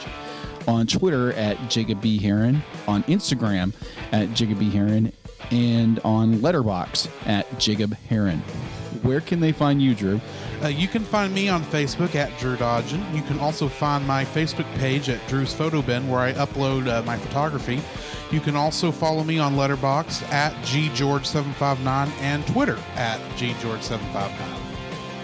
On 0.69 0.87
Twitter 0.87 1.33
at 1.35 1.69
Jacob 1.69 2.01
B. 2.01 2.19
Heron, 2.19 2.63
on 2.89 3.03
Instagram 3.05 3.75
at 4.13 4.33
Jacob 4.33 4.59
B. 4.59 4.71
Heron, 4.71 5.13
and 5.51 6.01
on 6.01 6.37
Letterboxd 6.37 7.09
at 7.27 7.59
Jacob 7.59 7.95
Heron. 8.09 8.39
Where 9.03 9.21
can 9.21 9.41
they 9.41 9.53
find 9.53 9.83
you, 9.83 9.95
Drew? 9.95 10.21
Uh, 10.65 10.69
you 10.69 10.87
can 10.89 11.05
find 11.05 11.35
me 11.35 11.51
on 11.51 11.63
Facebook 11.63 12.15
at 12.15 12.35
Drew 12.39 12.57
Dodgen. 12.57 13.15
You 13.15 13.21
can 13.23 13.39
also 13.39 13.69
find 13.69 14.07
my 14.07 14.25
Facebook 14.25 14.65
page 14.77 15.11
at 15.11 15.27
Drew's 15.29 15.53
Photo 15.53 15.83
Bin, 15.83 16.09
where 16.09 16.21
I 16.21 16.33
upload 16.33 16.89
uh, 16.89 17.03
my 17.03 17.19
photography. 17.19 17.83
You 18.31 18.41
can 18.41 18.57
also 18.57 18.91
follow 18.91 19.23
me 19.25 19.39
on 19.39 19.57
Letterboxd 19.57 20.23
at 20.33 20.55
ggeorge759 20.65 22.09
and 22.21 22.47
Twitter 22.47 22.79
at 22.95 23.21
ggeorge759. 23.37 24.31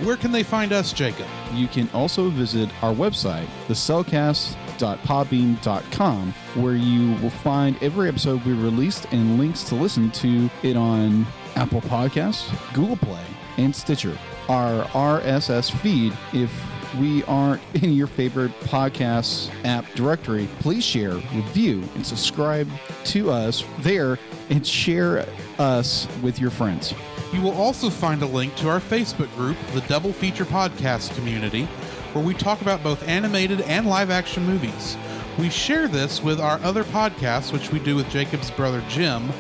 Where 0.05 0.19
can 0.19 0.31
they 0.31 0.43
find 0.43 0.75
us, 0.75 0.93
Jacob? 0.93 1.27
You 1.55 1.69
can 1.69 1.89
also 1.95 2.29
visit 2.29 2.69
our 2.83 2.93
website, 2.93 3.47
thecellcast.podbean.com, 3.69 6.35
where 6.55 6.77
you 6.77 7.15
will 7.23 7.31
find 7.31 7.83
every 7.83 8.09
episode 8.09 8.45
we 8.45 8.53
released 8.53 9.07
and 9.11 9.39
links 9.39 9.65
to 9.65 9.75
listen 9.75 10.11
to 10.11 10.51
it 10.63 10.77
on 10.77 11.27
Apple 11.57 11.81
Podcasts, 11.81 12.53
Google 12.75 12.99
Play, 12.99 13.25
and 13.57 13.75
Stitcher. 13.75 14.19
Our 14.49 14.85
RSS 14.87 15.71
feed, 15.81 16.13
if 16.33 16.51
we 16.99 17.23
aren't 17.25 17.63
in 17.83 17.93
your 17.93 18.07
favorite 18.07 18.53
podcast 18.61 19.51
app 19.65 19.87
directory, 19.95 20.49
please 20.61 20.85
share, 20.85 21.15
review, 21.15 21.83
and 21.95 22.05
subscribe 22.07 22.69
to 23.05 23.31
us 23.31 23.65
there 23.81 24.19
and 24.49 24.67
share 24.67 25.27
us 25.59 26.09
with 26.23 26.41
your 26.41 26.51
friends. 26.51 26.95
You 27.33 27.41
will 27.43 27.53
also 27.53 27.91
find 27.91 28.23
a 28.23 28.27
link 28.27 28.57
to 28.57 28.69
our 28.69 28.81
Facebook 28.81 29.33
group, 29.37 29.57
the 29.73 29.83
Double 29.83 30.13
Feature 30.13 30.45
Podcast 30.45 31.15
Community, 31.15 31.65
where 32.13 32.25
we 32.25 32.35
talk 32.35 32.61
about 32.61 32.83
both 32.83 33.07
animated 33.07 33.61
and 33.63 33.87
live 33.87 34.11
action 34.11 34.45
movies. 34.45 34.97
We 35.39 35.49
share 35.49 35.87
this 35.87 36.23
with 36.23 36.41
our 36.41 36.59
other 36.65 36.83
podcasts, 36.83 37.53
which 37.53 37.71
we 37.71 37.79
do 37.79 37.95
with 37.95 38.11
Jacob's 38.11 38.51
brother 38.51 38.83
Jim, 38.89 39.31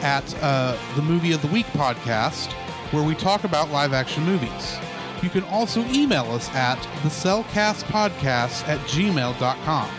at 0.00 0.34
uh, 0.42 0.76
the 0.96 1.02
Movie 1.02 1.32
of 1.32 1.42
the 1.42 1.48
Week 1.48 1.66
podcast, 1.66 2.52
where 2.94 3.02
we 3.02 3.16
talk 3.16 3.42
about 3.42 3.72
live 3.72 3.92
action 3.92 4.22
movies. 4.22 4.78
You 5.20 5.28
can 5.28 5.42
also 5.44 5.80
email 5.86 6.30
us 6.30 6.48
at 6.50 6.80
the 7.02 7.08
Podcast 7.08 8.68
at 8.68 8.78
gmail.com. 8.86 9.90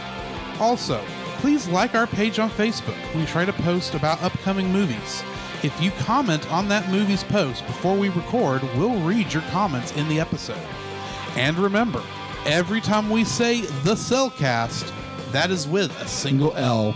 Also, 0.62 1.04
please 1.40 1.68
like 1.68 1.94
our 1.94 2.08
page 2.08 2.40
on 2.40 2.50
Facebook. 2.50 2.98
We 3.14 3.26
try 3.26 3.44
to 3.44 3.52
post 3.52 3.96
about 3.96 4.24
upcoming 4.24 4.72
movies. 4.72 5.24
If 5.62 5.82
you 5.82 5.92
comment 5.92 6.50
on 6.52 6.70
that 6.70 6.90
movie's 6.90 7.24
post 7.24 7.66
before 7.68 7.98
we 7.98 8.10
record, 8.10 8.64
we'll 8.78 9.00
read 9.02 9.34
your 9.34 9.44
comments 9.44 9.92
in 9.98 10.08
the 10.08 10.22
episode. 10.22 10.66
And 11.36 11.58
remember, 11.58 12.02
every 12.46 12.80
time 12.80 13.10
we 13.10 13.26
say 13.26 13.62
the 13.84 13.96
Cellcast, 13.96 14.94
that 15.34 15.52
is 15.52 15.68
with 15.68 15.92
a 16.02 16.08
Single 16.08 16.56
L. 16.56 16.96